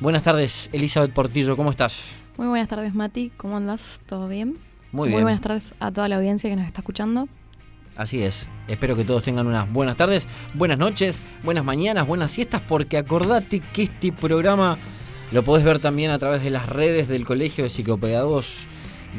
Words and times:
Buenas 0.00 0.22
tardes, 0.22 0.70
Elizabeth 0.72 1.12
Portillo, 1.12 1.56
¿cómo 1.56 1.70
estás? 1.70 2.16
Muy 2.36 2.46
buenas 2.46 2.68
tardes, 2.68 2.94
Mati. 2.94 3.32
¿Cómo 3.36 3.56
andas? 3.56 4.00
¿Todo 4.06 4.28
bien? 4.28 4.56
Muy 4.92 5.08
bien. 5.08 5.16
Muy 5.16 5.22
buenas 5.24 5.40
tardes 5.40 5.74
a 5.80 5.90
toda 5.90 6.08
la 6.08 6.16
audiencia 6.16 6.48
que 6.48 6.54
nos 6.54 6.66
está 6.66 6.82
escuchando. 6.82 7.28
Así 7.96 8.22
es. 8.22 8.46
Espero 8.68 8.94
que 8.94 9.02
todos 9.02 9.24
tengan 9.24 9.48
unas 9.48 9.70
buenas 9.72 9.96
tardes, 9.96 10.28
buenas 10.54 10.78
noches, 10.78 11.20
buenas 11.42 11.64
mañanas, 11.64 12.06
buenas 12.06 12.30
siestas, 12.30 12.62
porque 12.68 12.96
acordate 12.96 13.58
que 13.58 13.82
este 13.82 14.12
programa 14.12 14.78
lo 15.32 15.42
podés 15.42 15.64
ver 15.64 15.80
también 15.80 16.12
a 16.12 16.18
través 16.20 16.44
de 16.44 16.50
las 16.50 16.68
redes 16.68 17.08
del 17.08 17.26
Colegio 17.26 17.64
de 17.64 17.70
Psicopedagogos 17.70 18.68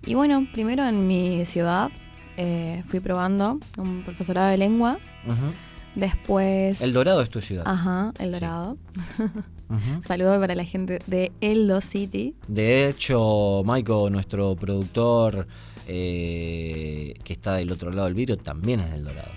Y 0.04 0.14
bueno, 0.14 0.46
primero 0.52 0.84
en 0.84 1.08
mi 1.08 1.44
ciudad 1.46 1.90
eh, 2.36 2.84
fui 2.86 3.00
probando 3.00 3.58
un 3.78 4.02
profesorado 4.04 4.48
de 4.50 4.58
lengua. 4.58 4.98
Uh 5.26 5.30
-huh. 5.30 5.54
Después. 5.96 6.80
El 6.82 6.92
Dorado 6.92 7.22
es 7.22 7.30
tu 7.30 7.40
ciudad. 7.40 7.64
Ajá, 7.66 8.12
El 8.18 8.30
Dorado. 8.32 8.76
Sí. 9.16 9.22
uh 9.68 9.74
-huh. 9.74 10.02
Saludo 10.02 10.38
para 10.40 10.54
la 10.54 10.64
gente 10.64 10.98
de 11.06 11.32
Eldo 11.40 11.80
City. 11.80 12.34
De 12.48 12.88
hecho, 12.88 13.62
Maiko, 13.64 14.10
nuestro 14.10 14.56
productor 14.56 15.46
eh, 15.86 17.14
que 17.24 17.32
está 17.32 17.54
del 17.54 17.70
otro 17.70 17.90
lado 17.90 18.04
del 18.06 18.14
vidrio, 18.14 18.36
también 18.36 18.80
es 18.80 18.90
del 18.90 19.04
Dorado. 19.04 19.30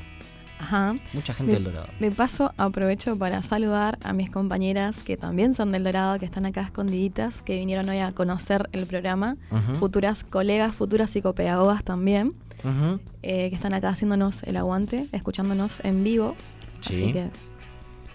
Ajá. 0.59 0.93
Mucha 1.13 1.33
gente 1.33 1.53
de, 1.53 1.59
del 1.59 1.65
Dorado. 1.71 1.87
De 1.99 2.11
paso, 2.11 2.53
aprovecho 2.57 3.17
para 3.17 3.41
saludar 3.41 3.97
a 4.03 4.11
mis 4.11 4.29
compañeras 4.29 5.01
que 5.03 5.15
también 5.15 5.53
son 5.53 5.71
del 5.71 5.85
Dorado, 5.85 6.19
que 6.19 6.25
están 6.25 6.45
acá 6.45 6.61
escondiditas, 6.61 7.41
que 7.41 7.55
vinieron 7.57 7.87
hoy 7.87 7.99
a 7.99 8.11
conocer 8.11 8.67
el 8.73 8.85
programa. 8.85 9.37
Uh 9.51 9.55
-huh. 9.55 9.75
Futuras 9.77 10.23
colegas, 10.25 10.75
futuras 10.75 11.11
psicopedagogas 11.11 11.83
también. 11.83 12.33
Uh 12.63 12.67
-huh. 12.67 12.99
eh, 13.23 13.49
que 13.49 13.55
están 13.55 13.73
acá 13.73 13.89
haciéndonos 13.89 14.43
el 14.43 14.57
aguante, 14.57 15.07
escuchándonos 15.13 15.79
en 15.85 16.03
vivo. 16.03 16.35
Sí. 16.81 16.95
Así 16.95 17.13
que. 17.13 17.29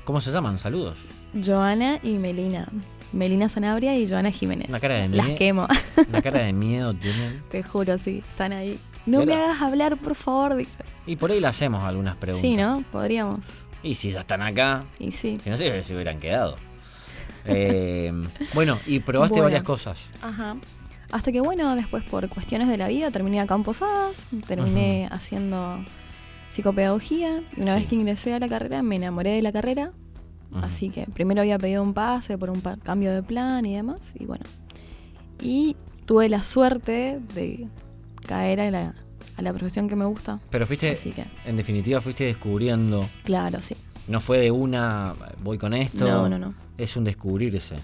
¿Cómo 0.05 0.21
se 0.21 0.31
llaman? 0.31 0.59
Saludos. 0.59 0.99
Joana 1.43 1.99
y 2.03 2.19
Melina. 2.19 2.69
Melina 3.13 3.49
Sanabria 3.49 3.97
y 3.97 4.09
Joana 4.09 4.31
Jiménez. 4.31 4.69
Una 4.69 4.81
cara 4.81 4.95
de 4.95 5.09
Las 5.09 5.31
quemo. 5.31 5.69
Una 6.09 6.23
cara 6.23 6.41
de 6.41 6.53
miedo 6.53 6.95
tienen. 6.95 7.43
Te 7.51 7.63
juro, 7.63 7.97
sí, 7.99 8.23
están 8.29 8.53
ahí. 8.53 8.79
No 9.07 9.25
me 9.25 9.35
hagas 9.35 9.61
hablar, 9.61 9.97
por 9.99 10.15
favor, 10.15 10.57
dice. 10.57 10.79
Y 11.07 11.17
por 11.17 11.31
ahí 11.31 11.39
le 11.39 11.47
hacemos 11.47 11.83
algunas 11.85 12.17
preguntas. 12.17 12.51
Sí, 12.51 12.57
¿no? 12.57 12.83
Podríamos. 12.91 13.69
Y 13.83 13.95
si 13.95 14.11
ya 14.11 14.21
están 14.21 14.43
acá. 14.43 14.83
Y 14.99 15.13
sí. 15.13 15.37
Si 15.41 15.51
no 15.51 15.57
sé 15.57 15.83
si 15.83 15.95
hubieran 15.95 16.19
quedado. 16.19 16.57
eh, 17.45 18.11
bueno, 18.55 18.81
y 18.87 19.01
probaste 19.01 19.35
bueno. 19.35 19.45
varias 19.45 19.63
cosas. 19.63 20.07
Ajá. 20.23 20.57
Hasta 21.13 21.31
que, 21.31 21.41
bueno, 21.41 21.77
después 21.77 22.03
por 22.05 22.29
cuestiones 22.29 22.69
de 22.69 22.79
la 22.79 22.89
vida 22.89 23.11
terminé 23.11 23.41
acá 23.41 23.55
en 23.55 23.63
Posadas, 23.63 24.25
terminé 24.47 25.05
uh 25.05 25.13
-huh. 25.13 25.17
haciendo 25.17 25.85
psicopedagogía 26.51 27.43
y 27.57 27.61
una 27.61 27.75
sí. 27.75 27.81
vez 27.81 27.89
que 27.89 27.95
ingresé 27.97 28.35
a 28.35 28.39
la 28.39 28.49
carrera 28.49 28.83
me 28.83 28.97
enamoré 28.97 29.33
de 29.33 29.43
la 29.43 29.53
carrera. 29.53 29.93
Uh 30.51 30.57
-huh. 30.57 30.65
Así 30.65 30.89
que 30.89 31.07
primero 31.07 31.41
había 31.41 31.59
pedido 31.59 31.83
un 31.83 31.95
pase 31.95 32.39
por 32.39 32.51
un 32.51 32.61
pa 32.61 32.77
cambio 32.77 33.13
de 33.13 33.23
plan 33.23 33.65
y 33.67 33.75
demás. 33.75 34.15
Y 34.19 34.27
bueno. 34.27 34.45
Y 35.41 35.77
tuve 36.07 36.29
la 36.29 36.43
suerte 36.43 37.19
de 37.35 37.69
caer 38.27 38.61
a 38.61 38.71
la, 38.71 38.95
a 39.37 39.43
la 39.43 39.53
profesión 39.53 39.89
que 39.89 39.97
me 39.97 40.05
gusta. 40.05 40.41
Pero 40.51 40.67
fuiste, 40.67 40.97
que, 40.97 41.27
en 41.45 41.57
definitiva, 41.57 42.01
fuiste 42.01 42.25
descubriendo. 42.25 43.09
Claro, 43.25 43.61
sí. 43.61 43.77
No 44.07 44.21
fue 44.21 44.39
de 44.39 44.51
una, 44.51 45.15
voy 45.43 45.59
con 45.59 45.75
esto. 45.75 46.07
No, 46.07 46.29
no, 46.29 46.39
no. 46.39 46.55
Es 46.77 46.97
un 46.97 47.05
descubrirse. 47.05 47.77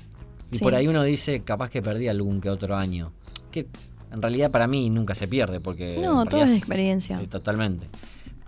Y 0.52 0.56
sí. 0.58 0.62
por 0.62 0.74
ahí 0.74 0.86
uno 0.86 1.02
dice, 1.02 1.40
capaz 1.40 1.70
que 1.70 1.80
perdí 1.80 2.08
algún 2.08 2.40
que 2.40 2.50
otro 2.50 2.76
año. 2.76 3.12
Que 3.50 3.66
en 4.12 4.20
realidad 4.20 4.50
para 4.50 4.66
mí 4.66 4.90
nunca 4.90 5.14
se 5.14 5.28
pierde, 5.28 5.60
porque. 5.60 5.98
No, 6.02 6.26
todo 6.26 6.42
es 6.42 6.56
experiencia. 6.56 7.20
Eh, 7.20 7.26
totalmente. 7.26 7.88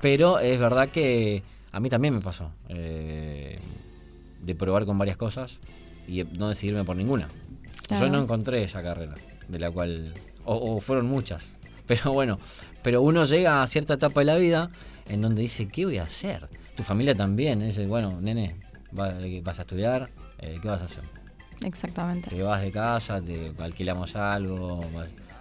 Pero 0.01 0.39
es 0.41 0.59
verdad 0.59 0.89
que 0.89 1.43
a 1.71 1.81
mí 1.81 1.89
también 1.89 2.15
me 2.15 2.21
pasó. 2.21 2.51
Eh, 2.69 3.59
de 4.43 4.55
probar 4.55 4.85
con 4.85 4.99
varias 4.99 5.17
cosas 5.17 5.59
y 6.07 6.25
no 6.25 6.49
decidirme 6.49 6.85
por 6.85 6.97
ninguna. 6.97 7.29
Claro. 7.87 8.07
Yo 8.07 8.13
no 8.13 8.23
encontré 8.23 8.63
esa 8.65 8.83
carrera, 8.83 9.15
de 9.49 9.59
la 9.59 9.71
cual. 9.71 10.13
O, 10.45 10.77
o, 10.77 10.81
fueron 10.81 11.07
muchas. 11.07 11.55
Pero 11.87 12.13
bueno, 12.13 12.39
pero 12.83 13.03
uno 13.03 13.25
llega 13.25 13.63
a 13.63 13.67
cierta 13.67 13.95
etapa 13.95 14.21
de 14.21 14.25
la 14.27 14.37
vida 14.37 14.71
en 15.09 15.21
donde 15.21 15.43
dice, 15.43 15.69
¿qué 15.69 15.85
voy 15.85 15.99
a 15.99 16.05
hacer? 16.05 16.49
Tu 16.77 16.83
familia 16.83 17.15
también, 17.15 17.61
dice, 17.61 17.87
bueno, 17.87 18.21
nene, 18.21 18.57
vas 18.93 19.59
a 19.59 19.63
estudiar, 19.63 20.09
eh, 20.39 20.59
¿qué 20.63 20.69
vas 20.69 20.81
a 20.83 20.85
hacer? 20.85 21.05
Exactamente. 21.65 22.31
Te 22.31 22.43
vas 22.43 22.63
de 22.63 22.73
casa, 22.73 23.21
te 23.21 23.53
alquilamos 23.59 24.17
algo, 24.17 24.85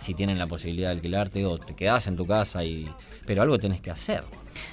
si 0.02 0.16
tienen 0.16 0.40
la 0.40 0.48
posibilidad 0.48 0.90
de 0.90 0.96
alquilarte, 0.96 1.46
o 1.46 1.60
te 1.60 1.76
quedas 1.76 2.08
en 2.08 2.18
tu 2.18 2.26
casa, 2.26 2.66
y 2.66 2.90
pero 3.26 3.44
algo 3.44 3.58
tenés 3.60 3.82
que 3.82 3.92
hacer. 3.92 4.24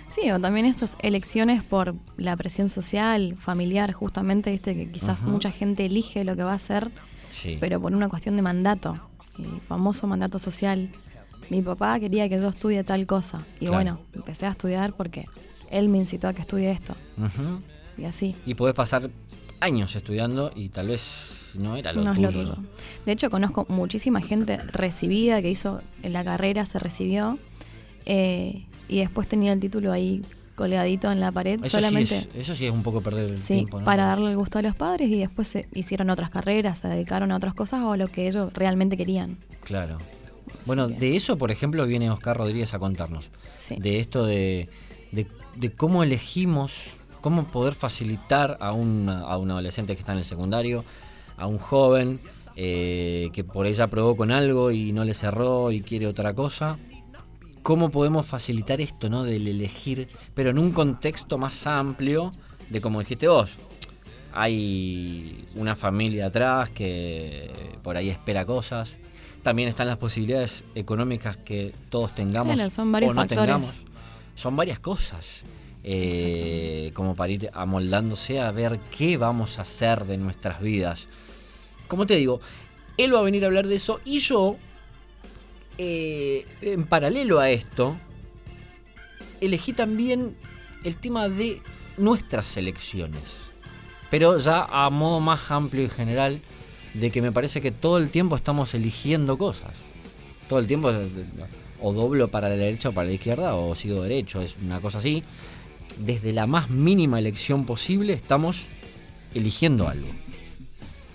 Sí, 0.09 0.31
o 0.31 0.41
también 0.41 0.65
estas 0.67 0.97
elecciones 1.03 1.63
por 1.63 1.95
la 2.17 2.35
presión 2.37 2.69
social, 2.71 3.37
familiar, 3.39 3.93
justamente, 3.93 4.51
viste 4.51 4.75
que 4.75 4.91
quizás 4.91 5.21
uh 5.21 5.27
-huh. 5.27 5.31
mucha 5.31 5.51
gente 5.51 5.85
elige 5.85 6.25
lo 6.25 6.35
que 6.35 6.43
va 6.43 6.53
a 6.53 6.57
hacer, 6.57 6.91
sí. 7.31 7.59
pero 7.61 7.81
por 7.81 7.93
una 7.93 8.09
cuestión 8.09 8.37
de 8.37 8.43
mandato, 8.43 8.99
el 9.39 9.61
famoso 9.69 10.07
mandato 10.07 10.39
social. 10.39 10.89
Mi 11.51 11.63
papá 11.63 12.01
quería 12.01 12.29
que 12.29 12.41
yo 12.41 12.49
estudie 12.49 12.83
tal 12.85 13.07
cosa, 13.07 13.41
y 13.57 13.67
claro. 13.67 13.75
bueno, 13.75 14.01
empecé 14.15 14.47
a 14.47 14.51
estudiar 14.51 14.95
porque 14.95 15.27
él 15.71 15.89
me 15.89 15.99
incitó 15.99 16.29
a 16.29 16.33
que 16.33 16.41
estudie 16.41 16.71
esto. 16.71 16.95
Uh 17.19 17.25
-huh. 17.25 17.61
Y 17.99 18.05
así. 18.05 18.35
Y 18.47 18.55
podés 18.55 18.75
pasar 18.75 19.11
años 19.61 19.95
estudiando 19.95 20.53
y 20.55 20.69
tal 20.71 20.89
vez 20.89 21.38
no 21.59 21.77
era 21.77 21.93
lo 21.93 22.03
no 22.03 22.15
tuyo. 22.15 22.29
Es 22.29 22.35
lo 22.35 22.43
tuyo. 22.43 22.57
De 23.07 23.13
hecho, 23.13 23.31
conozco 23.31 23.67
muchísima 23.69 24.21
gente 24.21 24.59
recibida 24.59 25.43
que 25.43 25.51
hizo 25.51 25.81
en 26.03 26.13
la 26.13 26.25
carrera, 26.25 26.65
se 26.67 26.79
recibió 26.79 27.39
eh, 28.07 28.65
y 28.89 28.99
después 28.99 29.29
tenía 29.29 29.53
el 29.53 29.61
título 29.61 29.93
ahí 29.93 30.23
colgadito 30.55 31.11
en 31.13 31.21
la 31.21 31.31
pared. 31.31 31.61
Eso 31.63 31.79
solamente. 31.79 32.21
Sí 32.21 32.29
es, 32.35 32.37
eso 32.37 32.55
sí 32.55 32.67
es 32.67 32.73
un 32.73 32.83
poco 32.83 33.01
perder 33.01 33.31
el 33.31 33.39
sí, 33.39 33.55
tiempo, 33.55 33.79
¿no? 33.79 33.85
Para 33.85 34.07
darle 34.07 34.31
el 34.31 34.37
gusto 34.37 34.59
a 34.59 34.63
los 34.63 34.75
padres 34.75 35.09
y 35.09 35.19
después 35.19 35.47
se 35.49 35.69
hicieron 35.73 36.11
otras 36.11 36.31
carreras, 36.31 36.79
se 36.81 36.89
dedicaron 36.89 37.31
a 37.31 37.37
otras 37.37 37.55
cosas 37.55 37.81
o 37.83 37.93
a 37.93 37.97
lo 37.97 38.09
que 38.09 38.27
ellos 38.27 38.53
realmente 38.53 38.97
querían. 38.97 39.39
Claro. 39.63 39.99
Bueno, 40.67 40.89
de 40.89 41.15
eso, 41.15 41.39
por 41.39 41.51
ejemplo, 41.51 41.87
viene 41.87 42.11
Oscar 42.11 42.37
Rodríguez 42.37 42.75
a 42.75 42.79
contarnos. 42.79 43.31
Sí. 43.57 43.77
De 43.79 44.01
esto 44.01 44.27
de, 44.27 44.69
de, 45.13 45.27
de 45.57 45.71
cómo 45.73 46.03
elegimos, 46.03 46.97
cómo 47.21 47.45
poder 47.45 47.75
facilitar 47.75 48.57
a 48.61 48.73
un, 48.73 49.09
a 49.09 49.37
un 49.37 49.51
adolescente 49.51 49.95
que 49.95 50.01
está 50.01 50.13
en 50.13 50.19
el 50.19 50.25
secundario, 50.25 50.85
a 51.39 51.47
un 51.47 51.59
joven 51.59 52.21
eh, 52.57 53.31
que 53.33 53.45
por 53.45 53.67
ella 53.67 53.87
probó 53.87 54.17
con 54.17 54.31
algo 54.33 54.71
y 54.71 54.93
no 54.93 55.05
le 55.05 55.15
cerró 55.15 55.71
y 55.71 55.81
quiere 55.81 56.07
otra 56.07 56.35
cosa. 56.35 56.77
¿Cómo 57.63 57.91
podemos 57.91 58.27
facilitar 58.27 58.81
esto, 58.81 59.09
no? 59.09 59.25
Del 59.25 59.47
elegir, 59.47 60.09
pero 60.35 60.51
en 60.51 60.59
un 60.59 60.73
contexto 60.73 61.39
más 61.39 61.67
amplio 61.67 62.31
de 62.71 62.81
como 62.81 63.01
dijiste 63.01 63.29
vos. 63.29 63.53
Hay 64.33 65.47
una 65.55 65.75
familia 65.75 66.27
atrás 66.27 66.71
que 66.71 67.51
por 67.83 67.97
ahí 67.97 68.11
espera 68.11 68.45
cosas. 68.45 68.99
También 69.43 69.69
están 69.69 69.87
las 69.87 69.97
posibilidades 69.97 70.65
económicas 70.75 71.37
que 71.37 71.73
todos 71.91 72.15
tengamos 72.15 72.55
Claro, 72.55 72.71
son 72.71 72.93
varios 72.93 73.11
o 73.11 73.15
no 73.15 73.21
factores. 73.21 73.45
tengamos. 73.45 73.75
son 74.35 74.57
varias 74.57 74.81
cosas. 74.81 75.45
Eh, 75.85 76.91
como 76.93 77.15
para 77.15 77.33
ir 77.33 77.51
amoldándose 77.55 78.41
a 78.41 78.51
ver 78.51 78.79
qué 78.97 79.17
vamos 79.17 79.59
a 79.59 79.63
hacer 79.63 80.05
de 80.05 80.19
nuestras 80.19 80.61
vidas. 80.61 81.09
Como 81.89 82.07
te 82.07 82.17
digo, 82.17 82.41
él 82.97 83.15
va 83.15 83.21
a 83.21 83.23
venir 83.23 83.45
a 83.45 83.47
hablar 83.49 83.67
de 83.67 83.77
eso 83.77 84.01
y 84.05 84.21
yo, 84.21 84.57
eh, 85.79 86.47
en 86.61 86.85
paralelo 86.85 87.41
a 87.41 87.51
esto, 87.51 87.97
elegí 89.41 89.73
también 89.73 90.37
el 90.85 90.97
tema 90.97 91.29
de 91.29 91.63
nuestras 91.97 92.57
elecciones. 92.57 93.23
Pero 94.11 94.39
ya 94.39 94.65
a 94.65 94.89
modo 94.91 95.21
más 95.21 95.51
amplio 95.51 95.83
y 95.85 95.89
general, 95.89 96.41
de 96.95 97.11
que 97.11 97.23
me 97.23 97.33
parece 97.33 97.61
que 97.61 97.71
todo 97.71 97.99
el 97.99 98.11
tiempo 98.11 98.37
estamos 98.37 98.75
eligiendo 98.75 99.37
cosas. 99.39 99.73
Todo 100.49 100.59
el 100.59 100.67
tiempo 100.67 100.91
o 101.81 101.93
doblo 101.93 102.29
para 102.29 102.49
la 102.49 102.57
derecha 102.57 102.89
o 102.89 102.93
para 102.93 103.09
la 103.09 103.15
izquierda 103.15 103.55
o 103.55 103.75
sigo 103.75 104.03
derecho, 104.03 104.41
es 104.41 104.57
una 104.63 104.81
cosa 104.81 104.99
así. 104.99 105.23
Desde 105.99 106.33
la 106.33 106.47
más 106.47 106.71
mínima 106.71 107.19
elección 107.19 107.67
posible 107.67 108.13
estamos 108.13 108.67
eligiendo 109.35 109.89
algo. 109.89 110.09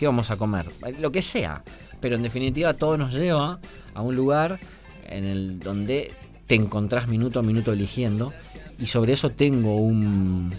¿Qué 0.03 0.07
vamos 0.07 0.31
a 0.31 0.35
comer? 0.35 0.65
Lo 0.99 1.13
que 1.13 1.21
sea. 1.21 1.63
Pero 2.01 2.17
en 2.17 2.23
definitiva 2.23 2.73
todo 2.73 2.97
nos 2.97 3.13
lleva 3.13 3.61
a 3.93 4.01
un 4.01 4.13
lugar 4.17 4.59
en 5.07 5.23
el 5.23 5.59
donde 5.59 6.11
te 6.45 6.55
encontrás 6.55 7.07
minuto 7.07 7.39
a 7.39 7.41
minuto 7.41 7.71
eligiendo. 7.71 8.33
Y 8.77 8.87
sobre 8.87 9.13
eso 9.13 9.29
tengo 9.29 9.77
un, 9.77 10.51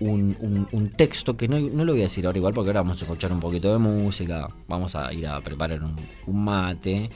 un, 0.00 0.92
texto 0.96 1.36
que 1.36 1.48
no, 1.48 1.58
lo 1.58 1.92
voy 1.92 2.00
a 2.00 2.04
decir 2.04 2.24
ahora 2.24 2.38
igual 2.38 2.54
porque 2.54 2.70
ahora 2.70 2.80
vamos 2.80 3.02
a 3.02 3.04
escuchar 3.04 3.30
un 3.30 3.40
poquito 3.40 3.70
de 3.70 3.78
música, 3.78 4.48
vamos 4.66 4.94
a 4.96 5.12
ir 5.12 5.26
a 5.26 5.38
preparar 5.42 5.82
un, 5.82 6.42
mate, 6.42 7.10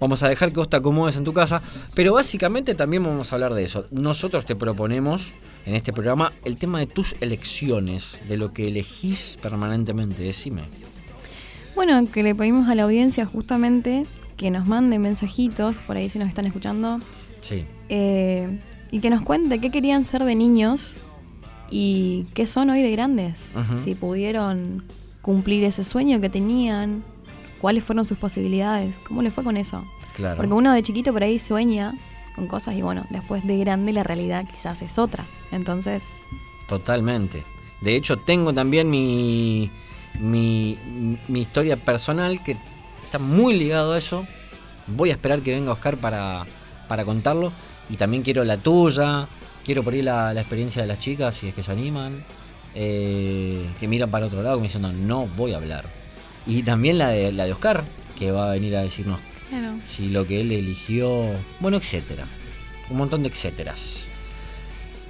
vamos 0.00 0.22
a 0.22 0.30
dejar 0.30 0.52
que 0.52 0.56
vos 0.56 0.70
te 0.70 0.78
acomodes 0.78 1.18
en 1.18 1.24
tu 1.24 1.34
casa, 1.34 1.60
pero 1.92 2.14
básicamente 2.14 2.74
también 2.74 3.02
vamos 3.02 3.30
a 3.30 3.34
hablar 3.34 3.52
de 3.52 3.64
eso. 3.64 3.84
Nosotros 3.90 4.46
te 4.46 4.56
proponemos 4.56 5.32
en 5.66 5.74
este 5.74 5.92
programa 5.92 6.32
el 6.44 6.56
tema 6.56 6.78
de 6.78 6.86
tus 6.86 7.14
elecciones, 7.20 8.18
de 8.28 8.36
lo 8.36 8.52
que 8.52 8.68
elegís 8.68 9.38
permanentemente, 9.40 10.22
decime. 10.22 10.62
Bueno, 11.74 12.06
que 12.10 12.22
le 12.22 12.34
pedimos 12.34 12.68
a 12.68 12.74
la 12.74 12.82
audiencia 12.82 13.26
justamente 13.26 14.04
que 14.36 14.50
nos 14.50 14.66
mande 14.66 14.98
mensajitos, 14.98 15.78
por 15.78 15.96
ahí 15.96 16.08
si 16.08 16.18
nos 16.18 16.28
están 16.28 16.46
escuchando. 16.46 17.00
Sí. 17.40 17.64
Eh, 17.88 18.58
y 18.90 19.00
que 19.00 19.08
nos 19.08 19.22
cuente 19.22 19.60
qué 19.60 19.70
querían 19.70 20.04
ser 20.04 20.24
de 20.24 20.34
niños 20.34 20.96
y 21.70 22.26
qué 22.34 22.46
son 22.46 22.70
hoy 22.70 22.82
de 22.82 22.92
grandes. 22.92 23.46
Si 23.82 23.94
pudieron 23.94 24.84
cumplir 25.22 25.64
ese 25.64 25.84
sueño 25.84 26.20
que 26.20 26.28
tenían, 26.28 27.02
cuáles 27.60 27.84
fueron 27.84 28.04
sus 28.04 28.18
posibilidades, 28.18 28.96
cómo 29.06 29.22
les 29.22 29.32
fue 29.32 29.44
con 29.44 29.56
eso. 29.56 29.84
Claro. 30.14 30.36
Porque 30.36 30.52
uno 30.52 30.72
de 30.72 30.82
chiquito 30.82 31.12
por 31.12 31.22
ahí 31.22 31.38
sueña 31.38 31.94
con 32.34 32.46
cosas 32.46 32.74
y 32.74 32.82
bueno, 32.82 33.04
después 33.10 33.46
de 33.46 33.58
grande 33.58 33.92
la 33.92 34.02
realidad 34.02 34.44
quizás 34.50 34.82
es 34.82 34.98
otra. 34.98 35.26
Entonces... 35.50 36.04
Totalmente. 36.68 37.44
De 37.80 37.96
hecho, 37.96 38.16
tengo 38.16 38.54
también 38.54 38.88
mi, 38.88 39.70
mi, 40.18 40.78
historia 41.28 41.76
personal 41.76 42.42
que 42.42 42.56
está 43.02 43.18
muy 43.18 43.54
ligado 43.58 43.92
a 43.92 43.98
eso. 43.98 44.26
Voy 44.86 45.10
a 45.10 45.14
esperar 45.14 45.42
que 45.42 45.52
venga 45.52 45.72
Oscar 45.72 45.96
para, 45.96 46.46
para 46.88 47.04
contarlo. 47.04 47.52
Y 47.90 47.96
también 47.96 48.22
quiero 48.22 48.44
la 48.44 48.56
tuya, 48.56 49.28
quiero 49.64 49.82
por 49.82 49.94
ahí 49.94 50.02
la, 50.02 50.32
experiencia 50.32 50.82
de 50.82 50.88
las 50.88 50.98
chicas, 50.98 51.34
si 51.34 51.48
es 51.48 51.54
que 51.54 51.62
se 51.62 51.72
animan, 51.72 52.24
eh, 52.74 53.68
que 53.80 53.88
miran 53.88 54.10
para 54.10 54.26
otro 54.26 54.42
lado 54.42 54.56
como 54.56 54.64
diciendo, 54.64 54.92
no 54.92 55.26
voy 55.36 55.52
a 55.52 55.56
hablar. 55.56 55.84
Y 56.46 56.62
también 56.62 56.98
la 56.98 57.08
de, 57.08 57.32
la 57.32 57.44
de 57.44 57.52
Oscar, 57.52 57.84
que 58.18 58.30
va 58.30 58.48
a 58.48 58.52
venir 58.52 58.76
a 58.76 58.82
decirnos 58.82 59.20
si 59.88 60.08
lo 60.08 60.26
que 60.26 60.40
él 60.40 60.52
eligió, 60.52 61.24
bueno, 61.60 61.76
etcétera. 61.76 62.26
Un 62.90 62.96
montón 62.96 63.22
de 63.22 63.28
etcéteras. 63.28 64.08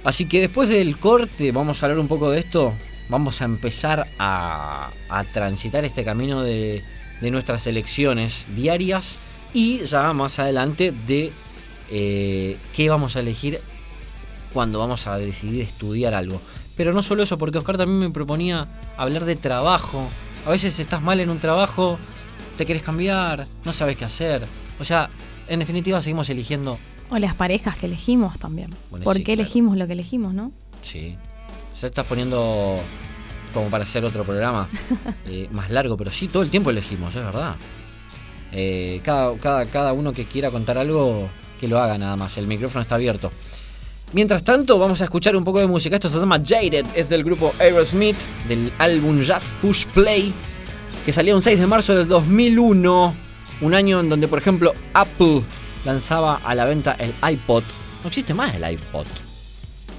Así 0.03 0.25
que 0.25 0.41
después 0.41 0.69
del 0.69 0.97
corte, 0.97 1.51
vamos 1.51 1.81
a 1.81 1.85
hablar 1.85 1.99
un 1.99 2.07
poco 2.07 2.29
de 2.29 2.39
esto. 2.39 2.73
Vamos 3.09 3.41
a 3.41 3.45
empezar 3.45 4.07
a, 4.19 4.91
transitar 5.33 5.85
este 5.85 6.03
camino 6.03 6.41
de, 6.41 6.83
de, 7.21 7.31
nuestras 7.31 7.67
elecciones 7.67 8.47
diarias 8.49 9.17
y 9.53 9.83
ya 9.85 10.13
más 10.13 10.39
adelante 10.39 10.93
de 11.05 11.31
eh, 11.89 12.57
qué 12.73 12.89
vamos 12.89 13.15
a 13.15 13.19
elegir 13.19 13.59
cuando 14.51 14.79
vamos 14.79 15.07
a 15.07 15.17
decidir 15.17 15.61
estudiar 15.61 16.13
algo. 16.13 16.41
Pero 16.75 16.93
no 16.93 17.03
solo 17.03 17.23
eso, 17.23 17.37
porque 17.37 17.57
Oscar 17.57 17.77
también 17.77 17.99
me 17.99 18.09
proponía 18.09 18.67
hablar 18.97 19.25
de 19.25 19.35
trabajo. 19.35 20.09
A 20.45 20.49
veces 20.49 20.79
estás 20.79 21.01
mal 21.01 21.19
en 21.19 21.29
un 21.29 21.39
trabajo, 21.39 21.99
te 22.57 22.65
quieres 22.65 22.83
cambiar, 22.83 23.45
no 23.65 23.73
sabes 23.73 23.97
qué 23.97 24.05
hacer. 24.05 24.43
O 24.79 24.83
sea, 24.83 25.09
en 25.47 25.59
definitiva 25.59 26.01
seguimos 26.01 26.29
eligiendo. 26.29 26.79
O 27.09 27.17
las 27.19 27.35
parejas 27.35 27.77
que 27.77 27.85
elegimos 27.85 28.37
también. 28.39 28.69
¿Por 29.03 29.23
qué 29.23 29.33
elegimos 29.33 29.77
lo 29.77 29.85
que 29.87 29.93
elegimos, 29.93 30.33
no? 30.33 30.51
Sí. 30.81 31.15
Se 31.73 31.87
estás 31.87 32.05
poniendo 32.05 32.79
como 33.53 33.69
para 33.69 33.83
hacer 33.83 34.03
otro 34.03 34.23
programa 34.23 34.67
eh, 35.25 35.47
más 35.51 35.69
largo, 35.69 35.95
pero 35.95 36.11
sí, 36.11 36.27
todo 36.27 36.43
el 36.43 36.49
tiempo 36.49 36.69
elegimos, 36.69 37.15
es 37.15 37.23
verdad. 37.23 37.55
Eh, 38.51 39.01
cada, 39.03 39.35
cada, 39.37 39.65
cada 39.65 39.93
uno 39.93 40.13
que 40.13 40.25
quiera 40.25 40.51
contar 40.51 40.77
algo, 40.77 41.29
que 41.59 41.67
lo 41.67 41.79
haga 41.79 41.97
nada 41.97 42.15
más. 42.15 42.37
El 42.37 42.47
micrófono 42.47 42.81
está 42.81 42.95
abierto. 42.95 43.31
Mientras 44.13 44.43
tanto, 44.43 44.77
vamos 44.77 45.01
a 45.01 45.05
escuchar 45.05 45.35
un 45.35 45.43
poco 45.43 45.59
de 45.59 45.65
música. 45.65 45.95
Esto 45.95 46.07
se 46.07 46.19
llama 46.19 46.39
Jaded, 46.43 46.85
es 46.93 47.09
del 47.09 47.23
grupo 47.23 47.51
Aerosmith, 47.59 48.19
del 48.47 48.71
álbum 48.77 49.17
Just 49.17 49.53
Push 49.55 49.87
Play, 49.87 50.31
que 51.05 51.11
salió 51.11 51.35
un 51.35 51.41
6 51.41 51.59
de 51.59 51.67
marzo 51.67 51.95
del 51.95 52.07
2001. 52.07 53.15
Un 53.61 53.73
año 53.73 53.99
en 53.99 54.09
donde, 54.09 54.27
por 54.27 54.39
ejemplo, 54.39 54.73
Apple 54.93 55.43
lanzaba 55.85 56.41
a 56.43 56.55
la 56.55 56.65
venta 56.65 56.93
el 56.93 57.13
iPod. 57.29 57.63
No 58.01 58.07
existe 58.07 58.33
más 58.33 58.53
el 58.55 58.69
iPod. 58.71 59.05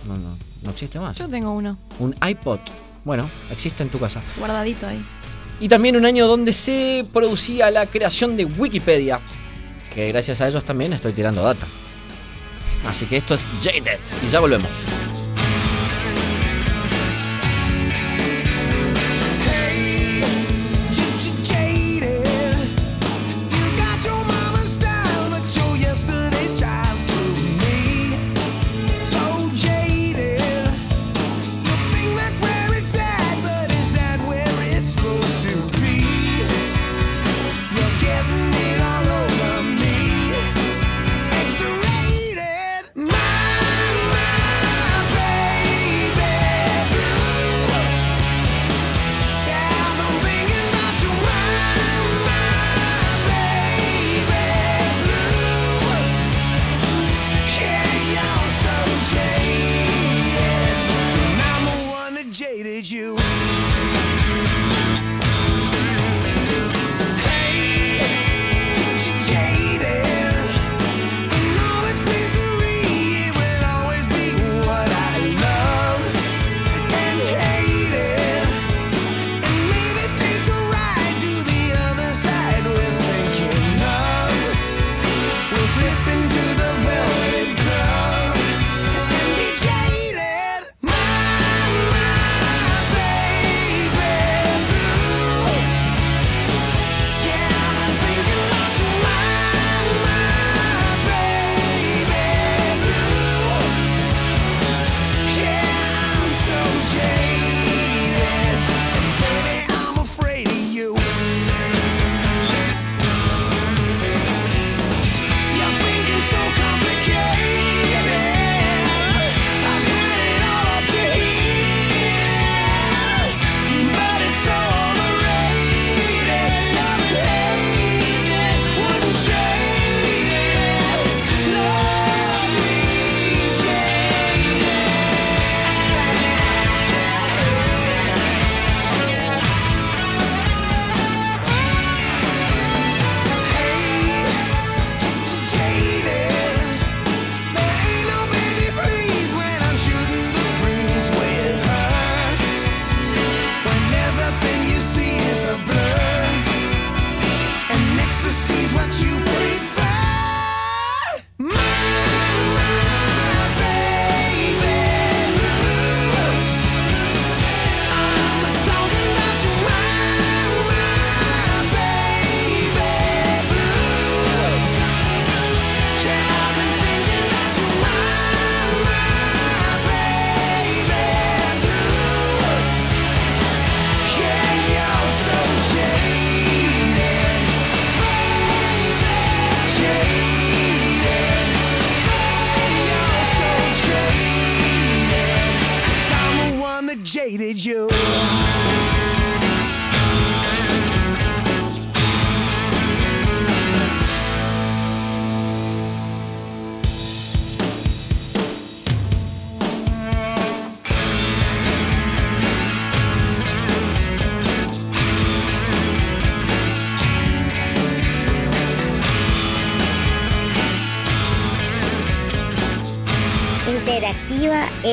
No, 0.06 0.16
no, 0.16 0.36
no 0.62 0.70
existe 0.70 0.98
más. 0.98 1.16
Yo 1.18 1.28
tengo 1.28 1.52
uno. 1.52 1.78
Un 1.98 2.14
iPod. 2.26 2.60
Bueno, 3.04 3.28
existe 3.50 3.82
en 3.82 3.90
tu 3.90 3.98
casa. 3.98 4.22
Guardadito 4.38 4.86
ahí. 4.86 5.04
Y 5.60 5.68
también 5.68 5.96
un 5.96 6.04
año 6.04 6.26
donde 6.26 6.52
se 6.52 7.06
producía 7.12 7.70
la 7.70 7.86
creación 7.86 8.36
de 8.36 8.44
Wikipedia. 8.44 9.20
Que 9.92 10.08
gracias 10.08 10.40
a 10.40 10.48
ellos 10.48 10.64
también 10.64 10.92
estoy 10.92 11.12
tirando 11.12 11.42
data. 11.42 11.66
Así 12.86 13.06
que 13.06 13.16
esto 13.16 13.34
es 13.34 13.48
Jaded 13.60 14.00
y 14.22 14.28
ya 14.28 14.40
volvemos. 14.40 14.68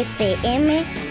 Over 0.01 0.59
me. 0.59 1.01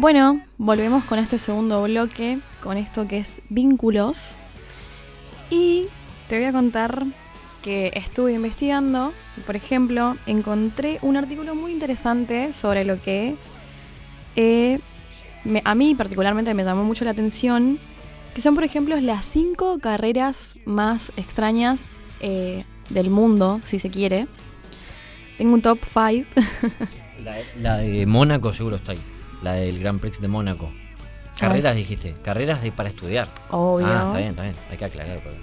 Bueno, 0.00 0.40
volvemos 0.56 1.04
con 1.04 1.18
este 1.18 1.38
segundo 1.38 1.82
bloque, 1.82 2.38
con 2.62 2.78
esto 2.78 3.06
que 3.08 3.18
es 3.18 3.42
vínculos. 3.48 4.36
Y 5.50 5.86
te 6.28 6.36
voy 6.38 6.46
a 6.46 6.52
contar 6.52 7.04
que 7.62 7.90
estuve 7.94 8.32
investigando, 8.34 9.12
por 9.46 9.56
ejemplo, 9.56 10.16
encontré 10.26 10.98
un 11.02 11.16
artículo 11.16 11.54
muy 11.54 11.72
interesante 11.72 12.52
sobre 12.52 12.84
lo 12.84 13.00
que 13.00 13.34
eh, 14.36 14.78
me- 15.44 15.62
a 15.64 15.74
mí 15.74 15.94
particularmente 15.94 16.54
me 16.54 16.64
llamó 16.64 16.84
mucho 16.84 17.04
la 17.04 17.10
atención, 17.12 17.78
que 18.34 18.40
son, 18.42 18.54
por 18.54 18.64
ejemplo, 18.64 18.96
las 19.00 19.24
cinco 19.24 19.78
carreras 19.80 20.56
más 20.64 21.10
extrañas 21.16 21.86
eh, 22.20 22.64
del 22.90 23.10
mundo, 23.10 23.60
si 23.64 23.78
se 23.78 23.90
quiere. 23.90 24.28
Tengo 25.38 25.54
un 25.54 25.62
top 25.62 25.78
5. 25.84 26.26
La, 27.24 27.36
la 27.56 27.76
de 27.78 28.06
Mónaco 28.06 28.52
seguro 28.52 28.76
está 28.76 28.92
ahí. 28.92 29.00
La 29.42 29.54
del 29.54 29.80
Grand 29.80 30.00
Prix 30.00 30.20
de 30.20 30.28
Mónaco. 30.28 30.70
Carreras 31.38 31.76
dijiste, 31.76 32.14
carreras 32.22 32.62
de 32.62 32.72
para 32.72 32.88
estudiar. 32.88 33.28
Obvio. 33.50 33.86
Ah, 33.86 34.04
está 34.06 34.18
bien, 34.18 34.30
está 34.30 34.42
bien. 34.42 34.54
Hay 34.70 34.76
que 34.76 34.84
aclarar. 34.84 35.18
por 35.20 35.32
eso. 35.32 35.42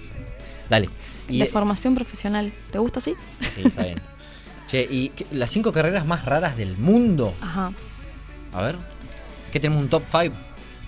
Dale. 0.68 0.90
Y, 1.28 1.38
de 1.40 1.46
formación 1.46 1.94
profesional. 1.94 2.52
¿Te 2.70 2.78
gusta 2.78 2.98
así? 2.98 3.14
sí, 3.54 3.62
está 3.64 3.82
bien. 3.84 4.00
Che, 4.66 4.82
y 4.90 5.10
qué- 5.10 5.26
las 5.30 5.50
cinco 5.52 5.72
carreras 5.72 6.04
más 6.06 6.24
raras 6.24 6.56
del 6.56 6.76
mundo. 6.76 7.32
Ajá. 7.40 7.72
A 8.52 8.62
ver. 8.62 8.76
¿Qué 9.52 9.60
tenemos 9.60 9.80
un 9.82 9.88
top 9.88 10.02
5? 10.10 10.34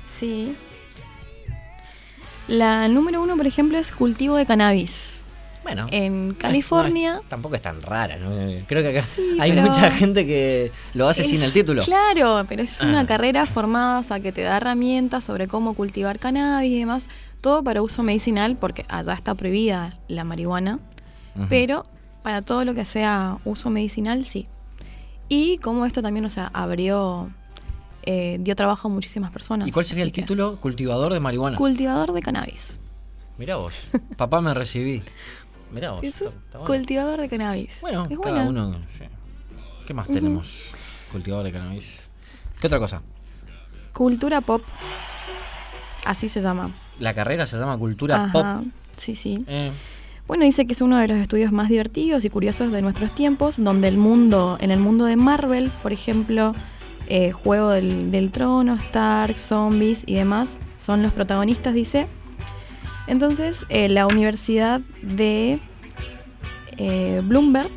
Sí. 0.04 0.56
La 2.48 2.88
número 2.88 3.22
uno, 3.22 3.36
por 3.36 3.46
ejemplo, 3.46 3.78
es 3.78 3.92
cultivo 3.92 4.34
de 4.36 4.46
cannabis. 4.46 5.17
Bueno. 5.68 5.86
En 5.90 6.32
California. 6.34 7.14
no 7.16 7.20
tampoco 7.28 7.54
es 7.54 7.60
tan 7.62 7.82
rara, 7.82 8.16
¿no? 8.16 8.30
Creo 8.66 8.82
que 8.82 8.88
acá 8.98 9.02
Sí, 9.02 9.36
hay 9.38 9.52
mucha 9.52 9.90
gente 9.90 10.26
que 10.26 10.72
lo 10.94 11.08
hace 11.08 11.24
sin 11.24 11.42
el 11.42 11.52
título. 11.52 11.82
Claro, 11.84 12.44
pero 12.48 12.62
es 12.62 12.80
una 12.80 13.00
Ah. 13.00 13.06
carrera 13.06 13.44
formada, 13.44 13.98
o 13.98 14.02
sea, 14.02 14.18
que 14.20 14.32
te 14.32 14.40
da 14.42 14.56
herramientas 14.56 15.24
sobre 15.24 15.46
cómo 15.46 15.74
cultivar 15.74 16.18
cannabis 16.18 16.72
y 16.72 16.78
demás. 16.78 17.08
Todo 17.42 17.62
para 17.62 17.82
uso 17.82 18.02
medicinal, 18.02 18.56
porque 18.56 18.86
allá 18.88 19.12
está 19.12 19.34
prohibida 19.34 19.98
la 20.08 20.24
marihuana. 20.24 20.78
Pero 21.50 21.84
para 22.22 22.40
todo 22.42 22.64
lo 22.64 22.74
que 22.74 22.84
sea 22.84 23.36
uso 23.44 23.68
medicinal, 23.70 24.24
sí. 24.26 24.48
Y 25.28 25.58
como 25.58 25.84
esto 25.86 26.00
también, 26.02 26.24
o 26.24 26.30
sea, 26.30 26.50
abrió, 26.54 27.30
eh, 28.04 28.38
dio 28.40 28.56
trabajo 28.56 28.88
a 28.88 28.90
muchísimas 28.90 29.30
personas. 29.30 29.68
¿Y 29.68 29.70
cuál 29.70 29.84
sería 29.86 30.02
el 30.02 30.12
título? 30.12 30.56
Cultivador 30.60 31.12
de 31.12 31.20
marihuana. 31.20 31.56
Cultivador 31.58 32.12
de 32.12 32.22
cannabis. 32.22 32.80
Mirá 33.36 33.54
vos. 33.56 33.72
Papá 34.16 34.40
me 34.40 34.52
recibí. 34.52 35.00
Mirá 35.72 35.92
vos. 35.92 36.02
Eso 36.02 36.24
es 36.24 36.30
está- 36.30 36.38
está 36.44 36.58
bueno. 36.58 36.74
cultivador 36.74 37.20
de 37.20 37.28
cannabis. 37.28 37.78
Bueno, 37.80 38.02
es 38.08 38.18
cada 38.18 38.44
buena. 38.44 38.66
uno. 38.66 38.78
sí. 38.98 39.04
¿Qué 39.86 39.94
más 39.94 40.06
tenemos? 40.08 40.70
Cultivador 41.12 41.44
de 41.46 41.52
cannabis. 41.52 42.08
¿Qué 42.60 42.66
otra 42.66 42.78
cosa? 42.78 43.02
Cultura 43.92 44.40
pop. 44.40 44.62
Así 46.04 46.28
se 46.28 46.40
llama. 46.40 46.70
La 46.98 47.14
carrera 47.14 47.46
se 47.46 47.56
llama 47.58 47.76
Cultura 47.78 48.24
Ajá, 48.24 48.32
Pop. 48.32 48.66
Sí, 48.96 49.14
sí. 49.14 49.44
Eh, 49.46 49.70
Bueno, 50.26 50.44
dice 50.44 50.66
que 50.66 50.72
es 50.74 50.80
uno 50.82 50.98
de 50.98 51.08
los 51.08 51.16
estudios 51.18 51.52
más 51.52 51.68
divertidos 51.68 52.24
y 52.24 52.30
curiosos 52.30 52.70
de 52.72 52.82
nuestros 52.82 53.12
tiempos, 53.14 53.56
donde 53.62 53.88
el 53.88 53.96
mundo, 53.96 54.58
en 54.60 54.70
el 54.70 54.78
mundo 54.80 55.04
de 55.06 55.16
Marvel, 55.16 55.70
por 55.82 55.92
ejemplo, 55.92 56.54
eh, 57.06 57.32
Juego 57.32 57.70
del, 57.70 58.10
del 58.10 58.30
Trono, 58.30 58.74
Stark, 58.74 59.38
Zombies 59.38 60.02
y 60.06 60.14
demás, 60.14 60.58
son 60.76 61.02
los 61.02 61.12
protagonistas, 61.12 61.72
dice. 61.72 62.06
Entonces, 63.08 63.64
eh, 63.68 63.88
la 63.88 64.06
Universidad 64.06 64.80
de 65.02 65.58
eh, 66.76 67.20
Bloomberg 67.24 67.70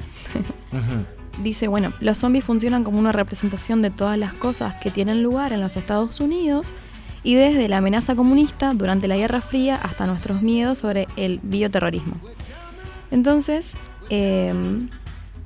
dice, 1.42 1.68
bueno, 1.68 1.94
los 2.00 2.18
zombies 2.18 2.46
funcionan 2.46 2.84
como 2.84 3.00
una 3.00 3.12
representación 3.12 3.82
de 3.82 3.90
todas 3.90 4.18
las 4.18 4.34
cosas 4.34 4.76
que 4.82 4.92
tienen 4.92 5.24
lugar 5.24 5.54
en 5.54 5.62
los 5.62 5.78
Estados 5.78 6.20
Unidos 6.20 6.74
y 7.24 7.36
desde 7.36 7.70
la 7.70 7.78
amenaza 7.78 8.16
comunista 8.16 8.74
durante 8.74 9.08
la 9.08 9.18
Guerra 9.18 9.42
Fría 9.42 9.76
hasta 9.76 10.06
nuestros 10.06 10.42
miedos 10.42 10.78
sobre 10.80 11.08
el 11.16 11.40
bioterrorismo. 11.42 12.16
Entonces, 13.10 13.78
eh, 14.10 14.54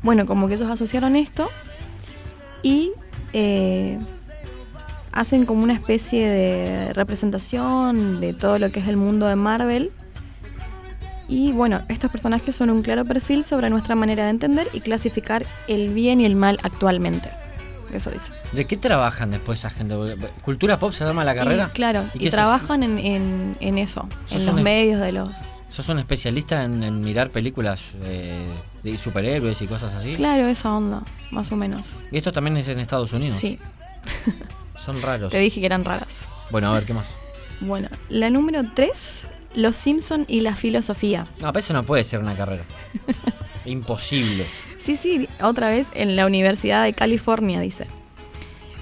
bueno, 0.04 0.26
como 0.26 0.48
que 0.48 0.56
ellos 0.56 0.70
asociaron 0.70 1.16
esto 1.16 1.50
y 2.64 2.92
eh, 3.34 4.00
hacen 5.16 5.46
como 5.46 5.64
una 5.64 5.74
especie 5.74 6.28
de 6.30 6.94
representación 6.94 8.20
de 8.22 8.34
todo 8.34 8.60
lo 8.60 8.70
que 8.72 8.80
es 8.82 8.88
el 8.88 8.98
mundo 8.98 9.26
de 9.28 9.36
Marvel. 9.36 9.92
Y 11.28 11.52
bueno, 11.54 11.80
estos 11.90 12.12
personajes 12.12 12.56
son 12.56 12.70
un 12.70 12.84
claro 12.84 13.04
perfil 13.06 13.44
sobre 13.44 13.70
nuestra 13.72 13.96
manera 13.96 14.26
de 14.26 14.30
entender 14.30 14.68
y 14.74 14.82
clasificar 14.82 15.44
el 15.68 15.90
bien 15.90 16.22
y 16.22 16.26
el 16.26 16.36
mal 16.36 16.60
actualmente. 16.62 17.30
Eso 17.92 18.12
dice. 18.12 18.32
¿De 18.52 18.66
qué 18.66 18.78
trabajan 18.78 19.32
después 19.32 19.60
esa 19.60 19.70
gente? 19.70 19.96
¿Cultura 20.44 20.78
Pop 20.78 20.92
se 20.92 21.06
llama 21.06 21.24
la 21.24 21.34
carrera? 21.34 21.70
Y, 21.72 21.74
claro, 21.76 22.04
¿Y 22.14 22.30
trabajan 22.30 22.84
en, 22.84 23.00
en- 23.00 23.58
en 23.60 23.78
eso, 23.78 24.08
en 24.32 24.46
los 24.46 24.56
medios 24.62 25.00
de 25.02 25.12
los... 25.14 25.34
¿Sos 25.70 25.90
un 25.90 26.00
especialista 26.00 26.64
en, 26.64 26.84
en 26.84 27.02
mirar 27.02 27.30
películas 27.32 27.82
eh, 28.04 28.38
de 28.84 28.98
superhéroes 28.98 29.62
y 29.62 29.68
cosas 29.68 29.94
así? 29.94 30.16
Claro, 30.16 30.48
esa 30.48 30.74
onda, 30.76 31.04
más 31.32 31.52
o 31.52 31.56
menos. 31.56 31.82
Y 32.12 32.18
esto 32.18 32.32
también 32.32 32.56
es 32.58 32.68
en 32.68 32.80
Estados 32.80 33.12
Unidos. 33.14 33.38
Sí, 33.38 33.60
Son 34.86 35.02
raros. 35.02 35.32
te 35.32 35.40
dije 35.40 35.60
que 35.60 35.66
eran 35.66 35.84
raras. 35.84 36.28
Bueno, 36.52 36.70
a 36.70 36.74
ver, 36.74 36.86
¿qué 36.86 36.94
más? 36.94 37.10
Bueno, 37.62 37.90
la 38.10 38.30
número 38.30 38.62
3, 38.76 39.24
Los 39.56 39.76
Simpson 39.76 40.26
y 40.28 40.42
la 40.42 40.56
filosofía. 40.56 41.26
No, 41.42 41.48
pero 41.48 41.60
eso 41.60 41.74
no 41.74 41.84
puede 41.84 42.04
ser 42.04 42.20
una 42.20 42.36
carrera. 42.36 42.64
Imposible. 43.66 44.46
Sí, 44.78 44.96
sí, 44.96 45.28
otra 45.42 45.70
vez 45.70 45.90
en 45.96 46.16
la 46.16 46.26
Universidad 46.26 46.84
de 46.84 46.94
California, 46.94 47.60
dice. 47.60 47.88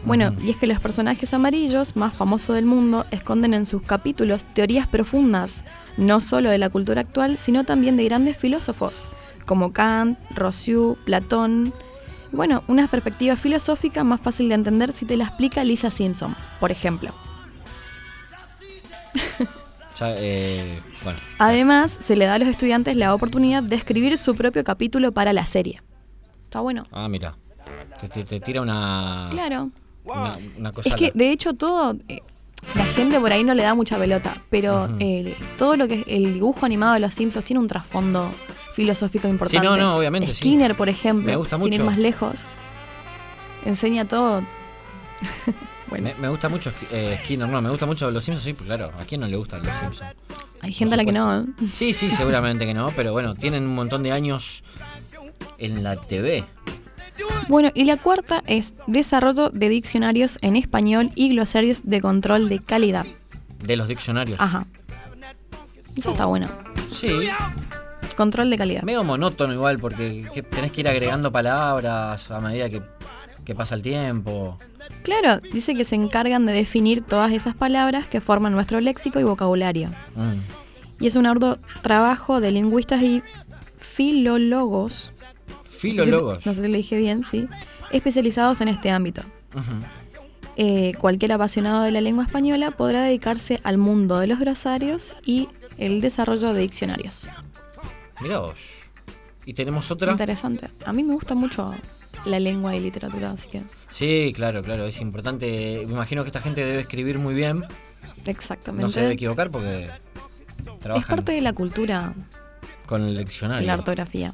Bueno, 0.05 0.33
y 0.43 0.49
es 0.49 0.57
que 0.57 0.67
los 0.67 0.79
personajes 0.81 1.33
amarillos 1.33 1.95
más 1.95 2.13
famosos 2.13 2.55
del 2.55 2.65
mundo 2.65 3.05
esconden 3.11 3.53
en 3.53 3.65
sus 3.65 3.83
capítulos 3.83 4.43
teorías 4.43 4.85
profundas, 4.85 5.63
no 5.95 6.19
solo 6.19 6.49
de 6.49 6.57
la 6.57 6.69
cultura 6.69 6.99
actual, 7.01 7.37
sino 7.37 7.63
también 7.63 7.95
de 7.95 8.03
grandes 8.03 8.35
filósofos, 8.35 9.07
como 9.45 9.71
Kant, 9.71 10.19
Rousseau, 10.31 10.97
Platón. 11.05 11.71
Bueno, 12.33 12.63
una 12.67 12.87
perspectiva 12.87 13.35
filosófica 13.35 14.03
más 14.03 14.19
fácil 14.19 14.49
de 14.49 14.55
entender 14.55 14.91
si 14.91 15.05
te 15.05 15.15
la 15.17 15.25
explica 15.25 15.63
Lisa 15.63 15.89
Simpson, 15.91 16.35
por 16.59 16.71
ejemplo. 16.71 17.11
Ya, 19.99 20.07
eh, 20.17 20.79
bueno. 21.03 21.19
Además, 21.37 21.91
se 21.91 22.15
le 22.15 22.25
da 22.25 22.33
a 22.33 22.39
los 22.39 22.47
estudiantes 22.47 22.95
la 22.97 23.13
oportunidad 23.13 23.61
de 23.61 23.75
escribir 23.75 24.17
su 24.17 24.33
propio 24.33 24.63
capítulo 24.63 25.11
para 25.11 25.33
la 25.33 25.45
serie. 25.45 25.83
Está 26.45 26.61
bueno. 26.61 26.87
Ah, 26.91 27.07
mira. 27.07 27.35
Te, 28.01 28.07
te- 28.07 28.23
te 28.23 28.39
tira 28.39 28.61
una. 28.63 29.27
Claro. 29.29 29.69
Una, 30.03 30.35
una 30.57 30.71
cosa. 30.71 30.89
Es 30.89 30.95
que 30.95 31.11
de 31.13 31.29
hecho 31.29 31.53
todo, 31.53 31.95
eh, 32.07 32.21
la 32.73 32.85
gente 32.85 33.19
por 33.19 33.31
ahí 33.31 33.43
no 33.43 33.53
le 33.53 33.61
da 33.61 33.75
mucha 33.75 33.99
pelota, 33.99 34.35
pero 34.49 34.89
eh, 34.99 35.35
todo 35.59 35.75
lo 35.77 35.87
que 35.87 35.99
es 36.01 36.05
el 36.07 36.33
dibujo 36.33 36.65
animado 36.65 36.95
de 36.95 36.99
los 36.99 37.13
Simpsons 37.13 37.45
tiene 37.45 37.59
un 37.59 37.67
trasfondo 37.67 38.31
filosófico 38.73 39.27
importante. 39.27 39.65
no, 39.65 39.77
no, 39.77 39.97
obviamente, 39.97 40.27
sí. 40.27 40.39
Skinner, 40.39 40.75
por 40.75 40.89
ejemplo, 40.89 41.25
Me 41.25 41.35
gusta 41.35 41.57
sin 41.57 41.67
ir 41.67 41.79
mucho. 41.79 41.85
más 41.85 41.97
lejos, 41.97 42.39
enseña 43.65 44.05
todo. 44.05 44.43
bueno, 45.89 46.05
me, 46.05 46.15
me 46.15 46.27
gusta 46.29 46.49
mucho 46.49 46.71
eh, 46.91 47.19
Skinner, 47.23 47.47
no, 47.47 47.61
me 47.61 47.69
gusta 47.69 47.85
mucho 47.85 48.09
Los 48.11 48.23
Simpsons, 48.23 48.43
sí, 48.45 48.53
pues 48.53 48.67
claro. 48.67 48.91
¿A 48.99 49.03
quién 49.05 49.21
no 49.21 49.27
le 49.27 49.37
gustan 49.37 49.63
Los 49.63 49.75
Simpsons? 49.77 50.09
hay 50.61 50.71
gente 50.71 50.93
a 50.93 50.97
la 50.97 51.05
que 51.05 51.11
no. 51.11 51.41
¿eh? 51.41 51.45
Sí, 51.73 51.93
sí, 51.93 52.09
seguramente 52.17 52.65
que 52.65 52.73
no, 52.73 52.91
pero 52.95 53.11
bueno, 53.11 53.35
tienen 53.35 53.63
un 53.63 53.75
montón 53.75 54.01
de 54.03 54.11
años 54.11 54.63
en 55.57 55.83
la 55.83 55.95
TV. 55.97 56.43
Bueno, 57.47 57.69
y 57.75 57.83
la 57.85 57.97
cuarta 57.97 58.43
es 58.47 58.73
desarrollo 58.87 59.49
de 59.49 59.69
diccionarios 59.69 60.37
en 60.41 60.55
español 60.55 61.11
y 61.15 61.29
glosarios 61.29 61.81
de 61.83 62.01
control 62.01 62.49
de 62.49 62.59
calidad. 62.59 63.05
De 63.61 63.75
los 63.75 63.87
diccionarios. 63.87 64.39
Ajá. 64.39 64.65
Eso 65.95 66.11
está 66.11 66.25
bueno. 66.25 66.47
Sí. 66.89 67.27
Control 68.15 68.49
de 68.49 68.57
calidad. 68.57 68.83
Medio 68.83 69.03
monótono 69.03 69.53
igual, 69.53 69.79
porque 69.79 70.25
que 70.33 70.43
tenés 70.43 70.71
que 70.71 70.81
ir 70.81 70.87
agregando 70.87 71.31
palabras 71.31 72.31
a 72.31 72.39
medida 72.39 72.69
que, 72.69 72.81
que 73.45 73.55
pasa 73.55 73.75
el 73.75 73.81
tiempo. 73.81 74.57
Claro, 75.03 75.39
dice 75.51 75.73
que 75.75 75.85
se 75.85 75.95
encargan 75.95 76.45
de 76.45 76.53
definir 76.53 77.01
todas 77.01 77.31
esas 77.31 77.55
palabras 77.55 78.07
que 78.07 78.21
forman 78.21 78.53
nuestro 78.53 78.79
léxico 78.79 79.19
y 79.19 79.23
vocabulario. 79.23 79.89
Mm. 80.15 81.03
Y 81.03 81.07
es 81.07 81.15
un 81.15 81.25
arduo 81.25 81.57
trabajo 81.81 82.39
de 82.39 82.51
lingüistas 82.51 83.01
y 83.01 83.21
filólogos. 83.77 85.13
Filólogos. 85.65 86.45
No 86.45 86.53
sé 86.53 86.61
si 86.61 86.67
lo 86.67 86.77
dije 86.77 86.97
bien, 86.97 87.25
sí. 87.25 87.47
Especializados 87.91 88.61
en 88.61 88.69
este 88.69 88.89
ámbito. 88.89 89.21
Eh, 90.55 90.93
cualquier 90.99 91.33
apasionado 91.33 91.83
de 91.83 91.91
la 91.91 92.01
lengua 92.01 92.23
española 92.23 92.71
podrá 92.71 93.03
dedicarse 93.03 93.59
al 93.63 93.77
mundo 93.77 94.19
de 94.19 94.27
los 94.27 94.39
glosarios 94.39 95.15
y 95.25 95.49
el 95.77 96.01
desarrollo 96.01 96.53
de 96.53 96.61
diccionarios. 96.61 97.27
Mirá 98.23 98.39
vos. 98.39 98.57
Y 99.45 99.53
tenemos 99.53 99.91
otra. 99.91 100.11
Interesante. 100.11 100.69
A 100.85 100.93
mí 100.93 101.03
me 101.03 101.13
gusta 101.13 101.35
mucho 101.35 101.73
la 102.25 102.39
lengua 102.39 102.73
y 102.75 102.79
literatura, 102.79 103.31
así 103.31 103.49
que 103.49 103.61
Sí, 103.89 104.31
claro, 104.35 104.63
claro, 104.63 104.85
es 104.85 105.01
importante. 105.01 105.83
Me 105.85 105.93
imagino 105.93 106.23
que 106.23 106.29
esta 106.29 106.39
gente 106.39 106.63
debe 106.63 106.79
escribir 106.79 107.19
muy 107.19 107.33
bien. 107.33 107.65
exactamente. 108.25 108.83
No 108.83 108.89
se 108.89 109.01
debe 109.01 109.13
equivocar 109.13 109.51
porque 109.51 109.89
es 110.95 111.05
parte 111.05 111.33
de 111.33 111.41
la 111.41 111.53
cultura 111.53 112.13
con 112.85 113.03
el 113.03 113.17
diccionario. 113.17 113.67
la 113.67 113.75
ortografía. 113.75 114.33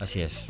Así 0.00 0.20
es. 0.20 0.46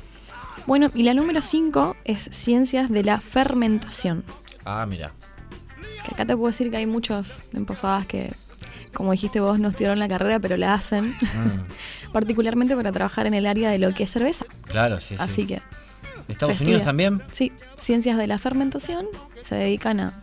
Bueno, 0.66 0.90
y 0.94 1.02
la 1.02 1.14
número 1.14 1.40
5 1.40 1.96
es 2.04 2.28
ciencias 2.32 2.90
de 2.90 3.04
la 3.04 3.20
fermentación. 3.20 4.24
Ah, 4.64 4.86
mira. 4.86 5.12
Que 6.04 6.14
acá 6.14 6.26
te 6.26 6.36
puedo 6.36 6.48
decir 6.48 6.70
que 6.70 6.78
hay 6.78 6.86
muchos 6.86 7.42
en 7.52 7.64
Posadas 7.66 8.06
que, 8.06 8.32
como 8.98 9.12
dijiste 9.12 9.40
vos, 9.40 9.58
no 9.58 9.68
estudiaron 9.68 9.98
la 9.98 10.08
carrera, 10.08 10.38
pero 10.40 10.56
la 10.58 10.74
hacen, 10.74 11.14
Mm, 11.20 11.62
particularmente 12.12 12.76
para 12.76 12.92
trabajar 12.92 13.26
en 13.26 13.32
el 13.34 13.46
área 13.46 13.70
de 13.70 13.78
lo 13.78 13.94
que 13.94 14.02
es 14.02 14.10
cerveza. 14.10 14.44
claro, 14.66 15.00
sí, 15.00 15.16
sí. 15.16 15.22
Así 15.22 15.46
que, 15.46 15.62
Estados 16.28 16.60
Unidos 16.60 16.82
también. 16.82 17.22
sí, 17.30 17.52
ciencias 17.78 18.18
de 18.18 18.26
la 18.26 18.36
fermentación 18.38 19.06
se 19.40 19.54
dedican 19.54 20.00
a 20.00 20.20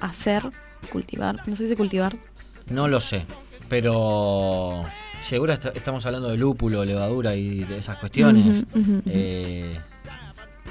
hacer, 0.00 0.44
cultivar, 0.92 1.36
no 1.48 1.56
sé 1.56 1.66
si 1.68 1.74
cultivar, 1.74 2.16
No 2.68 2.86
lo 2.86 3.00
sé. 3.00 3.26
Pero 3.68 4.84
seguro 5.24 5.52
est- 5.52 5.74
estamos 5.74 6.04
hablando 6.06 6.28
de 6.28 6.36
lúpulo, 6.36 6.84
levadura 6.84 7.34
y 7.34 7.64
de 7.64 7.78
esas 7.78 7.98
cuestiones. 7.98 8.64
Eh, 9.06 9.76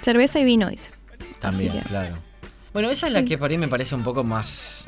cerveza 0.01 0.39
y 0.39 0.43
vino, 0.45 0.69
dice. 0.69 0.91
también, 1.39 1.73
que- 1.73 1.81
claro. 1.81 2.15
Bueno, 2.73 2.89
esa 2.89 3.07
es 3.07 3.13
la 3.13 3.19
Sí. 3.19 3.25
que 3.25 3.37
para 3.37 3.49
mí 3.49 3.57
me 3.57 3.67
parece 3.67 3.95
un 3.95 4.03
poco 4.03 4.23
más 4.23 4.85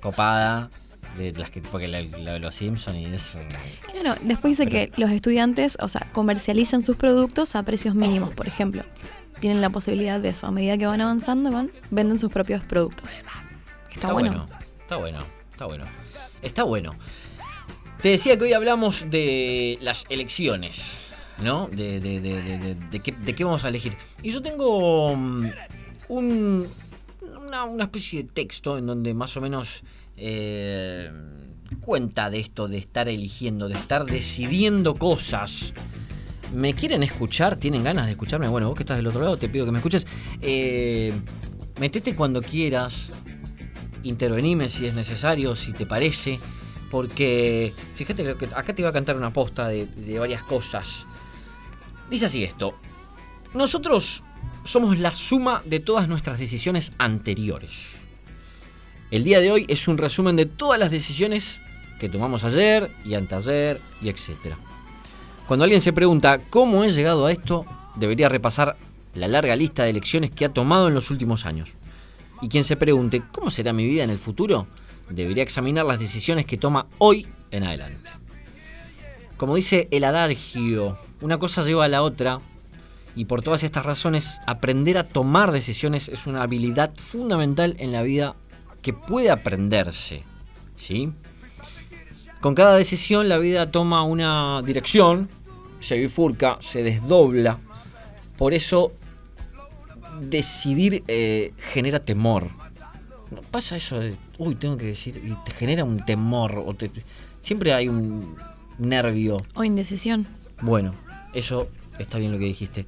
copada. 0.00 0.70
De 1.16 1.32
las 1.32 1.50
que, 1.50 1.60
porque 1.60 1.88
la, 1.88 2.00
la 2.02 2.34
de 2.34 2.38
los 2.38 2.54
Simpsons 2.54 2.96
y 2.96 3.04
eso. 3.06 3.38
Claro, 3.92 4.18
después 4.22 4.56
dice 4.56 4.70
Pero- 4.70 4.92
que 4.94 5.00
los 5.00 5.10
estudiantes, 5.10 5.76
o 5.80 5.88
sea, 5.88 6.08
comercializan 6.12 6.82
sus 6.82 6.96
productos 6.96 7.54
a 7.56 7.62
precios 7.62 7.94
mínimos, 7.94 8.30
por 8.34 8.46
ejemplo. 8.46 8.84
Tienen 9.40 9.60
la 9.60 9.70
posibilidad 9.70 10.20
de 10.20 10.28
eso. 10.30 10.46
A 10.46 10.50
medida 10.50 10.76
que 10.78 10.86
van 10.86 11.00
avanzando, 11.00 11.50
van, 11.50 11.70
venden 11.90 12.18
sus 12.18 12.30
propios 12.30 12.62
productos. 12.62 13.10
Está, 13.90 14.12
bueno. 14.12 14.46
Está 14.82 14.96
bueno, 14.96 15.18
está 15.52 15.66
bueno. 15.66 15.84
Está 16.42 16.62
bueno. 16.64 16.92
Te 18.00 18.10
decía 18.10 18.38
que 18.38 18.44
hoy 18.44 18.52
hablamos 18.54 19.04
de 19.10 19.78
las 19.82 20.06
elecciones, 20.08 20.98
¿no? 21.42 21.68
De, 21.68 22.00
de, 22.00 22.20
de, 22.20 22.42
de, 22.42 22.58
de- 22.58 22.74
de 22.74 23.00
qué, 23.00 23.12
de 23.12 23.34
qué 23.34 23.44
vamos 23.44 23.64
a 23.64 23.68
elegir. 23.68 23.94
Y 24.22 24.30
yo 24.30 24.40
tengo 24.42 25.14
mm, 25.16 25.46
un, 26.08 26.68
una, 27.46 27.64
una 27.64 27.84
especie 27.84 28.22
de 28.22 28.28
texto 28.30 28.78
en 28.78 28.86
donde 28.86 29.12
más 29.12 29.36
o 29.36 29.40
menos 29.40 29.82
eh, 30.20 31.10
cuenta 31.80 32.28
de 32.28 32.40
esto, 32.40 32.68
de 32.68 32.76
estar 32.76 33.08
eligiendo, 33.08 33.68
de 33.68 33.74
estar 33.74 34.04
decidiendo 34.04 34.94
cosas. 34.94 35.72
¿Me 36.54 36.74
quieren 36.74 37.02
escuchar? 37.02 37.56
¿Tienen 37.56 37.82
ganas 37.82 38.06
de 38.06 38.12
escucharme? 38.12 38.48
Bueno, 38.48 38.68
vos 38.68 38.76
que 38.76 38.82
estás 38.82 38.98
del 38.98 39.06
otro 39.06 39.22
lado, 39.22 39.36
te 39.36 39.48
pido 39.48 39.64
que 39.64 39.72
me 39.72 39.78
escuches. 39.78 40.06
Eh, 40.40 41.12
metete 41.78 42.14
cuando 42.14 42.42
quieras 42.42 43.10
intervenime 44.02 44.68
si 44.68 44.86
es 44.86 44.94
necesario, 44.94 45.56
si 45.56 45.72
te 45.72 45.86
parece, 45.86 46.38
porque 46.90 47.72
fíjate 47.94 48.36
que 48.36 48.46
acá 48.46 48.74
te 48.74 48.82
iba 48.82 48.90
a 48.90 48.92
cantar 48.92 49.16
una 49.16 49.32
posta 49.32 49.68
de, 49.68 49.86
de 49.86 50.18
varias 50.18 50.42
cosas. 50.42 51.06
Dice 52.10 52.26
así 52.26 52.42
esto, 52.42 52.76
nosotros 53.54 54.22
somos 54.64 54.98
la 54.98 55.12
suma 55.12 55.62
de 55.64 55.80
todas 55.80 56.08
nuestras 56.08 56.38
decisiones 56.38 56.92
anteriores. 56.98 57.99
El 59.10 59.24
día 59.24 59.40
de 59.40 59.50
hoy 59.50 59.66
es 59.68 59.88
un 59.88 59.98
resumen 59.98 60.36
de 60.36 60.46
todas 60.46 60.78
las 60.78 60.92
decisiones 60.92 61.60
que 61.98 62.08
tomamos 62.08 62.44
ayer 62.44 62.90
y 63.04 63.14
anteayer 63.14 63.80
y 64.00 64.08
etcétera. 64.08 64.56
Cuando 65.48 65.64
alguien 65.64 65.80
se 65.80 65.92
pregunta 65.92 66.40
cómo 66.48 66.84
he 66.84 66.90
llegado 66.90 67.26
a 67.26 67.32
esto, 67.32 67.66
debería 67.96 68.28
repasar 68.28 68.76
la 69.14 69.26
larga 69.26 69.56
lista 69.56 69.82
de 69.82 69.90
elecciones 69.90 70.30
que 70.30 70.44
ha 70.44 70.52
tomado 70.52 70.86
en 70.86 70.94
los 70.94 71.10
últimos 71.10 71.44
años. 71.44 71.72
Y 72.40 72.48
quien 72.48 72.62
se 72.62 72.76
pregunte 72.76 73.22
cómo 73.32 73.50
será 73.50 73.72
mi 73.72 73.84
vida 73.84 74.04
en 74.04 74.10
el 74.10 74.18
futuro, 74.18 74.68
debería 75.08 75.42
examinar 75.42 75.86
las 75.86 75.98
decisiones 75.98 76.46
que 76.46 76.56
toma 76.56 76.86
hoy 76.98 77.26
en 77.50 77.64
adelante. 77.64 78.12
Como 79.36 79.56
dice 79.56 79.88
el 79.90 80.04
adagio, 80.04 80.98
una 81.20 81.38
cosa 81.38 81.62
lleva 81.62 81.86
a 81.86 81.88
la 81.88 82.02
otra 82.02 82.40
y 83.16 83.24
por 83.24 83.42
todas 83.42 83.64
estas 83.64 83.84
razones 83.84 84.40
aprender 84.46 84.98
a 84.98 85.04
tomar 85.04 85.50
decisiones 85.50 86.08
es 86.08 86.28
una 86.28 86.42
habilidad 86.44 86.92
fundamental 86.94 87.74
en 87.80 87.90
la 87.90 88.02
vida 88.02 88.36
que 88.82 88.92
puede 88.92 89.30
aprenderse. 89.30 90.22
¿Sí? 90.76 91.12
Con 92.40 92.54
cada 92.54 92.76
decisión 92.76 93.28
la 93.28 93.36
vida 93.38 93.70
toma 93.70 94.02
una 94.02 94.62
dirección, 94.64 95.28
se 95.80 95.98
bifurca, 95.98 96.56
se 96.60 96.82
desdobla. 96.82 97.58
Por 98.38 98.54
eso 98.54 98.92
decidir 100.20 101.04
eh, 101.08 101.52
genera 101.58 101.98
temor. 102.00 102.48
¿No 103.30 103.42
pasa 103.42 103.76
eso 103.76 103.98
de, 103.98 104.14
uy, 104.38 104.54
tengo 104.56 104.76
que 104.76 104.86
decir, 104.86 105.22
y 105.24 105.34
te 105.44 105.52
genera 105.52 105.84
un 105.84 106.04
temor? 106.04 106.62
O 106.66 106.74
te- 106.74 106.90
siempre 107.40 107.72
hay 107.72 107.88
un 107.88 108.36
nervio. 108.78 109.36
O 109.54 109.62
indecisión. 109.62 110.26
Bueno, 110.62 110.94
eso 111.32 111.68
está 111.98 112.18
bien 112.18 112.32
lo 112.32 112.38
que 112.38 112.46
dijiste. 112.46 112.86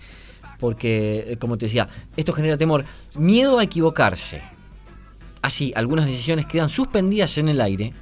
Porque, 0.58 1.24
eh, 1.32 1.36
como 1.36 1.58
te 1.58 1.66
decía, 1.66 1.88
esto 2.16 2.32
genera 2.32 2.56
temor. 2.56 2.84
Miedo 3.16 3.58
a 3.58 3.64
equivocarse. 3.64 4.42
Así, 5.42 5.72
algunas 5.74 6.06
decisiones 6.06 6.46
quedan 6.46 6.68
suspendidas 6.68 7.36
en 7.36 7.48
el 7.48 7.60
aire, 7.60 7.92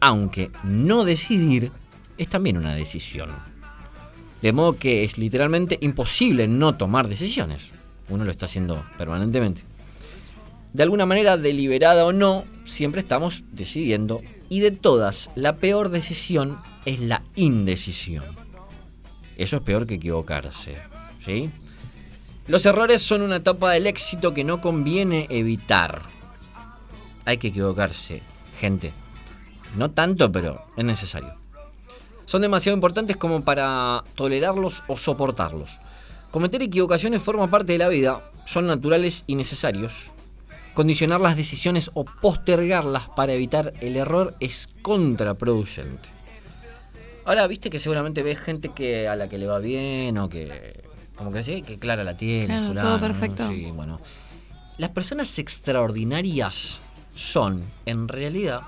aunque 0.00 0.50
no 0.62 1.04
decidir 1.04 1.72
es 2.18 2.28
también 2.28 2.58
una 2.58 2.74
decisión. 2.74 3.30
De 4.42 4.52
modo 4.52 4.76
que 4.76 5.04
es 5.04 5.18
literalmente 5.18 5.78
imposible 5.80 6.46
no 6.46 6.74
tomar 6.76 7.08
decisiones. 7.08 7.70
Uno 8.10 8.24
lo 8.24 8.30
está 8.30 8.46
haciendo 8.46 8.84
permanentemente. 8.98 9.62
De 10.72 10.82
alguna 10.82 11.06
manera, 11.06 11.36
deliberada 11.36 12.04
o 12.04 12.12
no, 12.12 12.44
siempre 12.64 13.00
estamos 13.00 13.44
decidiendo. 13.52 14.20
Y 14.48 14.60
de 14.60 14.70
todas, 14.70 15.30
la 15.34 15.56
peor 15.56 15.88
decisión 15.88 16.58
es 16.84 17.00
la 17.00 17.22
indecisión. 17.34 18.24
Eso 19.36 19.56
es 19.56 19.62
peor 19.62 19.86
que 19.86 19.94
equivocarse. 19.94 20.76
¿Sí? 21.24 21.50
Los 22.46 22.66
errores 22.66 23.02
son 23.02 23.22
una 23.22 23.36
etapa 23.36 23.70
del 23.72 23.86
éxito 23.86 24.34
que 24.34 24.44
no 24.44 24.60
conviene 24.60 25.26
evitar. 25.30 26.02
Hay 27.30 27.38
que 27.38 27.46
equivocarse, 27.46 28.22
gente. 28.58 28.92
No 29.76 29.92
tanto, 29.92 30.32
pero 30.32 30.64
es 30.76 30.84
necesario. 30.84 31.32
Son 32.24 32.42
demasiado 32.42 32.74
importantes 32.74 33.16
como 33.16 33.44
para 33.44 34.02
tolerarlos 34.16 34.82
o 34.88 34.96
soportarlos. 34.96 35.78
Cometer 36.32 36.60
equivocaciones 36.60 37.22
forma 37.22 37.48
parte 37.48 37.70
de 37.74 37.78
la 37.78 37.86
vida, 37.86 38.28
son 38.46 38.66
naturales 38.66 39.22
y 39.28 39.36
necesarios. 39.36 40.10
Condicionar 40.74 41.20
las 41.20 41.36
decisiones 41.36 41.92
o 41.94 42.04
postergarlas 42.04 43.08
para 43.10 43.32
evitar 43.32 43.74
el 43.80 43.96
error 43.96 44.34
es 44.40 44.68
contraproducente. 44.82 46.08
Ahora, 47.26 47.46
viste 47.46 47.70
que 47.70 47.78
seguramente 47.78 48.24
ves 48.24 48.40
gente 48.40 48.70
que 48.70 49.06
a 49.06 49.14
la 49.14 49.28
que 49.28 49.38
le 49.38 49.46
va 49.46 49.60
bien 49.60 50.18
o 50.18 50.28
que 50.28 50.82
como 51.14 51.30
que 51.30 51.44
sí, 51.44 51.62
que 51.62 51.78
clara 51.78 52.02
la 52.02 52.16
tiene, 52.16 52.46
Claro, 52.46 52.66
fulano, 52.66 52.88
todo 52.88 52.98
¿no? 52.98 53.06
perfecto. 53.06 53.48
Sí, 53.48 53.70
bueno. 53.72 54.00
Las 54.78 54.90
personas 54.90 55.38
extraordinarias 55.38 56.80
son, 57.14 57.64
en 57.86 58.08
realidad, 58.08 58.62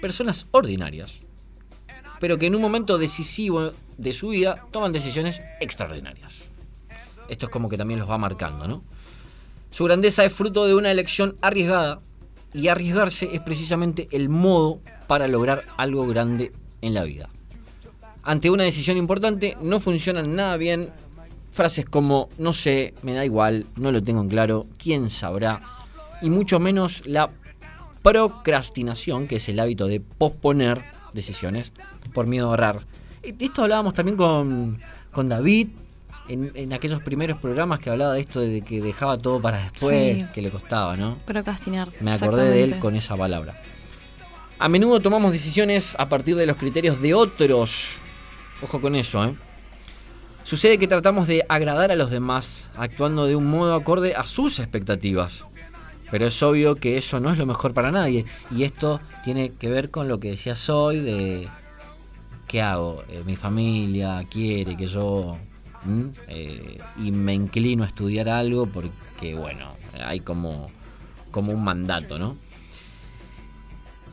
personas 0.00 0.46
ordinarias, 0.50 1.14
pero 2.20 2.38
que 2.38 2.46
en 2.46 2.54
un 2.54 2.62
momento 2.62 2.98
decisivo 2.98 3.72
de 3.96 4.12
su 4.12 4.28
vida 4.28 4.64
toman 4.70 4.92
decisiones 4.92 5.40
extraordinarias. 5.60 6.42
Esto 7.28 7.46
es 7.46 7.52
como 7.52 7.68
que 7.68 7.78
también 7.78 8.00
los 8.00 8.08
va 8.08 8.18
marcando, 8.18 8.68
¿no? 8.68 8.82
Su 9.70 9.84
grandeza 9.84 10.24
es 10.24 10.32
fruto 10.32 10.66
de 10.66 10.74
una 10.74 10.90
elección 10.90 11.36
arriesgada 11.42 12.00
y 12.54 12.68
arriesgarse 12.68 13.28
es 13.34 13.40
precisamente 13.42 14.08
el 14.12 14.28
modo 14.28 14.80
para 15.06 15.28
lograr 15.28 15.64
algo 15.76 16.06
grande 16.06 16.52
en 16.80 16.94
la 16.94 17.04
vida. 17.04 17.28
Ante 18.22 18.50
una 18.50 18.64
decisión 18.64 18.96
importante 18.96 19.56
no 19.60 19.78
funcionan 19.80 20.34
nada 20.34 20.56
bien 20.56 20.90
frases 21.52 21.84
como 21.84 22.28
no 22.38 22.52
sé, 22.52 22.94
me 23.02 23.14
da 23.14 23.24
igual, 23.24 23.66
no 23.76 23.92
lo 23.92 24.02
tengo 24.02 24.20
en 24.20 24.28
claro, 24.28 24.66
quién 24.78 25.10
sabrá, 25.10 25.60
y 26.22 26.30
mucho 26.30 26.58
menos 26.58 27.06
la 27.06 27.30
procrastinación, 28.06 29.26
que 29.26 29.36
es 29.36 29.48
el 29.48 29.58
hábito 29.58 29.88
de 29.88 29.98
posponer 30.00 30.80
decisiones 31.12 31.72
por 32.14 32.28
miedo 32.28 32.52
a 32.52 32.54
errar. 32.54 32.86
De 33.20 33.44
esto 33.44 33.62
hablábamos 33.62 33.94
también 33.94 34.16
con, 34.16 34.80
con 35.10 35.28
David 35.28 35.70
en, 36.28 36.52
en 36.54 36.72
aquellos 36.72 37.02
primeros 37.02 37.38
programas 37.38 37.80
que 37.80 37.90
hablaba 37.90 38.14
de 38.14 38.20
esto 38.20 38.38
de 38.38 38.62
que 38.62 38.80
dejaba 38.80 39.18
todo 39.18 39.40
para 39.42 39.60
después, 39.60 40.18
Sí. 40.18 40.26
que 40.32 40.40
le 40.40 40.52
costaba, 40.52 40.96
¿no? 40.96 41.18
Procrastinar. 41.26 41.88
Me 42.00 42.12
acordé 42.12 42.48
de 42.48 42.62
él 42.62 42.78
con 42.78 42.94
esa 42.94 43.16
palabra. 43.16 43.60
A 44.60 44.68
menudo 44.68 45.00
tomamos 45.00 45.32
decisiones 45.32 45.96
a 45.98 46.08
partir 46.08 46.36
de 46.36 46.46
los 46.46 46.56
criterios 46.58 47.02
de 47.02 47.12
otros. 47.12 47.98
Ojo 48.62 48.80
con 48.80 48.94
eso, 48.94 49.24
¿eh? 49.24 49.34
Sucede 50.44 50.78
que 50.78 50.86
tratamos 50.86 51.26
de 51.26 51.44
agradar 51.48 51.90
a 51.90 51.96
los 51.96 52.10
demás, 52.10 52.70
actuando 52.76 53.26
de 53.26 53.34
un 53.34 53.46
modo 53.46 53.74
acorde 53.74 54.14
a 54.14 54.22
sus 54.22 54.60
expectativas. 54.60 55.44
Pero 56.10 56.26
es 56.26 56.42
obvio 56.42 56.76
que 56.76 56.98
eso 56.98 57.20
no 57.20 57.30
es 57.30 57.38
lo 57.38 57.46
mejor 57.46 57.74
para 57.74 57.90
nadie. 57.90 58.24
Y 58.50 58.62
esto 58.62 59.00
tiene 59.24 59.52
que 59.52 59.68
ver 59.68 59.90
con 59.90 60.08
lo 60.08 60.20
que 60.20 60.30
decías 60.30 60.68
hoy 60.68 61.00
de... 61.00 61.48
¿Qué 62.46 62.62
hago? 62.62 63.02
Eh, 63.08 63.22
mi 63.26 63.36
familia 63.36 64.24
quiere 64.30 64.76
que 64.76 64.86
yo... 64.86 65.36
Eh, 66.28 66.78
y 66.98 67.12
me 67.12 67.34
inclino 67.34 67.84
a 67.84 67.86
estudiar 67.86 68.28
algo 68.28 68.66
porque, 68.66 69.34
bueno, 69.34 69.76
hay 70.04 70.20
como, 70.20 70.68
como 71.30 71.52
un 71.52 71.62
mandato, 71.62 72.18
¿no? 72.18 72.36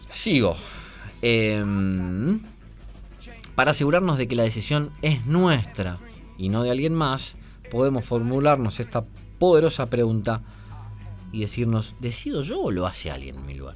Sigo. 0.10 0.56
Em, 1.22 2.42
para 3.56 3.72
asegurarnos 3.72 4.18
de 4.18 4.28
que 4.28 4.36
la 4.36 4.44
decisión 4.44 4.92
es 5.02 5.26
nuestra 5.26 5.98
y 6.38 6.50
no 6.50 6.64
de 6.64 6.72
alguien 6.72 6.94
más, 6.94 7.36
podemos 7.72 8.06
formularnos 8.06 8.80
esta 8.80 9.04
poderosa 9.40 9.88
pregunta 9.88 10.42
y 11.34 11.42
decirnos, 11.42 11.96
¿decido 12.00 12.44
yo 12.44 12.62
o 12.62 12.72
lo 12.72 12.88
hace 12.88 13.12
alguien 13.12 13.36
en 13.36 13.46
mi 13.46 13.56
lugar? 13.56 13.76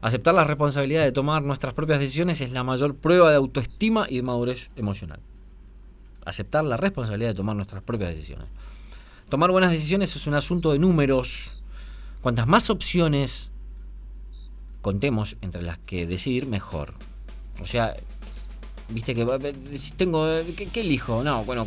Aceptar 0.00 0.34
la 0.34 0.44
responsabilidad 0.44 1.04
de 1.04 1.12
tomar 1.12 1.42
nuestras 1.42 1.74
propias 1.74 2.00
decisiones 2.00 2.40
es 2.40 2.50
la 2.50 2.64
mayor 2.64 2.96
prueba 2.96 3.30
de 3.30 3.36
autoestima 3.36 4.06
y 4.08 4.16
de 4.16 4.22
madurez 4.22 4.70
emocional. 4.74 5.20
Aceptar 6.24 6.64
la 6.64 6.76
responsabilidad 6.76 7.30
de 7.30 7.34
tomar 7.34 7.54
nuestras 7.54 7.82
propias 7.82 8.10
decisiones. 8.10 8.46
Tomar 9.28 9.50
buenas 9.50 9.70
decisiones 9.70 10.16
es 10.16 10.26
un 10.26 10.34
asunto 10.34 10.72
de 10.72 10.78
números. 10.78 11.52
Cuantas 12.22 12.46
más 12.46 12.70
opciones 12.70 13.50
contemos 14.80 15.36
entre 15.42 15.62
las 15.62 15.78
que 15.78 16.06
decidir, 16.06 16.46
mejor. 16.46 16.94
O 17.62 17.66
sea, 17.66 17.94
viste 18.88 19.14
que 19.14 19.54
si 19.76 19.92
tengo 19.92 20.26
¿qué, 20.56 20.66
qué 20.66 20.80
elijo? 20.80 21.22
No, 21.22 21.44
bueno, 21.44 21.66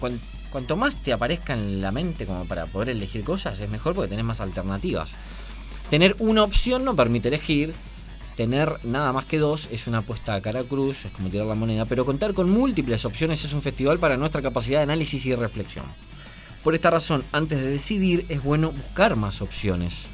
cuanto 0.50 0.76
más 0.76 0.96
te 0.96 1.14
aparezca 1.14 1.54
en 1.54 1.82
la 1.82 1.92
mente 1.92 2.26
como 2.26 2.46
para 2.46 2.66
poder 2.66 2.90
elegir 2.90 3.24
cosas, 3.24 3.60
es 3.60 3.70
mejor 3.70 3.94
porque 3.94 4.10
tenés 4.10 4.26
más 4.26 4.42
alternativas. 4.42 5.12
Tener 5.90 6.16
una 6.20 6.44
opción 6.44 6.84
no 6.84 6.96
permite 6.96 7.30
elegir. 7.30 7.74
Tener 8.36 8.78
nada 8.84 9.14
más 9.14 9.26
que 9.26 9.40
dos 9.40 9.68
es 9.72 9.88
una 9.88 10.00
apuesta 10.00 10.36
a 10.36 10.42
cara 10.42 10.64
cruz, 10.64 11.06
es 11.06 11.12
como 11.12 11.30
tirar 11.30 11.48
la 11.48 11.56
moneda, 11.56 11.86
pero 11.86 12.06
contar 12.06 12.36
con 12.36 12.52
múltiples 12.52 13.04
opciones 13.04 13.44
es 13.44 13.54
un 13.54 13.64
festival 13.64 13.98
para 13.98 14.16
nuestra 14.16 14.44
capacidad 14.44 14.80
de 14.80 14.84
análisis 14.84 15.26
y 15.26 15.34
reflexión. 15.34 15.86
Por 16.64 16.76
esta 16.76 16.92
razón, 16.92 17.24
antes 17.32 17.60
de 17.60 17.72
decidir, 17.72 18.26
es 18.30 18.44
bueno 18.44 18.72
buscar 18.72 19.16
más 19.16 19.42
opciones. 19.42 20.06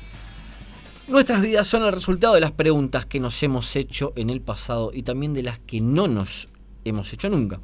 Nuestras 1.08 1.42
vidas 1.42 1.68
son 1.68 1.84
el 1.84 1.92
resultado 1.92 2.36
de 2.36 2.40
las 2.40 2.52
preguntas 2.52 3.06
que 3.06 3.20
nos 3.20 3.44
hemos 3.44 3.76
hecho 3.76 4.14
en 4.16 4.30
el 4.30 4.40
pasado 4.40 4.92
y 4.94 5.04
también 5.04 5.34
de 5.34 5.44
las 5.44 5.60
que 5.60 5.82
no 5.82 6.08
nos 6.08 6.48
hemos 6.86 7.12
hecho 7.12 7.28
nunca. 7.28 7.60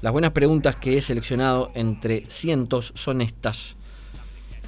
Las 0.00 0.12
buenas 0.12 0.32
preguntas 0.32 0.76
que 0.76 0.96
he 0.96 1.02
seleccionado 1.02 1.72
entre 1.74 2.24
cientos 2.28 2.92
son 2.94 3.20
estas. 3.20 3.74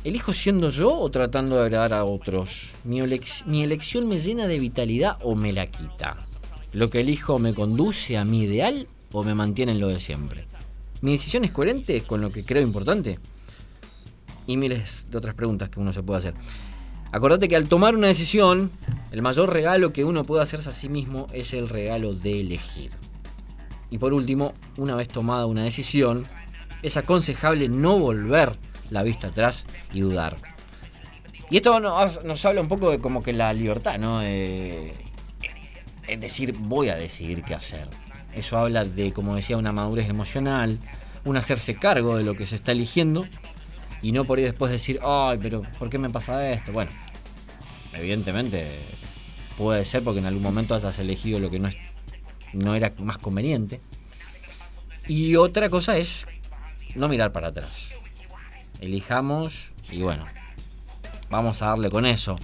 ¿Elijo 0.03 0.33
siendo 0.33 0.71
yo 0.71 0.93
o 0.99 1.11
tratando 1.11 1.57
de 1.57 1.63
agradar 1.63 1.93
a 1.93 2.05
otros? 2.05 2.71
¿Mi, 2.85 3.01
elec- 3.01 3.45
mi 3.47 3.63
elección 3.63 4.09
me 4.09 4.19
llena 4.19 4.47
de 4.47 4.59
vitalidad 4.59 5.19
o 5.23 5.37
me 5.37 5.53
la 5.53 5.67
quita? 5.67 6.25
¿Lo 6.73 6.91
que 6.91 7.01
elijo 7.01 7.39
me 7.39 7.55
conduce 7.55 8.17
a 8.19 8.25
mi 8.25 8.43
ideal 8.43 8.89
o 9.13 9.23
me 9.23 9.35
mantiene 9.35 9.73
en 9.73 9.81
lo 9.81 9.89
de 9.89 10.01
siempre? 10.01 10.47
¿Mi 11.01 11.13
decisión 11.13 11.45
es 11.45 11.53
coherente 11.53 12.01
con 12.01 12.21
lo 12.21 12.33
que 12.33 12.45
creo 12.45 12.63
importante? 12.63 13.19
Y 14.47 14.57
miles 14.57 15.07
de 15.11 15.19
otras 15.19 15.35
preguntas 15.35 15.69
que 15.69 15.79
uno 15.79 15.93
se 15.93 16.03
puede 16.03 16.19
hacer. 16.19 16.35
Acordate 17.13 17.49
que 17.49 17.57
al 17.57 17.69
tomar 17.69 17.95
una 17.95 18.09
decisión, 18.09 18.71
el 19.13 19.23
mayor 19.23 19.53
regalo 19.53 19.93
que 19.93 20.05
uno 20.05 20.25
puede 20.25 20.43
hacerse 20.43 20.71
a 20.71 20.73
sí 20.73 20.89
mismo 20.89 21.29
es 21.33 21.53
el 21.55 21.69
regalo 21.69 22.15
de 22.15 22.41
elegir. 22.41 22.91
Y 23.91 23.99
por 23.99 24.13
último, 24.13 24.55
una 24.77 24.95
vez 24.95 25.09
tomada 25.09 25.47
una 25.47 25.65
decisión, 25.65 26.27
es 26.83 26.97
aconsejable 26.97 27.69
no 27.69 27.99
volver 27.99 28.53
la 28.91 29.03
vista 29.03 29.29
atrás 29.29 29.67
y 29.93 30.01
dudar. 30.01 30.37
Y 31.51 31.57
esto 31.57 31.81
nos, 31.81 32.25
nos 32.25 32.45
habla 32.45 32.61
un 32.61 32.69
poco 32.69 32.91
de 32.91 33.01
como 33.01 33.23
que 33.23 33.33
la 33.33 33.53
libertad, 33.53 33.99
¿no? 33.99 34.23
Es 34.23 34.93
decir, 36.19 36.55
voy 36.57 36.89
a 36.89 36.97
decidir 36.97 37.43
qué 37.43 37.55
hacer. 37.55 37.89
Eso 38.35 38.57
habla 38.59 38.85
de, 38.85 39.13
como 39.13 39.35
decía, 39.35 39.57
una 39.57 39.73
madurez 39.73 40.09
emocional, 40.09 40.79
un 41.25 41.37
hacerse 41.37 41.75
cargo 41.75 42.17
de 42.17 42.23
lo 42.23 42.35
que 42.35 42.47
se 42.47 42.57
está 42.57 42.73
eligiendo 42.73 43.27
y 44.03 44.13
no 44.13 44.25
por 44.25 44.39
ahí 44.39 44.45
después 44.45 44.71
decir, 44.71 45.01
ay, 45.03 45.39
pero 45.43 45.63
¿por 45.79 45.91
qué 45.91 45.99
me 45.99 46.11
pasa 46.11 46.51
esto? 46.51 46.73
Bueno, 46.73 46.91
evidentemente 47.93 48.79
puede 49.57 49.85
ser 49.85 50.03
porque 50.03 50.21
en 50.21 50.27
algún 50.27 50.43
momento 50.43 50.75
hayas 50.75 50.99
elegido 50.99 51.39
lo 51.39 51.51
que 51.51 51.59
no, 51.59 51.69
es, 51.69 51.77
no 52.53 52.75
era 52.75 52.93
más 52.99 53.19
conveniente. 53.19 53.81
Y 55.09 55.37
otra 55.37 55.69
cosa 55.71 55.97
es 55.97 56.27
no 56.95 57.09
mirar 57.09 57.33
para 57.33 57.49
atrás. 57.49 57.91
Elijamos 58.81 59.73
y 59.91 60.03
bueno, 60.03 60.25
vamos 61.31 61.61
a 61.63 61.67
darle 61.67 61.89
con 61.91 62.07
eso. 62.07 62.37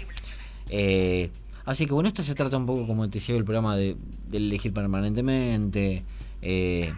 Eh, 0.68 1.30
así 1.64 1.86
que 1.86 1.92
bueno, 1.92 2.08
esto 2.08 2.22
se 2.22 2.34
trata 2.34 2.56
un 2.56 2.66
poco 2.66 2.86
como 2.86 3.08
te 3.08 3.18
decía 3.18 3.36
el 3.36 3.44
programa 3.44 3.76
de, 3.76 3.96
de 4.28 4.36
elegir 4.38 4.72
permanentemente. 4.72 6.04
eh, 6.42 6.92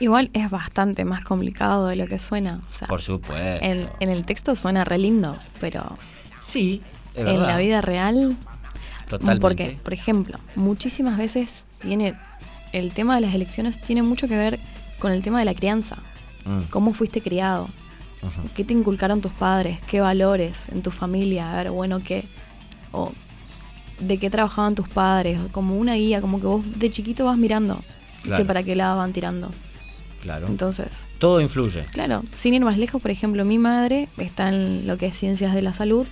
Igual 0.00 0.30
es 0.32 0.50
bastante 0.50 1.04
más 1.04 1.22
complicado 1.22 1.86
de 1.86 1.94
lo 1.96 2.06
que 2.06 2.18
suena. 2.18 2.60
O 2.66 2.72
sea, 2.72 2.88
por 2.88 3.02
supuesto. 3.02 3.64
en, 3.64 3.88
en 4.00 4.08
el 4.08 4.24
texto 4.24 4.56
suena 4.56 4.84
re 4.84 4.98
lindo, 4.98 5.36
pero 5.60 5.96
Sí, 6.40 6.82
es 7.14 7.20
en 7.20 7.26
verdad. 7.26 7.46
la 7.46 7.56
vida 7.58 7.80
real. 7.82 8.36
Totalmente. 9.18 9.40
Porque, 9.40 9.78
por 9.82 9.92
ejemplo, 9.92 10.38
muchísimas 10.56 11.18
veces 11.18 11.66
tiene. 11.80 12.14
El 12.72 12.92
tema 12.92 13.14
de 13.16 13.20
las 13.20 13.34
elecciones 13.34 13.80
tiene 13.80 14.02
mucho 14.02 14.28
que 14.28 14.36
ver 14.36 14.58
con 14.98 15.12
el 15.12 15.22
tema 15.22 15.38
de 15.38 15.44
la 15.44 15.54
crianza. 15.54 15.96
Mm, 16.44 16.62
¿Cómo 16.70 16.94
fuiste 16.94 17.20
criado? 17.20 17.68
¿Qué 18.54 18.64
te 18.64 18.72
inculcaron 18.72 19.20
tus 19.20 19.32
padres? 19.32 19.80
¿Qué 19.86 20.00
valores 20.00 20.68
en 20.68 20.80
tu 20.82 20.90
familia? 20.90 21.52
A 21.52 21.56
ver, 21.56 21.70
bueno, 21.72 22.00
¿qué? 22.02 22.24
O 22.92 23.12
de 23.98 24.18
qué 24.18 24.30
trabajaban 24.30 24.74
tus 24.74 24.88
padres, 24.88 25.38
como 25.50 25.76
una 25.76 25.94
guía, 25.94 26.20
como 26.20 26.40
que 26.40 26.46
vos 26.46 26.78
de 26.78 26.90
chiquito 26.90 27.24
vas 27.24 27.36
mirando. 27.36 27.80
Claro. 28.22 28.46
para 28.46 28.62
qué 28.62 28.76
lado 28.76 28.98
van 28.98 29.12
tirando. 29.12 29.50
Claro. 30.20 30.46
Entonces, 30.46 31.04
Todo 31.18 31.40
influye. 31.40 31.82
claro, 31.90 32.22
sin 32.36 32.54
ir 32.54 32.64
más 32.64 32.78
lejos, 32.78 33.02
por 33.02 33.10
ejemplo, 33.10 33.44
mi 33.44 33.58
madre 33.58 34.08
está 34.16 34.48
en 34.48 34.86
lo 34.86 34.96
que 34.96 35.06
es 35.06 35.16
ciencias 35.16 35.52
de 35.52 35.60
la 35.62 35.72
salud, 35.74 36.06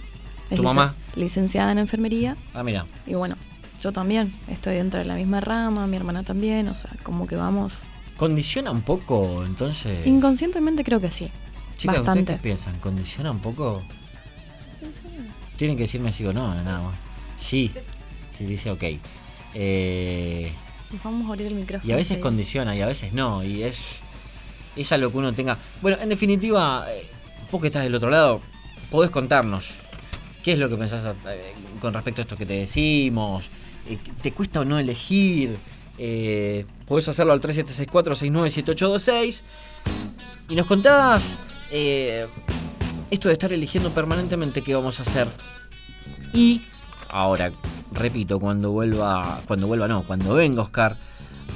es 0.50 0.56
¿Tu 0.56 0.62
mamá? 0.62 0.94
licenciada 1.16 1.72
en 1.72 1.78
enfermería, 1.78 2.36
Ah, 2.54 2.62
mira. 2.62 2.86
y 3.06 3.14
bueno, 3.14 3.36
yo 3.80 3.92
también 3.92 4.32
estoy 4.48 4.74
dentro 4.76 4.98
de 5.00 5.06
la 5.06 5.14
misma 5.14 5.40
rama, 5.40 5.86
mi 5.86 5.96
hermana 5.96 6.22
también, 6.22 6.68
o 6.68 6.74
sea, 6.74 6.90
como 7.02 7.26
que 7.26 7.36
vamos. 7.36 7.78
¿Condiciona 8.16 8.70
un 8.70 8.82
poco 8.82 9.44
entonces? 9.46 10.06
Inconscientemente 10.06 10.84
creo 10.84 11.00
que 11.00 11.10
sí. 11.10 11.30
Chicas, 11.78 11.96
¿ustedes 11.96 12.06
bastante. 12.06 12.32
qué 12.34 12.38
piensan? 12.40 12.78
¿Condiciona 12.80 13.30
un 13.30 13.38
poco? 13.40 13.82
Tienen 15.56 15.76
que 15.76 15.84
decirme 15.84 16.12
sí 16.12 16.24
o 16.26 16.32
no, 16.32 16.54
nada 16.54 16.80
más. 16.82 16.94
Sí. 17.36 17.70
Sí, 18.34 18.44
dice 18.46 18.70
ok. 18.70 18.84
Eh, 19.54 20.52
Vamos 21.04 21.26
a 21.28 21.32
abrir 21.32 21.46
el 21.48 21.54
micrófono. 21.54 21.88
y 21.88 21.92
a 21.92 21.96
veces 21.96 22.18
condiciona 22.18 22.74
y 22.74 22.80
a 22.80 22.86
veces 22.86 23.12
no. 23.12 23.44
Y 23.44 23.62
es. 23.62 24.00
Es 24.76 24.92
algo 24.92 25.10
que 25.10 25.18
uno 25.18 25.32
tenga. 25.34 25.58
Bueno, 25.82 25.98
en 26.00 26.08
definitiva, 26.08 26.86
eh, 26.90 27.06
vos 27.50 27.60
que 27.60 27.66
estás 27.68 27.82
del 27.82 27.94
otro 27.94 28.08
lado, 28.10 28.40
podés 28.90 29.10
contarnos. 29.10 29.70
¿Qué 30.42 30.52
es 30.52 30.58
lo 30.58 30.68
que 30.68 30.76
pensás 30.76 31.14
eh, 31.28 31.54
con 31.80 31.92
respecto 31.92 32.20
a 32.20 32.22
esto 32.22 32.36
que 32.36 32.46
te 32.46 32.54
decimos? 32.54 33.50
Eh, 33.88 33.98
¿Te 34.22 34.32
cuesta 34.32 34.60
o 34.60 34.64
no 34.64 34.78
elegir? 34.78 35.58
Eh, 35.98 36.64
podés 36.86 37.08
hacerlo 37.08 37.32
al 37.32 37.40
3764-697826. 37.42 39.42
Y 40.48 40.56
nos 40.56 40.66
contás 40.66 41.36
eh, 41.70 42.26
esto 43.10 43.28
de 43.28 43.34
estar 43.34 43.52
eligiendo 43.52 43.90
permanentemente 43.90 44.62
qué 44.62 44.74
vamos 44.74 44.98
a 44.98 45.02
hacer. 45.02 45.28
Y 46.32 46.62
ahora, 47.10 47.52
repito, 47.92 48.40
cuando 48.40 48.70
vuelva, 48.70 49.42
cuando 49.46 49.66
vuelva 49.66 49.88
no, 49.88 50.04
cuando 50.04 50.32
venga 50.34 50.62
Oscar, 50.62 50.96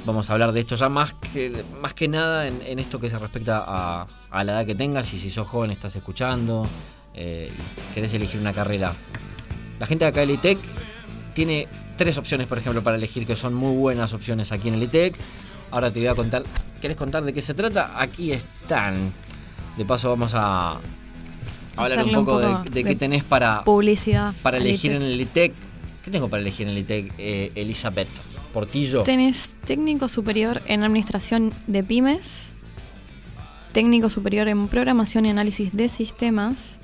vamos 0.05 0.29
a 0.29 0.33
hablar 0.33 0.51
de 0.51 0.59
esto 0.59 0.75
ya 0.75 0.89
más 0.89 1.13
que, 1.13 1.63
más 1.81 1.95
que 1.95 2.07
nada 2.07 2.47
en, 2.47 2.61
en 2.61 2.77
esto 2.77 2.99
que 2.99 3.09
se 3.09 3.17
respecta 3.17 3.63
a, 3.65 4.05
a 4.29 4.43
la 4.43 4.51
edad 4.51 4.63
que 4.65 4.75
tengas 4.75 5.11
y 5.13 5.19
si 5.19 5.31
sos 5.31 5.47
joven 5.47 5.71
estás 5.71 5.95
escuchando, 5.95 6.67
eh, 7.15 7.51
querés 7.93 8.13
elegir 8.13 8.39
una 8.39 8.53
carrera. 8.53 8.93
La 9.79 9.85
gente 9.85 10.05
de 10.05 10.09
acá 10.09 10.21
del 10.21 10.31
ITEC 10.31 10.57
tiene 11.33 11.67
tres 11.97 12.17
opciones, 12.17 12.47
por 12.47 12.57
ejemplo, 12.57 12.81
para 12.83 12.97
elegir, 12.97 13.25
que 13.25 13.35
son 13.35 13.53
muy 13.53 13.75
buenas 13.75 14.13
opciones 14.13 14.51
aquí 14.51 14.67
en 14.67 14.75
el 14.75 14.83
ITEC. 14.83 15.15
Ahora 15.71 15.91
te 15.91 15.99
voy 15.99 16.07
a 16.07 16.15
contar, 16.15 16.43
¿querés 16.81 16.97
contar 16.97 17.23
de 17.23 17.33
qué 17.33 17.41
se 17.41 17.53
trata? 17.53 17.99
Aquí 17.99 18.31
están. 18.31 19.11
De 19.77 19.83
paso 19.83 20.09
vamos 20.09 20.31
a 20.33 20.77
hablar 21.75 22.05
un 22.05 22.13
poco, 22.13 22.39
de, 22.39 22.69
de 22.69 22.69
de 22.69 22.83
qué 22.85 22.95
tenés 22.95 23.23
para, 23.23 23.63
Publicidad. 23.65 24.33
para 24.41 24.57
al 24.57 24.63
elegir 24.63 24.91
ITEC. 24.91 25.01
en 25.01 25.07
el 25.07 25.21
ITEC. 25.21 25.53
¿Qué 26.03 26.11
tengo 26.11 26.29
para 26.29 26.41
elegir 26.41 26.67
en 26.67 26.73
el 26.73 26.79
ITEC, 26.79 27.13
eh, 27.17 27.51
Elizabeth? 27.55 28.07
Portillo. 28.53 29.03
Tenés 29.03 29.57
técnico 29.65 30.07
superior 30.07 30.61
en 30.67 30.83
administración 30.83 31.51
de 31.67 31.83
pymes, 31.83 32.53
técnico 33.73 34.09
superior 34.09 34.47
en 34.47 34.69
programación 34.69 35.25
y 35.25 35.29
análisis 35.29 35.73
de 35.73 35.89
sistemas, 35.89 36.79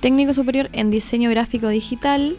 técnico 0.00 0.34
superior 0.34 0.68
en 0.72 0.90
diseño 0.90 1.30
gráfico 1.30 1.68
digital 1.68 2.36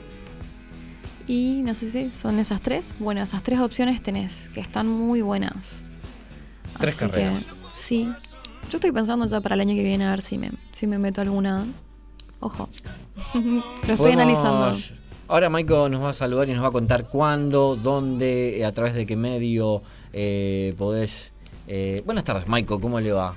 y 1.28 1.62
no 1.64 1.74
sé 1.74 1.90
si 1.90 2.12
son 2.16 2.40
esas 2.40 2.62
tres. 2.62 2.94
Bueno, 3.00 3.22
esas 3.22 3.44
tres 3.44 3.60
opciones 3.60 4.02
tenés 4.02 4.50
que 4.50 4.60
están 4.62 4.88
muy 4.88 5.22
buenas. 5.22 5.82
Tres 6.80 6.96
Así 6.96 7.06
que, 7.06 7.12
carreras. 7.12 7.46
sí. 7.76 8.10
Yo 8.70 8.78
estoy 8.78 8.92
pensando 8.92 9.30
ya 9.30 9.40
para 9.40 9.56
el 9.56 9.62
año 9.62 9.76
que 9.76 9.84
viene 9.84 10.06
a 10.06 10.10
ver 10.12 10.22
si 10.22 10.38
me, 10.38 10.52
si 10.74 10.88
me 10.88 10.98
meto 11.00 11.22
alguna. 11.22 11.66
Ojo. 12.42 12.68
Lo 13.88 13.94
estoy 13.94 14.12
analizando. 14.12 14.76
Ahora 15.30 15.50
Maiko 15.50 15.88
nos 15.90 16.02
va 16.04 16.10
a 16.10 16.14
saludar 16.14 16.48
y 16.50 16.54
nos 16.54 16.64
va 16.64 16.68
a 16.68 16.72
contar 16.72 17.08
cuándo, 17.08 17.76
dónde, 17.76 18.64
a 18.66 18.72
través 18.72 18.94
de 18.94 19.06
qué 19.06 19.16
medio 19.16 19.82
eh, 20.14 20.74
podés... 20.78 21.34
eh, 21.68 22.02
buenas 22.06 22.24
tardes, 22.24 22.48
Maiko, 22.48 22.80
¿cómo 22.80 23.00
le 23.00 23.12
va? 23.12 23.36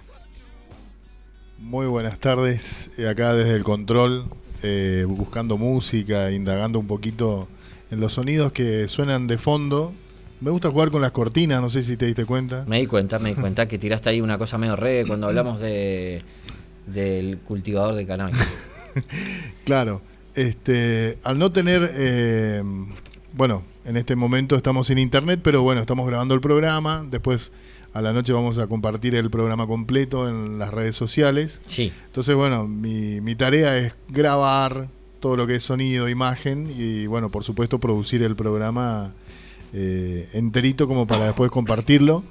Muy 1.61 1.87
buenas 1.87 2.19
tardes, 2.19 2.91
eh, 2.97 3.07
acá 3.07 3.35
desde 3.35 3.55
el 3.55 3.65
control, 3.65 4.25
eh, 4.63 5.05
buscando 5.07 5.59
música, 5.59 6.31
indagando 6.31 6.79
un 6.79 6.87
poquito 6.87 7.49
en 7.91 8.01
los 8.01 8.15
sonidos 8.15 8.53
que 8.53 8.89
suenan 8.89 9.27
de 9.27 9.37
fondo. 9.37 9.93
Me 10.41 10.51
gusta 10.51 10.71
jugar 10.71 10.91
con 10.91 11.03
las 11.03 11.13
cortinas, 11.13 11.61
no 11.61 11.69
sé 11.69 11.83
si 11.83 11.99
te 11.99 12.07
diste 12.07 12.25
cuenta. 12.25 12.65
Me 12.67 12.81
di 12.81 12.87
cuenta, 12.87 13.19
me 13.19 13.29
di 13.29 13.35
cuenta 13.35 13.69
que 13.69 13.79
tiraste 13.79 14.09
ahí 14.09 14.23
una 14.23 14.39
cosa 14.39 14.57
medio 14.57 14.75
re 14.75 15.05
cuando 15.07 15.27
hablamos 15.29 15.61
de 15.61 16.21
del 16.87 17.39
cultivador 17.39 17.95
de 17.95 18.07
cannabis. 18.07 18.37
Claro, 19.65 20.01
este, 20.35 21.19
al 21.23 21.39
no 21.39 21.53
tener, 21.53 21.93
eh, 21.95 22.63
bueno, 23.35 23.63
en 23.85 23.97
este 23.99 24.17
momento 24.17 24.57
estamos 24.57 24.91
en 24.91 24.99
internet, 24.99 25.41
pero 25.45 25.63
bueno, 25.63 25.83
estamos 25.83 26.07
grabando 26.09 26.35
el 26.35 26.41
programa. 26.41 27.07
Después 27.09 27.53
a 27.93 28.01
la 28.03 28.13
noche 28.13 28.33
vamos 28.33 28.59
a 28.59 28.67
compartir 28.67 29.15
el 29.15 29.31
programa 29.31 29.67
completo 29.67 30.29
en 30.29 30.59
las 30.59 30.73
redes 30.73 30.95
sociales. 30.97 31.61
Sí, 31.67 31.93
Entonces, 32.07 32.35
bueno, 32.37 32.67
mi, 32.69 33.21
mi 33.21 33.35
tarea 33.35 33.77
es 33.79 33.95
grabar 34.09 34.89
todo 35.21 35.37
lo 35.37 35.47
que 35.47 35.57
es 35.57 35.65
sonido, 35.65 36.09
imagen 36.09 36.73
y, 36.77 37.07
bueno, 37.07 37.31
por 37.31 37.45
supuesto, 37.45 37.79
producir 37.79 38.23
el 38.23 38.37
programa 38.37 39.13
eh, 39.73 40.29
enterito 40.33 40.87
como 40.89 41.07
para 41.07 41.27
después 41.27 41.51
compartirlo. 41.51 42.23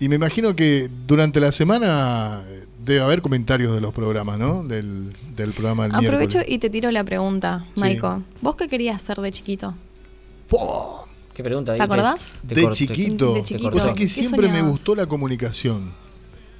Y 0.00 0.08
me 0.08 0.16
imagino 0.16 0.56
que 0.56 0.88
durante 1.06 1.38
la 1.38 1.52
semana 1.52 2.42
eh, 2.48 2.64
debe 2.84 3.00
haber 3.02 3.22
comentarios 3.22 3.72
de 3.74 3.80
los 3.80 3.94
programas, 3.94 4.36
¿no? 4.38 4.64
Del, 4.64 5.12
del 5.36 5.52
programa 5.52 5.84
del 5.84 5.94
Aprovecho 5.94 6.38
miércoles. 6.38 6.46
y 6.48 6.58
te 6.58 6.70
tiro 6.70 6.90
la 6.90 7.04
pregunta, 7.04 7.64
Sí. 7.74 7.80
Maiko. 7.80 8.22
¿Vos 8.40 8.56
qué 8.56 8.66
querías 8.66 9.00
ser 9.00 9.18
de 9.20 9.30
chiquito? 9.30 9.74
¿Qué 11.34 11.42
pregunta? 11.42 11.72
ahí? 11.72 11.78
¿Te 11.78 11.84
acordás? 11.84 12.40
te 12.46 12.54
De 12.54 12.72
chiquito. 12.72 13.34
De 13.34 13.42
chiquito. 13.42 13.70
Que 13.94 13.94
¿Qué 13.94 14.08
siempre 14.08 14.48
me 14.48 14.62
gustó 14.62 14.94
la 14.94 15.06
comunicación. 15.06 15.92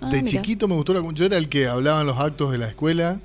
Ah, 0.01 0.11
de 0.11 0.17
mira. 0.19 0.29
chiquito 0.29 0.67
me 0.69 0.75
gustó 0.75 0.93
la 0.95 1.01
comunicación. 1.01 1.31
Yo 1.31 1.35
era 1.35 1.39
el 1.39 1.49
que 1.49 1.69
hablaba 1.69 2.01
en 2.01 2.07
los 2.07 2.19
actos 2.19 2.51
de 2.53 2.59
la 2.59 2.69
escuela, 2.69 3.21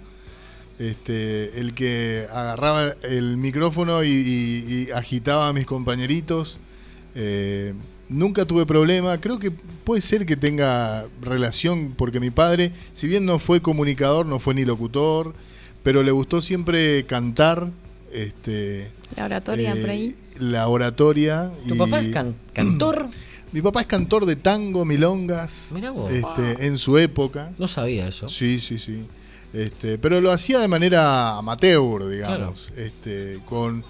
este, 0.80 1.60
el 1.60 1.74
que 1.74 2.28
agarraba 2.32 2.94
el 3.04 3.38
micrófono 3.38 4.04
y, 4.04 4.10
y- 4.10 4.88
y 4.88 4.92
agitaba 4.92 5.48
a 5.50 5.54
mis 5.54 5.66
compañeritos. 5.66 6.60
Eh, 7.16 7.74
nunca 8.10 8.46
tuve 8.46 8.66
problema. 8.66 9.20
Creo 9.20 9.40
que 9.40 9.50
puede 9.52 10.02
ser 10.02 10.26
que 10.26 10.38
tenga 10.38 11.08
relación, 11.22 11.94
porque 11.98 12.20
mi 12.20 12.30
padre, 12.30 12.72
si 12.94 13.08
bien 13.08 13.26
no 13.26 13.40
fue 13.40 13.60
comunicador, 13.62 14.26
no 14.28 14.38
fue 14.40 14.54
ni 14.54 14.66
locutor, 14.66 15.34
pero 15.84 16.04
le 16.04 16.12
gustó 16.12 16.42
siempre 16.42 17.06
cantar. 17.06 17.72
Este, 18.12 18.90
La 19.16 19.26
oratoria 19.26 19.74
eh, 19.76 19.82
por 19.82 19.90
ahí. 19.90 20.16
La 20.40 20.68
oratoria. 20.68 21.52
¿Tu 21.68 21.76
y- 21.76 21.78
papá 21.78 22.00
es 22.00 22.14
can- 22.14 22.36
cantor? 22.54 23.08
Mi 23.54 23.62
papá 23.62 23.82
es 23.82 23.88
cantor 23.88 24.26
de 24.26 24.36
tango, 24.36 24.84
milongas. 24.84 25.70
Mirá 25.74 25.92
vos. 25.92 26.12
este, 26.12 26.68
en 26.68 26.78
su 26.78 26.98
época. 26.98 27.52
No 27.58 27.68
sabía 27.70 28.06
eso. 28.06 28.28
Sí, 28.28 28.60
sí, 28.60 28.78
sí. 28.78 29.06
Este, 29.54 29.98
pero 29.98 30.20
lo 30.20 30.32
hacía 30.34 30.60
de 30.60 30.68
manera 30.68 31.38
amateur, 31.38 32.10
digamos. 32.10 32.70
Este, 32.76 33.40
con, 33.46 33.86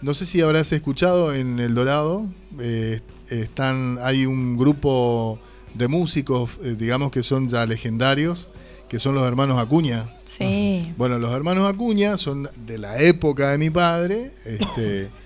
no 0.00 0.14
sé 0.14 0.24
si 0.24 0.40
habrás 0.40 0.72
escuchado 0.72 1.34
en 1.34 1.58
El 1.60 1.74
Dorado, 1.74 2.24
eh, 2.58 3.00
están, 3.28 3.98
hay 4.02 4.24
un 4.24 4.56
grupo 4.56 5.38
de 5.74 5.88
músicos, 5.88 6.52
eh, 6.64 6.74
digamos 6.78 7.12
que 7.12 7.22
son 7.22 7.48
ya 7.50 7.66
legendarios, 7.66 8.48
que 8.88 8.98
son 8.98 9.14
los 9.14 9.24
hermanos 9.24 9.60
Acuña. 9.60 10.10
Sí. 10.24 10.82
Bueno, 10.96 11.18
los 11.18 11.30
hermanos 11.32 11.68
Acuña 11.68 12.16
son 12.16 12.48
de 12.66 12.78
la 12.78 12.98
época 13.00 13.50
de 13.50 13.58
mi 13.58 13.68
padre. 13.68 14.32
Este, 14.46 15.10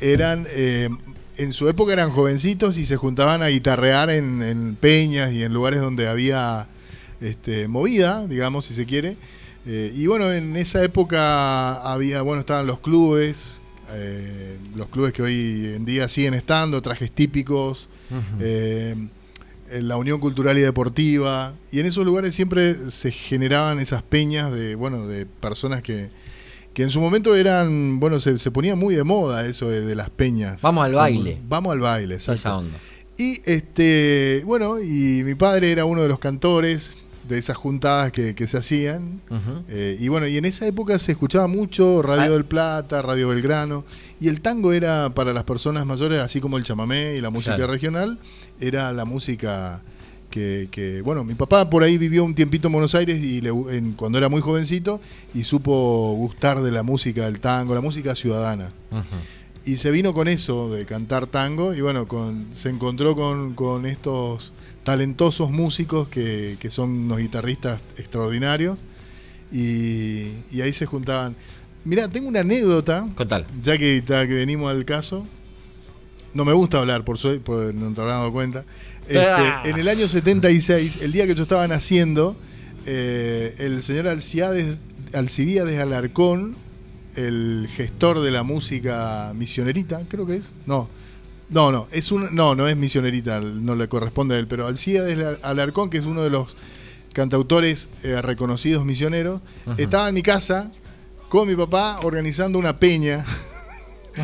eran, 0.00 0.46
eh, 0.50 0.88
en 1.36 1.52
su 1.52 1.68
época 1.68 1.92
eran 1.92 2.10
jovencitos 2.10 2.78
y 2.78 2.86
se 2.86 2.96
juntaban 2.96 3.42
a 3.42 3.48
guitarrear 3.48 4.10
en, 4.10 4.42
en 4.42 4.76
peñas 4.76 5.32
y 5.32 5.42
en 5.42 5.52
lugares 5.52 5.80
donde 5.80 6.08
había 6.08 6.66
este, 7.20 7.68
movida, 7.68 8.26
digamos, 8.26 8.66
si 8.66 8.74
se 8.74 8.86
quiere. 8.86 9.16
Eh, 9.66 9.92
y 9.94 10.06
bueno, 10.06 10.32
en 10.32 10.56
esa 10.56 10.82
época 10.82 11.74
había, 11.74 12.22
bueno, 12.22 12.40
estaban 12.40 12.66
los 12.66 12.80
clubes, 12.80 13.60
eh, 13.90 14.56
los 14.74 14.86
clubes 14.88 15.12
que 15.12 15.22
hoy 15.22 15.72
en 15.76 15.84
día 15.84 16.08
siguen 16.08 16.34
estando, 16.34 16.80
trajes 16.80 17.10
típicos, 17.10 17.88
eh, 18.40 18.96
la 19.70 19.98
Unión 19.98 20.20
Cultural 20.20 20.56
y 20.56 20.62
Deportiva, 20.62 21.52
y 21.70 21.80
en 21.80 21.86
esos 21.86 22.06
lugares 22.06 22.34
siempre 22.34 22.90
se 22.90 23.12
generaban 23.12 23.78
esas 23.78 24.02
peñas 24.02 24.50
de, 24.52 24.74
bueno, 24.74 25.06
de 25.06 25.26
personas 25.26 25.82
que, 25.82 26.08
que 26.78 26.84
en 26.84 26.90
su 26.90 27.00
momento 27.00 27.34
eran, 27.34 27.98
bueno, 27.98 28.20
se, 28.20 28.38
se 28.38 28.52
ponía 28.52 28.76
muy 28.76 28.94
de 28.94 29.02
moda 29.02 29.44
eso 29.44 29.68
de, 29.68 29.80
de 29.80 29.96
las 29.96 30.10
peñas. 30.10 30.62
Vamos 30.62 30.84
al 30.84 30.92
baile. 30.94 31.40
Vamos 31.48 31.72
al 31.72 31.80
baile, 31.80 32.14
exacto. 32.14 32.38
Esa 32.38 32.56
onda. 32.56 32.78
Y 33.16 33.40
este, 33.46 34.44
bueno, 34.46 34.80
y 34.80 35.24
mi 35.24 35.34
padre 35.34 35.72
era 35.72 35.84
uno 35.86 36.02
de 36.02 36.08
los 36.08 36.20
cantores 36.20 37.00
de 37.28 37.36
esas 37.36 37.56
juntadas 37.56 38.12
que, 38.12 38.36
que 38.36 38.46
se 38.46 38.58
hacían. 38.58 39.20
Eh, 39.68 39.96
y 39.98 40.06
bueno, 40.06 40.28
y 40.28 40.36
en 40.36 40.44
esa 40.44 40.68
época 40.68 40.96
se 41.00 41.10
escuchaba 41.10 41.48
mucho 41.48 42.00
Radio 42.00 42.26
Ah. 42.26 42.28
del 42.36 42.44
Plata, 42.44 43.02
Radio 43.02 43.26
Belgrano, 43.30 43.84
y 44.20 44.28
el 44.28 44.40
tango 44.40 44.72
era 44.72 45.12
para 45.14 45.32
las 45.32 45.42
personas 45.42 45.84
mayores, 45.84 46.20
así 46.20 46.40
como 46.40 46.58
el 46.58 46.62
chamamé 46.62 47.16
y 47.16 47.20
la 47.20 47.30
música 47.30 47.56
Claro. 47.56 47.72
regional, 47.72 48.20
era 48.60 48.92
la 48.92 49.04
música 49.04 49.82
que, 50.30 50.68
que, 50.70 51.00
bueno, 51.02 51.24
mi 51.24 51.34
papá 51.34 51.68
por 51.70 51.82
ahí 51.82 51.96
vivió 51.98 52.22
un 52.24 52.34
tiempito 52.34 52.68
en 52.68 52.72
Buenos 52.72 52.94
Aires 52.94 53.18
y 53.22 53.40
le 53.40 53.48
en- 53.50 53.92
cuando 53.92 54.18
era 54.18 54.28
muy 54.28 54.40
jovencito 54.40 55.00
y 55.34 55.44
supo 55.44 56.12
gustar 56.16 56.60
de 56.62 56.70
la 56.70 56.82
música 56.82 57.24
del 57.24 57.40
tango, 57.40 57.74
la 57.74 57.80
música 57.80 58.14
ciudadana. 58.14 58.72
Y 59.64 59.76
se 59.76 59.90
vino 59.90 60.14
con 60.14 60.28
eso 60.28 60.70
de 60.70 60.84
cantar 60.86 61.26
tango 61.26 61.74
y 61.74 61.80
bueno, 61.80 62.08
con, 62.08 62.46
se 62.52 62.68
encontró 62.70 63.14
con, 63.16 63.54
con 63.54 63.84
estos 63.86 64.52
talentosos 64.82 65.50
músicos 65.50 66.08
que, 66.08 66.56
que 66.60 66.70
son 66.70 66.90
unos 66.90 67.18
guitarristas 67.18 67.80
extraordinarios 67.98 68.78
y, 69.52 70.28
y 70.50 70.60
ahí 70.62 70.72
se 70.72 70.86
juntaban. 70.86 71.36
Mirá, 71.84 72.08
tengo 72.08 72.28
una 72.28 72.40
anécdota, 72.40 73.06
Contala. 73.14 73.46
ya 73.62 73.78
que, 73.78 74.02
ya 74.06 74.26
que 74.26 74.34
venimos 74.34 74.70
al 74.70 74.84
caso. 74.84 75.26
No 76.34 76.44
me 76.44 76.52
gusta 76.52 76.78
hablar, 76.78 77.04
por, 77.04 77.18
su- 77.18 77.40
por 77.40 77.74
no 77.74 77.92
te 77.94 78.00
habrás 78.00 78.18
dado 78.18 78.32
cuenta. 78.32 78.64
Este, 79.06 79.18
Ah. 79.18 79.62
En 79.64 79.76
el 79.78 79.88
año 79.88 80.06
76, 80.08 80.98
el 81.02 81.12
día 81.12 81.26
que 81.26 81.34
yo 81.34 81.42
estaba 81.42 81.66
naciendo, 81.66 82.36
eh, 82.86 83.54
el 83.58 83.82
señor 83.82 84.08
Alciades, 84.08 84.76
Alcibiades 85.14 85.78
Alarcón, 85.80 86.56
el 87.16 87.68
gestor 87.74 88.20
de 88.20 88.30
la 88.30 88.42
música 88.42 89.32
misionerita, 89.34 90.02
creo 90.08 90.26
que 90.26 90.36
es. 90.36 90.52
No, 90.66 90.88
no, 91.50 91.72
no, 91.72 91.86
es 91.90 92.12
un, 92.12 92.34
no, 92.36 92.54
no 92.54 92.68
es 92.68 92.76
misionerita, 92.76 93.40
no 93.40 93.74
le 93.74 93.88
corresponde 93.88 94.36
a 94.36 94.38
él, 94.38 94.46
pero 94.46 94.66
Alcibiades 94.66 95.38
Alarcón, 95.42 95.88
que 95.90 95.96
es 95.98 96.04
uno 96.04 96.22
de 96.22 96.30
los 96.30 96.54
cantautores 97.14 97.88
eh, 98.04 98.20
reconocidos 98.22 98.84
misioneros, 98.84 99.40
estaba 99.78 100.08
en 100.08 100.14
mi 100.14 100.22
casa 100.22 100.70
con 101.30 101.48
mi 101.48 101.56
papá 101.56 102.00
organizando 102.02 102.58
una 102.58 102.78
peña. 102.78 103.24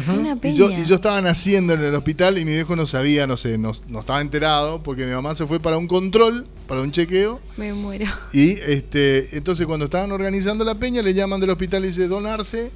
Una. 0.08 0.38
Y 0.42 0.54
yo, 0.54 0.70
y 0.70 0.84
yo 0.84 0.96
estaba 0.96 1.20
naciendo 1.20 1.74
en 1.74 1.84
el 1.84 1.94
hospital 1.94 2.38
y 2.38 2.44
mi 2.44 2.52
viejo 2.52 2.74
no 2.76 2.86
sabía, 2.86 3.26
no 3.26 3.36
sé, 3.36 3.58
no, 3.58 3.72
no 3.88 4.00
estaba 4.00 4.20
enterado 4.20 4.82
porque 4.82 5.04
mi 5.06 5.12
mamá 5.12 5.34
se 5.34 5.46
fue 5.46 5.60
para 5.60 5.78
un 5.78 5.86
control, 5.86 6.46
para 6.66 6.80
un 6.80 6.90
chequeo. 6.92 7.40
Me 7.56 7.72
muero. 7.72 8.06
Y 8.32 8.52
este, 8.52 9.36
entonces 9.36 9.66
cuando 9.66 9.84
estaban 9.86 10.10
organizando 10.12 10.64
la 10.64 10.74
peña 10.76 11.02
le 11.02 11.14
llaman 11.14 11.40
del 11.40 11.50
hospital 11.50 11.84
y 11.84 11.88
dice, 11.88 12.08
donarse, 12.08 12.70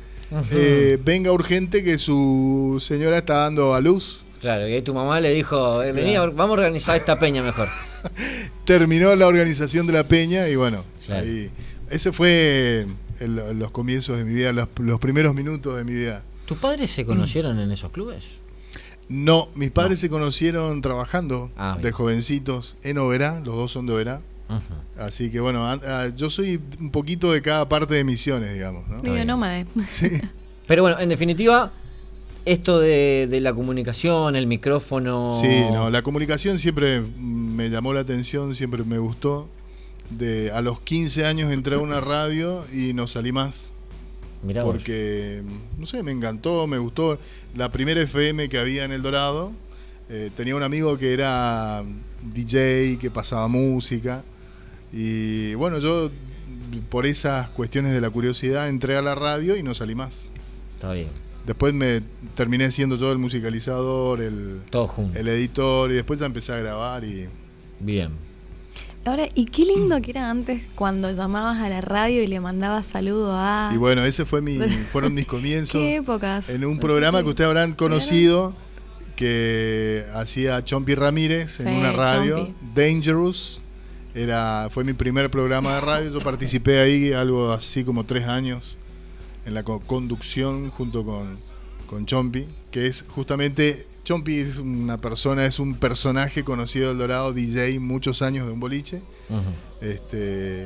eh, 0.52 0.98
venga 1.04 1.32
urgente 1.32 1.82
que 1.82 1.98
su 1.98 2.78
señora 2.80 3.18
está 3.18 3.34
dando 3.38 3.74
a 3.74 3.80
luz. 3.80 4.24
Claro, 4.40 4.68
y 4.68 4.74
ahí 4.74 4.82
tu 4.82 4.94
mamá 4.94 5.18
le 5.20 5.32
dijo, 5.32 5.82
eh, 5.82 5.92
vení, 5.92 6.12
Claro. 6.12 6.32
vamos 6.32 6.56
a 6.56 6.60
organizar 6.60 6.96
esta 6.96 7.18
peña 7.18 7.42
mejor. 7.42 7.68
Terminó 8.64 9.14
la 9.16 9.26
organización 9.26 9.86
de 9.86 9.92
la 9.94 10.06
peña 10.06 10.48
y 10.48 10.56
bueno, 10.56 10.84
Claro. 11.06 11.24
ahí- 11.26 11.50
ese 11.90 12.12
fue 12.12 12.86
el- 13.18 13.58
los 13.58 13.70
comienzos 13.72 14.16
de 14.18 14.24
mi 14.24 14.34
vida, 14.34 14.52
los, 14.52 14.68
los 14.80 15.00
primeros 15.00 15.34
minutos 15.34 15.76
de 15.76 15.84
mi 15.84 15.92
vida. 15.94 16.22
¿Tus 16.48 16.56
padres 16.56 16.90
se 16.90 17.04
conocieron 17.04 17.58
en 17.60 17.70
esos 17.70 17.90
clubes? 17.92 18.24
No, 19.10 19.48
mis 19.54 19.70
padres 19.70 20.00
se 20.00 20.08
conocieron 20.08 20.80
trabajando 20.80 21.50
Ah, 21.58 21.72
bien. 21.74 21.82
de 21.82 21.92
jovencitos 21.92 22.76
en 22.82 22.96
Oberá, 22.96 23.40
los 23.44 23.54
dos 23.54 23.70
son 23.72 23.84
de 23.86 23.92
Oberá. 23.92 24.22
Así 24.98 25.30
que 25.30 25.40
bueno, 25.40 25.66
ah, 25.66 26.08
yo 26.16 26.30
soy 26.30 26.58
un 26.80 26.90
poquito 26.90 27.30
de 27.32 27.42
cada 27.42 27.68
parte 27.68 27.94
de 27.94 28.02
Misiones, 28.02 28.54
digamos. 28.54 28.88
¿no? 28.88 29.02
Bien. 29.02 29.26
nómade. 29.26 29.66
Sí. 29.86 30.08
Pero 30.66 30.82
bueno, 30.84 30.98
en 31.00 31.10
definitiva, 31.10 31.70
esto 32.46 32.80
de, 32.80 33.26
de 33.30 33.40
la 33.42 33.52
comunicación, 33.52 34.34
el 34.36 34.46
micrófono. 34.46 35.38
Sí, 35.38 35.60
no, 35.70 35.90
la 35.90 36.00
comunicación 36.00 36.58
siempre 36.58 37.02
me 37.18 37.68
llamó 37.68 37.92
la 37.92 38.00
atención, 38.00 38.54
siempre 38.54 38.84
me 38.84 38.96
gustó. 38.98 39.48
De, 40.08 40.50
a 40.52 40.62
los 40.62 40.80
15 40.80 41.26
años 41.26 41.52
entré 41.52 41.76
a 41.76 41.78
una 41.80 42.00
radio 42.00 42.64
y 42.72 42.94
no 42.94 43.06
salí 43.06 43.32
más. 43.32 43.68
Mirá 44.42 44.62
vos. 44.64 44.74
porque, 44.74 45.42
no 45.76 45.86
sé, 45.86 46.02
me 46.02 46.12
encantó, 46.12 46.66
me 46.66 46.78
gustó. 46.78 47.18
La 47.56 47.72
primera 47.72 48.00
FM 48.00 48.48
que 48.48 48.58
había 48.58 48.84
en 48.84 48.92
El 48.92 49.02
Dorado, 49.02 49.52
eh, 50.08 50.30
tenía 50.36 50.56
un 50.56 50.62
amigo 50.62 50.96
que 50.96 51.12
era 51.12 51.82
DJ, 52.34 52.98
que 52.98 53.10
pasaba 53.10 53.48
música. 53.48 54.24
Y 54.92 55.54
bueno, 55.54 55.78
yo 55.78 56.10
por 56.88 57.06
esas 57.06 57.48
cuestiones 57.50 57.92
de 57.92 58.00
la 58.00 58.10
curiosidad 58.10 58.68
entré 58.68 58.96
a 58.96 59.02
la 59.02 59.14
radio 59.14 59.56
y 59.56 59.62
no 59.62 59.74
salí 59.74 59.94
más. 59.94 60.26
Está 60.74 60.92
bien. 60.92 61.08
Después 61.46 61.72
me 61.72 62.02
terminé 62.34 62.70
siendo 62.70 62.96
yo 62.96 63.10
el 63.10 63.18
musicalizador, 63.18 64.20
el, 64.20 64.60
Todo 64.70 64.86
junto. 64.86 65.18
el 65.18 65.28
editor 65.28 65.90
y 65.90 65.94
después 65.94 66.20
ya 66.20 66.26
empecé 66.26 66.52
a 66.52 66.58
grabar 66.58 67.04
y 67.04 67.26
Bien. 67.80 68.10
Ahora, 69.08 69.28
y 69.34 69.46
qué 69.46 69.64
lindo 69.64 70.00
que 70.02 70.10
era 70.10 70.30
antes 70.30 70.64
cuando 70.74 71.10
llamabas 71.10 71.58
a 71.62 71.68
la 71.68 71.80
radio 71.80 72.22
y 72.22 72.26
le 72.26 72.40
mandabas 72.40 72.86
saludo 72.86 73.32
a... 73.36 73.70
y 73.72 73.76
bueno, 73.76 74.04
ese 74.04 74.24
fue 74.24 74.40
mi 74.40 74.58
fueron 74.92 75.14
mis 75.14 75.26
comienzos 75.26 75.80
¿Qué 75.80 75.96
épocas? 75.96 76.48
en 76.50 76.64
un 76.64 76.78
programa 76.78 77.22
que 77.22 77.28
ustedes 77.30 77.48
habrán 77.48 77.72
conocido 77.74 78.54
que 79.16 80.04
hacía 80.14 80.64
Chompi 80.64 80.94
Ramírez 80.94 81.60
en 81.60 81.66
Sí, 81.66 81.72
una 81.72 81.92
radio, 81.92 82.38
Chompi. 82.38 82.54
Dangerous. 82.74 83.60
Era 84.14 84.68
fue 84.70 84.84
mi 84.84 84.92
primer 84.94 85.30
programa 85.30 85.74
de 85.76 85.80
radio, 85.80 86.12
yo 86.12 86.20
participé 86.20 86.80
ahí 86.80 87.12
algo 87.12 87.52
así 87.52 87.84
como 87.84 88.04
tres 88.04 88.24
años 88.26 88.76
en 89.46 89.54
la 89.54 89.62
co- 89.62 89.80
conducción 89.80 90.70
junto 90.70 91.04
con, 91.04 91.36
con 91.86 92.06
Chompi, 92.06 92.46
que 92.70 92.86
es 92.86 93.04
justamente 93.08 93.86
Chompi 94.08 94.36
es 94.36 94.56
una 94.56 94.96
persona, 94.98 95.44
es 95.44 95.58
un 95.58 95.74
personaje 95.74 96.42
conocido 96.42 96.88
del 96.88 96.96
Dorado, 96.96 97.34
DJ, 97.34 97.78
muchos 97.78 98.22
años 98.22 98.46
de 98.46 98.52
un 98.54 98.58
boliche. 98.58 99.02
Este, 99.82 100.62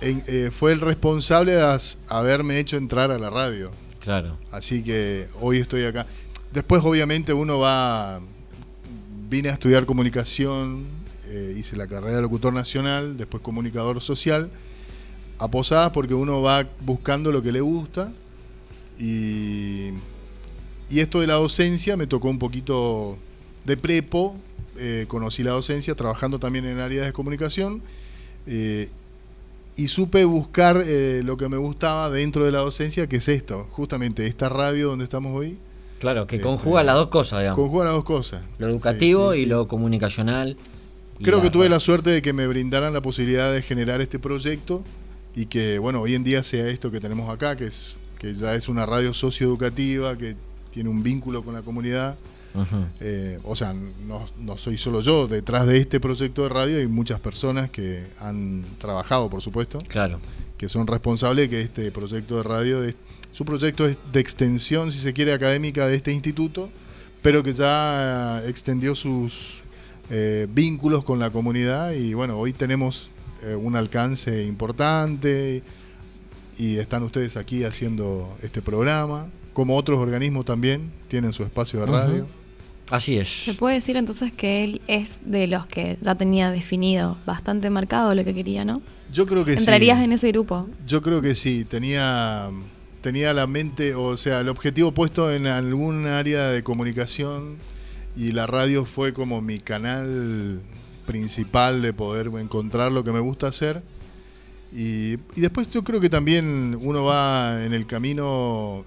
en- 0.00 0.22
eh, 0.26 0.50
fue 0.50 0.72
el 0.72 0.80
responsable 0.80 1.52
de 1.52 1.60
as- 1.62 1.98
haberme 2.08 2.58
hecho 2.58 2.78
entrar 2.78 3.10
a 3.10 3.18
la 3.18 3.28
radio. 3.28 3.70
Claro. 4.00 4.38
Así 4.50 4.82
que 4.82 5.28
hoy 5.42 5.58
estoy 5.58 5.84
acá. 5.84 6.06
Después, 6.54 6.80
obviamente, 6.82 7.34
uno 7.34 7.58
va. 7.58 8.20
Vine 9.28 9.50
a 9.50 9.52
estudiar 9.52 9.84
comunicación, 9.84 10.84
eh, 11.28 11.54
hice 11.58 11.76
la 11.76 11.86
carrera 11.86 12.16
de 12.16 12.22
locutor 12.22 12.54
nacional, 12.54 13.18
después 13.18 13.42
comunicador 13.42 14.00
social, 14.00 14.50
a 15.38 15.48
posadas 15.48 15.90
porque 15.90 16.14
uno 16.14 16.40
va 16.40 16.64
buscando 16.80 17.30
lo 17.30 17.42
que 17.42 17.52
le 17.52 17.60
gusta. 17.60 18.10
Y, 18.98 19.90
y 20.90 21.00
esto 21.00 21.20
de 21.20 21.26
la 21.26 21.34
docencia 21.34 21.96
me 21.96 22.06
tocó 22.06 22.28
un 22.28 22.38
poquito 22.38 23.16
de 23.64 23.76
prepo. 23.76 24.36
eh, 24.82 25.04
conocí 25.08 25.42
la 25.42 25.50
docencia 25.52 25.94
trabajando 25.94 26.38
también 26.38 26.64
en 26.64 26.78
áreas 26.80 27.04
de 27.06 27.12
comunicación. 27.12 27.82
eh, 28.46 28.88
y 29.76 29.88
supe 29.88 30.24
buscar 30.24 30.82
eh, 30.84 31.22
lo 31.24 31.36
que 31.36 31.48
me 31.48 31.56
gustaba 31.56 32.10
dentro 32.10 32.44
de 32.44 32.50
la 32.52 32.58
docencia, 32.58 33.06
que 33.06 33.16
es 33.16 33.28
esto, 33.28 33.66
justamente 33.70 34.26
esta 34.26 34.48
radio 34.48 34.88
donde 34.88 35.04
estamos 35.04 35.34
hoy, 35.38 35.56
Claro, 36.00 36.26
que 36.26 36.36
Este, 36.36 36.48
conjuga 36.48 36.82
las 36.82 36.96
dos 36.96 37.08
cosas, 37.08 37.40
digamos. 37.40 37.58
conjuga 37.62 37.84
las 37.84 37.94
dos 37.94 38.04
cosas. 38.04 38.42
Lo 38.58 38.68
educativo 38.68 39.32
Sí, 39.32 39.38
sí, 39.38 39.42
y 39.44 39.46
lo 39.46 39.68
comunicacional. 39.68 40.56
y 41.18 41.24
Creo 41.24 41.40
que 41.42 41.50
tuve 41.50 41.68
la 41.68 41.78
suerte 41.78 42.08
de 42.10 42.20
que 42.22 42.32
me 42.32 42.46
brindaran 42.46 42.92
la 42.94 43.00
posibilidad 43.02 43.52
de 43.52 43.60
generar 43.62 44.00
este 44.00 44.18
proyecto 44.18 44.82
y 45.36 45.44
que, 45.46 45.78
bueno, 45.78 46.00
hoy 46.00 46.14
en 46.14 46.24
día 46.24 46.42
sea 46.42 46.66
esto 46.68 46.90
que 46.90 47.00
tenemos 47.00 47.28
acá, 47.30 47.54
que, 47.56 47.66
es, 47.66 47.96
que 48.18 48.32
ya 48.34 48.54
es 48.54 48.68
una 48.68 48.86
radio 48.86 49.12
socioeducativa, 49.14 50.16
que 50.18 50.36
tiene 50.72 50.88
un 50.88 51.02
vínculo 51.02 51.42
con 51.44 51.54
la 51.54 51.62
comunidad. 51.62 52.16
Eh, 53.00 53.38
o 53.44 53.54
sea, 53.54 53.72
no, 53.72 54.26
no 54.38 54.56
soy 54.56 54.76
solo 54.76 55.00
yo, 55.02 55.28
detrás 55.28 55.66
de 55.66 55.78
este 55.78 56.00
proyecto 56.00 56.42
de 56.42 56.48
radio 56.48 56.78
hay 56.78 56.88
muchas 56.88 57.20
personas 57.20 57.70
que 57.70 58.04
han 58.18 58.64
trabajado, 58.78 59.30
por 59.30 59.40
supuesto. 59.40 59.78
Claro. 59.88 60.20
que 60.58 60.68
son 60.68 60.86
responsables 60.86 61.48
de 61.48 61.50
que 61.50 61.62
este 61.62 61.90
proyecto 61.90 62.36
de 62.36 62.42
radio, 62.42 62.80
de, 62.80 62.94
su 63.32 63.44
proyecto 63.44 63.86
es 63.86 63.96
de 64.12 64.20
extensión, 64.20 64.92
si 64.92 64.98
se 64.98 65.12
quiere, 65.12 65.32
académica 65.32 65.86
de 65.86 65.94
este 65.94 66.12
instituto, 66.12 66.70
pero 67.22 67.42
que 67.42 67.54
ya 67.54 68.42
extendió 68.46 68.94
sus 68.94 69.62
eh, 70.10 70.48
vínculos 70.50 71.04
con 71.04 71.18
la 71.18 71.30
comunidad 71.30 71.92
y 71.92 72.14
bueno, 72.14 72.36
hoy 72.36 72.52
tenemos 72.52 73.10
eh, 73.42 73.54
un 73.54 73.76
alcance 73.76 74.44
importante 74.44 75.62
y 76.58 76.76
están 76.78 77.04
ustedes 77.04 77.36
aquí 77.36 77.64
haciendo 77.64 78.36
este 78.42 78.60
programa, 78.60 79.28
como 79.52 79.76
otros 79.76 79.98
organismos 79.98 80.44
también 80.44 80.90
tienen 81.08 81.32
su 81.32 81.42
espacio 81.42 81.80
de 81.80 81.86
radio. 81.86 82.26
Así 82.90 83.22
Se 83.24 83.50
es. 83.52 83.56
puede 83.56 83.76
decir 83.76 83.96
entonces 83.96 84.32
que 84.32 84.64
él 84.64 84.80
es 84.88 85.20
de 85.24 85.46
los 85.46 85.66
que 85.66 85.96
ya 86.00 86.16
tenía 86.16 86.50
definido 86.50 87.16
bastante 87.24 87.70
marcado 87.70 88.14
lo 88.14 88.24
que 88.24 88.34
quería, 88.34 88.64
¿no? 88.64 88.82
Yo 89.12 89.26
creo 89.26 89.44
que 89.44 89.52
sí. 89.52 89.58
Entrarías 89.58 90.02
en 90.02 90.12
ese 90.12 90.28
grupo. 90.32 90.68
Yo 90.86 91.00
creo 91.00 91.22
que 91.22 91.36
sí, 91.36 91.64
tenía, 91.64 92.50
tenía 93.00 93.32
la 93.32 93.46
mente, 93.46 93.94
o 93.94 94.16
sea, 94.16 94.40
el 94.40 94.48
objetivo 94.48 94.92
puesto 94.92 95.32
en 95.32 95.46
algún 95.46 96.06
área 96.06 96.48
de 96.48 96.64
comunicación 96.64 97.56
y 98.16 98.32
la 98.32 98.46
radio 98.48 98.84
fue 98.84 99.12
como 99.12 99.40
mi 99.40 99.58
canal 99.60 100.60
principal 101.06 101.82
de 101.82 101.92
poder 101.92 102.26
encontrar 102.40 102.90
lo 102.90 103.04
que 103.04 103.12
me 103.12 103.20
gusta 103.20 103.46
hacer. 103.46 103.82
Y, 104.72 105.12
y 105.36 105.40
después 105.40 105.70
yo 105.70 105.82
creo 105.84 106.00
que 106.00 106.10
también 106.10 106.76
uno 106.80 107.04
va 107.04 107.64
en 107.64 107.72
el 107.72 107.86
camino 107.86 108.84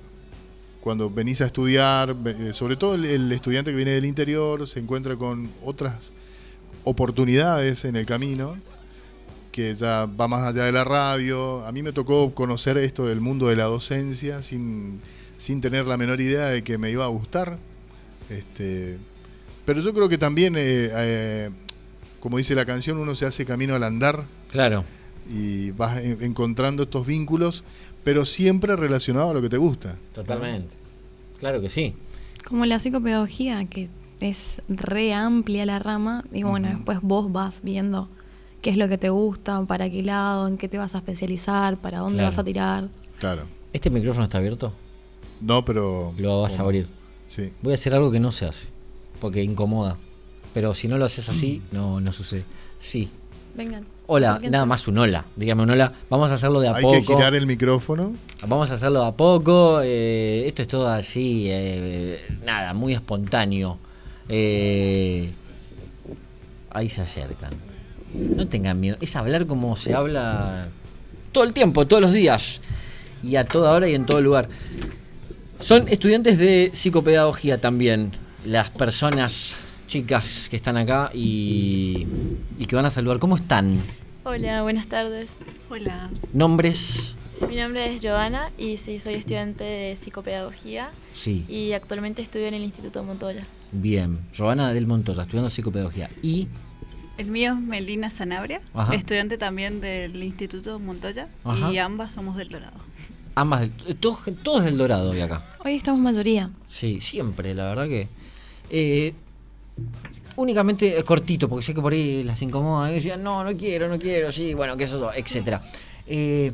cuando 0.83 1.09
venís 1.09 1.39
a 1.39 1.45
estudiar, 1.45 2.13
eh, 2.25 2.51
sobre 2.53 2.75
todo 2.75 2.95
el, 2.95 3.05
el 3.05 3.31
estudiante 3.31 3.71
que 3.71 3.77
viene 3.77 3.91
del 3.91 4.03
interior, 4.03 4.67
se 4.67 4.79
encuentra 4.81 5.15
con 5.15 5.49
otras 5.63 6.11
oportunidades 6.83 7.85
en 7.85 7.95
el 7.95 8.05
camino 8.05 8.57
que 9.53 9.73
ya 9.75 10.07
va 10.07 10.27
más 10.27 10.43
allá 10.47 10.65
de 10.65 10.71
la 10.71 10.83
radio. 10.83 11.65
A 11.65 11.71
mí 11.71 11.83
me 11.83 11.93
tocó 11.93 12.33
conocer 12.33 12.77
esto 12.77 13.05
del 13.05 13.21
mundo 13.21 13.47
de 13.47 13.55
la 13.55 13.65
docencia 13.65 14.41
sin, 14.41 14.99
sin 15.37 15.61
tener 15.61 15.85
la 15.85 15.95
menor 15.95 16.19
idea 16.19 16.47
de 16.47 16.63
que 16.63 16.77
me 16.77 16.89
iba 16.91 17.05
a 17.05 17.07
gustar. 17.09 17.57
Este, 18.29 18.97
pero 19.65 19.79
yo 19.79 19.93
creo 19.93 20.09
que 20.09 20.17
también, 20.17 20.55
eh, 20.57 20.89
eh, 20.91 21.49
como 22.19 22.37
dice 22.39 22.55
la 22.55 22.65
canción, 22.65 22.97
uno 22.97 23.13
se 23.15 23.25
hace 23.27 23.45
camino 23.45 23.75
al 23.75 23.83
andar 23.83 24.25
Claro. 24.51 24.83
y 25.29 25.69
vas 25.71 25.99
en- 26.01 26.23
encontrando 26.23 26.83
estos 26.83 27.05
vínculos, 27.05 27.63
pero 28.03 28.25
siempre 28.25 28.75
relacionado 28.75 29.31
a 29.31 29.33
lo 29.33 29.41
que 29.41 29.49
te 29.49 29.57
gusta. 29.57 29.95
Totalmente. 30.13 30.75
Claro 31.39 31.61
que 31.61 31.69
sí. 31.69 31.93
Como 32.45 32.65
la 32.65 32.79
psicopedagogía, 32.79 33.65
que 33.65 33.89
es 34.21 34.61
re 34.69 35.13
amplia 35.13 35.65
la 35.65 35.79
rama, 35.79 36.23
y 36.31 36.43
bueno, 36.43 36.69
después 36.69 36.99
vos 37.01 37.31
vas 37.31 37.61
viendo 37.63 38.09
qué 38.61 38.69
es 38.69 38.77
lo 38.77 38.87
que 38.87 38.97
te 38.97 39.09
gusta, 39.09 39.61
para 39.65 39.89
qué 39.89 40.03
lado, 40.03 40.47
en 40.47 40.57
qué 40.57 40.67
te 40.69 40.77
vas 40.77 40.95
a 40.95 40.99
especializar, 40.99 41.77
para 41.77 41.99
dónde 41.99 42.15
Claro. 42.15 42.27
vas 42.29 42.37
a 42.37 42.43
tirar. 42.43 42.89
Claro. 43.19 43.43
¿Este 43.73 43.89
micrófono 43.89 44.23
está 44.25 44.37
abierto? 44.37 44.73
No, 45.41 45.65
pero... 45.65 46.13
Lo 46.17 46.41
vas 46.41 46.59
a 46.59 46.63
abrir. 46.63 46.87
Sí. 47.27 47.51
Voy 47.61 47.71
a 47.71 47.75
hacer 47.75 47.93
algo 47.93 48.11
que 48.11 48.19
no 48.19 48.31
se 48.31 48.45
hace. 48.45 48.67
Porque 49.19 49.43
incomoda. 49.43 49.97
Pero 50.53 50.73
si 50.75 50.87
no 50.87 50.97
lo 50.97 51.05
haces 51.05 51.27
así, 51.29 51.61
no, 51.71 51.99
no 51.99 52.11
sucede. 52.13 52.45
Sí. 52.77 53.09
Vengan. 53.55 53.85
Hola, 54.05 54.39
nada 54.49 54.65
más 54.65 54.87
un 54.87 54.97
hola. 54.97 55.23
Dígame 55.35 55.63
un 55.63 55.69
hola. 55.71 55.93
Vamos 56.09 56.29
a 56.31 56.33
hacerlo 56.33 56.59
de 56.59 56.67
a 56.67 56.75
Hay 56.75 56.83
poco. 56.83 56.93
que 56.95 57.01
girar 57.03 57.33
el 57.35 57.47
micrófono. 57.47 58.13
Vamos 58.47 58.69
a 58.71 58.73
hacerlo 58.73 59.01
de 59.01 59.07
a 59.07 59.11
poco. 59.13 59.79
eh, 59.81 60.43
esto 60.45 60.61
es 60.61 60.67
todo 60.67 60.87
así. 60.89 61.45
eh, 61.49 62.19
nada, 62.45 62.73
muy 62.73 62.93
espontáneo. 62.93 63.77
Eh, 64.27 65.31
ahí 66.71 66.89
se 66.89 67.01
acercan. 67.01 67.51
No 68.13 68.45
tengan 68.47 68.79
miedo. 68.79 68.97
Es 68.99 69.15
hablar 69.15 69.45
como 69.47 69.75
se 69.77 69.93
habla 69.93 70.67
todo 71.31 71.45
el 71.45 71.53
tiempo, 71.53 71.87
todos 71.87 72.01
los 72.01 72.11
días. 72.11 72.59
Y 73.23 73.37
a 73.37 73.45
toda 73.45 73.71
hora 73.71 73.87
y 73.87 73.95
en 73.95 74.05
todo 74.05 74.19
lugar. 74.21 74.49
Son 75.61 75.87
estudiantes 75.87 76.37
de 76.37 76.71
psicopedagogía 76.73 77.61
también. 77.61 78.11
Las 78.45 78.69
personas, 78.69 79.55
chicas 79.97 80.47
que 80.49 80.55
están 80.55 80.75
acá 80.75 81.11
y, 81.13 82.07
y 82.57 82.65
que 82.65 82.75
van 82.75 82.85
a 82.85 82.89
saludar. 82.89 83.19
¿Cómo 83.19 83.35
están? 83.35 83.79
Hola, 84.23 84.63
buenas 84.63 84.87
tardes. 84.87 85.29
Hola. 85.69 86.09
¿Nombres? 86.33 87.15
Mi 87.47 87.57
nombre 87.57 87.93
es 87.93 88.01
Giovanna 88.01 88.49
y 88.57 88.77
sí, 88.77 88.97
soy 88.97 89.13
estudiante 89.13 89.63
de 89.63 89.95
psicopedagogía 89.95 90.89
Sí. 91.13 91.45
y 91.47 91.73
actualmente 91.73 92.23
estudio 92.23 92.47
en 92.47 92.55
el 92.55 92.63
Instituto 92.63 93.03
Montoya. 93.03 93.45
Bien. 93.71 94.17
Giovanna 94.33 94.73
del 94.73 94.87
Montoya, 94.87 95.21
estudiando 95.21 95.49
psicopedagogía. 95.51 96.09
Y 96.23 96.47
El 97.19 97.27
mío 97.27 97.53
es 97.53 97.59
Melina 97.59 98.09
Sanabria, 98.09 98.61
Ajá. 98.73 98.95
estudiante 98.95 99.37
también 99.37 99.79
del 99.79 100.23
Instituto 100.23 100.79
Montoya 100.79 101.27
Ajá. 101.43 101.71
y 101.71 101.77
ambas 101.77 102.13
somos 102.13 102.35
del 102.35 102.49
Dorado. 102.49 102.77
ambas, 103.35 103.59
del- 103.61 103.73
eh, 103.89 103.93
todos, 103.93 104.17
todos 104.41 104.63
del 104.63 104.75
Dorado 104.75 105.11
hoy 105.11 105.21
acá. 105.21 105.45
Hoy 105.63 105.73
estamos 105.75 106.01
mayoría. 106.01 106.49
Sí, 106.67 106.99
siempre, 106.99 107.53
la 107.53 107.65
verdad 107.65 107.87
que. 107.87 108.07
eh, 108.71 109.13
únicamente 110.35 111.03
cortito, 111.03 111.47
porque 111.47 111.63
sé 111.63 111.73
que 111.73 111.81
por 111.81 111.93
ahí 111.93 112.23
las 112.23 112.41
incomoda. 112.41 112.91
Y 112.91 112.95
decían, 112.95 113.23
no, 113.23 113.43
no 113.43 113.55
quiero, 113.55 113.87
no 113.87 113.99
quiero, 113.99 114.31
sí, 114.31 114.53
bueno, 114.53 114.77
que 114.77 114.85
eso, 114.85 115.11
etcétera. 115.13 115.61
Eh, 116.07 116.51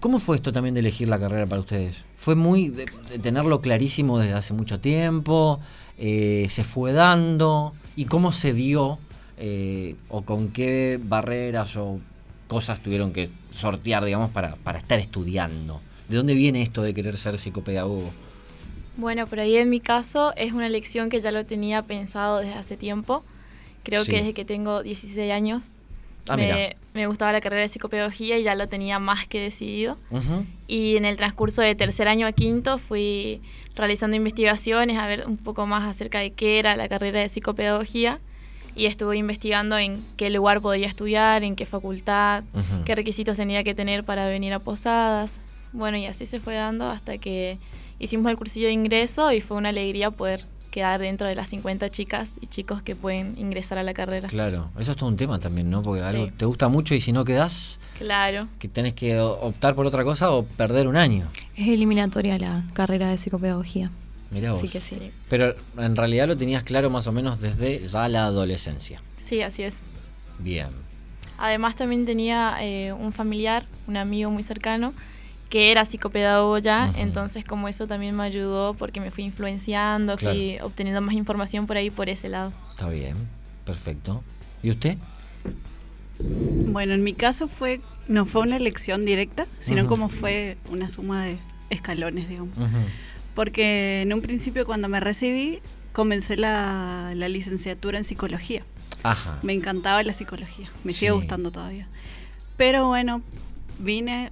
¿Cómo 0.00 0.18
fue 0.18 0.36
esto 0.36 0.52
también 0.52 0.74
de 0.74 0.80
elegir 0.80 1.08
la 1.08 1.18
carrera 1.18 1.46
para 1.46 1.60
ustedes? 1.60 2.04
¿Fue 2.16 2.34
muy 2.34 2.68
de 2.68 2.86
tenerlo 3.20 3.60
clarísimo 3.60 4.18
desde 4.18 4.34
hace 4.34 4.52
mucho 4.52 4.78
tiempo? 4.78 5.60
Eh, 5.98 6.46
¿Se 6.48 6.64
fue 6.64 6.92
dando? 6.92 7.74
¿Y 7.96 8.04
cómo 8.04 8.30
se 8.30 8.52
dio? 8.52 8.98
Eh, 9.38 9.96
¿O 10.08 10.22
con 10.22 10.48
qué 10.48 11.00
barreras 11.02 11.76
o 11.76 11.98
cosas 12.46 12.80
tuvieron 12.80 13.12
que 13.12 13.30
sortear, 13.50 14.04
digamos, 14.04 14.30
para, 14.30 14.56
para 14.56 14.78
estar 14.78 14.98
estudiando? 14.98 15.80
¿De 16.08 16.16
dónde 16.16 16.34
viene 16.34 16.62
esto 16.62 16.82
de 16.82 16.94
querer 16.94 17.16
ser 17.16 17.38
psicopedagogo? 17.38 18.10
Bueno, 18.96 19.26
por 19.26 19.40
ahí 19.40 19.56
en 19.56 19.68
mi 19.70 19.80
caso 19.80 20.32
es 20.36 20.52
una 20.52 20.66
elección 20.66 21.10
que 21.10 21.20
ya 21.20 21.30
lo 21.30 21.44
tenía 21.44 21.82
pensado 21.82 22.38
desde 22.38 22.54
hace 22.54 22.76
tiempo. 22.76 23.24
Creo 23.82 24.04
Sí. 24.04 24.10
que 24.12 24.16
desde 24.18 24.34
que 24.34 24.44
tengo 24.44 24.82
16 24.82 25.32
años 25.32 25.70
Ah, 26.28 26.36
me, 26.36 26.74
me 26.92 27.06
gustaba 27.06 27.30
la 27.30 27.40
carrera 27.40 27.62
de 27.62 27.68
psicopedagogía 27.68 28.36
y 28.36 28.42
ya 28.42 28.56
lo 28.56 28.66
tenía 28.68 28.98
más 28.98 29.28
que 29.28 29.38
decidido. 29.40 29.96
Ujú. 30.10 30.44
Y 30.66 30.96
en 30.96 31.04
el 31.04 31.16
transcurso 31.16 31.62
de 31.62 31.76
tercer 31.76 32.08
año 32.08 32.26
a 32.26 32.32
quinto 32.32 32.78
fui 32.78 33.40
realizando 33.76 34.16
investigaciones 34.16 34.98
a 34.98 35.06
ver 35.06 35.24
un 35.28 35.36
poco 35.36 35.66
más 35.68 35.84
acerca 35.88 36.18
de 36.18 36.32
qué 36.32 36.58
era 36.58 36.74
la 36.76 36.88
carrera 36.88 37.20
de 37.20 37.28
psicopedagogía 37.28 38.18
y 38.74 38.86
estuve 38.86 39.16
investigando 39.18 39.78
en 39.78 40.02
qué 40.16 40.28
lugar 40.30 40.60
podía 40.60 40.88
estudiar, 40.88 41.44
en 41.44 41.54
qué 41.54 41.64
facultad, 41.64 42.42
Ujú. 42.54 42.82
qué 42.84 42.96
requisitos 42.96 43.36
tenía 43.36 43.62
que 43.62 43.76
tener 43.76 44.02
para 44.02 44.26
venir 44.26 44.52
a 44.52 44.58
posadas. 44.58 45.38
Bueno, 45.72 45.96
y 45.96 46.06
así 46.06 46.26
se 46.26 46.40
fue 46.40 46.54
dando 46.56 46.90
hasta 46.90 47.18
que 47.18 47.58
hicimos 47.98 48.30
el 48.30 48.36
cursillo 48.36 48.66
de 48.66 48.72
ingreso 48.72 49.32
y 49.32 49.40
fue 49.40 49.56
una 49.56 49.70
alegría 49.70 50.10
poder 50.10 50.44
quedar 50.70 51.00
dentro 51.00 51.26
de 51.26 51.34
las 51.34 51.48
50 51.48 51.90
chicas 51.90 52.32
y 52.40 52.48
chicos 52.48 52.82
que 52.82 52.94
pueden 52.94 53.38
ingresar 53.38 53.78
a 53.78 53.82
la 53.82 53.94
carrera. 53.94 54.28
Claro, 54.28 54.68
eso 54.78 54.92
es 54.92 54.96
todo 54.98 55.08
un 55.08 55.16
tema 55.16 55.38
también, 55.38 55.70
¿no? 55.70 55.80
Porque 55.80 56.02
algo 56.02 56.26
Sí. 56.26 56.32
te 56.36 56.44
gusta 56.44 56.68
mucho 56.68 56.94
y 56.94 57.00
si 57.00 57.12
no 57.12 57.24
quedás, 57.24 57.80
Claro. 57.96 58.48
que 58.58 58.68
tenés 58.68 58.92
que 58.92 59.18
optar 59.18 59.74
por 59.74 59.86
otra 59.86 60.04
cosa 60.04 60.30
o 60.32 60.44
perder 60.44 60.86
un 60.86 60.96
año. 60.96 61.28
Es 61.56 61.68
eliminatoria 61.68 62.38
la 62.38 62.64
carrera 62.74 63.08
de 63.08 63.16
psicopedagogía. 63.16 63.90
Mirá 64.30 64.50
vos. 64.52 64.58
Así 64.62 64.68
que 64.68 64.80
sí. 64.80 64.96
Sí. 64.96 65.10
Pero 65.30 65.54
en 65.78 65.96
realidad 65.96 66.26
lo 66.28 66.36
tenías 66.36 66.62
claro 66.62 66.90
más 66.90 67.06
o 67.06 67.12
menos 67.12 67.40
desde 67.40 67.86
ya 67.86 68.06
la 68.08 68.26
adolescencia. 68.26 69.00
Sí, 69.24 69.40
así 69.40 69.62
es. 69.62 69.78
Bien. 70.38 70.68
Además 71.38 71.76
también 71.76 72.04
tenía 72.04 72.56
eh, 72.60 72.92
un 72.92 73.12
familiar, 73.12 73.64
un 73.86 73.96
amigo 73.96 74.30
muy 74.30 74.42
cercano, 74.42 74.92
que 75.48 75.70
era 75.70 75.84
psicopedagogo 75.84 76.58
ya, 76.58 76.88
Ujú. 76.90 77.00
entonces 77.00 77.44
como 77.44 77.68
eso 77.68 77.86
también 77.86 78.16
me 78.16 78.24
ayudó 78.24 78.74
porque 78.74 79.00
me 79.00 79.10
fui 79.10 79.24
influenciando, 79.24 80.18
fui 80.18 80.58
obteniendo 80.60 81.00
más 81.00 81.14
información 81.14 81.66
por 81.66 81.76
ahí 81.76 81.90
por 81.90 82.08
ese 82.08 82.28
lado. 82.28 82.52
Está 82.74 82.88
bien. 82.88 83.16
Perfecto. 83.64 84.22
¿Y 84.62 84.70
usted? 84.70 84.96
Bueno, 86.18 86.94
en 86.94 87.02
mi 87.04 87.12
caso 87.14 87.48
fue 87.48 87.80
no 88.08 88.24
fue 88.24 88.42
una 88.42 88.56
elección 88.56 89.04
directa, 89.04 89.46
sino 89.60 89.80
Ujú. 89.82 89.88
como 89.88 90.08
fue 90.08 90.56
una 90.70 90.88
suma 90.88 91.24
de 91.26 91.38
escalones, 91.70 92.28
digamos. 92.28 92.56
Ujú. 92.56 92.78
Porque 93.34 94.02
en 94.02 94.12
un 94.12 94.22
principio 94.22 94.64
cuando 94.64 94.88
me 94.88 95.00
recibí 95.00 95.58
comencé 95.92 96.36
la, 96.36 97.12
la 97.14 97.28
licenciatura 97.28 97.98
en 97.98 98.04
psicología. 98.04 98.62
Ajá. 99.02 99.38
Me 99.42 99.52
encantaba 99.54 100.02
la 100.02 100.12
psicología, 100.12 100.70
me 100.84 100.92
Sí. 100.92 101.00
sigue 101.00 101.10
gustando 101.12 101.50
todavía. 101.50 101.88
Pero 102.56 102.86
bueno, 102.88 103.22
vine 103.78 104.30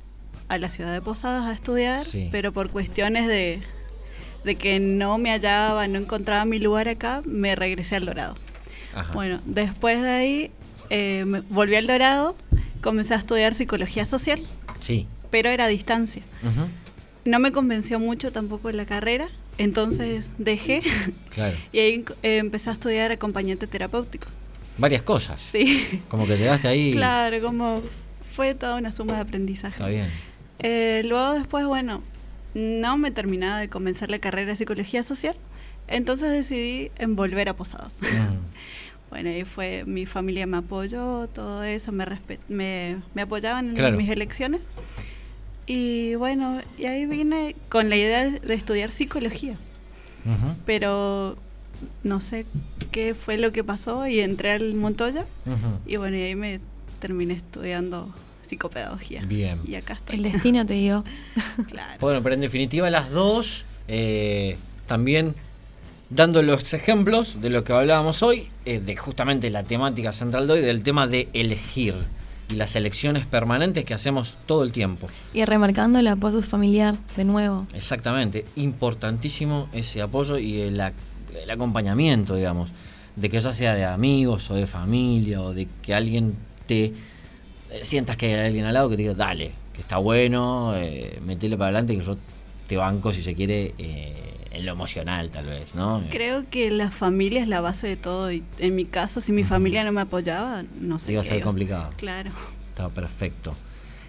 a 0.49 0.59
la 0.59 0.71
ciudad 0.71 0.93
de 0.93 1.01
Posadas 1.01 1.47
a 1.47 1.53
estudiar, 1.53 1.99
Sí. 1.99 2.29
pero 2.31 2.53
por 2.53 2.71
cuestiones 2.71 3.27
de, 3.29 3.61
de 4.45 4.55
que 4.57 4.79
no 4.81 5.19
me 5.19 5.31
hallaba, 5.31 5.87
no 5.89 5.99
encontraba 5.99 6.45
mi 6.45 6.59
lugar 6.59 6.89
acá, 6.89 7.23
me 7.25 7.55
regresé 7.57 7.97
al 7.97 8.07
Dorado. 8.07 8.37
Ajá. 8.95 9.13
Bueno, 9.13 9.41
después 9.47 10.01
de 10.03 10.09
ahí 10.11 10.51
eh, 10.91 11.25
me- 11.27 11.41
volví 11.41 11.77
al 11.77 11.87
Dorado, 11.87 12.37
comencé 12.83 13.15
a 13.15 13.17
estudiar 13.17 13.55
psicología 13.55 14.05
social, 14.05 14.43
Sí. 14.81 15.07
pero 15.31 15.49
era 15.49 15.65
a 15.65 15.69
distancia. 15.69 16.23
No 17.25 17.39
me 17.39 17.53
convenció 17.53 17.99
mucho 17.99 18.33
tampoco 18.33 18.71
la 18.71 18.85
carrera, 18.85 19.29
entonces 19.57 20.27
dejé 20.37 20.83
Claro. 21.31 21.57
y 21.73 21.79
ahí 21.79 22.05
eh, 22.23 22.37
empecé 22.37 22.69
a 22.69 22.75
estudiar 22.75 23.11
acompañante 23.13 23.67
terapéutico. 23.67 24.29
Varias 24.77 25.03
cosas. 25.03 25.41
Sí, 25.41 26.03
Como 26.09 26.27
que 26.27 26.37
llegaste 26.37 26.69
ahí. 26.69 26.93
claro, 26.93 27.41
como 27.41 27.81
fue 28.33 28.55
toda 28.55 28.75
una 28.77 28.91
suma 28.93 29.15
de 29.15 29.21
aprendizaje. 29.21 29.75
Está 29.77 29.87
bien. 29.89 30.11
Eh, 30.59 31.03
luego 31.05 31.35
después, 31.35 31.67
bueno, 31.67 32.03
no 32.55 32.99
me 32.99 33.11
terminaba 33.11 33.59
de 33.59 33.69
convencer 33.69 34.11
la 34.11 34.19
carrera 34.19 34.53
de 34.53 34.57
psicología 34.57 35.03
social, 35.03 35.35
entonces 35.89 36.31
decidí 36.31 36.91
en 36.97 37.17
volver 37.17 37.49
a 37.49 37.55
Posadas. 37.55 37.93
Ujú. 38.01 38.11
Bueno, 39.11 39.31
ahí 39.31 39.45
fue, 39.45 39.85
mi 39.87 40.07
familia 40.07 40.45
me 40.45 40.57
apoyó, 40.57 41.29
todo 41.29 41.63
eso, 41.63 41.93
me, 41.93 42.05
me, 42.49 42.97
me 43.15 43.23
apoyaban 43.23 43.69
en 43.69 43.75
Claro. 43.77 43.97
mis 43.97 44.09
elecciones. 44.11 44.67
Y 45.67 46.17
bueno, 46.17 46.61
y 46.77 46.87
ahí 46.87 47.07
vine 47.07 47.55
con 47.69 47.91
la 47.91 47.97
idea 47.97 48.29
de, 48.29 48.55
estudiar 48.55 48.91
psicología, 48.91 49.55
pero 50.67 51.37
no 52.03 52.21
sé 52.21 52.45
qué 52.91 53.15
fue 53.15 53.39
lo 53.39 53.53
que 53.53 53.63
pasó 53.63 54.07
y 54.09 54.19
entré 54.19 54.51
al 54.51 54.75
Montoya 54.75 55.27
y 55.87 55.95
bueno, 55.97 56.17
y 56.17 56.23
ahí 56.23 56.35
me 56.35 56.59
terminé 57.01 57.35
estudiando 57.35 58.13
psicopedagogía. 58.45 59.23
Bien. 59.25 59.61
Y 59.67 59.75
acá 59.75 59.95
estoy. 59.95 60.17
El 60.17 60.23
destino 60.23 60.65
te 60.67 60.75
dio. 60.75 61.05
Claro. 61.69 61.99
Bueno, 62.01 62.23
pero 62.23 62.35
en 62.35 62.41
definitiva 62.41 62.91
las 62.91 63.11
dos 63.11 63.65
eh, 63.89 64.57
también 64.87 65.35
dando 66.11 66.43
los 66.43 66.73
ejemplos 66.75 67.41
de 67.41 67.51
lo 67.51 67.65
que 67.65 67.73
hablábamos 67.73 68.23
hoy, 68.23 68.49
eh, 68.65 68.81
de 68.81 68.97
justamente 68.97 69.51
la 69.51 69.65
temática 69.65 70.13
central 70.13 70.47
de 70.47 70.55
hoy, 70.55 70.61
del 70.61 70.83
tema 70.83 71.07
de 71.07 71.29
elegir 71.33 71.95
y 72.49 72.55
las 72.55 72.77
elecciones 72.77 73.27
permanentes 73.27 73.85
que 73.85 73.95
hacemos 73.95 74.37
todo 74.47 74.63
el 74.65 74.73
tiempo. 74.73 75.09
Y 75.33 75.45
remarcando 75.45 75.99
el 75.99 76.07
apoyo 76.07 76.41
familiar 76.43 76.97
de 77.17 77.25
nuevo. 77.25 77.67
Exactamente, 77.75 78.45
importantísimo 78.57 79.69
ese 79.73 80.03
apoyo 80.03 80.39
y 80.39 80.61
el, 80.61 80.81
el 80.81 81.51
acompañamiento, 81.51 82.37
digamos, 82.37 82.71
de 83.17 83.31
que 83.31 83.41
ya 83.41 83.53
sea 83.53 83.75
de 83.75 83.85
amigos 83.85 84.51
o 84.51 84.55
de 84.55 84.67
familia 84.67 85.41
o 85.41 85.55
de 85.55 85.69
que 85.83 85.95
alguien 85.95 86.35
te 86.67 86.93
sientas 87.83 88.17
que 88.17 88.27
hay 88.27 88.47
alguien 88.47 88.65
al 88.65 88.75
lado 88.75 88.89
que 88.91 88.97
te 88.97 89.03
diga, 89.03 89.15
dale, 89.15 89.53
que 89.73 89.81
está 89.81 89.99
bueno, 89.99 90.75
eh, 90.77 91.19
metele 91.25 91.57
para 91.57 91.69
adelante, 91.69 91.97
que 91.97 92.03
yo 92.03 92.17
te 92.67 92.77
banco 92.77 93.13
si 93.13 93.23
se 93.23 93.35
quiere 93.35 93.75
eh, 93.79 94.35
en 94.51 94.65
lo 94.65 94.73
emocional 94.73 95.31
tal 95.31 95.47
vez, 95.47 95.75
¿no? 95.75 96.03
Creo 96.11 96.45
que 96.51 96.71
la 96.71 96.91
familia 96.91 97.43
es 97.43 97.49
la 97.49 97.61
base 97.61 97.89
de 97.89 97.97
todo 97.97 98.33
y 98.33 98.43
en 98.59 98.75
mi 98.75 98.85
caso, 98.85 99.21
si 99.21 99.33
mi 99.33 99.45
familia 99.45 99.85
no 99.85 99.93
me 99.93 100.01
apoyaba, 100.01 100.65
no 100.81 100.99
sé. 100.99 101.13
Iba 101.13 101.21
a 101.21 101.25
ser 101.25 101.39
iba 101.39 101.45
complicado. 101.45 101.91
Claro. 101.97 102.31
Está 102.71 102.89
perfecto. 102.89 103.55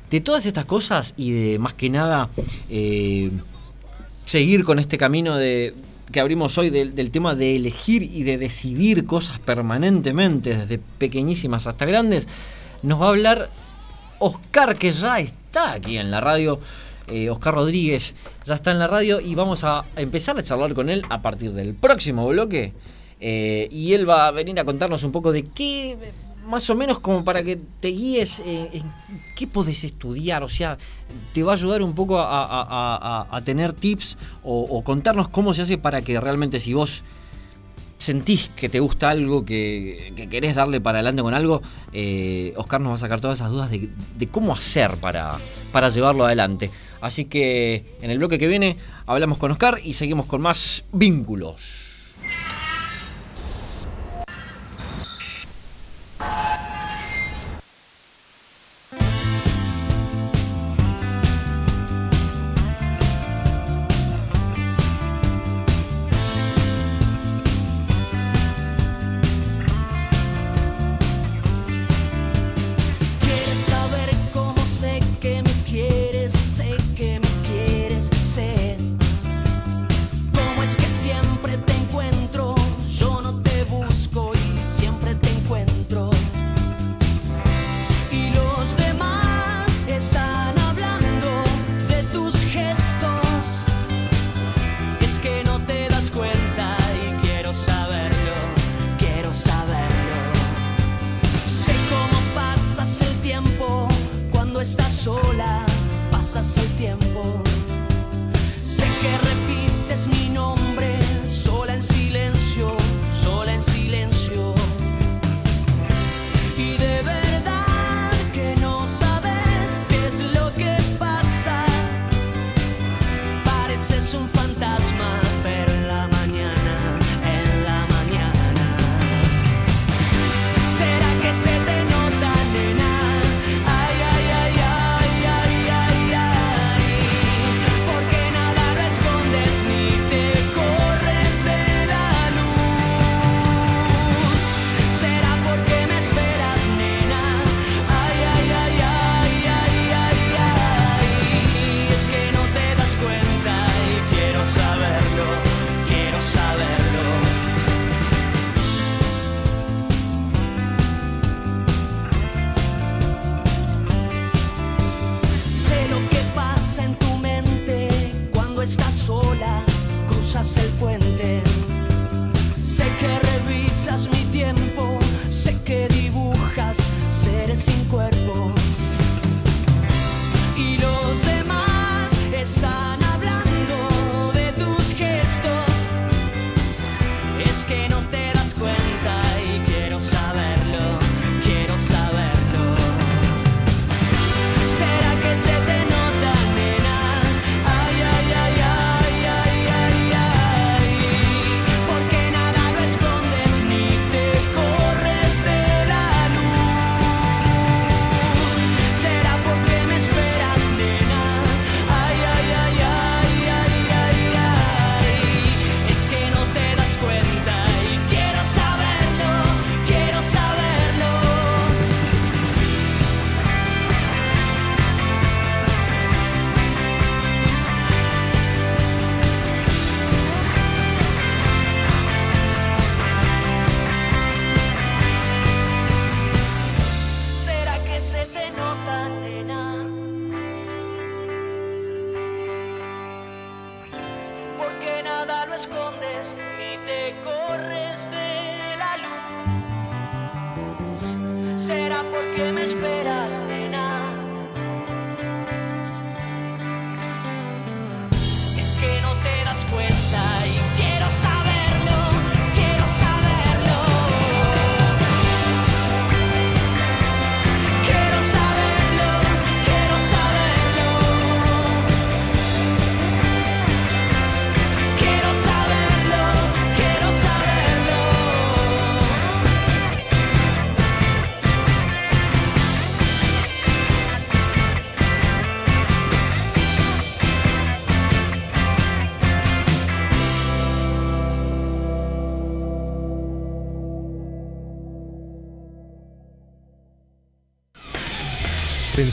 De 0.09 0.21
todas 0.21 0.45
estas 0.45 0.65
cosas 0.65 1.13
y 1.17 1.31
de 1.31 1.59
más 1.59 1.73
que 1.73 1.89
nada 1.89 2.29
eh, 2.69 3.31
seguir 4.23 4.63
con 4.63 4.79
este 4.79 4.97
camino 4.97 5.35
de 5.35 5.73
que 6.11 6.19
abrimos 6.19 6.57
hoy 6.59 6.69
del, 6.69 6.95
del 6.95 7.09
tema 7.09 7.33
de 7.33 7.55
elegir 7.55 8.03
y 8.03 8.23
de 8.23 8.37
decidir 8.37 9.05
cosas 9.05 9.39
permanentemente, 9.39 10.55
desde 10.55 10.77
pequeñísimas 10.77 11.65
hasta 11.65 11.85
grandes, 11.85 12.27
nos 12.85 13.01
va 13.01 13.07
a 13.07 13.09
hablar 13.09 13.49
Oscar, 14.19 14.77
que 14.77 14.91
ya 14.91 15.19
está 15.19 15.73
aquí 15.73 15.97
en 15.97 16.11
la 16.11 16.21
radio. 16.21 16.59
Eh, 17.07 17.29
Oscar 17.29 17.53
Rodríguez 17.53 18.15
ya 18.43 18.55
está 18.55 18.71
en 18.71 18.79
la 18.79 18.87
radio 18.87 19.19
y 19.19 19.35
vamos 19.35 19.63
a 19.63 19.85
empezar 19.95 20.37
a 20.39 20.43
charlar 20.43 20.73
con 20.73 20.89
él 20.89 21.03
a 21.09 21.21
partir 21.21 21.51
del 21.51 21.73
próximo 21.75 22.27
bloque. 22.27 22.73
Eh, 23.19 23.67
y 23.71 23.93
él 23.93 24.09
va 24.09 24.27
a 24.27 24.31
venir 24.31 24.59
a 24.59 24.65
contarnos 24.65 25.03
un 25.03 25.11
poco 25.11 25.31
de 25.31 25.43
qué, 25.43 25.97
más 26.45 26.69
o 26.69 26.75
menos 26.75 26.99
como 26.99 27.23
para 27.23 27.43
que 27.43 27.59
te 27.79 27.89
guíes 27.89 28.39
eh, 28.39 28.69
en 28.73 28.91
qué 29.35 29.47
podés 29.47 29.83
estudiar, 29.83 30.43
o 30.43 30.49
sea, 30.49 30.77
te 31.33 31.43
va 31.43 31.53
a 31.53 31.55
ayudar 31.55 31.81
un 31.81 31.93
poco 31.93 32.19
a, 32.19 33.41
tener 33.45 33.73
tips 33.73 34.17
o 34.43 34.83
contarnos 34.83 35.29
cómo 35.29 35.53
se 35.53 35.61
hace 35.61 35.77
para 35.77 36.01
que 36.01 36.19
realmente 36.19 36.59
si 36.59 36.73
vos 36.73 37.03
sentís 37.97 38.49
que 38.55 38.69
te 38.69 38.79
gusta 38.79 39.09
algo, 39.09 39.45
que, 39.45 40.13
que 40.15 40.27
querés 40.27 40.55
darle 40.55 40.81
para 40.81 40.99
adelante 40.99 41.21
con 41.21 41.33
algo, 41.33 41.61
eh, 41.93 42.53
Oscar 42.57 42.81
nos 42.81 42.91
va 42.91 42.95
a 42.95 42.99
sacar 42.99 43.21
todas 43.21 43.39
esas 43.39 43.51
dudas 43.51 43.69
de, 43.69 43.89
de 44.17 44.27
cómo 44.27 44.53
hacer 44.53 44.97
para, 44.97 45.37
para 45.71 45.89
llevarlo 45.89 46.25
adelante. 46.25 46.71
Así 47.01 47.25
que 47.25 47.97
en 48.01 48.11
el 48.11 48.17
bloque 48.17 48.39
que 48.39 48.47
viene 48.47 48.77
hablamos 49.05 49.37
con 49.37 49.51
Oscar 49.51 49.79
y 49.83 49.93
seguimos 49.93 50.25
con 50.25 50.41
más 50.41 50.85
vínculos. 50.91 51.85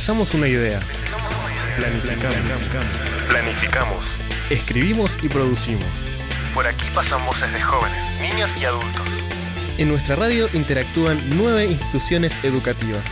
Pensamos 0.05 0.35
una 0.35 0.49
idea. 0.49 0.81
Planificamos. 1.77 2.35
Planificamos. 3.29 4.05
Escribimos 4.51 5.17
y 5.23 5.29
producimos. 5.29 5.87
Por 6.53 6.67
aquí 6.67 6.89
pasan 6.93 7.25
voces 7.25 7.53
de 7.53 7.61
jóvenes, 7.61 8.21
niños 8.21 8.51
y 8.61 8.65
adultos. 8.65 9.07
En 9.79 9.89
nuestra 9.89 10.17
radio 10.17 10.49
interactúan 10.55 11.21
nueve 11.37 11.67
instituciones 11.67 12.33
educativas 12.43 13.05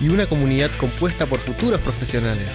y 0.00 0.08
una 0.10 0.26
comunidad 0.26 0.70
compuesta 0.78 1.26
por 1.26 1.40
futuros 1.40 1.80
profesionales. 1.80 2.50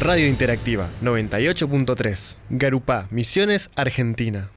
Radio 0.00 0.26
Interactiva 0.26 0.88
98.3, 1.04 2.36
Garupá, 2.50 3.06
Misiones, 3.12 3.70
Argentina. 3.76 4.50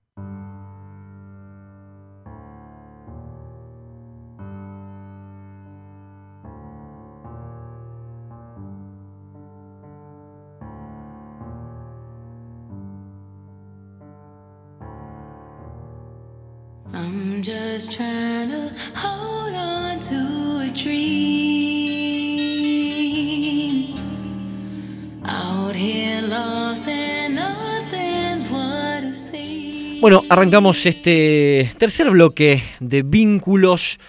Arrancamos 30.29 30.85
este 30.85 31.71
tercer 31.77 32.09
bloque 32.11 32.61
de 32.79 33.01
vínculos. 33.01 33.99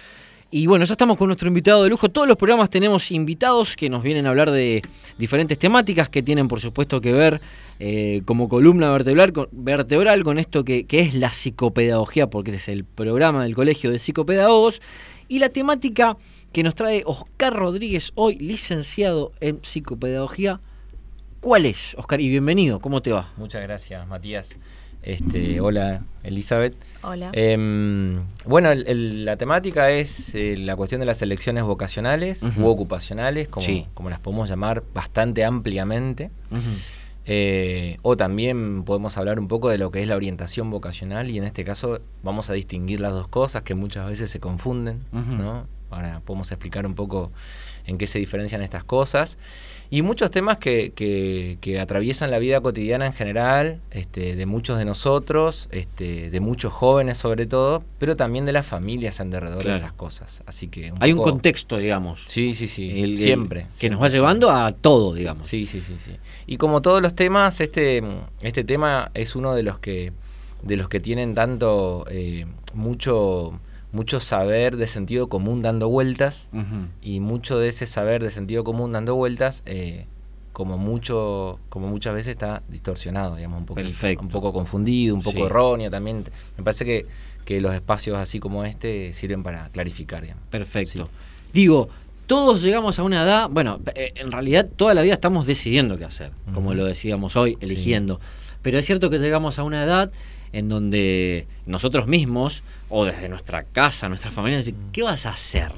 Y 0.51 0.67
bueno, 0.67 0.85
ya 0.85 0.93
estamos 0.93 1.17
con 1.17 1.27
nuestro 1.27 1.47
invitado 1.47 1.83
de 1.83 1.89
lujo. 1.89 2.09
Todos 2.09 2.27
los 2.27 2.37
programas 2.37 2.69
tenemos 2.69 3.09
invitados 3.09 3.75
que 3.75 3.89
nos 3.89 4.03
vienen 4.03 4.27
a 4.27 4.29
hablar 4.29 4.51
de 4.51 4.81
diferentes 5.17 5.57
temáticas 5.57 6.09
que 6.09 6.21
tienen, 6.21 6.47
por 6.47 6.59
supuesto, 6.59 6.99
que 6.99 7.13
ver 7.13 7.41
eh, 7.79 8.21
como 8.25 8.49
columna 8.49 8.91
vertebral 8.91 10.23
con, 10.23 10.39
esto 10.39 10.63
que, 10.65 10.85
que 10.85 10.99
es 10.99 11.13
la 11.13 11.31
psicopedagogía, 11.31 12.27
porque 12.27 12.55
es 12.55 12.67
el 12.67 12.83
programa 12.83 13.43
del 13.43 13.55
Colegio 13.55 13.91
de 13.91 13.99
Psicopedagogos. 13.99 14.81
Y 15.29 15.39
la 15.39 15.49
temática 15.49 16.17
que 16.51 16.63
nos 16.63 16.75
trae 16.75 17.03
Oscar 17.05 17.53
Rodríguez 17.53 18.11
hoy, 18.15 18.37
licenciado 18.37 19.31
en 19.39 19.59
psicopedagogía. 19.63 20.59
¿Cuál 21.39 21.65
es, 21.65 21.95
Oscar? 21.97 22.19
Y 22.21 22.29
bienvenido, 22.29 22.79
¿cómo 22.79 23.01
te 23.01 23.11
va? 23.11 23.31
Muchas 23.37 23.63
gracias, 23.63 24.05
Matías. 24.05 24.59
Este, 25.03 25.59
hola, 25.61 26.03
Elizabeth. 26.23 26.75
Hola. 27.01 27.31
Em, 27.33 28.21
bueno, 28.45 28.69
el- 28.71 28.87
el- 28.87 29.25
la 29.25 29.35
temática 29.37 29.89
es 29.89 30.35
eh, 30.35 30.55
la 30.57 30.75
cuestión 30.75 30.99
de 30.99 31.07
las 31.07 31.21
elecciones 31.23 31.63
vocacionales 31.63 32.43
u 32.43 32.65
ocupacionales, 32.67 33.47
como, 33.47 33.65
Sí. 33.65 33.87
como 33.95 34.09
las 34.11 34.19
podemos 34.19 34.47
llamar 34.49 34.83
bastante 34.93 35.43
ampliamente. 35.43 36.29
Eh, 37.25 37.97
o 38.01 38.17
también 38.17 38.83
podemos 38.83 39.17
hablar 39.17 39.39
un 39.39 39.47
poco 39.47 39.69
de 39.69 39.77
lo 39.77 39.91
que 39.91 40.01
es 40.01 40.07
la 40.07 40.15
orientación 40.15 40.69
vocacional 40.71 41.29
y 41.29 41.37
en 41.37 41.43
este 41.43 41.63
caso 41.63 41.99
vamos 42.23 42.49
a 42.49 42.53
distinguir 42.53 42.99
las 42.99 43.13
dos 43.13 43.27
cosas 43.27 43.61
que 43.63 43.75
muchas 43.75 44.07
veces 44.07 44.29
se 44.31 44.39
confunden, 44.39 44.99
Ujú. 45.13 45.31
¿no? 45.33 45.67
Ahora 45.91 46.21
podemos 46.25 46.51
explicar 46.51 46.85
un 46.85 46.95
poco 46.95 47.31
en 47.85 47.97
qué 47.97 48.07
se 48.07 48.19
diferencian 48.19 48.61
estas 48.61 48.83
cosas. 48.83 49.37
Y 49.93 50.03
muchos 50.03 50.31
temas 50.31 50.57
que, 50.57 50.93
que- 50.95 51.57
que 51.59 51.77
atraviesan 51.79 52.31
la 52.31 52.39
vida 52.39 52.61
cotidiana 52.61 53.07
en 53.07 53.13
general, 53.13 53.81
este, 53.91 54.37
de 54.37 54.45
muchos 54.45 54.77
de 54.77 54.85
nosotros, 54.85 55.67
este, 55.71 56.29
de 56.29 56.39
muchos 56.39 56.71
jóvenes 56.71 57.17
sobre 57.17 57.45
todo, 57.45 57.83
pero 57.97 58.15
también 58.15 58.45
de 58.45 58.53
las 58.53 58.65
familias 58.65 59.19
alrededor 59.19 59.61
Claro. 59.63 59.77
de 59.77 59.83
esas 59.83 59.91
cosas. 59.91 60.43
Así 60.45 60.69
que 60.69 60.93
Hay 61.01 61.11
un 61.11 61.21
contexto, 61.21 61.77
digamos. 61.77 62.23
Sí, 62.27 62.53
sí, 62.55 62.67
sí. 62.69 62.89
El- 62.89 63.13
el- 63.13 63.19
siempre. 63.19 63.65
que 63.79 63.89
nos 63.89 63.99
va 63.99 64.03
siempre. 64.07 64.17
llevando 64.19 64.49
a 64.51 64.71
todo, 64.71 65.13
digamos. 65.13 65.45
Sí, 65.47 65.65
sí, 65.65 65.81
sí, 65.81 65.95
sí. 65.97 66.15
Y 66.47 66.55
como 66.55 66.81
todos 66.81 67.01
los 67.01 67.13
temas, 67.13 67.59
este, 67.59 68.01
este 68.43 68.63
tema 68.63 69.11
es 69.13 69.35
uno 69.35 69.53
de 69.55 69.63
los 69.63 69.79
que, 69.79 70.13
de 70.63 70.77
los 70.77 70.87
que 70.87 71.01
tienen 71.01 71.35
tanto 71.35 72.05
eh, 72.09 72.45
mucho, 72.73 73.59
mucho 73.91 74.19
saber 74.19 74.77
de 74.77 74.87
sentido 74.87 75.27
común 75.27 75.61
dando 75.61 75.89
vueltas 75.89 76.49
y 77.01 77.19
mucho 77.19 77.59
de 77.59 77.67
ese 77.69 77.85
saber 77.85 78.23
de 78.23 78.29
sentido 78.29 78.63
común 78.63 78.91
dando 78.91 79.15
vueltas, 79.15 79.63
eh, 79.65 80.05
como 80.53 80.77
mucho, 80.77 81.59
como 81.69 81.87
muchas 81.87 82.13
veces 82.13 82.31
está 82.31 82.61
distorsionado, 82.67 83.35
digamos, 83.37 83.59
un 83.61 83.65
Perfecto. 83.75 84.21
un 84.23 84.29
poco 84.29 84.51
confundido, 84.53 85.15
un 85.15 85.21
poco 85.21 85.37
Sí. 85.39 85.43
erróneo 85.43 85.89
también. 85.89 86.23
Me 86.57 86.63
parece 86.63 86.83
que, 86.85 87.05
que 87.45 87.59
los 87.61 87.73
espacios 87.73 88.17
así 88.17 88.39
como 88.39 88.63
este 88.65 89.13
sirven 89.13 89.43
para 89.43 89.69
clarificar, 89.69 90.21
digamos. 90.21 90.43
Perfecto. 90.49 91.09
Digo, 91.53 91.89
todos 92.27 92.61
llegamos 92.61 92.99
a 92.99 93.03
una 93.03 93.23
edad, 93.23 93.49
bueno, 93.49 93.79
eh, 93.95 94.13
en 94.15 94.31
realidad 94.31 94.69
toda 94.75 94.93
la 94.93 95.01
vida 95.01 95.13
estamos 95.15 95.45
decidiendo 95.47 95.97
qué 95.97 96.05
hacer, 96.05 96.31
como 96.53 96.73
lo 96.73 96.85
decíamos 96.85 97.35
hoy, 97.35 97.51
Sí. 97.59 97.65
eligiendo. 97.71 98.19
Pero 98.61 98.77
es 98.77 98.85
cierto 98.85 99.09
que 99.09 99.19
llegamos 99.19 99.57
a 99.59 99.63
una 99.63 99.83
edad 99.83 100.11
en 100.53 100.69
donde 100.69 101.47
nosotros 101.65 102.07
mismos, 102.07 102.61
o 102.91 103.05
desde 103.05 103.27
nuestra 103.29 103.63
casa, 103.63 104.07
nuestra 104.09 104.29
familia, 104.29 104.59
dicen, 104.59 104.75
¿qué 104.91 105.01
vas 105.01 105.25
a 105.25 105.31
hacer? 105.31 105.71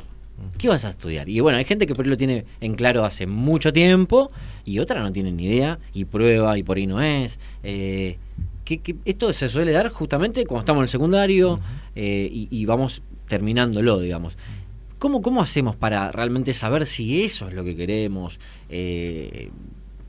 ¿Qué 0.57 0.67
vas 0.67 0.83
a 0.83 0.89
estudiar? 0.89 1.29
Y 1.29 1.39
bueno, 1.39 1.57
hay 1.57 1.63
gente 1.63 1.87
que 1.87 1.93
por 1.93 2.05
ahí 2.05 2.09
lo 2.09 2.17
tiene 2.17 2.45
en 2.59 2.75
claro 2.75 3.05
hace 3.05 3.27
mucho 3.27 3.71
tiempo 3.71 4.31
y 4.65 4.79
otra 4.79 5.01
no 5.01 5.11
tiene 5.13 5.31
ni 5.31 5.45
idea 5.45 5.79
y 5.93 6.05
prueba 6.05 6.57
y 6.57 6.63
por 6.63 6.77
ahí 6.77 6.87
no 6.87 7.01
es. 7.01 7.39
Eh, 7.63 8.17
que, 8.65 8.79
que 8.79 8.95
esto 9.05 9.31
se 9.31 9.47
suele 9.47 9.71
dar 9.71 9.89
justamente 9.89 10.45
cuando 10.45 10.61
estamos 10.61 10.79
en 10.79 10.83
el 10.83 10.89
secundario 10.89 11.59
eh, 11.95 12.27
y, 12.31 12.47
y 12.49 12.65
vamos 12.65 13.03
terminándolo, 13.27 13.99
digamos. 13.99 14.35
¿Cómo, 14.99 15.21
¿Cómo 15.21 15.41
hacemos 15.41 15.75
para 15.75 16.11
realmente 16.11 16.53
saber 16.53 16.85
si 16.85 17.23
eso 17.23 17.47
es 17.47 17.53
lo 17.53 17.63
que 17.63 17.75
queremos? 17.75 18.39
Eh, 18.69 19.51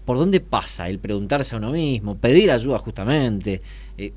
¿Por 0.05 0.19
dónde 0.19 0.41
pasa 0.41 0.89
el 0.89 0.99
preguntarse 0.99 1.55
a 1.55 1.59
uno 1.59 1.73
mismo? 1.73 2.17
¿Pedir 2.17 2.51
ayuda 2.51 2.79
justamente? 2.79 3.61
Eh, 3.99 4.13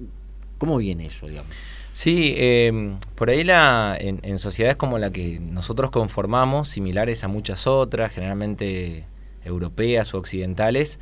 ¿Cómo 0.57 0.77
viene 0.77 1.07
eso, 1.07 1.27
digamos? 1.27 1.51
Sí, 1.97 2.35
eh, 2.37 2.95
por 3.15 3.31
ahí 3.31 3.43
la, 3.43 3.97
en, 3.99 4.19
en 4.21 4.37
sociedades 4.37 4.77
como 4.77 4.99
la 4.99 5.09
que 5.09 5.39
nosotros 5.39 5.89
conformamos, 5.89 6.67
similares 6.67 7.23
a 7.23 7.27
muchas 7.27 7.65
otras, 7.65 8.11
generalmente 8.11 9.07
europeas 9.43 10.13
o 10.13 10.19
occidentales, 10.19 10.99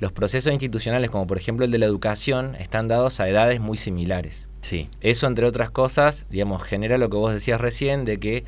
los 0.00 0.12
procesos 0.12 0.52
institucionales, 0.52 1.08
como 1.08 1.26
por 1.26 1.38
ejemplo 1.38 1.64
el 1.64 1.70
de 1.70 1.78
la 1.78 1.86
educación, 1.86 2.56
están 2.56 2.88
dados 2.88 3.20
a 3.20 3.28
edades 3.30 3.58
muy 3.58 3.78
similares. 3.78 4.46
Sí. 4.60 4.90
Eso, 5.00 5.28
entre 5.28 5.46
otras 5.46 5.70
cosas, 5.70 6.26
digamos, 6.28 6.62
genera 6.62 6.98
lo 6.98 7.08
que 7.08 7.16
vos 7.16 7.32
decías 7.32 7.58
recién, 7.58 8.04
de 8.04 8.20
que 8.20 8.44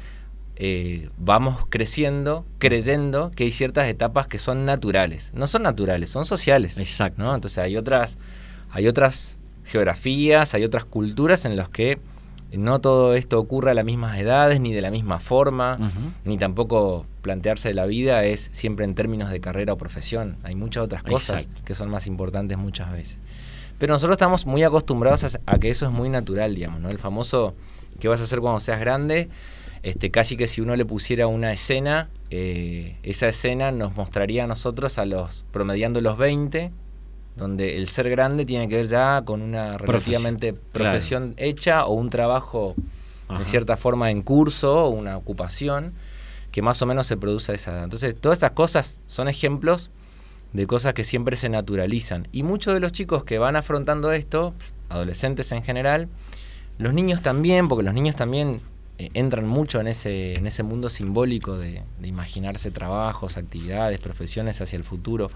eh, 0.57 1.09
vamos 1.17 1.65
creciendo, 1.71 2.45
creyendo 2.59 3.31
que 3.31 3.45
hay 3.45 3.51
ciertas 3.51 3.89
etapas 3.89 4.27
que 4.27 4.39
son 4.39 4.67
naturales. 4.67 5.33
No 5.33 5.47
son 5.47 5.63
naturales, 5.63 6.11
son 6.11 6.27
sociales. 6.27 6.77
Exacto. 6.77 7.23
¿no? 7.23 7.35
Entonces 7.35 7.57
hay 7.57 7.79
otras, 7.79 8.19
hay 8.71 8.87
otras 8.87 9.36
geografías, 9.67 10.55
hay 10.55 10.65
otras 10.65 10.85
culturas 10.85 11.45
en 11.45 11.57
las 11.57 11.69
que 11.69 11.99
no 12.53 12.81
todo 12.81 13.15
esto 13.15 13.39
ocurre 13.39 13.73
a 13.73 13.75
las 13.75 13.85
mismas 13.85 14.19
edades, 14.19 14.61
ni 14.61 14.73
de 14.73 14.81
la 14.81 14.91
misma 14.91 15.19
forma, 15.19 15.79
ni 16.25 16.39
tampoco 16.39 17.05
plantearse 17.21 17.75
la 17.75 17.87
vida 17.87 18.25
es 18.25 18.49
siempre 18.53 18.85
en 18.85 18.95
términos 18.95 19.31
de 19.31 19.41
carrera 19.41 19.73
o 19.73 19.77
profesión. 19.77 20.39
Hay 20.45 20.55
muchas 20.55 20.85
otras 20.85 21.03
cosas 21.03 21.43
Exacto. 21.43 21.63
que 21.65 21.75
son 21.75 21.91
más 21.91 22.07
importantes 22.07 22.57
muchas 22.57 22.91
veces. 22.93 23.19
Pero 23.79 23.93
nosotros 23.93 24.15
estamos 24.15 24.47
muy 24.47 24.63
acostumbrados 24.63 25.35
a, 25.35 25.41
a 25.45 25.59
que 25.59 25.69
eso 25.69 25.85
es 25.85 25.93
muy 25.93 26.09
natural, 26.09 26.55
digamos, 26.55 26.81
¿no? 26.81 26.89
El 26.89 26.99
famoso 26.99 27.55
¿qué 27.99 28.09
vas 28.09 28.21
a 28.21 28.25
hacer 28.25 28.41
cuando 28.41 28.61
seas 28.61 28.81
grande? 28.81 29.29
Este, 29.83 30.11
casi 30.11 30.37
que 30.37 30.47
si 30.47 30.61
uno 30.61 30.75
le 30.77 30.85
pusiera 30.85 31.27
una 31.27 31.53
escena, 31.53 32.09
eh, 32.31 32.97
esa 33.03 33.29
escena 33.29 33.71
nos 33.71 33.97
mostraría 33.97 34.45
a 34.45 34.47
nosotros 34.47 34.99
a 34.99 35.07
los, 35.07 35.45
promediando 35.53 36.01
los 36.01 36.19
20, 36.19 36.73
donde 37.37 37.77
el 37.77 37.87
ser 37.87 38.09
grande 38.11 38.47
tiene 38.47 38.69
que 38.69 38.77
ver 38.77 38.89
ya 38.89 39.23
con 39.25 39.43
una 39.43 39.79
relativamente 39.79 40.55
profesión 40.55 41.35
hecha 41.37 41.85
o 41.85 41.93
un 41.95 42.11
trabajo 42.11 42.75
en 43.29 43.45
cierta 43.45 43.77
forma 43.77 44.11
en 44.11 44.23
curso 44.23 44.87
o 44.87 44.89
una 44.91 45.17
ocupación 45.17 45.93
que 46.51 46.63
más 46.63 46.81
o 46.81 46.87
menos 46.87 47.07
se 47.07 47.17
produce 47.17 47.53
a 47.53 47.55
esa 47.55 47.73
edad. 47.73 47.85
Entonces, 47.85 48.15
todas 48.19 48.37
estas 48.37 48.53
cosas 48.53 49.01
son 49.07 49.29
ejemplos 49.29 49.91
de 50.55 50.67
cosas 50.67 50.95
que 50.95 51.05
siempre 51.05 51.37
se 51.37 51.51
naturalizan. 51.51 52.29
Y 52.33 52.43
muchos 52.43 52.73
de 52.73 52.81
los 52.81 52.93
chicos 52.93 53.25
que 53.25 53.39
van 53.39 53.57
afrontando 53.57 54.13
esto, 54.13 54.55
adolescentes 54.89 55.53
en 55.53 55.63
general, 55.63 56.09
los 56.79 56.95
niños 56.95 57.21
también, 57.21 57.69
porque 57.69 57.85
los 57.85 57.93
niños 57.93 58.17
también 58.17 58.63
eh, 58.97 59.11
entran 59.13 59.47
mucho 59.47 59.81
en 59.81 59.89
ese, 59.89 60.33
en 60.33 60.47
ese 60.47 60.63
mundo 60.63 60.89
simbólico 60.89 61.59
de, 61.59 61.83
de 62.01 62.09
imaginarse 62.09 62.71
trabajos, 62.71 63.37
actividades, 63.37 63.99
profesiones 63.99 64.61
hacia 64.63 64.79
el 64.79 64.85
futuro, 64.85 65.31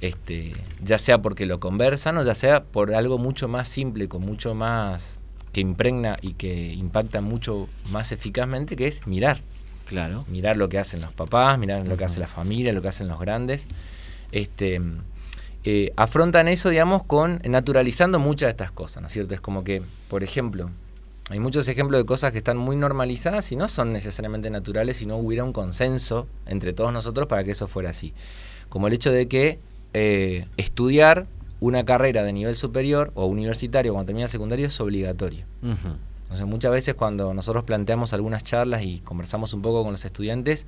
este, 0.00 0.52
ya 0.82 0.98
sea 0.98 1.20
porque 1.20 1.46
lo 1.46 1.60
conversan 1.60 2.16
o 2.18 2.22
ya 2.22 2.34
sea 2.34 2.64
por 2.64 2.94
algo 2.94 3.18
mucho 3.18 3.48
más 3.48 3.68
simple, 3.68 4.08
con 4.08 4.22
mucho 4.22 4.54
más 4.54 5.18
que 5.52 5.60
impregna 5.60 6.16
y 6.22 6.34
que 6.34 6.72
impacta 6.72 7.20
mucho 7.20 7.68
más 7.90 8.12
eficazmente, 8.12 8.76
que 8.76 8.86
es 8.86 9.06
mirar. 9.06 9.40
Claro. 9.86 10.24
Mirar 10.28 10.56
lo 10.56 10.68
que 10.68 10.78
hacen 10.78 11.00
los 11.00 11.12
papás, 11.12 11.58
mirar 11.58 11.86
lo 11.86 11.96
que 11.96 12.04
hace 12.04 12.20
la 12.20 12.28
familia, 12.28 12.72
lo 12.72 12.80
que 12.80 12.88
hacen 12.88 13.08
los 13.08 13.18
grandes. 13.18 13.66
Este, 14.30 14.80
eh, 15.64 15.92
afrontan 15.96 16.48
eso, 16.48 16.70
digamos, 16.70 17.02
con 17.02 17.40
naturalizando 17.44 18.18
muchas 18.18 18.46
de 18.46 18.50
estas 18.50 18.70
cosas, 18.70 19.02
¿no 19.02 19.08
es 19.08 19.12
cierto? 19.12 19.34
Es 19.34 19.40
como 19.40 19.64
que, 19.64 19.82
por 20.08 20.22
ejemplo, 20.22 20.70
hay 21.28 21.40
muchos 21.40 21.68
ejemplos 21.68 22.00
de 22.00 22.06
cosas 22.06 22.32
que 22.32 22.38
están 22.38 22.56
muy 22.56 22.76
normalizadas 22.76 23.50
y 23.52 23.56
no 23.56 23.68
son 23.68 23.92
necesariamente 23.92 24.48
naturales 24.50 24.96
si 24.96 25.06
no 25.06 25.16
hubiera 25.16 25.44
un 25.44 25.52
consenso 25.52 26.26
entre 26.46 26.72
todos 26.72 26.92
nosotros 26.92 27.26
para 27.26 27.44
que 27.44 27.50
eso 27.50 27.68
fuera 27.68 27.90
así. 27.90 28.14
Como 28.68 28.86
el 28.86 28.94
hecho 28.94 29.12
de 29.12 29.28
que 29.28 29.58
eh, 29.94 30.46
estudiar 30.56 31.26
una 31.60 31.84
carrera 31.84 32.22
de 32.22 32.32
nivel 32.32 32.56
superior 32.56 33.12
o 33.14 33.26
universitario 33.26 33.92
cuando 33.92 34.06
termina 34.06 34.24
el 34.24 34.30
secundario 34.30 34.66
es 34.66 34.80
obligatorio. 34.80 35.44
Entonces 35.62 36.46
muchas 36.46 36.70
veces 36.70 36.94
cuando 36.94 37.34
nosotros 37.34 37.64
planteamos 37.64 38.12
algunas 38.12 38.44
charlas 38.44 38.82
y 38.82 39.00
conversamos 39.00 39.52
un 39.52 39.62
poco 39.62 39.82
con 39.82 39.92
los 39.92 40.04
estudiantes, 40.04 40.66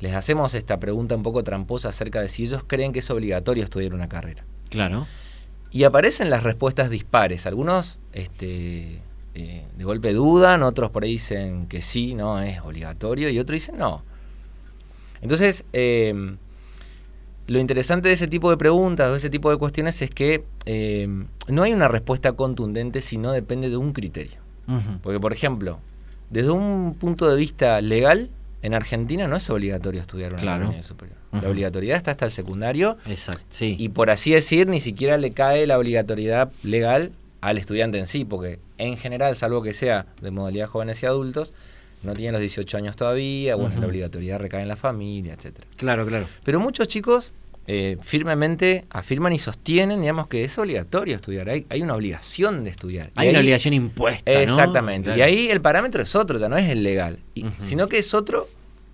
les 0.00 0.12
hacemos 0.12 0.54
esta 0.54 0.80
pregunta 0.80 1.14
un 1.14 1.22
poco 1.22 1.42
tramposa 1.44 1.88
acerca 1.88 2.20
de 2.20 2.28
si 2.28 2.44
ellos 2.44 2.62
creen 2.66 2.92
que 2.92 2.98
es 2.98 3.10
obligatorio 3.10 3.64
estudiar 3.64 3.94
una 3.94 4.08
carrera. 4.08 4.44
Claro. 4.70 5.06
Y 5.70 5.84
aparecen 5.84 6.30
las 6.30 6.42
respuestas 6.42 6.90
dispares. 6.90 7.46
Algunos 7.46 8.00
este, 8.12 9.00
eh, 9.34 9.66
de 9.76 9.84
golpe 9.84 10.12
dudan, 10.12 10.62
otros 10.62 10.90
por 10.90 11.04
ahí 11.04 11.12
dicen 11.12 11.66
que 11.68 11.80
sí, 11.80 12.14
no, 12.14 12.40
es 12.40 12.60
obligatorio, 12.60 13.30
y 13.30 13.38
otros 13.38 13.54
dicen 13.54 13.78
no. 13.78 14.02
Entonces, 15.22 15.64
eh, 15.72 16.36
lo 17.46 17.58
interesante 17.58 18.08
de 18.08 18.14
ese 18.14 18.26
tipo 18.26 18.50
de 18.50 18.56
preguntas 18.56 19.08
o 19.08 19.12
de 19.12 19.18
ese 19.18 19.30
tipo 19.30 19.50
de 19.50 19.56
cuestiones 19.58 20.00
es 20.02 20.10
que 20.10 20.44
eh, 20.66 21.06
no 21.48 21.62
hay 21.62 21.72
una 21.72 21.88
respuesta 21.88 22.32
contundente, 22.32 23.00
sino 23.00 23.32
depende 23.32 23.68
de 23.70 23.76
un 23.76 23.92
criterio. 23.92 24.38
Porque, 25.02 25.20
por 25.20 25.32
ejemplo, 25.34 25.78
desde 26.30 26.50
un 26.50 26.94
punto 26.98 27.28
de 27.28 27.36
vista 27.36 27.80
legal, 27.82 28.30
en 28.62 28.72
Argentina 28.72 29.28
no 29.28 29.36
es 29.36 29.50
obligatorio 29.50 30.00
estudiar 30.00 30.32
una 30.32 30.40
Claro. 30.40 30.82
superior. 30.82 31.18
La 31.32 31.50
obligatoriedad 31.50 31.98
está 31.98 32.12
hasta 32.12 32.24
el 32.24 32.30
secundario 32.30 32.96
Exacto. 33.06 33.42
Sí. 33.50 33.76
y 33.78 33.90
por 33.90 34.08
así 34.08 34.32
decir, 34.32 34.66
ni 34.68 34.80
siquiera 34.80 35.18
le 35.18 35.32
cae 35.32 35.66
la 35.66 35.78
obligatoriedad 35.78 36.50
legal 36.62 37.12
al 37.42 37.58
estudiante 37.58 37.98
en 37.98 38.06
sí, 38.06 38.24
porque 38.24 38.58
en 38.78 38.96
general, 38.96 39.36
salvo 39.36 39.60
que 39.62 39.74
sea 39.74 40.06
de 40.22 40.30
modalidad 40.30 40.66
jóvenes 40.68 41.02
y 41.02 41.06
adultos, 41.06 41.52
no 42.04 42.14
tienen 42.14 42.32
los 42.32 42.40
18 42.40 42.76
años 42.76 42.96
todavía, 42.96 43.54
bueno, 43.56 43.70
Ujú. 43.72 43.80
la 43.80 43.86
obligatoriedad 43.88 44.38
recae 44.38 44.62
en 44.62 44.68
la 44.68 44.76
familia, 44.76 45.34
etcétera. 45.34 45.66
Claro, 45.76 46.06
claro. 46.06 46.26
Pero 46.44 46.60
muchos 46.60 46.88
chicos 46.88 47.32
eh, 47.66 47.96
firmemente 48.02 48.84
afirman 48.90 49.32
y 49.32 49.38
sostienen, 49.38 50.00
digamos, 50.02 50.26
que 50.28 50.44
es 50.44 50.58
obligatorio 50.58 51.16
estudiar. 51.16 51.48
Hay, 51.48 51.66
hay 51.70 51.80
una 51.82 51.94
obligación 51.94 52.62
de 52.62 52.68
estudiar. 52.70 53.08
Y 53.08 53.12
Hay 53.16 53.28
una 53.30 53.38
ahí- 53.38 53.44
obligación 53.44 53.72
impuesta, 53.74 54.30
¿no? 54.32 54.38
Exactamente. 54.38 55.04
Claro. 55.06 55.18
Y 55.18 55.22
ahí 55.22 55.50
el 55.50 55.60
parámetro 55.62 56.02
es 56.02 56.14
otro, 56.14 56.38
ya 56.38 56.48
no 56.50 56.58
es 56.58 56.68
el 56.68 56.82
legal, 56.82 57.20
y- 57.34 57.46
sino 57.58 57.88
que 57.88 57.98
es 57.98 58.12
otro 58.12 58.48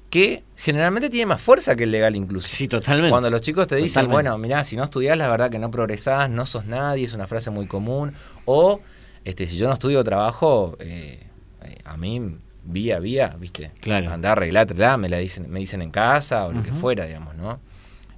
que 0.08 0.42
generalmente 0.56 1.08
tiene 1.10 1.26
más 1.26 1.40
fuerza 1.40 1.74
que 1.76 1.84
el 1.84 1.90
legal 1.92 2.14
incluso. 2.16 2.48
Sí, 2.48 2.66
totalmente. 2.68 3.10
Cuando 3.10 3.30
los 3.30 3.40
chicos 3.42 3.66
te 3.68 3.76
dicen, 3.76 4.02
Totalmente. 4.04 4.12
bueno, 4.30 4.38
mirá, 4.38 4.64
si 4.64 4.76
no 4.76 4.84
estudias, 4.84 5.16
la 5.18 5.28
verdad 5.28 5.50
que 5.50 5.58
no 5.58 5.70
progresás, 5.70 6.28
no 6.30 6.46
sos 6.46 6.66
nadie, 6.66 7.04
es 7.04 7.12
una 7.14 7.26
frase 7.28 7.50
muy 7.50 7.66
común. 7.66 8.12
O, 8.44 8.80
este, 9.24 9.46
si 9.46 9.56
yo 9.56 9.68
no 9.68 9.74
estudio 9.74 10.02
trabajo, 10.04 10.76
eh, 10.80 11.26
eh, 11.62 11.78
a 11.84 11.96
mí, 11.96 12.36
vía, 12.64 12.98
vía, 12.98 13.36
¿viste? 13.38 13.70
Claro. 13.80 14.10
Andá, 14.12 14.32
arreglá, 14.32 14.60
arreglá, 14.62 14.96
me 14.96 15.08
la 15.08 15.18
dicen, 15.18 15.50
me 15.50 15.60
dicen 15.60 15.82
en 15.82 15.90
casa 15.90 16.46
o 16.46 16.52
lo 16.52 16.62
que 16.62 16.72
fuera, 16.72 17.06
digamos, 17.06 17.34
¿no? 17.36 17.58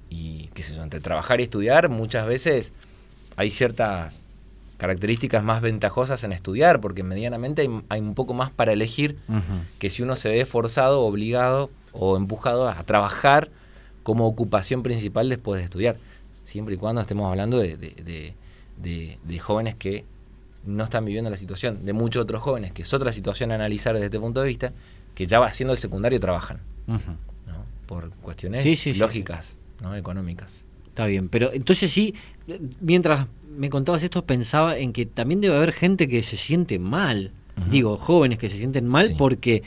Y, 0.09 0.49
qué 0.53 0.61
sé 0.63 0.75
yo, 0.75 0.83
entre 0.83 0.99
trabajar 0.99 1.39
y 1.39 1.43
estudiar, 1.43 1.89
muchas 1.89 2.25
veces 2.27 2.73
hay 3.35 3.49
ciertas 3.49 4.27
características 4.77 5.43
más 5.43 5.61
ventajosas 5.61 6.23
en 6.23 6.33
estudiar, 6.33 6.81
porque 6.81 7.03
medianamente 7.03 7.61
hay, 7.63 7.69
hay 7.89 8.01
un 8.01 8.13
poco 8.15 8.33
más 8.33 8.51
para 8.51 8.73
elegir 8.73 9.17
que 9.79 9.89
si 9.89 10.03
uno 10.03 10.15
se 10.15 10.29
ve 10.29 10.45
forzado, 10.45 11.01
obligado 11.01 11.69
o 11.93 12.17
empujado 12.17 12.67
a 12.67 12.83
trabajar 12.83 13.49
como 14.03 14.25
ocupación 14.27 14.83
principal 14.83 15.29
después 15.29 15.59
de 15.59 15.63
estudiar. 15.65 15.95
Siempre 16.43 16.75
y 16.75 16.77
cuando 16.77 16.99
estemos 17.01 17.29
hablando 17.29 17.57
de- 17.59 17.77
de- 17.77 19.17
de 19.23 19.39
jóvenes 19.39 19.75
que 19.75 20.03
no 20.65 20.83
están 20.83 21.05
viviendo 21.05 21.29
la 21.29 21.37
situación, 21.37 21.85
de 21.85 21.93
muchos 21.93 22.23
otros 22.23 22.41
jóvenes, 22.41 22.71
que 22.71 22.81
es 22.83 22.93
otra 22.93 23.11
situación 23.11 23.51
a 23.51 23.55
analizar 23.55 23.93
desde 23.93 24.05
este 24.05 24.19
punto 24.19 24.41
de 24.41 24.47
vista, 24.47 24.73
que 25.15 25.25
ya 25.25 25.39
va 25.39 25.45
haciendo 25.47 25.73
el 25.73 25.77
secundario 25.77 26.19
trabajan. 26.19 26.59
¿no? 26.87 27.65
por 27.85 28.09
cuestiones 28.21 28.63
Sí, 28.63 28.75
sí, 28.75 28.93
sí, 28.93 28.99
lógicas, 28.99 29.57
¿no? 29.81 29.95
económicas. 29.95 30.65
Está 30.87 31.05
bien, 31.05 31.27
pero 31.29 31.51
entonces 31.53 31.91
sí, 31.91 32.13
mientras 32.81 33.27
me 33.57 33.69
contabas 33.69 34.03
esto, 34.03 34.23
pensaba 34.25 34.77
en 34.77 34.93
que 34.93 35.05
también 35.05 35.41
debe 35.41 35.55
haber 35.55 35.73
gente 35.73 36.07
que 36.07 36.23
se 36.23 36.37
siente 36.37 36.79
mal. 36.79 37.31
Digo, 37.69 37.97
jóvenes 37.97 38.39
que 38.39 38.49
se 38.49 38.57
sienten 38.57 38.87
mal 38.87 39.05
porque 39.17 39.63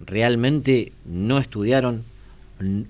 realmente 0.00 0.92
no 1.04 1.38
estudiaron 1.38 2.04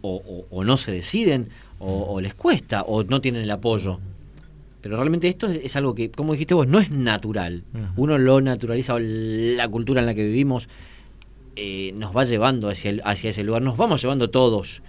o, 0.03 0.17
o- 0.17 0.47
o 0.51 0.65
no 0.65 0.77
se 0.77 0.93
deciden 0.93 1.49
o, 1.79 2.15
o 2.15 2.21
les 2.21 2.35
cuesta 2.35 2.83
o 2.83 3.05
no 3.05 3.21
tienen 3.21 3.43
el 3.43 3.51
apoyo. 3.51 3.99
Pero 4.81 4.97
realmente 4.97 5.29
esto 5.29 5.49
es, 5.49 5.61
es 5.65 5.77
algo 5.77 5.95
que, 5.95 6.11
como 6.11 6.33
dijiste 6.33 6.55
vos, 6.55 6.67
no 6.69 6.79
es 6.79 6.91
natural. 6.91 7.65
Uno 7.97 8.17
lo 8.19 8.41
naturaliza 8.41 8.95
o 8.95 8.99
la 9.01 9.69
cultura 9.69 10.01
en 10.01 10.07
la 10.07 10.15
que 10.15 10.25
vivimos 10.25 10.69
eh, 11.57 11.93
nos 11.97 12.17
va 12.17 12.25
llevando 12.25 12.69
hacia, 12.69 12.91
el- 12.91 13.03
hacia 13.05 13.31
ese 13.31 13.43
lugar, 13.43 13.63
nos 13.63 13.77
vamos 13.77 14.01
llevando 14.03 14.31
todos. 14.31 14.83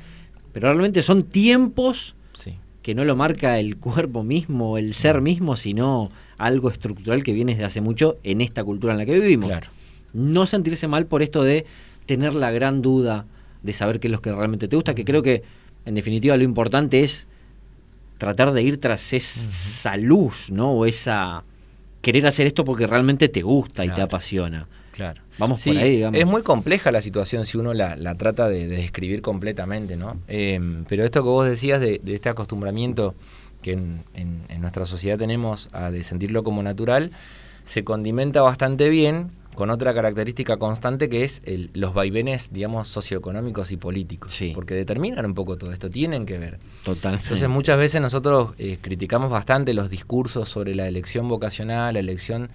Pero 0.53 0.67
realmente 0.67 1.01
son 1.01 1.23
tiempos 1.23 2.15
Sí. 2.33 2.53
que 2.83 2.93
no 2.93 3.03
lo 3.05 3.15
marca 3.15 3.59
el 3.59 3.77
cuerpo 3.77 4.23
mismo, 4.23 4.77
el 4.77 4.93
ser 4.93 5.21
mismo, 5.21 5.57
sino 5.57 6.11
algo 6.37 6.69
estructural 6.69 7.23
que 7.23 7.33
viene 7.33 7.53
desde 7.53 7.65
hace 7.65 7.81
mucho 7.81 8.17
en 8.23 8.41
esta 8.41 8.63
cultura 8.63 8.93
en 8.93 8.99
la 8.99 9.05
que 9.05 9.15
vivimos. 9.19 9.47
Claro. 9.49 9.67
No 10.13 10.45
sentirse 10.45 10.87
mal 10.87 11.05
por 11.07 11.21
esto 11.23 11.43
de 11.43 11.65
tener 12.05 12.33
la 12.33 12.51
gran 12.51 12.81
duda 12.83 13.25
de 13.63 13.73
saber 13.73 13.99
qué 13.99 14.07
es 14.07 14.11
lo 14.11 14.21
que 14.21 14.31
realmente 14.31 14.67
te 14.67 14.75
gusta, 14.75 14.93
que 14.95 15.03
creo 15.05 15.21
que 15.23 15.43
en 15.85 15.95
definitiva 15.95 16.37
lo 16.37 16.43
importante 16.43 17.01
es 17.01 17.27
tratar 18.19 18.51
de 18.53 18.61
ir 18.61 18.79
tras 18.79 19.13
esa 19.13 19.97
luz, 19.97 20.51
¿no? 20.51 20.73
O 20.73 20.85
esa 20.85 21.43
querer 22.01 22.27
hacer 22.27 22.45
esto 22.45 22.63
porque 22.63 22.85
realmente 22.85 23.27
te 23.29 23.41
gusta 23.41 23.83
y 23.83 23.89
te 23.89 24.01
apasiona. 24.03 24.67
Claro. 24.91 25.21
Vamos 25.39 25.61
Sí, 25.61 25.71
por 25.71 25.81
ahí, 25.81 25.91
digamos. 25.95 26.19
Es 26.19 26.27
muy 26.27 26.43
compleja 26.43 26.91
la 26.91 27.01
situación 27.01 27.45
si 27.45 27.57
uno 27.57 27.73
la, 27.73 27.95
la 27.95 28.13
trata 28.15 28.47
de, 28.49 28.67
de 28.67 28.75
describir 28.77 29.21
completamente, 29.21 29.95
¿no? 29.97 30.17
Eh, 30.27 30.59
pero 30.87 31.03
esto 31.05 31.23
que 31.23 31.29
vos 31.29 31.47
decías 31.47 31.79
de, 31.81 31.99
de 32.03 32.13
este 32.15 32.29
acostumbramiento 32.29 33.15
que 33.61 33.71
en, 33.73 34.03
en- 34.13 34.43
en 34.49 34.61
nuestra 34.61 34.85
sociedad 34.85 35.17
tenemos 35.17 35.69
a 35.71 35.89
de 35.91 36.03
sentirlo 36.03 36.43
como 36.43 36.61
natural, 36.63 37.11
se 37.65 37.83
condimenta 37.83 38.41
bastante 38.41 38.89
bien 38.89 39.31
con 39.59 39.69
otra 39.69 39.93
característica 39.93 40.57
constante 40.57 41.09
que 41.09 41.23
es 41.23 41.41
el- 41.45 41.69
los 41.73 41.93
vaivenes, 41.93 42.51
digamos, 42.51 42.87
socioeconómicos 42.87 43.71
y 43.73 43.77
políticos. 43.77 44.31
Sí. 44.31 44.53
Porque 44.55 44.73
determinan 44.73 45.25
un 45.25 45.33
poco 45.35 45.57
todo 45.57 45.71
esto, 45.73 45.89
tienen 45.91 46.25
que 46.25 46.37
ver. 46.37 46.59
Totalmente. 46.83 47.25
Entonces 47.25 47.49
muchas 47.49 47.77
veces 47.77 48.01
nosotros 48.01 48.55
eh, 48.57 48.77
criticamos 48.81 49.29
bastante 49.29 49.73
los 49.73 49.89
discursos 49.89 50.47
sobre 50.49 50.73
la 50.75 50.87
elección 50.87 51.27
vocacional, 51.27 51.93
la 51.93 51.99
elección 51.99 52.49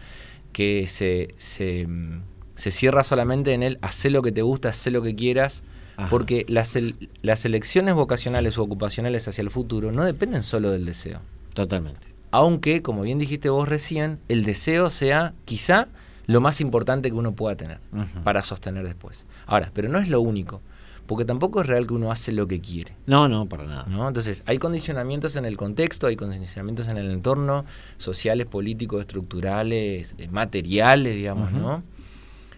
que 0.52 0.86
se, 0.86 1.28
se, 1.36 1.86
mm, 1.86 2.22
se 2.56 2.70
cierra 2.70 3.04
solamente 3.04 3.52
en 3.52 3.62
el 3.62 3.78
hacer 3.82 4.10
lo 4.12 4.22
que 4.22 4.32
te 4.32 4.42
gusta, 4.42 4.70
hacer 4.70 4.92
lo 4.94 5.02
que 5.02 5.14
quieras, 5.14 5.62
Ajá. 5.96 6.08
porque 6.08 6.46
las, 6.48 6.74
el- 6.74 7.10
las 7.22 7.44
elecciones 7.44 7.94
vocacionales 7.94 8.56
o 8.56 8.62
ocupacionales 8.62 9.28
hacia 9.28 9.42
el 9.42 9.50
futuro 9.50 9.92
no 9.92 10.04
dependen 10.04 10.42
solo 10.42 10.70
del 10.70 10.86
deseo. 10.86 11.20
Totalmente. 11.52 12.00
Aunque, 12.30 12.82
como 12.82 13.02
bien 13.02 13.18
dijiste 13.18 13.48
vos 13.50 13.68
recién, 13.68 14.18
el 14.28 14.44
deseo 14.44 14.88
sea 14.90 15.34
quizá 15.44 15.88
lo 16.26 16.40
más 16.40 16.60
importante 16.60 17.10
que 17.10 17.16
uno 17.16 17.32
pueda 17.32 17.56
tener 17.56 17.78
para 18.22 18.42
sostener 18.42 18.84
después. 18.84 19.26
Ahora, 19.46 19.70
pero 19.74 19.88
no 19.88 19.98
es 19.98 20.08
lo 20.08 20.20
único, 20.20 20.60
porque 21.06 21.24
tampoco 21.24 21.60
es 21.60 21.66
real 21.66 21.86
que 21.86 21.94
uno 21.94 22.10
hace 22.10 22.32
lo 22.32 22.46
que 22.46 22.60
quiere. 22.60 22.92
No, 23.06 23.28
no, 23.28 23.46
para 23.46 23.64
nada. 23.64 23.84
¿no? 23.88 24.08
Entonces, 24.08 24.42
hay 24.46 24.58
condicionamientos 24.58 25.36
en 25.36 25.44
el 25.44 25.56
contexto, 25.56 26.06
hay 26.06 26.16
condicionamientos 26.16 26.88
en 26.88 26.96
el 26.96 27.10
entorno, 27.10 27.64
sociales, 27.98 28.46
políticos, 28.46 29.00
estructurales, 29.00 30.14
eh, 30.18 30.28
materiales, 30.28 31.14
digamos. 31.14 31.52
¿no? 31.52 31.82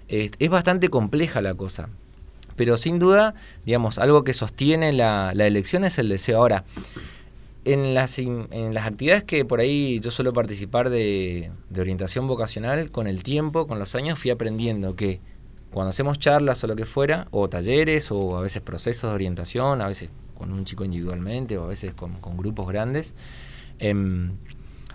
Es 0.09 0.51
bastante 0.51 0.89
compleja 0.89 1.41
la 1.41 1.55
cosa. 1.55 1.89
Pero 2.55 2.77
sin 2.79 2.99
duda, 2.99 3.35
digamos, 3.67 3.99
algo 3.99 4.25
que 4.25 4.33
sostiene 4.33 4.93
la, 4.93 5.33
la 5.35 5.47
elección 5.47 5.85
es 5.85 5.99
el 5.99 6.09
deseo. 6.09 6.39
Ahora, 6.39 6.65
en 7.67 7.95
las, 7.95 8.19
en 8.21 8.73
las 8.75 8.87
actividades 8.87 9.25
que 9.25 9.45
por 9.45 9.59
ahí 9.61 9.99
yo 10.01 10.11
suelo 10.13 10.33
participar 10.33 10.89
de, 10.89 11.51
de 11.69 11.81
orientación 11.81 12.29
vocacional, 12.29 12.91
con 12.93 13.07
el 13.09 13.23
tiempo, 13.25 13.67
con 13.67 13.79
los 13.79 13.95
años, 13.97 14.19
fui 14.19 14.31
aprendiendo 14.31 14.95
que 14.95 15.21
cuando 15.73 15.91
hacemos 15.91 16.19
charlas 16.19 16.63
o 16.63 16.69
lo 16.69 16.77
que 16.77 16.87
fuera, 16.87 17.27
o 17.33 17.49
talleres, 17.49 18.11
o 18.13 18.39
a 18.39 18.41
veces 18.41 18.63
procesos 18.63 19.11
de 19.11 19.15
orientación, 19.15 19.83
a 19.83 19.89
veces 19.89 20.11
con 20.35 20.53
un 20.53 20.65
chico 20.65 20.85
individualmente, 20.85 21.59
o 21.59 21.65
a 21.65 21.67
veces 21.67 21.93
con, 21.93 22.13
con 22.21 22.37
grupos 22.37 22.69
grandes, 22.69 23.15
em, 23.81 24.33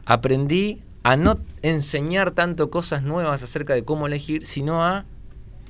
aprendí 0.06 0.82
a 1.04 1.16
no 1.18 1.40
enseñar 1.62 2.32
tanto 2.32 2.70
cosas 2.72 3.04
nuevas 3.04 3.44
acerca 3.44 3.74
de 3.74 3.84
cómo 3.84 4.08
elegir, 4.08 4.46
sino 4.46 4.84
a, 4.86 5.06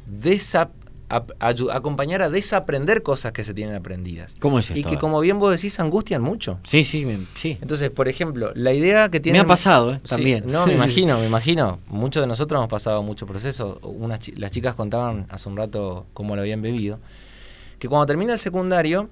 desa- 0.08 0.70
a- 1.18 1.76
acompañar 1.76 2.22
a 2.22 2.30
desaprender 2.30 3.04
cosas 3.04 3.32
que 3.32 3.44
se 3.44 3.54
tienen 3.54 3.76
aprendidas. 3.76 4.36
¿Cómo 4.40 4.60
es 4.60 4.70
Y 4.72 4.80
esto? 4.80 4.90
que 4.90 4.98
como 4.98 5.20
bien 5.20 5.40
vos 5.40 5.54
decís, 5.56 5.80
angustian 5.80 6.22
mucho. 6.22 6.60
Sí, 6.68 6.84
sí, 6.84 7.06
sí. 7.38 7.58
Entonces, 7.62 7.90
por 7.90 8.08
ejemplo, 8.08 8.52
la 8.56 8.74
idea 8.74 9.10
que 9.10 9.20
tiene... 9.20 9.40
Me 9.40 9.44
ha 9.44 9.48
pasado, 9.48 9.94
¿eh? 9.94 10.00
Sí, 10.04 10.10
También. 10.10 10.44
no, 10.48 10.66
me 10.66 10.74
imagino, 10.74 11.20
me 11.20 11.26
imagino. 11.28 11.80
Muchos 11.88 12.22
de 12.24 12.28
nosotros 12.28 12.58
hemos 12.60 12.70
pasado 12.70 13.04
muchos 13.04 13.28
procesos. 13.28 13.78
Unas 13.84 14.28
las 14.38 14.52
chicas 14.52 14.76
contaban 14.76 15.26
hace 15.30 15.50
un 15.50 15.58
rato 15.58 16.06
cómo 16.14 16.36
lo 16.36 16.42
habían 16.42 16.62
bebido. 16.62 17.00
Que 17.80 17.90
cuando 17.90 18.06
termina 18.06 18.34
el 18.34 18.40
secundario, 18.40 19.10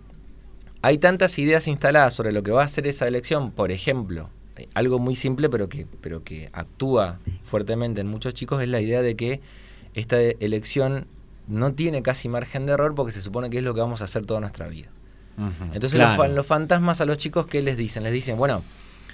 hay 0.81 0.97
tantas 0.99 1.37
ideas 1.39 1.67
instaladas 1.67 2.13
sobre 2.13 2.31
lo 2.31 2.43
que 2.43 2.51
va 2.51 2.63
a 2.63 2.67
ser 2.67 2.87
esa 2.87 3.07
elección. 3.07 3.51
Por 3.51 3.71
ejemplo, 3.71 4.29
eh, 4.55 4.67
algo 4.73 4.99
muy 4.99 5.15
simple, 5.15 5.49
pero 5.49 5.67
que, 5.67 5.87
pero 6.01 6.23
que 6.23 6.49
actúa 6.53 7.19
fuertemente 7.43 7.99
en 8.01 8.07
muchos 8.07 8.33
chicos, 8.33 8.61
es 8.61 8.69
la 8.69 8.79
idea 8.79 9.01
de 9.01 9.15
que 9.15 9.41
esta 9.95 10.21
elección 10.21 11.07
no 11.49 11.73
tiene 11.73 12.01
casi 12.01 12.29
margen 12.29 12.65
de 12.65 12.73
error 12.73 12.95
porque 12.95 13.11
se 13.11 13.21
supone 13.21 13.49
que 13.49 13.57
es 13.57 13.63
lo 13.63 13.73
que 13.73 13.81
vamos 13.81 14.01
a 14.01 14.05
hacer 14.05 14.25
toda 14.25 14.39
nuestra 14.39 14.67
vida. 14.67 14.87
Entonces 15.73 15.93
claro. 15.93 16.09
los, 16.09 16.17
fa- 16.17 16.27
los 16.27 16.45
fantasmas 16.45 16.99
a 17.01 17.05
los 17.05 17.17
chicos, 17.17 17.47
¿qué 17.47 17.61
les 17.61 17.77
dicen? 17.77 18.03
Les 18.03 18.11
dicen, 18.11 18.37
bueno, 18.37 18.61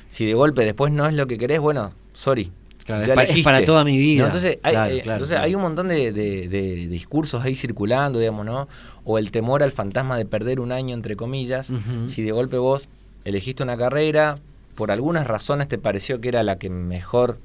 si 0.09 0.25
de 0.25 0.33
golpe 0.33 0.63
después 0.65 0.91
no 0.91 1.07
es 1.07 1.13
lo 1.13 1.27
que 1.27 1.37
querés, 1.37 1.59
bueno, 1.59 1.93
sorry. 2.13 2.51
Claro, 2.83 3.03
ya 3.05 3.13
es 3.13 3.43
para 3.43 3.63
toda 3.65 3.83
mi 3.83 3.97
vida. 3.97 4.21
¿No? 4.21 4.25
Entonces, 4.27 4.59
hay, 4.63 4.73
Claro, 4.73 4.93
eh, 4.93 5.03
entonces 5.05 5.37
hay 5.37 5.55
un 5.55 5.61
montón 5.61 5.87
de, 5.87 6.11
de- 6.11 6.47
de 6.47 6.87
discursos 6.87 7.43
ahí 7.43 7.55
circulando, 7.55 8.19
digamos, 8.19 8.45
¿no? 8.45 8.67
O 9.03 9.17
el 9.17 9.31
temor 9.31 9.63
al 9.63 9.71
fantasma 9.71 10.17
de 10.17 10.25
perder 10.25 10.59
un 10.59 10.71
año, 10.71 10.93
entre 10.95 11.15
comillas. 11.15 11.71
Si 12.07 12.21
de 12.23 12.31
golpe 12.31 12.57
vos 12.57 12.87
elegiste 13.23 13.63
una 13.63 13.75
carrera, 13.77 14.37
por 14.75 14.91
algunas 14.91 15.25
razones 15.27 15.67
te 15.67 15.77
pareció 15.77 16.21
que 16.21 16.27
era 16.29 16.43
la 16.43 16.57
que 16.59 16.69
mejor 16.69 17.39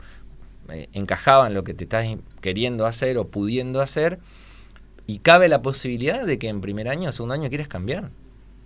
eh, 0.70 0.88
encajaba 0.94 1.46
en 1.46 1.54
lo 1.54 1.64
que 1.64 1.74
te 1.74 1.84
estás 1.84 2.06
queriendo 2.40 2.86
hacer 2.86 3.16
o 3.18 3.26
pudiendo 3.28 3.80
hacer, 3.80 4.18
y 5.12 5.18
cabe 5.18 5.48
la 5.48 5.60
posibilidad 5.62 6.24
de 6.26 6.38
que 6.38 6.48
en 6.48 6.60
primer 6.60 6.88
año 6.88 7.08
o 7.08 7.12
segundo 7.12 7.34
año 7.34 7.48
quieras 7.48 7.68
cambiar, 7.68 8.10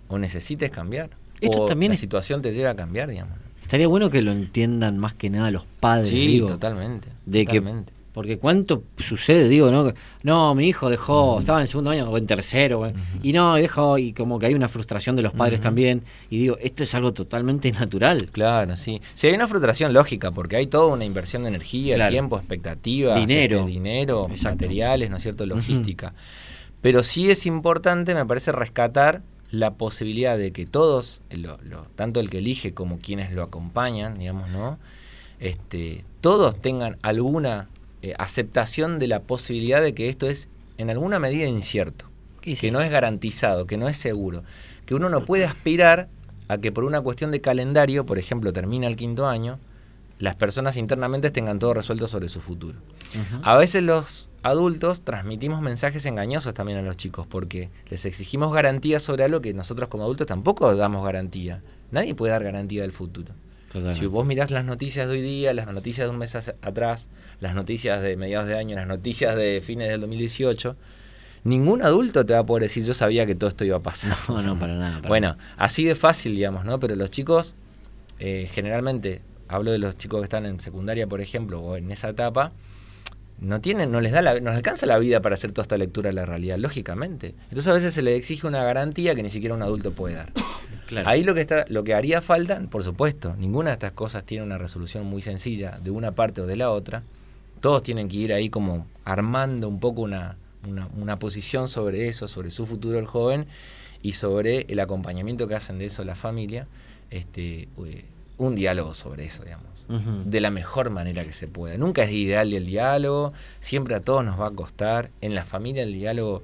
o 0.07 0.17
necesites 0.19 0.69
cambiar, 0.69 1.09
Esto 1.41 1.61
o 1.63 1.65
también 1.65 1.89
la 1.89 1.93
es- 1.95 1.99
situación 1.99 2.41
te 2.41 2.51
lleva 2.53 2.71
a 2.71 2.75
cambiar, 2.75 3.09
digamos. 3.09 3.37
Estaría 3.61 3.87
bueno 3.87 4.11
que 4.11 4.21
lo 4.21 4.31
entiendan 4.31 4.99
más 4.99 5.15
que 5.15 5.29
nada 5.31 5.49
los 5.49 5.65
padres. 5.65 6.09
Sí, 6.09 6.27
digo, 6.27 6.47
totalmente. 6.47 7.09
De 7.25 7.45
totalmente. 7.45 7.91
que, 7.93 7.94
porque 8.15 8.39
cuánto 8.39 8.83
sucede, 8.97 9.47
digo, 9.49 9.69
¿no? 9.69 9.93
No, 10.23 10.55
mi 10.55 10.67
hijo 10.69 10.89
dejó, 10.89 11.39
estaba 11.39 11.61
en 11.61 11.67
segundo 11.67 11.91
año 11.91 12.09
o 12.09 12.17
en 12.17 12.25
tercero, 12.25 12.91
y 13.21 13.33
no, 13.33 13.55
dejó, 13.55 13.97
y 13.99 14.13
como 14.13 14.39
que 14.39 14.47
hay 14.47 14.53
una 14.55 14.69
frustración 14.69 15.15
de 15.17 15.21
los 15.21 15.33
padres 15.33 15.59
también. 15.61 16.01
Y 16.29 16.39
digo, 16.39 16.57
esto 16.61 16.83
es 16.83 16.95
algo 16.95 17.13
totalmente 17.13 17.71
natural. 17.73 18.29
Claro, 18.31 18.75
sí. 18.77 19.01
Sí, 19.13 19.27
hay 19.27 19.33
una 19.35 19.47
frustración 19.47 19.93
lógica, 19.93 20.31
porque 20.31 20.55
hay 20.55 20.67
toda 20.67 20.87
una 20.93 21.05
inversión 21.05 21.43
de 21.43 21.49
energía, 21.49 21.95
Claro. 21.95 22.11
tiempo, 22.11 22.37
expectativas, 22.37 23.19
Dinero. 23.19 23.59
este, 23.59 23.71
dinero 23.71 24.27
Exacto. 24.31 24.63
materiales, 24.65 25.09
¿no 25.11 25.17
es 25.17 25.23
cierto? 25.23 25.45
Logística. 25.45 26.13
Pero 26.81 27.03
sí 27.03 27.29
es 27.29 27.45
importante, 27.45 28.15
me 28.15 28.25
parece, 28.25 28.51
rescatar 28.53 29.21
la 29.51 29.73
posibilidad 29.73 30.37
de 30.37 30.51
que 30.51 30.65
todos, 30.65 31.21
lo- 31.29 31.59
lo- 31.63 31.85
tanto 31.95 32.19
el 32.21 32.29
que 32.29 32.37
elige 32.39 32.73
como 32.73 32.97
quienes 32.99 33.31
lo 33.31 33.43
acompañan, 33.43 34.17
digamos, 34.17 34.49
¿no? 34.49 34.79
Este, 35.39 36.03
todos 36.21 36.61
tengan 36.61 36.97
alguna 37.01 37.67
eh, 38.05 38.13
aceptación 38.19 38.99
de 38.99 39.07
la 39.07 39.23
posibilidad 39.23 39.81
de 39.81 39.95
que 39.95 40.09
esto 40.09 40.27
es 40.27 40.47
en 40.77 40.91
alguna 40.91 41.17
medida 41.17 41.47
incierto, 41.47 42.05
Sí, 42.43 42.55
que 42.55 42.69
no 42.69 42.79
es 42.79 42.91
garantizado, 42.91 43.65
que 43.65 43.77
no 43.77 43.89
es 43.89 43.97
seguro, 43.97 44.43
que 44.85 44.93
uno 44.93 45.09
no 45.09 45.25
puede 45.25 45.45
aspirar 45.45 46.07
a 46.47 46.59
que 46.59 46.71
por 46.71 46.83
una 46.83 47.01
cuestión 47.01 47.31
de 47.31 47.41
calendario, 47.41 48.05
por 48.05 48.19
ejemplo, 48.19 48.53
termina 48.53 48.85
el 48.85 48.95
quinto 48.95 49.27
año, 49.27 49.57
las 50.19 50.35
personas 50.35 50.77
internamente 50.77 51.31
tengan 51.31 51.57
todo 51.57 51.73
resuelto 51.73 52.07
sobre 52.07 52.29
su 52.29 52.41
futuro. 52.41 52.77
A 53.41 53.57
veces 53.57 53.81
los 53.81 54.29
adultos 54.43 55.01
transmitimos 55.01 55.61
mensajes 55.61 56.05
engañosos 56.05 56.53
también 56.53 56.77
a 56.77 56.83
los 56.83 56.97
chicos 56.97 57.25
porque 57.25 57.71
les 57.89 58.05
exigimos 58.05 58.53
garantías 58.53 59.01
sobre 59.01 59.23
algo 59.23 59.41
que 59.41 59.55
nosotros 59.55 59.89
como 59.89 60.03
adultos 60.03 60.27
tampoco 60.27 60.75
damos 60.75 61.03
garantía. 61.03 61.63
Nadie 61.89 62.13
puede 62.13 62.33
dar 62.33 62.43
garantía 62.43 62.83
del 62.83 62.91
futuro. 62.91 63.33
Totalmente. 63.75 63.99
Si 63.99 64.05
vos 64.05 64.25
mirás 64.25 64.51
las 64.51 64.63
noticias 64.63 65.05
de 65.07 65.13
hoy 65.13 65.21
día, 65.21 65.53
las 65.53 65.67
noticias 65.67 66.07
de 66.07 66.11
un 66.11 66.17
mes 66.17 66.35
atrás, 66.35 67.09
las 67.41 67.55
noticias 67.55 68.01
de 68.01 68.15
mediados 68.15 68.47
de 68.47 68.57
año, 68.57 68.75
las 68.75 68.87
noticias 68.87 69.35
de 69.35 69.61
fines 69.63 69.89
del 69.89 69.99
2018, 70.01 70.75
ningún 71.43 71.81
adulto 71.83 72.25
te 72.25 72.33
va 72.33 72.39
a 72.39 72.45
poder 72.45 72.63
decir 72.63 72.85
yo 72.85 72.93
sabía 72.93 73.25
que 73.25 73.35
todo 73.35 73.49
esto 73.49 73.65
iba 73.65 73.77
a 73.77 73.81
pasar. 73.81 74.17
No, 74.29 74.41
no, 74.41 74.57
para 74.57 74.75
nada. 74.75 74.95
para 74.97 75.09
Bueno, 75.09 75.27
nada. 75.35 75.39
así 75.57 75.83
de 75.83 75.95
fácil, 75.95 76.35
digamos, 76.35 76.63
¿no? 76.63 76.79
Pero 76.79 76.95
los 76.95 77.11
chicos, 77.11 77.53
eh, 78.19 78.49
generalmente, 78.51 79.21
hablo 79.49 79.71
de 79.71 79.77
los 79.77 79.97
chicos 79.97 80.21
que 80.21 80.23
están 80.23 80.45
en 80.45 80.59
secundaria, 80.61 81.05
por 81.07 81.19
ejemplo, 81.19 81.59
o 81.59 81.75
en 81.75 81.91
esa 81.91 82.09
etapa, 82.09 82.53
no 83.39 83.61
tienen, 83.61 83.91
no 83.91 84.01
les 84.01 84.11
da 84.11 84.21
la, 84.21 84.39
no 84.39 84.49
les 84.49 84.57
alcanza 84.57 84.85
la 84.85 84.97
vida 84.97 85.21
para 85.21 85.33
hacer 85.33 85.51
toda 85.51 85.63
esta 85.63 85.77
lectura 85.77 86.09
de 86.09 86.15
la 86.15 86.25
realidad, 86.25 86.57
lógicamente. 86.57 87.35
Entonces 87.43 87.67
a 87.67 87.73
veces 87.73 87.93
se 87.93 88.01
les 88.01 88.17
exige 88.17 88.47
una 88.47 88.63
garantía 88.63 89.15
que 89.15 89.23
ni 89.23 89.29
siquiera 89.29 89.55
un 89.55 89.61
adulto 89.61 89.91
puede 89.91 90.15
dar. 90.15 90.31
Claro. 90.85 91.09
Ahí 91.09 91.23
lo 91.23 91.33
que 91.33 91.41
está, 91.41 91.65
lo 91.67 91.83
que 91.83 91.95
haría 91.95 92.21
falta, 92.21 92.61
por 92.69 92.83
supuesto, 92.83 93.35
ninguna 93.39 93.71
de 93.71 93.73
estas 93.73 93.93
cosas 93.93 94.23
tiene 94.23 94.45
una 94.45 94.59
resolución 94.59 95.03
muy 95.03 95.19
sencilla 95.19 95.79
de 95.83 95.89
una 95.89 96.11
parte 96.11 96.41
o 96.41 96.45
de 96.45 96.55
la 96.55 96.69
otra. 96.69 97.01
Todos 97.59 97.81
tienen 97.81 98.07
que 98.07 98.17
ir 98.17 98.31
ahí 98.31 98.51
como 98.51 98.85
armando 99.03 99.67
un 99.67 99.79
poco 99.79 100.03
una, 100.03 100.37
una, 100.69 100.87
una 100.95 101.17
posición 101.17 101.69
sobre 101.69 102.07
eso, 102.07 102.27
sobre 102.27 102.51
su 102.51 102.67
futuro 102.67 102.99
el 102.99 103.07
joven 103.07 103.47
y 104.03 104.11
sobre 104.11 104.67
el 104.69 104.79
acompañamiento 104.79 105.47
que 105.47 105.55
hacen 105.55 105.79
de 105.79 105.85
eso 105.85 106.03
la 106.03 106.13
familia, 106.13 106.67
este, 107.09 107.67
eh, 107.83 108.05
un 108.37 108.53
diálogo 108.53 108.93
sobre 108.93 109.25
eso, 109.25 109.43
digamos, 109.43 109.74
De 109.87 110.41
la 110.41 110.49
mejor 110.51 110.89
manera 110.89 111.23
que 111.23 111.31
se 111.31 111.47
pueda. 111.47 111.77
Nunca 111.77 112.03
es 112.03 112.11
ideal 112.11 112.51
el 112.53 112.65
diálogo, 112.65 113.33
siempre 113.59 113.93
a 113.95 113.99
todos 113.99 114.25
nos 114.25 114.39
va 114.39 114.47
a 114.47 114.51
costar. 114.51 115.11
En 115.21 115.35
la 115.35 115.43
familia 115.45 115.83
el 115.83 115.93
diálogo 115.93 116.41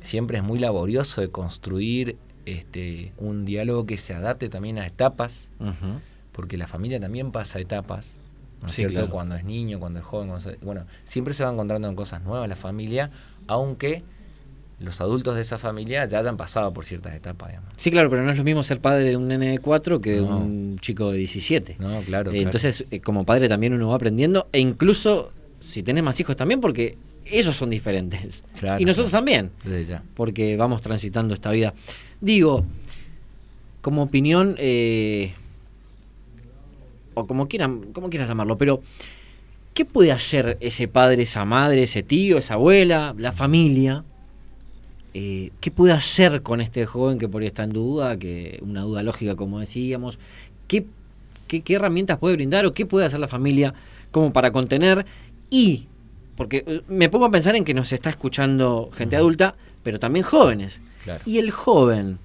siempre 0.00 0.38
es 0.38 0.44
muy 0.44 0.58
laborioso 0.60 1.20
de 1.20 1.28
construir 1.30 2.16
este, 2.46 3.12
un 3.18 3.44
diálogo 3.44 3.84
que 3.84 3.96
se 3.96 4.14
adapte 4.14 4.48
también 4.48 4.78
a 4.78 4.86
etapas, 4.86 5.50
porque 6.32 6.56
la 6.56 6.66
familia 6.68 7.00
también 7.00 7.32
pasa 7.32 7.58
etapas, 7.58 8.18
¿no 8.62 8.68
es 8.68 8.74
Sí, 8.74 8.82
cierto? 8.82 8.94
claro. 8.94 9.10
Cuando 9.10 9.34
es 9.34 9.44
niño, 9.44 9.80
cuando 9.80 9.98
es 9.98 10.04
joven, 10.04 10.28
cuando 10.28 10.50
bueno, 10.62 10.86
siempre 11.04 11.34
se 11.34 11.44
va 11.44 11.50
encontrando 11.52 11.88
con 11.88 11.96
cosas 11.96 12.22
nuevas 12.22 12.48
la 12.48 12.56
familia, 12.56 13.10
aunque 13.48 14.04
los 14.80 15.00
adultos 15.00 15.34
de 15.34 15.40
esa 15.42 15.58
familia 15.58 16.04
ya 16.04 16.18
hayan 16.20 16.36
pasado 16.36 16.72
por 16.72 16.84
ciertas 16.84 17.14
etapas, 17.14 17.48
digamos. 17.48 17.72
Sí, 17.76 17.90
claro, 17.90 18.08
pero 18.10 18.22
no 18.22 18.30
es 18.30 18.38
lo 18.38 18.44
mismo 18.44 18.62
ser 18.62 18.80
padre 18.80 19.04
de 19.04 19.16
un 19.16 19.26
nene 19.28 19.50
de 19.50 19.58
4 19.58 20.00
que 20.00 20.12
de 20.12 20.20
No. 20.20 20.38
un 20.38 20.78
chico 20.80 21.10
de 21.10 21.18
17. 21.18 21.76
No, 21.78 21.86
claro. 21.88 22.00
Eh, 22.00 22.02
claro. 22.04 22.32
Entonces, 22.34 22.84
eh, 22.90 23.00
como 23.00 23.24
padre 23.24 23.48
también 23.48 23.72
uno 23.72 23.88
va 23.88 23.96
aprendiendo, 23.96 24.48
e 24.52 24.60
incluso 24.60 25.32
si 25.60 25.82
tenés 25.82 26.04
más 26.04 26.18
hijos 26.20 26.36
también, 26.36 26.60
porque 26.60 26.96
ellos 27.24 27.56
son 27.56 27.70
diferentes. 27.70 28.44
Claro, 28.58 28.80
y 28.80 28.84
nosotros 28.84 29.10
claro. 29.10 29.24
también, 29.24 29.50
Desde 29.64 29.84
ya. 29.84 30.02
porque 30.14 30.56
vamos 30.56 30.80
transitando 30.80 31.34
esta 31.34 31.50
vida. 31.50 31.74
Digo, 32.20 32.64
como 33.82 34.02
opinión, 34.04 34.54
eh, 34.58 35.32
o 37.14 37.26
como 37.26 37.48
quieran, 37.48 37.92
como 37.92 38.10
quieras 38.10 38.28
llamarlo, 38.28 38.56
pero 38.56 38.80
¿qué 39.74 39.84
puede 39.84 40.12
hacer 40.12 40.56
ese 40.60 40.86
padre, 40.88 41.24
esa 41.24 41.44
madre, 41.44 41.82
ese 41.82 42.02
tío, 42.04 42.38
esa 42.38 42.54
abuela, 42.54 43.14
la 43.18 43.32
familia? 43.32 44.04
Eh, 45.20 45.50
¿Qué 45.58 45.72
puede 45.72 45.92
hacer 45.92 46.42
con 46.42 46.60
este 46.60 46.86
joven 46.86 47.18
que 47.18 47.28
por 47.28 47.42
ahí 47.42 47.48
está 47.48 47.64
en 47.64 47.70
duda, 47.70 48.16
que 48.16 48.60
una 48.62 48.82
duda 48.82 49.02
lógica 49.02 49.34
como 49.34 49.58
decíamos? 49.58 50.16
¿Qué, 50.68 50.86
qué, 51.48 51.60
qué 51.62 51.74
herramientas 51.74 52.18
puede 52.18 52.36
brindar 52.36 52.64
o 52.66 52.72
qué 52.72 52.86
puede 52.86 53.04
hacer 53.04 53.18
la 53.18 53.26
familia 53.26 53.74
como 54.12 54.32
para 54.32 54.52
contener? 54.52 55.04
Y, 55.50 55.86
porque 56.36 56.62
eh, 56.64 56.82
me 56.86 57.08
pongo 57.08 57.24
a 57.24 57.32
pensar 57.32 57.56
en 57.56 57.64
que 57.64 57.74
nos 57.74 57.92
está 57.92 58.10
escuchando 58.10 58.90
gente 58.94 59.16
adulta, 59.16 59.56
pero 59.82 59.98
también 59.98 60.24
jóvenes. 60.24 60.80
Claro. 61.02 61.20
Y 61.26 61.38
el 61.38 61.50
joven, 61.50 62.20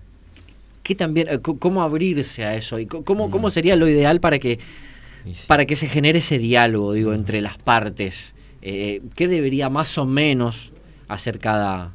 ¿qué 0.84 0.94
también, 0.94 1.30
eh, 1.30 1.40
¿cómo 1.40 1.82
abrirse 1.82 2.46
a 2.46 2.56
eso? 2.56 2.78
¿Y 2.78 2.86
cómo, 2.86 3.32
cómo 3.32 3.50
sería 3.50 3.76
lo 3.76 3.88
ideal 3.88 4.20
para 4.20 4.38
que, 4.38 4.60
sí. 5.26 5.46
para 5.48 5.66
que 5.66 5.76
se 5.76 5.88
genere 5.88 6.20
ese 6.20 6.38
diálogo, 6.38 6.94
digo, 6.94 7.16
entre 7.16 7.42
las 7.42 7.58
partes? 7.58 8.36
Eh, 8.62 9.02
¿Qué 9.16 9.28
debería 9.28 9.72
más 9.72 9.98
o 9.98 10.06
menos 10.06 10.72
hacer 11.08 11.40
cada, 11.40 11.92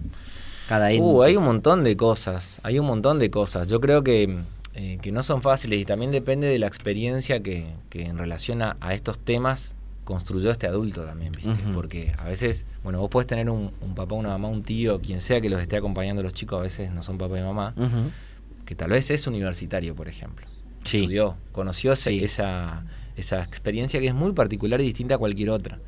cada 0.68 0.90
ente? 0.92 1.02
Uh, 1.02 1.22
hay 1.22 1.36
un 1.36 1.44
montón 1.44 1.82
de 1.84 1.96
cosas, 1.96 2.60
hay 2.62 2.78
un 2.78 2.86
montón 2.86 3.18
de 3.18 3.30
cosas. 3.30 3.68
Yo 3.68 3.80
creo 3.80 4.04
que, 4.04 4.38
eh, 4.74 4.98
que 5.02 5.10
no 5.12 5.22
son 5.22 5.42
fáciles 5.42 5.80
y 5.80 5.84
también 5.84 6.10
depende 6.12 6.46
de 6.46 6.58
la 6.58 6.66
experiencia 6.66 7.42
que, 7.42 7.66
que 7.90 8.02
en 8.02 8.18
relación 8.18 8.62
a, 8.62 8.76
a 8.80 8.94
estos 8.94 9.18
temas 9.18 9.74
construyó 10.04 10.50
este 10.50 10.66
adulto 10.66 11.04
también, 11.04 11.32
¿viste? 11.32 11.52
Porque 11.74 12.14
a 12.18 12.24
veces, 12.24 12.64
bueno, 12.82 12.98
vos 12.98 13.10
puedes 13.10 13.26
tener 13.26 13.50
un, 13.50 13.72
un 13.82 13.94
papá, 13.94 14.14
una 14.14 14.30
mamá, 14.30 14.48
un 14.48 14.62
tío, 14.62 15.00
quien 15.02 15.20
sea 15.20 15.40
que 15.42 15.50
los 15.50 15.60
esté 15.60 15.76
acompañando 15.76 16.20
a 16.20 16.22
los 16.22 16.32
chicos, 16.32 16.58
a 16.58 16.62
veces 16.62 16.90
no 16.90 17.02
son 17.02 17.18
papá 17.18 17.38
y 17.38 17.42
mamá, 17.42 17.74
que 18.64 18.74
tal 18.74 18.90
vez 18.90 19.10
es 19.10 19.26
universitario, 19.26 19.94
por 19.94 20.08
ejemplo. 20.08 20.46
Sí. 20.84 20.98
Estudió, 20.98 21.36
conoció 21.52 21.94
Sí. 21.94 22.24
esa, 22.24 22.86
esa 23.16 23.42
experiencia 23.42 24.00
que 24.00 24.06
es 24.06 24.14
muy 24.14 24.32
particular 24.32 24.80
y 24.80 24.84
distinta 24.84 25.16
a 25.16 25.18
cualquier 25.18 25.50
otra. 25.50 25.78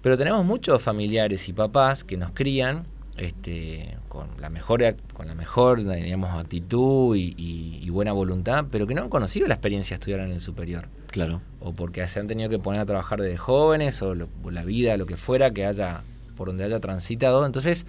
Pero 0.00 0.16
tenemos 0.16 0.42
muchos 0.46 0.82
familiares 0.82 1.46
y 1.48 1.52
papás 1.52 2.02
que 2.02 2.16
nos 2.16 2.32
crían 2.32 2.86
este, 3.16 3.96
con 4.08 4.28
la 4.40 4.50
mejor, 4.50 4.82
con 5.12 5.26
la 5.28 5.34
mejor 5.34 5.84
digamos, 5.84 6.30
actitud 6.30 7.14
y, 7.16 7.34
y- 7.36 7.78
y 7.82 7.90
buena 7.90 8.12
voluntad, 8.12 8.66
pero 8.70 8.86
que 8.86 8.94
no 8.94 9.02
han 9.02 9.08
conocido 9.08 9.46
la 9.46 9.54
experiencia 9.54 9.96
de 9.96 10.00
estudiar 10.00 10.20
en 10.20 10.32
el 10.32 10.40
superior. 10.40 10.88
Claro. 11.08 11.40
O 11.60 11.72
porque 11.72 12.06
se 12.08 12.18
han 12.20 12.26
tenido 12.26 12.50
que 12.50 12.58
poner 12.58 12.80
a 12.80 12.86
trabajar 12.86 13.20
desde 13.20 13.36
jóvenes, 13.36 14.02
o, 14.02 14.14
lo- 14.14 14.28
o 14.42 14.50
la 14.50 14.64
vida, 14.64 14.96
lo 14.96 15.06
que 15.06 15.16
fuera, 15.16 15.52
que 15.52 15.64
haya, 15.66 16.02
por 16.36 16.48
donde 16.48 16.64
haya 16.64 16.80
transitado. 16.80 17.46
Entonces, 17.46 17.86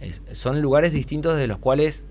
es- 0.00 0.22
son 0.32 0.62
lugares 0.62 0.92
distintos 0.92 1.36
de 1.36 1.46
los 1.46 1.58
cuales 1.58 2.04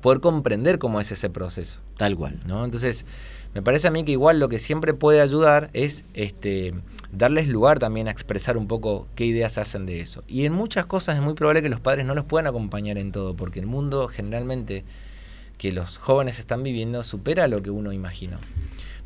poder 0.00 0.20
comprender 0.20 0.78
cómo 0.78 1.00
es 1.00 1.12
ese 1.12 1.28
proceso. 1.28 1.80
Tal 1.98 2.16
cual. 2.16 2.38
¿no? 2.46 2.64
Entonces, 2.64 3.04
me 3.52 3.60
parece 3.62 3.88
a 3.88 3.90
mí 3.90 4.04
que 4.04 4.12
igual 4.12 4.38
lo 4.40 4.48
que 4.48 4.58
siempre 4.58 4.94
puede 4.94 5.20
ayudar 5.20 5.68
es 5.74 6.04
este 6.14 6.72
darles 7.12 7.48
lugar 7.48 7.78
también 7.78 8.08
a 8.08 8.10
expresar 8.10 8.56
un 8.56 8.66
poco 8.66 9.08
qué 9.14 9.24
ideas 9.24 9.58
hacen 9.58 9.86
de 9.86 10.00
eso. 10.00 10.22
Y 10.26 10.46
en 10.46 10.52
muchas 10.52 10.86
cosas 10.86 11.16
es 11.16 11.22
muy 11.22 11.34
probable 11.34 11.62
que 11.62 11.68
los 11.68 11.80
padres 11.80 12.06
no 12.06 12.14
los 12.14 12.24
puedan 12.24 12.46
acompañar 12.46 12.98
en 12.98 13.12
todo, 13.12 13.34
porque 13.34 13.60
el 13.60 13.66
mundo 13.66 14.08
generalmente 14.08 14.84
que 15.58 15.72
los 15.72 15.98
jóvenes 15.98 16.38
están 16.38 16.62
viviendo 16.62 17.04
supera 17.04 17.48
lo 17.48 17.62
que 17.62 17.70
uno 17.70 17.92
imaginó. 17.92 18.38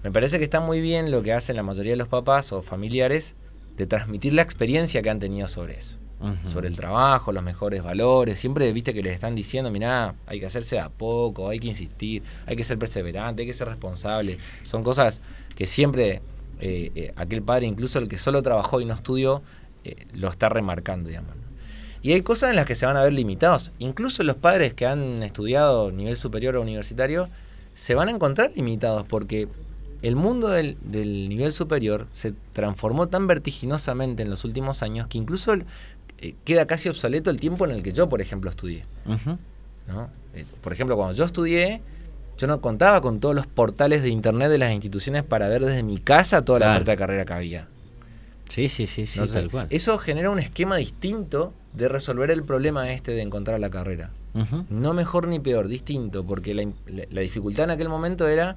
Me 0.03 0.13
parece 0.13 0.39
que 0.39 0.45
está 0.45 0.61
muy 0.61 0.81
bien 0.81 1.11
lo 1.11 1.23
que 1.23 1.33
hacen 1.33 1.57
la 1.57 1.63
mayoría 1.63 1.93
de 1.93 1.97
los 1.97 2.09
papás 2.09 2.53
o 2.53 2.63
familiares 2.63 3.35
de 3.77 3.87
transmitir 3.87 4.35
la 4.35 4.43
experiencia 4.43 5.03
que 5.03 5.11
han 5.11 5.19
tenido 5.19 5.49
sobre 5.49 5.79
eso 5.79 5.99
sobre 6.45 6.69
el 6.69 6.77
trabajo, 6.77 7.33
los 7.33 7.43
mejores 7.43 7.83
valores. 7.83 8.39
Siempre 8.39 8.73
viste 8.73 8.95
que 8.95 9.03
les 9.03 9.15
están 9.15 9.35
diciendo, 9.35 9.71
mirá, 9.71 10.15
hay 10.27 10.41
que 10.41 10.47
hacerse 10.47 10.77
de 10.77 10.83
a 10.83 10.89
poco, 10.89 11.49
hay 11.49 11.59
que 11.59 11.69
insistir, 11.69 12.23
hay 12.47 12.57
que 12.57 12.65
ser 12.65 12.79
perseverante, 12.79 13.43
hay 13.43 13.49
que 13.49 13.55
ser 13.55 13.69
responsable. 13.69 14.39
Son 14.63 14.83
cosas 14.83 15.21
que 15.55 15.67
siempre 15.67 16.23
eh, 16.67 16.91
eh, 16.95 17.13
aquel 17.17 17.43
padre, 17.43 17.67
incluso 17.67 17.99
el 17.99 18.09
que 18.09 18.17
solo 18.17 18.43
trabajó 18.43 18.81
y 18.81 18.87
no 18.87 18.95
estudió, 18.95 19.43
eh, 19.85 20.07
lo 20.15 20.31
está 20.31 20.49
remarcando, 20.49 21.11
digamos. 21.11 21.33
Y 22.01 22.15
hay 22.15 22.23
cosas 22.23 22.49
en 22.49 22.57
las 22.57 22.65
que 22.65 22.75
se 22.75 22.87
van 22.87 22.97
a 22.97 23.03
ver 23.03 23.13
limitados. 23.13 23.71
Incluso 23.79 24.23
los 24.23 24.37
padres 24.37 24.73
que 24.73 24.87
han 24.87 25.23
estudiado 25.23 25.93
nivel 25.93 26.17
superior 26.17 26.57
o 26.57 26.63
universitario 26.63 27.29
se 27.75 27.95
van 27.95 28.09
a 28.09 28.13
encontrar 28.13 28.53
limitados 28.57 29.07
porque 29.07 29.47
el 30.01 30.17
mundo 30.17 30.49
del, 30.49 30.79
del 30.81 31.29
nivel 31.29 31.53
superior 31.53 32.07
se 32.13 32.33
transformó 32.55 33.09
tan 33.09 33.27
vertiginosamente 33.27 34.23
en 34.23 34.31
los 34.31 34.47
últimos 34.47 34.83
años 34.83 35.07
que 35.09 35.19
incluso 35.19 35.53
queda 36.45 36.67
casi 36.67 36.89
obsoleto 36.89 37.29
el 37.29 37.41
tiempo 37.41 37.67
en 37.67 37.73
el 37.73 37.83
que 37.83 37.93
yo, 37.93 38.09
por 38.09 38.23
ejemplo, 38.23 38.49
estudié. 38.49 38.85
¿no? 39.87 40.09
Por 40.63 40.73
ejemplo, 40.73 40.97
cuando 40.97 41.15
yo 41.15 41.27
estudié, 41.27 41.83
yo 42.39 42.47
no 42.47 42.61
contaba 42.61 43.01
con 43.01 43.21
todos 43.21 43.35
los 43.35 43.47
portales 43.47 44.03
de 44.03 44.09
internet 44.09 44.51
de 44.51 44.59
las 44.59 44.73
instituciones 44.73 45.23
para 45.25 45.49
ver 45.49 45.65
desde 45.65 45.83
mi 45.83 45.99
casa 45.99 46.45
toda 46.45 46.59
la 46.61 46.71
oferta 46.73 46.91
de 46.93 46.97
carrera 46.99 47.25
que 47.25 47.33
había. 47.33 47.69
Sí, 48.49 48.69
sí, 48.69 48.87
sí, 48.87 49.07
sí, 49.07 49.19
No 49.19 49.27
sé, 49.27 49.41
tal 49.41 49.51
cual. 49.51 49.67
Eso 49.71 49.97
genera 49.99 50.31
un 50.31 50.39
esquema 50.39 50.77
distinto 50.77 51.53
de 51.73 51.89
resolver 51.89 52.31
el 52.31 52.45
problema 52.45 52.91
este 52.93 53.13
de 53.13 53.23
encontrar 53.23 53.59
la 53.61 53.71
carrera. 53.71 54.11
No 54.69 54.93
mejor 54.95 55.29
ni 55.29 55.39
peor, 55.39 55.69
distinto, 55.69 56.25
porque 56.25 56.55
la, 56.55 56.63
im- 56.63 56.75
la- 56.87 57.05
la 57.09 57.21
dificultad 57.21 57.65
en 57.65 57.71
aquel 57.71 57.89
momento 57.89 58.27
era 58.29 58.57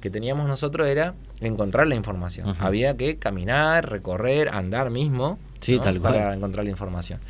que 0.00 0.10
teníamos 0.10 0.48
nosotros 0.48 0.88
era 0.88 1.14
encontrar 1.40 1.86
la 1.86 1.94
información. 1.94 2.56
Había 2.58 2.96
que 2.96 3.18
caminar, 3.18 3.88
recorrer, 3.88 4.48
andar 4.48 4.90
mismo 4.90 5.38
Sí, 5.60 5.76
¿no? 5.76 5.82
tal 5.82 6.00
cual. 6.00 6.14
para 6.14 6.34
encontrar 6.34 6.64
la 6.64 6.70
información. 6.72 7.20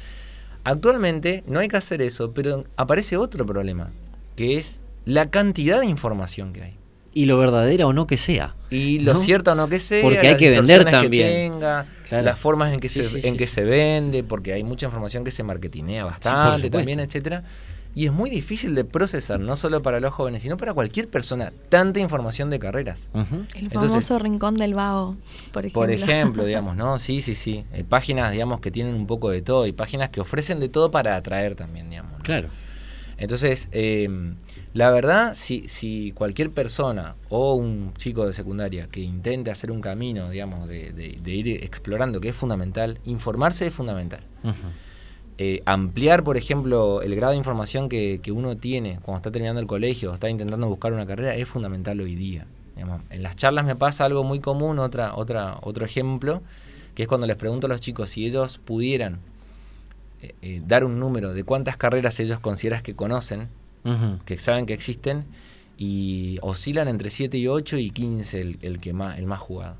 Actualmente 0.64 1.42
no 1.46 1.58
hay 1.60 1.68
que 1.68 1.76
hacer 1.76 2.02
eso, 2.02 2.32
pero 2.32 2.64
aparece 2.76 3.16
otro 3.16 3.44
problema, 3.44 3.90
que 4.36 4.56
es 4.58 4.80
la 5.04 5.30
cantidad 5.30 5.80
de 5.80 5.86
información 5.86 6.52
que 6.52 6.62
hay. 6.62 6.76
Y 7.14 7.26
lo 7.26 7.36
verdadera 7.36 7.86
o 7.86 7.92
no 7.92 8.06
que 8.06 8.16
sea. 8.16 8.56
Y 8.70 9.00
lo 9.00 9.12
¿no? 9.12 9.18
cierto 9.20 9.52
o 9.52 9.54
no 9.54 9.68
que 9.68 9.78
sea, 9.78 10.00
Porque 10.02 10.20
hay 10.20 10.28
las 10.30 10.38
que 10.38 10.50
vender 10.50 10.78
distorsiones 10.78 10.86
que 10.86 11.02
también. 11.02 11.52
tenga, 11.52 11.86
Claro. 12.08 12.24
las 12.24 12.38
formas 12.38 12.72
en 12.72 12.80
que, 12.80 12.88
Sí, 12.88 13.02
se, 13.02 13.08
sí, 13.10 13.16
en 13.26 13.32
sí, 13.34 13.38
que 13.38 13.46
sí. 13.46 13.54
se 13.54 13.64
vende, 13.64 14.24
porque 14.24 14.54
hay 14.54 14.64
mucha 14.64 14.86
información 14.86 15.22
que 15.22 15.30
se 15.30 15.42
marketinea 15.42 16.04
bastante 16.04 16.70
también, 16.70 17.00
etcétera. 17.00 17.44
Y 17.94 18.06
es 18.06 18.12
muy 18.12 18.30
difícil 18.30 18.74
de 18.74 18.84
procesar, 18.86 19.38
no 19.40 19.54
solo 19.56 19.82
para 19.82 20.00
los 20.00 20.14
jóvenes, 20.14 20.40
sino 20.40 20.56
para 20.56 20.72
cualquier 20.72 21.08
persona, 21.08 21.52
tanta 21.68 22.00
información 22.00 22.48
de 22.48 22.58
carreras. 22.58 23.10
El 23.12 23.64
Entonces- 23.64 23.90
famoso 23.90 24.18
rincón 24.18 24.54
del 24.54 24.72
vago, 24.72 25.18
por 25.52 25.66
ejemplo. 25.66 25.82
Por 25.82 25.90
ejemplo, 25.90 26.44
digamos, 26.46 26.76
¿no? 26.76 26.98
Sí, 26.98 27.20
sí, 27.20 27.34
sí. 27.34 27.66
Hay 27.74 27.82
páginas, 27.82 28.32
digamos, 28.32 28.60
que 28.60 28.70
tienen 28.70 28.94
un 28.94 29.06
poco 29.06 29.28
de 29.28 29.42
todo 29.42 29.66
y 29.66 29.72
páginas 29.72 30.08
que 30.08 30.22
ofrecen 30.22 30.58
de 30.60 30.70
todo 30.70 30.90
para 30.90 31.16
atraer 31.16 31.54
también, 31.56 31.90
digamos. 31.90 32.12
¿no? 32.12 32.24
Claro. 32.24 32.48
Entonces, 33.18 33.68
eh, 33.72 34.08
la 34.74 34.90
verdad, 34.90 35.34
si, 35.34 35.68
si 35.68 36.12
cualquier 36.12 36.50
persona 36.50 37.16
o 37.28 37.54
un 37.54 37.92
chico 37.98 38.26
de 38.26 38.32
secundaria 38.32 38.86
que 38.88 39.00
intente 39.00 39.50
hacer 39.50 39.70
un 39.70 39.80
camino, 39.80 40.30
digamos, 40.30 40.66
de, 40.68 40.92
de- 40.92 41.16
de 41.22 41.30
ir 41.34 41.48
explorando, 41.64 42.20
que 42.20 42.28
es 42.30 42.34
fundamental, 42.36 42.98
informarse 43.04 43.66
es 43.66 43.74
fundamental. 43.74 44.22
Eh, 45.38 45.62
ampliar, 45.66 46.24
por 46.24 46.36
ejemplo, 46.36 47.02
el 47.02 47.14
grado 47.16 47.32
de 47.32 47.38
información 47.38 47.88
que, 47.88 48.20
que 48.22 48.32
uno 48.32 48.56
tiene 48.56 48.98
cuando 49.02 49.16
está 49.18 49.30
terminando 49.30 49.60
el 49.60 49.66
colegio 49.66 50.10
o 50.10 50.14
está 50.14 50.28
intentando 50.30 50.68
buscar 50.68 50.92
una 50.92 51.06
carrera 51.06 51.34
es 51.34 51.48
fundamental 51.48 52.00
hoy 52.00 52.14
día. 52.14 52.46
Digamos, 52.74 53.02
en 53.10 53.22
las 53.22 53.36
charlas 53.36 53.64
me 53.66 53.74
pasa 53.76 54.04
algo 54.04 54.24
muy 54.24 54.40
común, 54.40 54.78
otra, 54.78 55.14
otra, 55.16 55.58
otro 55.62 55.84
ejemplo, 55.84 56.42
que 56.94 57.02
es 57.02 57.08
cuando 57.08 57.26
les 57.26 57.36
pregunto 57.36 57.66
a 57.66 57.68
los 57.70 57.80
chicos 57.80 58.10
si 58.10 58.24
ellos 58.26 58.58
pudieran 58.58 59.18
eh, 60.22 60.34
eh, 60.42 60.62
dar 60.66 60.84
un 60.84 60.98
número 61.00 61.32
de 61.34 61.44
cuántas 61.44 61.76
carreras 61.76 62.20
ellos 62.20 62.38
consideran 62.38 62.82
que 62.82 62.94
conocen, 62.94 63.48
Que 64.24 64.38
saben 64.38 64.66
que 64.66 64.74
existen, 64.74 65.24
y 65.76 66.38
oscilan 66.42 66.88
entre 66.88 67.10
7 67.10 67.36
y 67.38 67.48
8 67.48 67.76
y 67.78 67.90
15 67.90 68.40
el, 68.40 68.58
el 68.62 68.78
que 68.78 68.92
más, 68.92 69.18
el 69.18 69.26
más 69.26 69.40
jugado. 69.40 69.76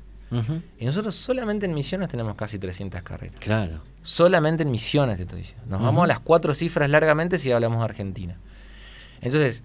Y 0.79 0.85
nosotros 0.85 1.13
solamente 1.13 1.67
en 1.67 1.75
misiones 1.75 2.09
tenemos 2.09 2.35
casi 2.35 2.57
300 2.57 3.03
carreras. 3.03 3.39
Claro. 3.39 3.81
Solamente 4.01 4.63
en 4.63 4.71
misiones 4.71 5.17
te 5.17 5.23
estoy 5.23 5.39
diciendo. 5.39 5.65
Nos 5.69 5.81
vamos 5.81 6.03
a 6.03 6.07
las 6.07 6.19
cuatro 6.19 6.53
cifras 6.55 6.89
largamente 6.89 7.37
si 7.37 7.51
hablamos 7.51 7.79
de 7.79 7.85
Argentina. 7.85 8.37
Entonces, 9.21 9.63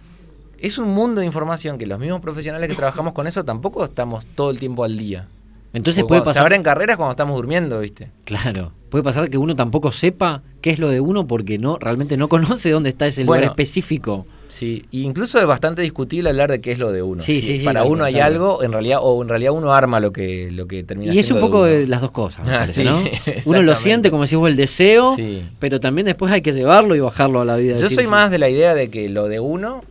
es 0.59 0.77
un 0.79 0.93
mundo 0.93 1.21
de 1.21 1.27
información 1.27 1.79
que 1.79 1.87
los 1.87 1.99
mismos 1.99 2.21
profesionales 2.21 2.69
que 2.69 2.77
trabajamos 2.77 3.15
con 3.15 3.27
eso 3.27 3.45
tampoco 3.45 3.85
estamos 3.85 4.27
todo 4.27 4.51
el 4.51 4.59
tiempo 4.59 4.85
al 4.85 4.99
día. 4.99 5.27
Entonces 5.75 6.03
Porque 6.03 6.09
puede 6.09 6.21
cuando 6.21 6.31
Se 6.33 6.35
pasar. 6.37 6.43
abren 6.45 6.63
carreras 6.63 6.97
cuando 6.97 7.11
estamos 7.11 7.37
durmiendo, 7.37 7.81
¿viste? 7.81 8.11
Claro. 8.25 8.73
Puede 8.89 9.05
pasar 9.05 9.29
que 9.29 9.37
uno 9.37 9.55
tampoco 9.55 9.93
sepa 9.93 10.43
qué 10.63 10.71
es 10.71 10.79
lo 10.79 10.89
de 10.89 10.99
uno 11.01 11.27
porque 11.27 11.59
no 11.59 11.77
realmente 11.79 12.17
no 12.17 12.29
conoce 12.31 12.71
dónde 12.71 12.89
está 12.91 13.07
ese 13.07 13.23
lugar 13.25 13.41
Bueno, 13.41 13.53
específico. 13.53 14.27
Sí, 14.49 14.87
e 14.91 15.01
incluso 15.01 15.39
es 15.39 15.47
bastante 15.47 15.83
discutible 15.83 16.31
hablar 16.31 16.51
de 16.51 16.63
qué 16.63 16.73
es 16.73 16.79
lo 16.79 16.91
de 16.91 17.03
uno. 17.03 17.23
Sí, 17.23 17.43
Si 17.43 17.47
sí, 17.47 17.59
sí, 17.59 17.65
Para 17.67 17.85
uno 17.85 18.05
hay 18.05 18.19
algo, 18.19 18.63
en 18.63 18.73
realidad, 18.73 19.01
o 19.03 19.23
en 19.23 19.29
realidad 19.29 19.53
uno 19.53 19.75
arma 19.75 20.01
lo 20.01 20.11
que, 20.11 20.51
lo 20.51 20.67
que 20.67 20.83
termina 20.85 21.13
Y 21.13 21.19
es 21.19 21.31
un 21.31 21.39
poco 21.39 21.65
de 21.65 21.87
las 21.87 22.01
dos 22.01 22.13
cosas, 22.13 22.49
Ah, 22.49 22.61
parece, 22.61 22.83
sí, 22.83 22.89
¿no? 22.89 22.99
Uno 23.45 23.61
lo 23.63 23.75
siente, 23.75 24.11
como 24.11 24.23
decís 24.23 24.39
vos, 24.39 24.49
el 24.49 24.57
deseo, 24.57 25.15
pero 25.59 25.81
también 25.81 26.07
después 26.07 26.33
hay 26.33 26.41
que 26.41 26.55
llevarlo 26.55 26.97
y 26.97 27.01
bajarlo 27.01 27.43
a 27.43 27.45
la 27.45 27.57
vida. 27.57 27.77
Yo 27.77 27.83
decir, 27.83 27.97
soy 27.99 28.07
más 28.07 28.31
de 28.31 28.39
la 28.39 28.49
idea 28.49 28.73
de 28.75 28.89
que 28.89 29.11
lo 29.11 29.29
de 29.29 29.39
uno, 29.39 29.85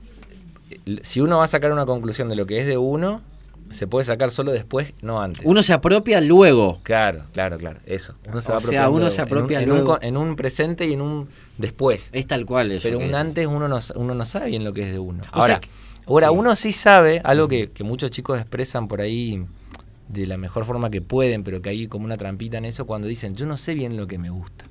si 1.01 1.21
uno 1.21 1.37
va 1.37 1.43
a 1.43 1.47
sacar 1.47 1.71
una 1.71 1.85
conclusión 1.85 2.27
de 2.27 2.35
lo 2.35 2.47
que 2.47 2.59
es 2.59 2.65
de 2.65 2.77
uno, 2.77 3.21
se 3.71 3.87
puede 3.87 4.05
sacar 4.05 4.31
solo 4.31 4.51
después, 4.51 4.93
no 5.01 5.21
antes. 5.21 5.43
Uno 5.45 5.61
se 5.63 5.73
apropia 5.73 6.21
luego. 6.21 6.79
Claro, 6.83 7.23
claro, 7.33 7.57
claro, 7.57 7.79
eso. 7.85 8.13
Uno 8.27 8.41
se 8.41 8.51
O 8.51 8.59
sea, 8.59 8.89
uno 8.89 9.09
se 9.09 9.21
en 9.21 9.21
un- 9.21 9.27
apropia 9.27 9.61
en 9.61 9.71
un, 9.71 9.77
luego. 9.77 9.99
en 10.01 10.17
un 10.17 10.35
presente 10.35 10.85
y 10.87 10.93
en 10.93 11.01
un 11.01 11.27
después. 11.57 12.09
Es 12.13 12.27
tal 12.27 12.45
cual 12.45 12.71
eso. 12.71 12.83
Pero 12.83 12.97
un 12.99 13.05
es. 13.05 13.13
antes 13.15 13.45
uno 13.47 13.67
no, 13.67 13.79
uno 13.95 14.13
no 14.15 14.25
sabe 14.25 14.47
bien 14.49 14.63
lo 14.63 14.73
que 14.73 14.81
es 14.83 14.91
de 14.91 14.99
uno. 14.99 15.23
O 15.33 15.41
Ahora, 15.41 15.59
que- 15.59 15.69
ahora 16.05 16.27
sí. 16.29 16.33
uno 16.35 16.55
sí 16.55 16.71
sabe 16.71 17.21
algo 17.23 17.47
que, 17.47 17.71
que 17.71 17.83
muchos 17.83 18.11
chicos 18.11 18.39
expresan 18.39 18.87
por 18.87 19.01
ahí 19.01 19.45
de 20.07 20.25
la 20.25 20.37
mejor 20.37 20.63
forma 20.65 20.89
que 20.89 21.01
pueden, 21.01 21.43
pero 21.43 21.61
que 21.61 21.69
hay 21.69 21.87
como 21.87 22.05
una 22.05 22.15
trampita 22.17 22.57
en 22.57 22.65
eso 22.65 22.85
cuando 22.87 23.07
dicen, 23.07 23.35
yo 23.35 23.45
no 23.45 23.57
sé 23.57 23.73
bien 23.73 23.97
lo 23.97 24.07
que 24.07 24.17
me 24.17 24.29
gusta. 24.29 24.65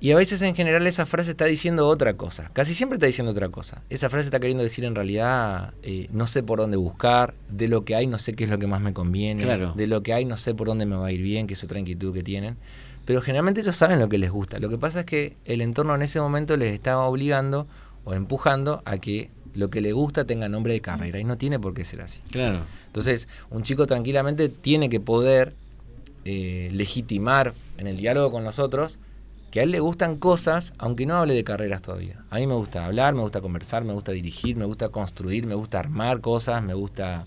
Y 0.00 0.12
a 0.12 0.16
veces 0.16 0.42
en 0.42 0.54
general 0.54 0.86
esa 0.86 1.06
frase 1.06 1.30
está 1.30 1.46
diciendo 1.46 1.86
otra 1.88 2.14
cosa. 2.14 2.50
Casi 2.52 2.74
siempre 2.74 2.96
está 2.96 3.06
diciendo 3.06 3.30
otra 3.30 3.48
cosa. 3.48 3.82
Esa 3.88 4.10
frase 4.10 4.26
está 4.26 4.38
queriendo 4.40 4.62
decir 4.62 4.84
en 4.84 4.94
realidad, 4.94 5.72
eh, 5.82 6.08
no 6.12 6.26
sé 6.26 6.42
por 6.42 6.58
dónde 6.58 6.76
buscar, 6.76 7.32
de 7.48 7.68
lo 7.68 7.84
que 7.84 7.94
hay 7.94 8.06
no 8.06 8.18
sé 8.18 8.34
qué 8.34 8.44
es 8.44 8.50
lo 8.50 8.58
que 8.58 8.66
más 8.66 8.82
me 8.82 8.92
conviene, 8.92 9.42
Claro. 9.42 9.72
de 9.74 9.86
lo 9.86 10.02
que 10.02 10.12
hay 10.12 10.24
no 10.26 10.36
sé 10.36 10.54
por 10.54 10.66
dónde 10.66 10.84
me 10.84 10.96
va 10.96 11.06
a 11.06 11.12
ir 11.12 11.22
bien, 11.22 11.46
que 11.46 11.54
es 11.54 11.64
otra 11.64 11.78
inquietud 11.78 12.12
que 12.12 12.22
tienen. 12.22 12.56
Pero 13.06 13.20
generalmente 13.22 13.60
ellos 13.62 13.76
saben 13.76 13.98
lo 13.98 14.08
que 14.08 14.18
les 14.18 14.30
gusta. 14.30 14.58
Lo 14.58 14.68
que 14.68 14.78
pasa 14.78 15.00
es 15.00 15.06
que 15.06 15.36
el 15.44 15.60
entorno 15.62 15.94
en 15.94 16.02
ese 16.02 16.20
momento 16.20 16.56
les 16.56 16.72
está 16.74 16.98
obligando 16.98 17.66
o 18.04 18.14
empujando 18.14 18.82
a 18.84 18.98
que 18.98 19.30
lo 19.54 19.70
que 19.70 19.80
le 19.80 19.92
gusta 19.92 20.24
tenga 20.24 20.48
nombre 20.48 20.72
de 20.72 20.80
carrera. 20.80 21.18
Y 21.20 21.24
no 21.24 21.36
tiene 21.38 21.58
por 21.58 21.72
qué 21.74 21.84
ser 21.84 22.00
así. 22.00 22.20
Claro. 22.30 22.60
Entonces, 22.86 23.28
un 23.50 23.62
chico 23.62 23.86
tranquilamente 23.86 24.48
tiene 24.48 24.88
que 24.88 25.00
poder 25.00 25.54
eh, 26.24 26.68
legitimar 26.72 27.54
en 27.78 27.86
el 27.86 27.96
diálogo 27.98 28.30
con 28.30 28.44
los 28.44 28.58
otros 28.58 28.98
que 29.54 29.60
a 29.60 29.62
él 29.62 29.70
le 29.70 29.78
gustan 29.78 30.16
cosas, 30.16 30.74
aunque 30.78 31.06
no 31.06 31.14
hable 31.14 31.32
de 31.32 31.44
carreras 31.44 31.80
todavía. 31.80 32.24
A 32.28 32.38
mí 32.38 32.46
me 32.48 32.54
gusta 32.54 32.86
hablar, 32.86 33.14
me 33.14 33.20
gusta 33.20 33.40
conversar, 33.40 33.84
me 33.84 33.92
gusta 33.92 34.10
dirigir, 34.10 34.56
me 34.56 34.64
gusta 34.64 34.88
construir, 34.88 35.46
me 35.46 35.54
gusta 35.54 35.78
armar 35.78 36.20
cosas, 36.20 36.60
me 36.60 36.74
gusta 36.74 37.26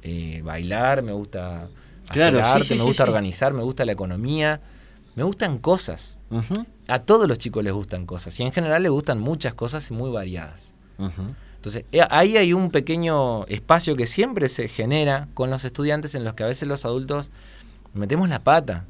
eh, 0.00 0.40
bailar, 0.44 1.02
me 1.02 1.10
gusta 1.10 1.66
hacer 2.08 2.32
sí, 2.32 2.40
arte, 2.40 2.64
sí, 2.64 2.74
me 2.74 2.78
sí, 2.78 2.86
gusta 2.86 3.02
organizar, 3.02 3.54
me 3.54 3.64
gusta 3.64 3.84
la 3.84 3.90
economía. 3.90 4.60
Me 5.16 5.24
gustan 5.24 5.58
cosas. 5.58 6.20
A 6.86 7.00
todos 7.00 7.26
los 7.26 7.38
chicos 7.38 7.64
les 7.64 7.72
gustan 7.72 8.06
cosas. 8.06 8.38
Y 8.38 8.44
en 8.44 8.52
general 8.52 8.84
les 8.84 8.92
gustan 8.92 9.18
muchas 9.18 9.54
cosas 9.54 9.90
y 9.90 9.94
muy 9.94 10.12
variadas. 10.12 10.74
Entonces, 11.56 11.86
eh, 11.90 12.06
ahí 12.08 12.36
hay 12.36 12.52
un 12.52 12.70
pequeño 12.70 13.46
espacio 13.46 13.96
que 13.96 14.06
siempre 14.06 14.48
se 14.48 14.68
genera 14.68 15.26
con 15.34 15.50
los 15.50 15.64
estudiantes 15.64 16.14
en 16.14 16.22
los 16.22 16.34
que 16.34 16.44
a 16.44 16.46
veces 16.46 16.68
los 16.68 16.84
adultos 16.84 17.32
metemos 17.94 18.28
la 18.28 18.44
pata. 18.44 18.84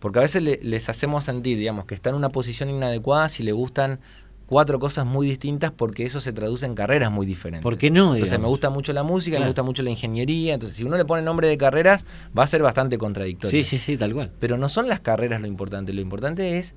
Porque 0.00 0.18
a 0.18 0.22
veces 0.22 0.42
le- 0.42 0.58
les 0.62 0.88
hacemos 0.88 1.24
sentir, 1.24 1.56
digamos, 1.58 1.84
que 1.84 1.94
está 1.94 2.10
en 2.10 2.16
una 2.16 2.28
posición 2.30 2.68
inadecuada 2.70 3.28
si 3.28 3.42
le 3.44 3.52
gustan 3.52 4.00
cuatro 4.46 4.80
cosas 4.80 5.06
muy 5.06 5.28
distintas 5.28 5.70
porque 5.70 6.04
eso 6.04 6.18
se 6.20 6.32
traduce 6.32 6.66
en 6.66 6.74
carreras 6.74 7.12
muy 7.12 7.24
diferentes. 7.24 7.62
¿Por 7.62 7.78
qué 7.78 7.88
no? 7.90 8.14
Entonces 8.14 8.36
me 8.40 8.46
gusta 8.48 8.68
mucho 8.68 8.92
la 8.92 9.04
música, 9.04 9.36
Claro. 9.36 9.44
me 9.44 9.50
gusta 9.50 9.62
mucho 9.62 9.84
la 9.84 9.90
ingeniería, 9.90 10.54
entonces 10.54 10.76
si 10.76 10.82
uno 10.82 10.96
le 10.96 11.04
pone 11.04 11.22
nombre 11.22 11.46
de 11.46 11.56
carreras 11.56 12.04
va 12.36 12.42
a 12.42 12.46
ser 12.48 12.60
bastante 12.60 12.98
contradictorio. 12.98 13.62
Sí, 13.62 13.62
sí, 13.62 13.78
sí, 13.78 13.96
tal 13.96 14.12
cual. 14.12 14.32
Pero 14.40 14.58
no 14.58 14.68
son 14.68 14.88
las 14.88 14.98
carreras 14.98 15.40
lo 15.40 15.46
importante, 15.46 15.92
lo 15.92 16.00
importante 16.00 16.58
es 16.58 16.74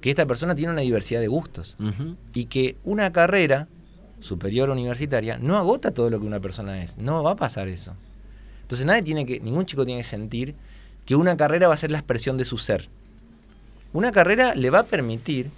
que 0.00 0.08
esta 0.08 0.24
persona 0.24 0.54
tiene 0.54 0.72
una 0.72 0.80
diversidad 0.80 1.20
de 1.20 1.28
gustos 1.28 1.76
y 2.32 2.46
que 2.46 2.76
una 2.82 3.12
carrera 3.12 3.68
superior 4.20 4.70
o 4.70 4.72
universitaria 4.72 5.36
no 5.36 5.58
agota 5.58 5.90
todo 5.90 6.08
lo 6.08 6.18
que 6.18 6.26
una 6.26 6.40
persona 6.40 6.82
es. 6.82 6.96
No 6.96 7.22
va 7.22 7.32
a 7.32 7.36
pasar 7.36 7.68
eso. 7.68 7.94
Entonces 8.62 8.86
nadie 8.86 9.02
tiene 9.02 9.26
que, 9.26 9.38
ningún 9.40 9.66
chico 9.66 9.84
tiene 9.84 10.00
que 10.00 10.04
sentir 10.06 10.54
que 11.04 11.16
una 11.16 11.36
carrera 11.36 11.68
va 11.68 11.74
a 11.74 11.78
ser 11.78 11.90
la 11.90 11.98
expresión 11.98 12.36
de 12.38 12.44
su 12.44 12.58
ser. 12.58 12.88
Una 13.92 14.12
carrera 14.12 14.54
le 14.54 14.70
va 14.70 14.80
a 14.80 14.84
permitir 14.84 15.50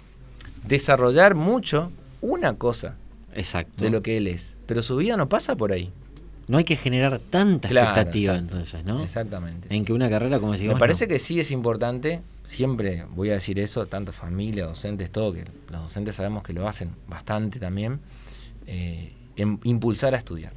desarrollar 0.67 1.35
mucho 1.35 1.91
una 2.21 2.55
cosa 2.55 2.95
Exacto. 3.33 3.83
de 3.83 3.89
lo 3.89 4.01
que 4.01 4.17
él 4.17 4.27
es, 4.27 4.55
pero 4.65 4.81
su 4.81 4.97
vida 4.97 5.15
no 5.17 5.29
pasa 5.29 5.55
por 5.55 5.71
ahí. 5.71 5.91
No 6.47 6.57
hay 6.59 6.63
que 6.63 6.75
generar 6.75 7.19
tanta 7.19 7.67
Claro, 7.67 7.89
expectativa 7.89 8.33
exacto. 8.35 8.53
entonces, 8.55 8.85
¿no? 8.85 9.01
Exactamente. 9.03 9.75
En 9.75 9.83
que 9.83 9.93
una 9.93 10.09
carrera, 10.09 10.39
como 10.39 10.51
decimos, 10.51 10.75
Me 10.75 10.79
parece 10.79 11.07
que 11.07 11.17
sí 11.17 11.39
es 11.39 11.49
importante, 11.51 12.21
siempre 12.43 13.05
voy 13.15 13.31
a 13.31 13.33
decir 13.33 13.57
eso, 13.59 13.85
tanto 13.87 14.11
familia, 14.11 14.65
docentes, 14.65 15.09
todo, 15.11 15.33
que 15.33 15.45
los 15.71 15.81
docentes 15.83 16.15
sabemos 16.15 16.43
que 16.43 16.53
lo 16.53 16.67
hacen 16.67 16.91
bastante 17.07 17.59
también, 17.59 17.99
eh, 18.67 19.13
impulsar 19.37 20.13
a 20.13 20.17
estudiar. 20.17 20.53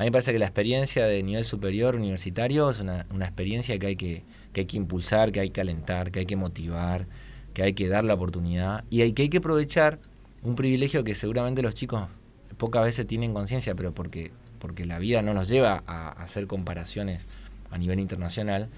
A 0.00 0.02
mí 0.02 0.06
me 0.06 0.12
parece 0.12 0.32
que 0.32 0.38
la 0.38 0.46
experiencia 0.46 1.04
de 1.04 1.22
nivel 1.22 1.44
superior 1.44 1.94
universitario 1.94 2.70
es 2.70 2.80
una, 2.80 3.04
una 3.12 3.26
experiencia 3.26 3.78
que 3.78 3.86
hay 3.86 3.96
que, 3.96 4.22
que 4.54 4.60
hay 4.62 4.66
que 4.66 4.78
impulsar, 4.78 5.30
que 5.30 5.40
hay 5.40 5.50
que 5.50 5.60
alentar, 5.60 6.10
que 6.10 6.20
hay 6.20 6.24
que 6.24 6.36
motivar, 6.36 7.06
que 7.52 7.62
hay 7.62 7.74
que 7.74 7.86
dar 7.86 8.04
la 8.04 8.14
oportunidad 8.14 8.82
y 8.88 9.02
hay, 9.02 9.12
que 9.12 9.24
hay 9.24 9.28
que 9.28 9.36
aprovechar 9.38 9.98
un 10.42 10.54
privilegio 10.54 11.04
que 11.04 11.14
seguramente 11.14 11.60
los 11.60 11.74
chicos 11.74 12.08
pocas 12.56 12.82
veces 12.82 13.06
tienen 13.06 13.34
conciencia, 13.34 13.74
pero 13.74 13.92
porque, 13.92 14.30
porque 14.58 14.86
la 14.86 14.98
vida 14.98 15.20
no 15.20 15.34
los 15.34 15.48
lleva 15.50 15.82
a, 15.86 16.08
a 16.08 16.22
hacer 16.22 16.46
comparaciones 16.46 17.26
a 17.70 17.76
nivel 17.76 18.00
internacional, 18.00 18.70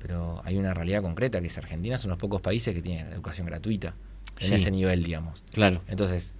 pero 0.00 0.40
hay 0.44 0.56
una 0.56 0.72
realidad 0.72 1.02
concreta 1.02 1.40
que 1.40 1.48
es 1.48 1.58
Argentina 1.58 1.96
es 1.96 2.04
uno 2.04 2.12
de 2.12 2.16
los 2.16 2.20
pocos 2.20 2.42
países 2.42 2.72
que 2.76 2.80
tiene 2.80 3.00
educación 3.10 3.44
gratuita 3.48 3.96
en 4.38 4.46
Sí. 4.50 4.54
ese 4.54 4.70
nivel, 4.70 5.02
digamos. 5.02 5.42
Claro. 5.52 5.82
Entonces, 5.88 6.32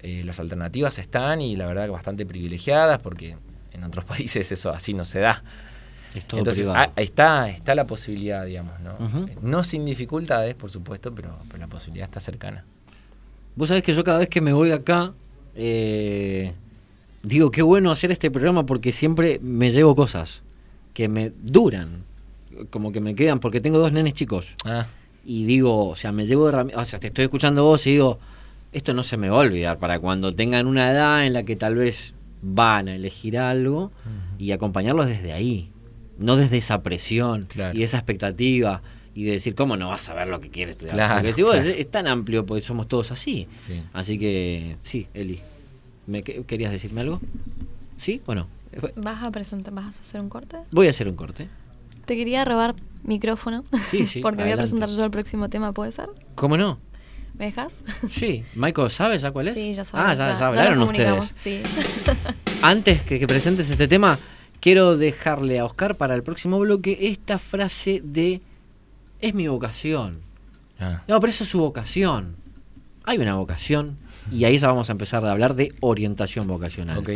eh, 0.00 0.22
las 0.22 0.38
alternativas 0.38 0.98
están 0.98 1.40
y 1.40 1.56
la 1.56 1.66
verdad 1.66 1.86
que 1.86 1.92
bastante 1.92 2.26
privilegiadas 2.26 3.00
porque 3.00 3.36
en 3.80 3.86
otros 3.86 4.04
países 4.12 4.50
eso 4.52 4.70
así 4.70 4.94
no 4.94 5.04
se 5.04 5.18
da. 5.20 5.42
Es 6.14 6.24
todo 6.24 6.38
Entonces, 6.38 6.66
ah, 6.68 6.90
está, 6.96 7.48
está 7.50 7.74
la 7.74 7.86
posibilidad, 7.86 8.44
digamos, 8.44 8.78
¿no? 8.80 8.94
No 9.42 9.62
sin 9.62 9.84
dificultades, 9.84 10.54
por 10.56 10.70
supuesto, 10.70 11.14
pero, 11.14 11.36
pero 11.48 11.58
la 11.58 11.66
posibilidad 11.68 12.04
está 12.04 12.18
cercana. 12.20 12.64
Vos 13.56 13.68
sabés 13.68 13.82
que 13.84 13.94
yo 13.94 14.02
cada 14.04 14.18
vez 14.18 14.28
que 14.28 14.40
me 14.40 14.52
voy 14.52 14.72
acá, 14.72 15.12
eh, 15.54 16.52
digo, 17.22 17.50
qué 17.50 17.62
bueno 17.62 17.90
hacer 17.92 18.10
este 18.10 18.30
programa 18.30 18.66
porque 18.66 18.90
siempre 18.92 19.38
me 19.42 19.70
llevo 19.70 19.94
cosas 19.94 20.42
que 20.94 21.08
me 21.08 21.32
duran, 21.42 22.04
como 22.70 22.90
que 22.92 23.00
me 23.00 23.14
quedan, 23.14 23.38
porque 23.40 23.60
tengo 23.60 23.78
dos 23.78 23.92
nenes 23.92 24.14
chicos. 24.14 24.54
Ah, 24.64 24.86
Y 25.24 25.44
digo, 25.44 25.88
o 25.90 25.96
sea, 25.96 26.10
me 26.12 26.26
llevo 26.26 26.50
herrami- 26.50 26.74
o 26.74 26.84
sea, 26.84 26.98
te 26.98 27.08
estoy 27.08 27.24
escuchando 27.24 27.62
vos 27.64 27.86
y 27.86 27.90
digo, 27.92 28.18
esto 28.72 28.94
no 28.94 29.04
se 29.04 29.16
me 29.16 29.28
va 29.28 29.36
a 29.36 29.40
olvidar 29.40 29.78
para 29.78 29.98
cuando 30.00 30.34
tengan 30.34 30.66
una 30.66 30.90
edad 30.90 31.24
en 31.26 31.34
la 31.34 31.42
que 31.44 31.54
tal 31.56 31.74
vez 31.76 32.14
van 32.42 32.88
a 32.88 32.94
elegir 32.94 33.38
algo 33.38 33.92
y 34.38 34.52
acompañarlos 34.52 35.06
desde 35.06 35.32
ahí, 35.32 35.70
no 36.18 36.36
desde 36.36 36.58
esa 36.58 36.82
presión 36.82 37.42
Claro. 37.42 37.78
y 37.78 37.82
esa 37.82 37.98
expectativa 37.98 38.82
y 39.14 39.24
de 39.24 39.32
decir, 39.32 39.54
¿cómo 39.54 39.76
no 39.76 39.88
vas 39.88 40.08
a 40.08 40.14
ver 40.14 40.28
lo 40.28 40.40
que 40.40 40.48
quieres 40.50 40.74
estudiar? 40.76 40.96
Claro, 40.96 41.14
Porque 41.16 41.32
si 41.34 41.42
vos- 41.42 41.52
claro. 41.52 41.68
es, 41.68 41.76
es 41.76 41.90
tan 41.90 42.06
amplio 42.06 42.46
porque 42.46 42.62
somos 42.62 42.88
todos 42.88 43.10
así. 43.12 43.46
sí. 43.66 43.82
Así 43.92 44.18
que, 44.18 44.76
sí, 44.82 45.08
Eli, 45.14 45.40
¿me 46.06 46.22
que- 46.22 46.44
¿querías 46.44 46.72
decirme 46.72 47.00
algo? 47.02 47.20
¿Sí 47.96 48.22
o 48.26 48.34
no? 48.34 48.46
¿Vas 48.96 49.22
a 49.24 49.30
presentar, 49.30 49.74
vas 49.74 49.98
a 49.98 50.00
hacer 50.00 50.20
un 50.20 50.28
corte? 50.28 50.56
Voy 50.70 50.86
a 50.86 50.90
hacer 50.90 51.08
un 51.08 51.16
corte. 51.16 51.48
Te 52.04 52.16
quería 52.16 52.44
robar 52.44 52.74
micrófono. 53.02 53.64
Sí, 53.88 54.06
sí, 54.06 54.20
Porque 54.22 54.42
voy 54.44 54.52
a 54.52 54.56
presentar 54.56 54.88
yo 54.88 55.04
el 55.04 55.10
próximo 55.10 55.48
tema, 55.48 55.72
¿puede 55.72 55.90
ser? 55.92 56.08
¿Cómo 56.36 56.56
no? 56.56 56.78
¿Me 57.40 57.46
dejas? 57.46 57.72
Sí, 58.12 58.44
Michael, 58.54 58.90
¿sabes 58.90 59.22
ya 59.22 59.30
cuál 59.30 59.48
es? 59.48 59.54
Sí, 59.54 59.72
ya 59.72 59.82
sabes. 59.82 60.18
Ah, 60.20 60.32
ya, 60.34 60.38
ya 60.38 60.46
hablaron 60.48 60.82
ustedes. 60.82 61.34
Sí. 61.42 61.62
Antes 62.62 63.00
que, 63.00 63.18
que 63.18 63.26
presentes 63.26 63.70
este 63.70 63.88
tema, 63.88 64.18
quiero 64.60 64.98
dejarle 64.98 65.58
a 65.58 65.64
Oscar 65.64 65.96
para 65.96 66.14
el 66.14 66.22
próximo 66.22 66.58
bloque 66.58 66.98
esta 67.00 67.38
frase 67.38 68.02
de 68.04 68.42
es 69.22 69.32
mi 69.32 69.48
vocación. 69.48 70.20
Ah, 70.78 71.00
No, 71.08 71.18
pero 71.18 71.30
eso 71.30 71.44
es 71.44 71.50
su 71.50 71.60
vocación. 71.60 72.36
Hay 73.04 73.16
una 73.16 73.36
vocación 73.36 73.96
y 74.30 74.44
ahí 74.44 74.58
ya 74.58 74.68
vamos 74.68 74.90
a 74.90 74.92
empezar 74.92 75.24
a 75.24 75.32
hablar 75.32 75.54
de 75.54 75.72
orientación 75.80 76.46
vocacional. 76.46 76.98
ok. 76.98 77.12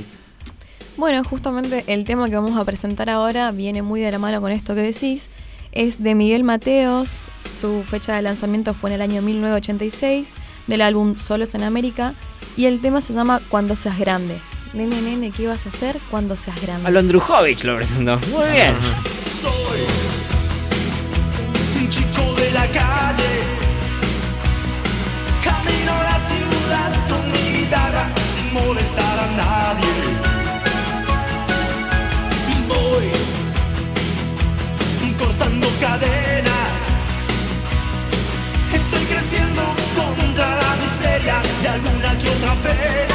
Bueno, 0.97 1.23
justamente 1.23 1.85
el 1.89 2.05
tema 2.07 2.31
que 2.31 2.37
vamos 2.37 2.57
a 2.57 2.65
presentar 2.65 3.11
ahora 3.11 3.51
viene 3.51 3.83
muy 3.83 4.01
de 4.01 4.11
la 4.11 4.19
mano 4.19 4.41
con 4.41 4.53
esto 4.53 4.75
que 4.75 4.81
decís. 4.81 5.29
Es 5.75 6.01
de 6.01 6.15
Miguel 6.15 6.45
Mateos. 6.45 7.27
Su 7.61 7.83
fecha 7.83 8.15
de 8.15 8.23
lanzamiento 8.23 8.75
fue 8.75 8.91
en 8.91 8.95
el 8.95 9.03
año 9.03 9.23
1986, 9.23 10.35
del 10.69 10.81
álbum 10.81 11.19
Solos 11.19 11.57
en 11.57 11.65
América. 11.65 12.15
Y 12.57 12.67
el 12.67 12.81
tema 12.81 13.01
se 13.01 13.13
llama 13.13 13.41
Cuando 13.49 13.75
seas 13.75 13.99
grande. 13.99 14.39
Nene, 14.73 15.03
nene, 15.03 15.33
¿qué 15.33 15.49
vas 15.49 15.67
a 15.67 15.71
hacer 15.71 15.97
cuando 16.13 16.37
seas 16.37 16.61
grande? 16.63 16.87
A 16.87 16.91
lo 16.93 17.01
Andrujovich 17.01 17.65
lo 17.65 17.77
presentó. 17.77 18.21
Muy 18.29 18.51
bien. 18.53 18.75
Soy 19.43 19.81
un 21.83 21.91
chico 21.91 22.35
de 22.41 22.51
la 22.53 22.67
calle. 22.69 23.31
Camino 25.43 25.93
a 25.93 26.05
la 26.05 26.21
ciudad 26.21 27.09
con 27.09 27.33
mi 27.33 27.59
guitarra 27.59 28.13
sin 28.33 28.55
molestar 28.55 29.19
a 29.19 29.37
nadie. 29.37 29.89
Voy 32.69 33.34
cortando 35.19 35.69
cadenas. 35.81 36.83
Estoy 38.73 39.05
creciendo 39.07 39.63
contra 39.97 40.47
la 40.49 40.77
miseria 40.77 41.43
y 41.63 41.67
alguna 41.67 42.19
que 42.19 42.29
otra 42.31 42.55
pena. 42.63 43.14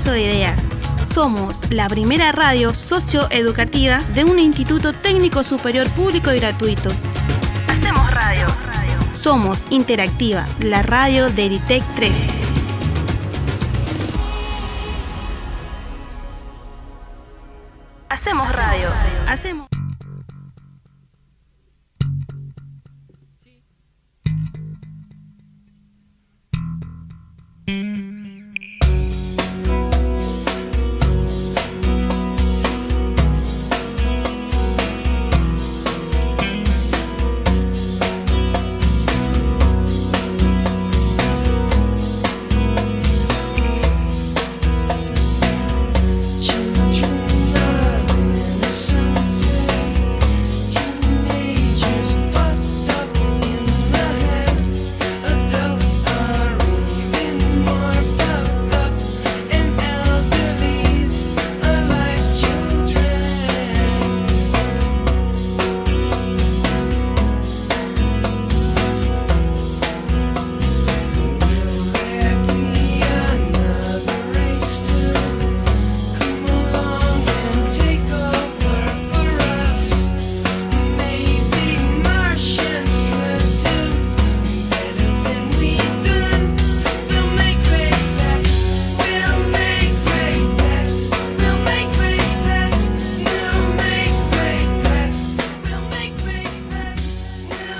Universo 0.00 0.12
de 0.12 0.22
ideas. 0.22 0.60
Somos 1.12 1.60
la 1.70 1.88
primera 1.88 2.32
radio 2.32 2.74
socioeducativa 2.74 3.98
de 4.14 4.24
un 4.24 4.38
instituto 4.38 4.92
técnico 4.92 5.42
superior 5.42 5.88
público 5.90 6.32
y 6.32 6.38
gratuito. 6.38 6.90
Hacemos 7.68 8.10
radio. 8.12 8.46
Somos 9.14 9.66
Interactiva, 9.70 10.46
la 10.60 10.82
radio 10.82 11.28
de 11.30 11.46
Eritec 11.46 11.82
3. 11.96 12.12
Hacemos 18.08 18.52
radio. 18.52 18.88
Hacemos. 19.26 19.70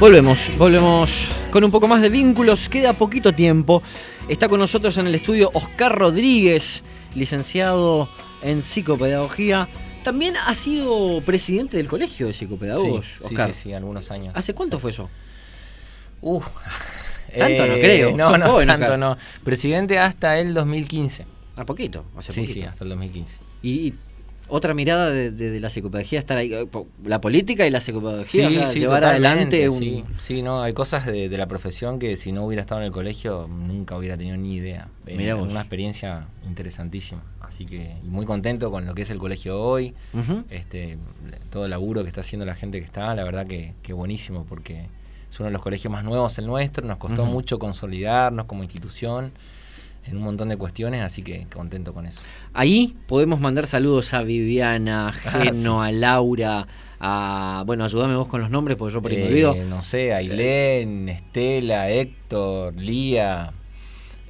Volvemos, 0.00 0.50
volvemos 0.56 1.28
con 1.50 1.62
un 1.62 1.70
poco 1.70 1.86
más 1.86 2.00
de 2.00 2.08
vínculos. 2.08 2.68
Queda 2.68 2.94
poquito 2.94 3.32
tiempo. 3.34 3.82
Está 4.28 4.48
con 4.48 4.58
nosotros 4.58 4.96
en 4.96 5.06
el 5.06 5.14
estudio 5.14 5.50
Oscar 5.52 5.96
Rodríguez, 5.96 6.82
licenciado 7.14 8.08
en 8.42 8.62
psicopedagogía. 8.62 9.68
También 10.02 10.36
ha 10.38 10.54
sido 10.54 11.20
presidente 11.26 11.76
del 11.76 11.86
colegio 11.88 12.28
de 12.28 12.32
psicopedagogos, 12.32 13.06
Sí, 13.06 13.12
sí, 13.18 13.24
Oscar. 13.26 13.52
sí, 13.52 13.60
sí, 13.64 13.72
algunos 13.74 14.10
años. 14.10 14.34
¿Hace 14.34 14.54
cuánto 14.54 14.78
fue 14.78 14.92
eso? 14.92 15.10
Uf. 16.22 16.46
Tanto 17.36 17.66
no 17.66 17.74
Eh, 17.74 17.80
creo. 17.80 18.16
No, 18.16 18.36
no, 18.38 18.46
joven, 18.46 18.66
tanto 18.68 18.84
Oscar. 18.86 18.98
no. 18.98 19.16
Presidente 19.44 19.98
hasta 19.98 20.38
el 20.40 20.52
2015. 20.54 21.26
A 21.58 21.64
poquito, 21.66 22.04
hace 22.16 22.32
sí, 22.32 22.40
poquito. 22.40 22.54
sí, 22.60 22.62
hasta 22.66 22.84
el 22.84 22.90
2015. 22.90 23.36
Y, 23.62 23.70
y 23.70 23.94
otra 24.50 24.74
mirada 24.74 25.10
de, 25.10 25.30
de- 25.30 25.50
de 25.50 25.60
la 25.60 25.68
psicopedagogía, 25.70 26.18
estar 26.18 26.36
ahí, 26.36 26.52
eh, 26.52 26.68
la 27.04 27.20
política 27.20 27.66
y 27.66 27.70
la 27.70 27.78
o 27.78 27.82
sea, 27.82 28.72
llevar 28.80 29.04
adelante 29.04 29.68
un... 29.68 29.78
Sí, 29.78 30.04
sí, 30.18 30.42
no, 30.42 30.62
hay 30.62 30.72
cosas 30.72 31.06
de, 31.06 31.28
de 31.28 31.38
la 31.38 31.46
profesión 31.48 31.98
que 31.98 32.16
si 32.16 32.32
no 32.32 32.44
hubiera 32.44 32.60
estado 32.62 32.80
en 32.80 32.86
el 32.86 32.92
colegio 32.92 33.48
nunca 33.48 33.96
hubiera 33.96 34.16
tenido 34.16 34.36
ni 34.36 34.54
idea. 34.56 34.88
Eh, 35.06 35.16
Mirá 35.16 35.34
vos. 35.36 35.48
Una 35.48 35.60
experiencia 35.60 36.26
interesantísima. 36.46 37.22
Así 37.40 37.66
que 37.66 37.96
muy 38.04 38.26
contento 38.26 38.70
con 38.70 38.86
lo 38.86 38.94
que 38.94 39.02
es 39.02 39.10
el 39.10 39.18
colegio 39.18 39.60
hoy. 39.60 39.94
Este 40.50 40.98
Todo 41.50 41.64
el 41.64 41.70
laburo 41.70 42.02
que 42.02 42.08
está 42.08 42.20
haciendo 42.20 42.46
la 42.46 42.54
gente 42.54 42.78
que 42.78 42.84
está, 42.84 43.14
la 43.14 43.24
verdad 43.24 43.46
que, 43.46 43.74
que 43.82 43.92
buenísimo 43.92 44.44
porque 44.48 44.86
es 45.30 45.38
uno 45.40 45.46
de 45.46 45.52
los 45.52 45.62
colegios 45.62 45.90
más 45.92 46.04
nuevos 46.04 46.38
el 46.38 46.46
nuestro. 46.46 46.86
Nos 46.86 46.98
costó 46.98 47.24
mucho 47.24 47.58
consolidarnos 47.58 48.46
como 48.46 48.62
institución 48.62 49.32
en 50.06 50.16
un 50.16 50.22
montón 50.24 50.48
de 50.48 50.56
cuestiones, 50.56 51.02
así 51.02 51.22
que 51.22 51.46
contento 51.54 51.92
con 51.94 52.06
eso. 52.06 52.20
Ahí 52.52 52.96
podemos 53.06 53.38
mandar 53.40 53.66
saludos 53.66 54.12
a 54.14 54.22
Viviana, 54.22 55.08
a 55.08 55.10
Ah, 55.10 55.12
Geno, 55.42 55.82
sí. 55.82 55.88
a 55.88 55.92
Laura, 55.92 56.66
a... 56.98 57.62
Bueno, 57.66 57.84
ayúdame 57.84 58.16
vos 58.16 58.28
con 58.28 58.40
los 58.40 58.50
nombres 58.50 58.76
porque 58.76 58.94
yo 58.94 59.02
por 59.02 59.10
ahí 59.10 59.18
me 59.18 59.24
Eh, 59.24 59.28
olvido. 59.28 59.54
No 59.68 59.82
sé, 59.82 60.12
Ailén, 60.14 61.08
Estela, 61.08 61.90
Héctor, 61.90 62.74
Lía, 62.76 63.52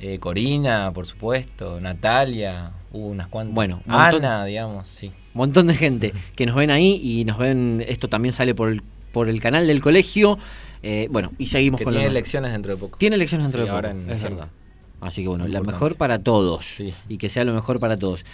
eh, 0.01 0.19
Corina, 0.19 0.93
por 0.93 1.07
supuesto, 1.07 1.81
Natalia, 1.81 2.73
hubo 2.93 3.07
unas 3.09 3.29
cuantas. 3.29 3.55
Bueno, 3.55 3.83
un 3.87 3.93
montón- 3.93 4.25
Ana, 4.25 4.45
digamos, 4.45 4.89
sí. 4.89 5.11
montón 5.35 5.67
de 5.69 5.75
gente 5.75 6.13
que 6.37 6.47
nos 6.47 6.57
ven 6.57 6.71
ahí 6.71 7.01
y 7.03 7.25
nos 7.25 7.39
ven, 7.39 7.85
esto 7.89 8.09
también 8.09 8.33
sale 8.33 8.55
por 8.55 8.69
el, 8.71 8.83
por 9.13 9.29
el 9.29 9.41
canal 9.41 9.67
del 9.67 9.81
colegio. 9.81 10.39
eh, 10.83 11.09
bueno, 11.11 11.31
y 11.39 11.47
seguimos 11.49 11.77
Que 11.79 11.85
con 11.85 11.93
tiene 11.93 12.07
los- 12.07 12.13
elecciones 12.13 12.53
dentro 12.53 12.73
de 12.73 12.79
poco. 12.79 12.97
Tiene 12.97 13.17
elecciones 13.17 13.49
dentro 13.49 13.61
Sí, 13.61 13.65
de 13.67 13.69
poco, 13.71 13.77
ahora 13.77 13.91
en 13.91 14.01
es 14.03 14.07
diciembre. 14.17 14.37
verdad. 14.47 14.53
Así 15.01 15.23
que 15.23 15.29
bueno, 15.29 15.45
la 15.45 15.59
Importante. 15.59 15.73
mejor 15.73 15.97
para 15.97 16.19
todos. 16.19 16.77
Y 17.09 17.17
que 17.19 17.29
sea 17.29 17.45
lo 17.45 17.55
mejor 17.55 17.81
para 17.81 17.97
todos. 17.97 18.25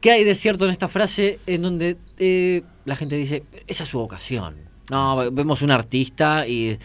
¿Qué 0.00 0.12
hay 0.12 0.24
de 0.24 0.34
cierto 0.34 0.64
en 0.66 0.70
esta 0.70 0.88
frase 0.88 1.38
en 1.46 1.62
donde 1.62 1.96
eh, 2.18 2.62
la 2.84 2.94
gente 2.96 3.16
dice, 3.16 3.42
esa 3.66 3.82
es 3.84 3.88
su 3.88 3.98
vocación? 3.98 4.54
No, 4.90 5.16
ve- 5.16 5.30
vemos 5.30 5.62
un 5.62 5.70
artista 5.72 6.46
y... 6.46 6.78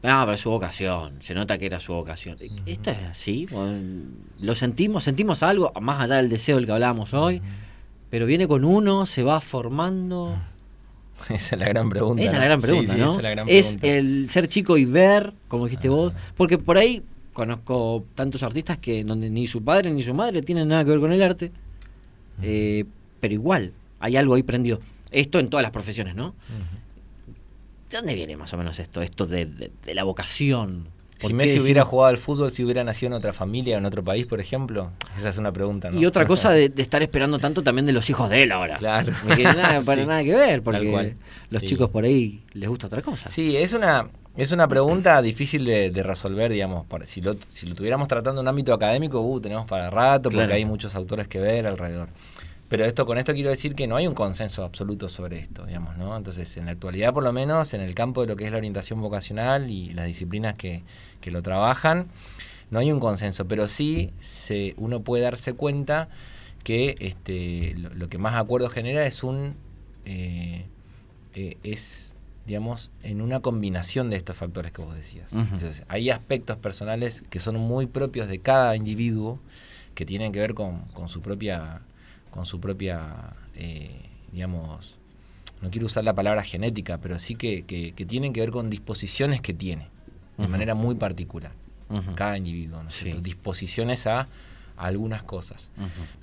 No, 0.00 0.20
pero 0.20 0.32
es 0.34 0.40
su 0.40 0.50
vocación. 0.50 1.14
Se 1.20 1.34
nota 1.34 1.58
que 1.58 1.66
era 1.66 1.80
su 1.80 1.92
vocación. 1.92 2.36
¿Esto 2.66 2.90
es 2.92 2.98
así? 3.10 3.48
¿O- 3.52 3.66
¿Lo 4.40 4.54
sentimos? 4.54 5.02
¿Sentimos 5.02 5.42
algo? 5.42 5.72
Más 5.80 6.00
allá 6.02 6.16
del 6.16 6.28
deseo 6.28 6.54
del 6.56 6.66
que 6.66 6.72
hablábamos 6.72 7.12
hoy. 7.14 7.42
Pero 8.10 8.24
viene 8.26 8.46
con 8.46 8.64
uno, 8.64 9.06
se 9.06 9.24
va 9.24 9.40
formando. 9.40 10.36
Esa 11.30 11.56
es 11.56 11.58
la 11.60 11.66
gran 11.68 11.90
pregunta. 11.90 12.22
Esa 12.22 12.34
es 12.34 12.38
la 12.38 12.44
gran 12.44 12.60
pregunta, 12.60 12.92
sí, 12.92 12.98
¿no? 12.98 13.04
esa 13.06 13.16
es 13.16 13.22
la 13.24 13.30
gran 13.30 13.48
es 13.48 13.66
pregunta. 13.76 13.88
el 13.88 14.30
ser 14.30 14.46
chico 14.46 14.76
y 14.78 14.84
ver, 14.84 15.32
como 15.48 15.64
dijiste 15.64 15.88
vos, 15.88 16.12
porque 16.36 16.58
por 16.58 16.78
ahí 16.78 17.02
conozco 17.38 18.04
tantos 18.14 18.42
artistas 18.42 18.76
que 18.78 19.02
donde 19.04 19.30
ni 19.30 19.46
su 19.46 19.62
padre 19.64 19.90
ni 19.90 20.02
su 20.02 20.12
madre 20.12 20.42
tienen 20.42 20.68
nada 20.68 20.84
que 20.84 20.90
ver 20.90 21.00
con 21.00 21.12
el 21.12 21.22
arte, 21.22 21.50
eh, 22.42 22.84
pero 23.20 23.32
igual 23.34 23.72
hay 24.00 24.16
algo 24.16 24.34
ahí 24.34 24.42
prendido. 24.42 24.80
Esto 25.10 25.38
en 25.38 25.48
todas 25.48 25.62
las 25.62 25.72
profesiones, 25.72 26.14
¿no? 26.14 26.34
¿De 27.90 27.96
dónde 27.96 28.14
viene 28.14 28.36
más 28.36 28.52
o 28.52 28.58
menos 28.58 28.78
esto? 28.78 29.00
Esto 29.00 29.26
de, 29.26 29.46
de- 29.46 29.70
de 29.84 29.94
la 29.94 30.04
vocación. 30.04 30.86
¿Por 31.18 31.28
Si 31.30 31.34
Messi 31.34 31.48
decimos- 31.54 31.64
hubiera 31.64 31.84
jugado 31.84 32.10
al 32.10 32.18
fútbol, 32.18 32.52
si 32.52 32.62
hubiera 32.62 32.84
nacido 32.84 33.08
en 33.08 33.14
otra 33.14 33.32
familia 33.32 33.74
o 33.76 33.78
en 33.78 33.86
otro 33.86 34.04
país, 34.04 34.24
por 34.26 34.38
ejemplo, 34.40 34.90
esa 35.18 35.30
es 35.30 35.38
una 35.38 35.50
pregunta, 35.50 35.90
¿no? 35.90 35.98
Y 36.00 36.06
otra 36.06 36.26
cosa 36.28 36.50
de, 36.52 36.68
de 36.68 36.82
estar 36.82 37.02
esperando 37.02 37.38
tanto 37.38 37.62
también 37.62 37.86
de 37.86 37.92
los 37.92 38.08
hijos 38.10 38.28
de 38.30 38.42
él 38.42 38.52
ahora. 38.52 38.76
Claro. 38.76 39.10
No 39.26 39.34
tiene 39.34 39.54
nada, 39.54 39.80
para 39.80 40.02
Sí. 40.02 40.06
nada 40.08 40.22
que 40.22 40.34
ver, 40.36 40.62
porque 40.62 41.14
los 41.50 41.60
Sí. 41.60 41.66
chicos 41.68 41.90
por 41.90 42.04
ahí 42.04 42.42
les 42.52 42.68
gusta 42.68 42.86
otra 42.86 43.00
cosa. 43.02 43.30
Sí, 43.30 43.56
es 43.56 43.72
una, 43.72 44.06
es 44.42 44.52
una 44.52 44.66
pregunta 44.68 45.20
difícil 45.20 45.64
de, 45.64 45.90
de 45.90 46.02
resolver, 46.02 46.50
digamos. 46.50 46.86
para- 46.86 47.06
si, 47.06 47.20
lo, 47.20 47.36
si 47.50 47.66
lo 47.66 47.74
tuviéramos 47.74 48.08
tratando 48.08 48.40
en 48.40 48.44
un 48.44 48.48
ámbito 48.48 48.72
académico, 48.72 49.20
uh, 49.20 49.40
tenemos 49.40 49.66
para 49.66 49.90
rato, 49.90 50.24
porque 50.30 50.36
Claro. 50.38 50.54
hay 50.54 50.64
muchos 50.64 50.94
autores 50.94 51.28
que 51.28 51.40
ver 51.40 51.66
alrededor. 51.66 52.08
Pero 52.68 52.84
esto 52.84 53.06
con 53.06 53.16
esto 53.18 53.32
quiero 53.32 53.48
decir 53.50 53.74
que 53.74 53.86
no 53.86 53.96
hay 53.96 54.06
un 54.06 54.14
consenso 54.14 54.62
absoluto 54.62 55.08
sobre 55.08 55.38
esto, 55.38 55.64
digamos, 55.64 55.96
¿no? 55.96 56.16
Entonces, 56.16 56.56
en 56.58 56.66
la 56.66 56.72
actualidad, 56.72 57.14
por 57.14 57.24
lo 57.24 57.32
menos, 57.32 57.72
en 57.74 57.80
el 57.80 57.94
campo 57.94 58.20
de 58.20 58.26
lo 58.26 58.36
que 58.36 58.44
es 58.44 58.50
la 58.52 58.58
orientación 58.58 59.00
vocacional 59.00 59.70
y 59.70 59.90
las 59.92 60.04
disciplinas 60.06 60.54
que, 60.54 60.82
que 61.22 61.30
lo 61.30 61.42
trabajan, 61.42 62.08
no 62.70 62.78
hay 62.80 62.92
un 62.92 63.00
consenso, 63.00 63.46
pero 63.48 63.66
sí 63.66 64.10
se, 64.20 64.74
uno 64.76 65.00
puede 65.00 65.22
darse 65.22 65.54
cuenta 65.54 66.10
que 66.62 66.94
este, 67.00 67.74
lo, 67.78 67.88
lo 67.94 68.08
que 68.10 68.18
más 68.18 68.34
acuerdo 68.34 68.68
genera 68.68 69.06
es 69.06 69.22
un 69.24 69.54
eh, 70.04 70.66
eh, 71.34 71.56
es 71.62 72.07
digamos 72.52 72.90
en 73.02 73.20
una 73.20 73.40
combinación 73.40 74.08
de 74.08 74.16
estos 74.16 74.34
factores 74.36 74.72
que 74.72 74.80
vos 74.82 74.94
decías. 74.94 75.32
Entonces, 75.34 75.82
hay 75.88 76.08
aspectos 76.08 76.56
personales 76.56 77.22
que 77.28 77.38
son 77.40 77.56
muy 77.56 77.86
propios 77.86 78.26
de 78.26 78.38
cada 78.40 78.74
individuo 78.74 79.38
que 79.94 80.06
tienen 80.06 80.32
que 80.32 80.40
ver 80.40 80.54
con, 80.54 80.80
con 80.94 81.08
su 81.10 81.20
propia, 81.20 81.82
con 82.30 82.46
su 82.46 82.58
propia, 82.58 83.34
eh, 83.54 84.00
digamos, 84.32 84.96
no 85.60 85.70
quiero 85.70 85.86
usar 85.86 86.04
la 86.04 86.14
palabra 86.14 86.42
genética, 86.42 86.96
pero 86.98 87.18
sí 87.18 87.34
que, 87.36 87.64
que- 87.64 87.92
que 87.92 88.06
tienen 88.06 88.32
que 88.32 88.40
ver 88.40 88.50
con 88.50 88.70
disposiciones 88.70 89.42
que 89.42 89.52
tiene, 89.52 89.88
de 90.38 90.48
manera 90.48 90.74
muy 90.74 90.94
particular, 90.94 91.52
cada 92.14 92.38
individuo, 92.38 92.82
¿no 92.82 92.88
es 92.88 92.94
Sí. 92.94 93.02
cierto? 93.04 93.20
Disposiciones 93.20 94.06
a 94.06 94.26
algunas 94.78 95.22
cosas. 95.22 95.70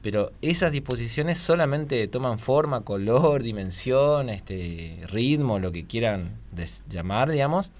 Pero 0.01 0.31
esas 0.41 0.71
disposiciones 0.71 1.37
solamente 1.37 2.07
toman 2.07 2.39
forma, 2.39 2.81
color, 2.81 3.43
dimensión, 3.43 4.29
este, 4.29 5.01
ritmo, 5.09 5.59
lo 5.59 5.71
que 5.71 5.85
quieran 5.85 6.31
llamar, 6.89 7.31
digamos, 7.31 7.71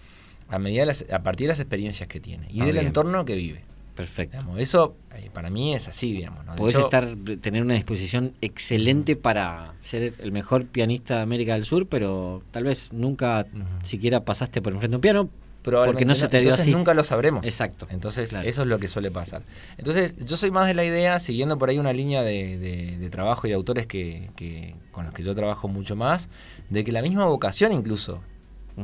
a, 0.49 0.60
medida 0.60 0.81
de 0.81 0.85
las- 0.88 1.06
a 1.11 1.19
partir 1.23 1.45
de 1.47 1.49
las 1.53 1.60
experiencias 1.60 2.07
que 2.07 2.19
tiene 2.19 2.47
y 2.52 2.61
Ah, 2.61 2.65
del 2.65 2.73
bien. 2.76 2.88
entorno 2.88 3.26
que 3.26 3.35
vive. 3.35 3.61
Perfecto. 3.95 4.38
Digamos, 4.38 4.60
eso 4.60 4.95
eh, 5.15 5.30
para 5.34 5.49
mí 5.49 5.73
es 5.73 5.88
así, 5.88 6.11
digamos. 6.11 6.45
¿no? 6.45 6.56
Podés 6.57 6.76
hecho, 6.76 6.84
estar, 6.84 7.15
tener 7.41 7.61
una 7.64 7.76
disposición 7.76 8.34
excelente 8.41 9.15
para 9.15 9.73
ser 9.84 10.14
el 10.19 10.34
mejor 10.34 10.65
pianista 10.65 11.15
de 11.15 11.22
América 11.22 11.53
del 11.53 11.64
Sur, 11.64 11.88
pero 11.88 12.43
tal 12.52 12.65
vez 12.65 12.91
nunca 12.91 13.45
siquiera 13.85 14.26
pasaste 14.26 14.61
por 14.61 14.73
enfrente 14.73 14.91
de 14.91 14.95
un 14.97 15.02
piano 15.02 15.30
probablemente 15.66 15.94
porque 15.94 16.06
no 16.06 16.16
se 16.16 16.28
te 16.28 16.38
dio 16.38 16.46
entonces 16.50 16.62
así. 16.62 16.72
nunca 16.72 16.94
lo 16.94 17.04
sabremos. 17.04 17.44
Exacto. 17.46 17.88
Entonces, 17.90 18.30
Claro. 18.30 18.48
eso 18.48 18.62
es 18.62 18.68
lo 18.68 18.80
que 18.80 18.88
suele 18.88 19.12
pasar. 19.12 19.42
Entonces, 19.78 20.16
yo 20.26 20.38
soy 20.38 20.52
más 20.52 20.68
de 20.68 20.74
la 20.74 20.86
idea, 20.86 21.20
siguiendo 21.20 21.58
por 21.58 21.70
ahí 21.70 21.78
una 21.80 21.92
línea 21.94 22.24
de, 22.24 22.58
de- 22.58 22.98
de 22.98 23.10
trabajo 23.10 23.48
y 23.48 23.50
de 23.50 23.56
autores 23.56 23.88
que, 23.88 24.30
que- 24.36 24.76
con 24.92 25.06
los 25.06 25.14
que 25.14 25.24
yo 25.24 25.36
trabajo 25.36 25.68
mucho 25.68 25.96
más, 25.96 26.30
de 26.70 26.84
que 26.84 26.92
la 26.92 27.02
misma 27.02 27.26
vocación 27.26 27.72
incluso 27.74 28.22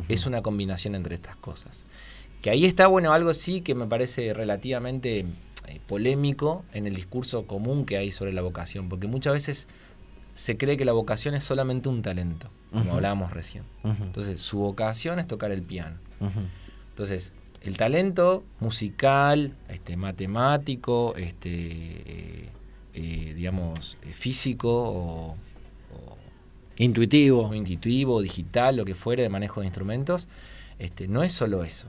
es 0.09 0.25
una 0.25 0.41
combinación 0.41 0.95
entre 0.95 1.15
estas 1.15 1.35
cosas. 1.37 1.83
Que 2.41 2.49
ahí 2.49 2.65
está, 2.65 2.87
bueno, 2.87 3.13
algo 3.13 3.33
sí 3.33 3.61
que 3.61 3.75
me 3.75 3.85
parece 3.87 4.33
relativamente 4.33 5.25
eh, 5.67 5.79
polémico 5.87 6.63
en 6.73 6.87
el 6.87 6.95
discurso 6.95 7.45
común 7.45 7.85
que 7.85 7.97
hay 7.97 8.11
sobre 8.11 8.33
la 8.33 8.41
vocación, 8.41 8.89
porque 8.89 9.07
muchas 9.07 9.33
veces 9.33 9.67
se 10.33 10.57
cree 10.57 10.77
que 10.77 10.85
la 10.85 10.93
vocación 10.93 11.35
es 11.35 11.43
solamente 11.43 11.89
un 11.89 12.01
talento, 12.01 12.47
como 12.71 12.93
hablábamos 12.93 13.31
recién. 13.31 13.63
Entonces, 13.83 14.39
su 14.41 14.59
vocación 14.59 15.19
es 15.19 15.27
tocar 15.27 15.51
el 15.51 15.61
piano. 15.61 15.97
Entonces, 16.91 17.31
el 17.61 17.77
talento 17.77 18.43
musical, 18.59 19.53
este, 19.69 19.97
matemático, 19.97 21.15
este, 21.15 21.49
eh, 21.51 22.49
eh, 22.93 23.33
digamos, 23.35 23.97
eh, 24.03 24.13
físico 24.13 24.69
o, 24.69 25.35
Intuitivo. 26.77 27.47
o 27.47 27.53
intuitivo, 27.53 28.21
digital, 28.21 28.77
lo 28.77 28.85
que 28.85 28.95
fuere, 28.95 29.21
de 29.21 29.29
manejo 29.29 29.59
de 29.59 29.67
instrumentos, 29.67 30.27
este, 30.79 31.07
no 31.07 31.21
es 31.21 31.31
solo 31.31 31.63
eso. 31.63 31.87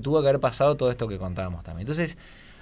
Tuvo 0.00 0.22
que 0.22 0.28
haber 0.28 0.40
pasado 0.40 0.76
todo 0.76 0.90
esto 0.90 1.08
que 1.08 1.18
contábamos 1.18 1.64
también. 1.64 1.82
Entonces, 1.82 2.16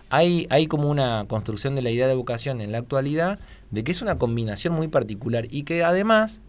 hay, 0.08 0.46
hay 0.50 0.66
como 0.66 0.88
una 0.88 1.26
construcción 1.28 1.74
de 1.74 1.82
la 1.82 1.90
idea 1.90 2.08
de 2.08 2.14
vocación 2.14 2.60
en 2.60 2.72
la 2.72 2.78
actualidad 2.78 3.38
de 3.70 3.84
que 3.84 3.92
es 3.92 4.00
una 4.00 4.18
combinación 4.18 4.74
muy 4.74 4.88
particular 4.88 5.46
y 5.50 5.64
que 5.64 5.84
además 5.84 6.40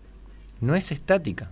no 0.61 0.76
es 0.76 0.91
estática. 0.91 1.52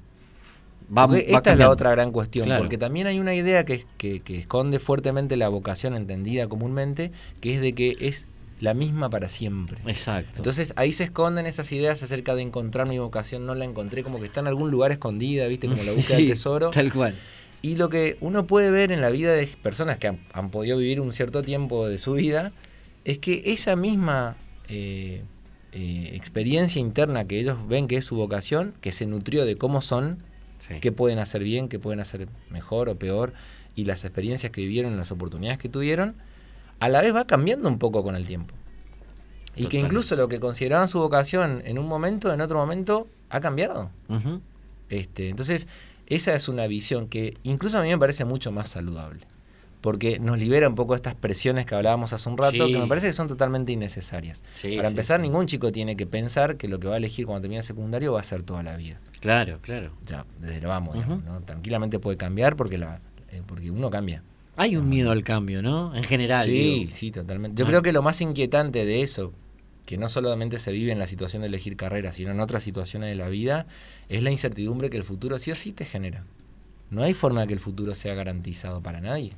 Va- 0.95 1.07
Porque 1.07 1.31
va 1.31 1.37
esta 1.37 1.51
es 1.53 1.57
la 1.59 1.69
otra 1.69 1.91
gran 1.91 2.11
cuestión, 2.11 2.45
Claro. 2.45 2.61
porque 2.63 2.77
también 2.77 3.07
hay 3.07 3.19
una 3.19 3.35
idea 3.35 3.63
que, 3.65 3.85
que- 3.97 4.21
que 4.21 4.37
esconde 4.39 4.79
fuertemente 4.79 5.37
la 5.37 5.49
vocación 5.49 5.95
entendida 5.95 6.47
comúnmente, 6.47 7.11
que 7.41 7.55
es 7.55 7.61
de 7.61 7.73
que 7.73 7.95
es 7.99 8.27
la 8.59 8.73
misma 8.73 9.09
para 9.09 9.29
siempre. 9.29 9.77
Exacto. 9.87 10.33
Entonces 10.37 10.73
ahí 10.75 10.91
se 10.91 11.05
esconden 11.05 11.45
esas 11.45 11.71
ideas 11.71 12.01
acerca 12.03 12.35
de 12.35 12.41
encontrar 12.41 12.89
mi 12.89 12.97
vocación, 12.99 13.45
no 13.45 13.55
la 13.55 13.65
encontré, 13.65 14.03
como 14.03 14.19
que 14.19 14.25
está 14.25 14.39
en 14.41 14.47
algún 14.47 14.71
lugar 14.71 14.91
escondida, 14.91 15.47
¿viste? 15.47 15.67
Como 15.67 15.83
la 15.83 15.91
búsqueda 15.93 16.17
Sí, 16.17 16.23
del 16.23 16.31
tesoro. 16.33 16.69
Tal 16.71 16.91
cual. 16.91 17.15
Y 17.61 17.75
lo 17.75 17.89
que 17.89 18.17
uno 18.21 18.47
puede 18.47 18.71
ver 18.71 18.91
en 18.91 19.01
la 19.01 19.09
vida 19.09 19.31
de 19.33 19.45
personas 19.47 19.97
que 19.97 20.07
han, 20.07 20.19
han 20.33 20.49
podido 20.49 20.77
vivir 20.77 20.99
un 21.01 21.13
cierto 21.13 21.43
tiempo 21.43 21.87
de 21.87 21.97
su 21.97 22.13
vida, 22.13 22.51
es 23.05 23.17
que 23.19 23.43
esa 23.45 23.75
misma 23.75 24.37
eh, 24.67 25.23
eh, 25.71 26.11
experiencia 26.13 26.79
interna 26.79 27.25
que 27.25 27.39
ellos 27.39 27.57
ven 27.67 27.87
que 27.87 27.97
es 27.97 28.05
su 28.05 28.15
vocación, 28.15 28.73
que 28.81 28.91
se 28.91 29.05
nutrió 29.05 29.45
de 29.45 29.55
cómo 29.55 29.81
son, 29.81 30.23
Sí. 30.60 30.76
qué 30.81 30.91
pueden 30.91 31.19
hacer 31.19 31.44
bien, 31.44 31.69
qué 31.69 31.80
pueden 31.80 31.99
hacer 31.99 32.27
mejor 32.49 32.90
o 32.90 32.95
peor, 32.95 33.34
y 33.76 33.86
las 33.86 34.03
experiencias 34.06 34.52
que 34.52 34.61
vivieron, 34.61 34.95
las 34.98 35.11
oportunidades 35.11 35.60
que 35.60 35.69
tuvieron, 35.69 36.15
a 36.80 36.90
la 36.90 37.02
vez 37.02 37.15
va 37.15 37.26
cambiando 37.26 37.69
un 37.69 37.80
poco 37.80 38.03
con 38.03 38.15
el 38.15 38.26
tiempo. 38.27 38.53
Y 39.56 39.68
que 39.68 39.77
incluso 39.77 40.15
lo 40.15 40.30
que 40.30 40.40
consideraban 40.40 40.88
su 40.88 40.99
vocación 40.99 41.61
en 41.65 41.80
un 41.80 41.88
momento, 41.88 42.34
en 42.34 42.40
otro 42.40 42.57
momento, 42.57 43.07
ha 43.30 43.41
cambiado. 43.41 43.90
Este, 44.90 45.30
entonces, 45.30 45.68
esa 46.07 46.34
es 46.34 46.48
una 46.48 46.65
visión 46.68 47.07
que 47.07 47.38
incluso 47.44 47.77
a 47.77 47.84
mí 47.84 47.90
me 47.90 47.98
parece 47.98 48.26
mucho 48.26 48.52
más 48.52 48.69
saludable. 48.69 49.22
Porque 49.81 50.19
nos 50.19 50.38
libera 50.38 50.68
un 50.68 50.76
poco 50.76 50.93
estas 50.93 51.15
presiones 51.15 51.65
que 51.65 51.73
hablábamos 51.73 52.11
hace 52.11 52.27
un 52.27 52.38
rato, 52.38 52.68
Sí. 52.68 52.73
que 52.73 52.80
me 52.80 52.88
parece 52.88 53.07
que 53.07 53.14
son 53.14 53.30
totalmente 53.30 53.72
innecesarias. 53.72 54.43
Sí, 54.56 54.76
Para 54.76 54.89
empezar, 54.89 55.19
sí. 55.19 55.23
ningún 55.23 55.47
chico 55.47 55.72
tiene 55.72 55.95
que 55.95 56.06
pensar 56.06 56.57
que 56.57 56.68
lo 56.68 56.80
que 56.81 56.88
va 56.89 56.95
a 56.95 56.97
elegir 56.97 57.26
cuando 57.26 57.41
termine 57.41 57.60
el 57.60 57.64
secundario 57.65 58.11
va 58.14 58.19
a 58.19 58.23
ser 58.23 58.43
toda 58.43 58.61
la 58.61 58.76
vida. 58.76 58.99
Claro, 59.22 59.60
claro. 59.61 59.91
Ya, 60.06 60.26
desde 60.39 60.57
el 60.57 60.65
vamos, 60.68 60.95
digamos, 60.95 61.23
¿no? 61.23 61.39
Tranquilamente 61.41 61.97
puede 61.99 62.18
cambiar 62.18 62.56
porque, 62.57 62.77
la, 62.77 62.99
eh, 63.31 63.41
porque 63.47 63.72
uno 63.72 63.89
cambia. 63.89 64.22
Hay 64.57 64.76
un 64.76 64.89
miedo 64.89 65.11
al 65.11 65.23
cambio, 65.23 65.61
¿no? 65.61 65.95
En 65.95 66.03
general. 66.03 66.45
Sí, 66.45 66.51
digo. 66.51 66.91
sí, 66.91 67.11
totalmente. 67.11 67.57
Yo 67.57 67.65
Ah. 67.65 67.69
creo 67.69 67.81
que 67.81 67.93
lo 67.93 68.01
más 68.01 68.19
inquietante 68.19 68.84
de 68.85 69.01
eso, 69.01 69.31
que 69.85 69.97
no 69.97 70.10
solamente 70.10 70.60
se 70.60 70.73
vive 70.73 70.91
en 70.91 70.99
la 70.99 71.07
situación 71.07 71.41
de 71.41 71.47
elegir 71.47 71.77
carrera, 71.77 72.11
sino 72.11 72.31
en 72.31 72.41
otras 72.41 72.64
situaciones 72.64 73.10
de 73.10 73.15
la 73.15 73.30
vida, 73.30 73.65
es 74.10 74.23
la 74.23 74.31
incertidumbre 74.31 74.89
que 74.89 74.97
el 74.97 75.03
futuro 75.03 75.39
sí 75.39 75.51
o 75.51 75.56
sí 75.56 75.72
te 75.72 75.85
genera. 75.85 76.26
No 76.89 77.01
hay 77.03 77.14
forma 77.14 77.41
de 77.41 77.47
que 77.47 77.53
el 77.53 77.60
futuro 77.60 77.95
sea 77.95 78.14
garantizado 78.15 78.81
para 78.81 78.99
nadie. 78.99 79.31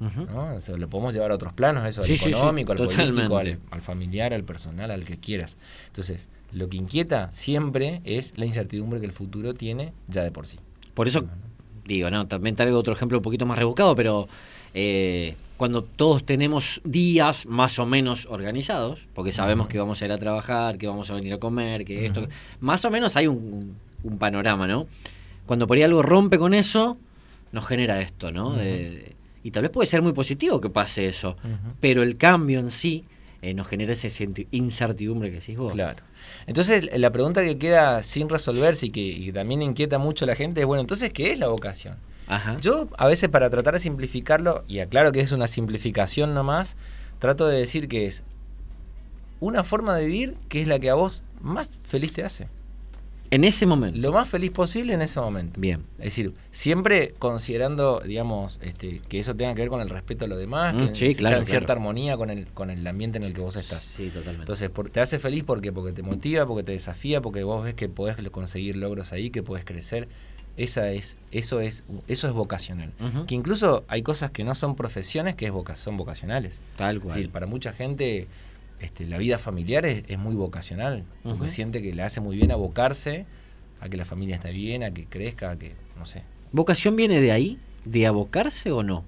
Ujú. 0.00 0.26
¿no? 0.32 0.54
O 0.56 0.60
sea, 0.60 0.76
lo 0.76 0.88
podemos 0.88 1.14
llevar 1.14 1.30
a 1.30 1.34
otros 1.36 1.52
planos, 1.52 1.84
eso, 1.86 2.00
al 2.02 2.06
Sí, 2.06 2.16
sí, 2.16 2.24
sí, 2.24 2.30
económico, 2.30 2.72
al 2.72 2.78
político, 2.78 3.02
al, 3.02 3.14
totalmente. 3.28 3.58
al 3.70 3.80
familiar, 3.82 4.34
al 4.34 4.44
personal, 4.44 4.90
al 4.90 5.04
que 5.04 5.18
quieras. 5.18 5.56
Entonces, 5.86 6.28
lo 6.52 6.68
que 6.68 6.76
inquieta 6.76 7.30
siempre 7.32 8.00
es 8.04 8.36
la 8.36 8.44
incertidumbre 8.44 9.00
que 9.00 9.06
el 9.06 9.12
futuro 9.12 9.54
tiene 9.54 9.92
ya 10.08 10.22
de 10.22 10.30
por 10.30 10.46
sí. 10.46 10.58
Por 10.94 11.08
eso, 11.08 11.24
digo, 11.84 12.10
no, 12.10 12.26
también 12.26 12.54
traigo 12.56 12.78
otro 12.78 12.92
ejemplo 12.92 13.18
un 13.18 13.22
poquito 13.22 13.46
más 13.46 13.58
rebuscado, 13.58 13.94
pero 13.94 14.28
eh, 14.74 15.36
cuando 15.56 15.82
todos 15.82 16.24
tenemos 16.24 16.80
días 16.84 17.46
más 17.46 17.78
o 17.78 17.86
menos 17.86 18.26
organizados, 18.26 19.06
porque 19.14 19.32
sabemos 19.32 19.68
que 19.68 19.78
vamos 19.78 20.02
a 20.02 20.04
ir 20.04 20.12
a 20.12 20.18
trabajar, 20.18 20.78
que 20.78 20.86
vamos 20.86 21.10
a 21.10 21.14
venir 21.14 21.32
a 21.34 21.38
comer, 21.38 21.84
que 21.84 22.06
esto, 22.06 22.26
más 22.60 22.84
o 22.84 22.90
menos 22.90 23.16
hay 23.16 23.26
un, 23.28 23.76
un 24.02 24.18
panorama, 24.18 24.66
¿no? 24.66 24.86
Cuando 25.46 25.66
por 25.66 25.76
ahí 25.76 25.82
algo 25.82 26.02
rompe 26.02 26.38
con 26.38 26.54
eso, 26.54 26.96
nos 27.52 27.66
genera 27.66 28.00
esto, 28.00 28.32
¿no? 28.32 28.52
De- 28.52 29.14
y 29.44 29.52
tal 29.52 29.62
vez 29.62 29.70
puede 29.70 29.86
ser 29.86 30.02
muy 30.02 30.12
positivo 30.12 30.60
que 30.60 30.70
pase 30.70 31.06
eso, 31.06 31.36
pero 31.78 32.02
el 32.02 32.16
cambio 32.16 32.58
en 32.58 32.72
sí 32.72 33.04
eh, 33.42 33.54
nos 33.54 33.68
genera 33.68 33.92
esa 33.92 34.08
incerti- 34.08 34.48
incertidumbre 34.50 35.30
que 35.30 35.36
decís 35.40 35.56
vos. 35.56 35.74
Claro. 35.74 36.02
Entonces, 36.46 36.88
la 36.98 37.12
pregunta 37.12 37.44
que 37.44 37.58
queda 37.58 38.02
sin 38.02 38.28
resolverse 38.30 38.86
y 38.86 38.90
que, 38.90 39.00
y 39.02 39.26
que 39.26 39.32
también 39.34 39.60
inquieta 39.60 39.98
mucho 39.98 40.24
a 40.24 40.28
la 40.28 40.34
gente 40.34 40.62
es, 40.62 40.66
bueno, 40.66 40.80
entonces, 40.80 41.12
¿qué 41.12 41.30
es 41.30 41.38
la 41.38 41.48
vocación? 41.48 41.96
Ajá. 42.26 42.58
Yo, 42.60 42.86
a 42.96 43.06
veces, 43.06 43.28
para 43.28 43.50
tratar 43.50 43.74
de 43.74 43.80
simplificarlo, 43.80 44.64
y 44.66 44.78
aclaro 44.78 45.12
que 45.12 45.20
es 45.20 45.30
una 45.32 45.46
simplificación 45.46 46.32
nomás, 46.32 46.76
trato 47.18 47.46
de 47.46 47.58
decir 47.58 47.86
que 47.86 48.06
es 48.06 48.22
una 49.40 49.62
forma 49.62 49.94
de 49.94 50.06
vivir 50.06 50.34
que 50.48 50.62
es 50.62 50.66
la 50.68 50.78
que 50.78 50.88
a 50.88 50.94
vos 50.94 51.22
más 51.42 51.76
feliz 51.82 52.14
te 52.14 52.24
hace. 52.24 52.48
En 53.34 53.44
ese 53.44 53.66
momento. 53.66 53.98
Lo 53.98 54.12
más 54.12 54.28
feliz 54.28 54.50
posible 54.50 54.94
en 54.94 55.02
ese 55.02 55.18
momento. 55.20 55.60
Bien. 55.60 55.80
Es 55.98 56.04
decir, 56.04 56.32
siempre 56.50 57.14
considerando, 57.18 58.00
digamos, 58.00 58.60
este, 58.62 59.00
que 59.00 59.18
eso 59.18 59.34
tenga 59.34 59.54
que 59.54 59.62
ver 59.62 59.68
con 59.70 59.80
el 59.80 59.88
respeto 59.88 60.24
a 60.24 60.28
los 60.28 60.38
demás, 60.38 60.74
Mm, 60.74 60.86
que 60.88 60.94
sí, 60.94 61.14
claro, 61.16 61.38
en 61.38 61.46
cierta 61.46 61.66
claro. 61.66 61.80
armonía 61.80 62.16
con 62.16 62.30
el, 62.30 62.46
con 62.48 62.70
el 62.70 62.86
ambiente 62.86 63.18
en 63.18 63.24
el 63.24 63.32
que 63.32 63.40
vos 63.40 63.56
estás. 63.56 63.82
Sí, 63.82 64.08
totalmente. 64.08 64.42
Entonces, 64.42 64.70
por- 64.70 64.88
te 64.90 65.00
hace 65.00 65.18
feliz 65.18 65.42
porque, 65.44 65.72
porque 65.72 65.92
te 65.92 66.02
motiva, 66.02 66.46
porque 66.46 66.62
te 66.62 66.72
desafía, 66.72 67.20
porque 67.20 67.42
vos 67.42 67.64
ves 67.64 67.74
que 67.74 67.88
podés 67.88 68.16
conseguir 68.30 68.76
logros 68.76 69.12
ahí, 69.12 69.30
que 69.30 69.42
podés 69.42 69.64
crecer. 69.64 70.08
Esa 70.56 70.90
es, 70.92 71.16
eso 71.32 71.60
es, 71.60 71.82
eso 72.06 72.28
es 72.28 72.32
vocacional. 72.32 72.92
Que 73.26 73.34
incluso 73.34 73.82
hay 73.88 74.02
cosas 74.02 74.30
que 74.30 74.44
no 74.44 74.54
son 74.54 74.76
profesiones 74.76 75.34
que 75.34 75.46
es 75.46 75.52
voca- 75.52 75.74
son 75.74 75.96
vocacionales. 75.96 76.60
Tal 76.76 76.98
Es 76.98 77.02
cual. 77.02 77.14
decir, 77.16 77.30
para 77.32 77.46
mucha 77.46 77.72
gente 77.72 78.28
este, 78.84 79.06
la 79.06 79.18
vida 79.18 79.38
familiar 79.38 79.84
es, 79.86 80.04
es 80.08 80.18
muy 80.18 80.34
vocacional, 80.34 81.04
porque 81.22 81.42
Ujú. 81.42 81.48
siente 81.48 81.82
que 81.82 81.92
le 81.92 82.02
hace 82.02 82.20
muy 82.20 82.36
bien 82.36 82.52
abocarse 82.52 83.26
a 83.80 83.88
que 83.88 83.96
la 83.96 84.04
familia 84.04 84.36
esté 84.36 84.52
bien, 84.52 84.82
a 84.84 84.92
que 84.92 85.06
crezca, 85.06 85.50
a 85.50 85.58
que, 85.58 85.74
no 85.98 86.06
sé. 86.06 86.22
¿Vocación 86.52 86.94
viene 86.94 87.20
de 87.20 87.32
ahí? 87.32 87.58
¿De 87.84 88.06
abocarse 88.06 88.70
o 88.70 88.82
no? 88.82 89.04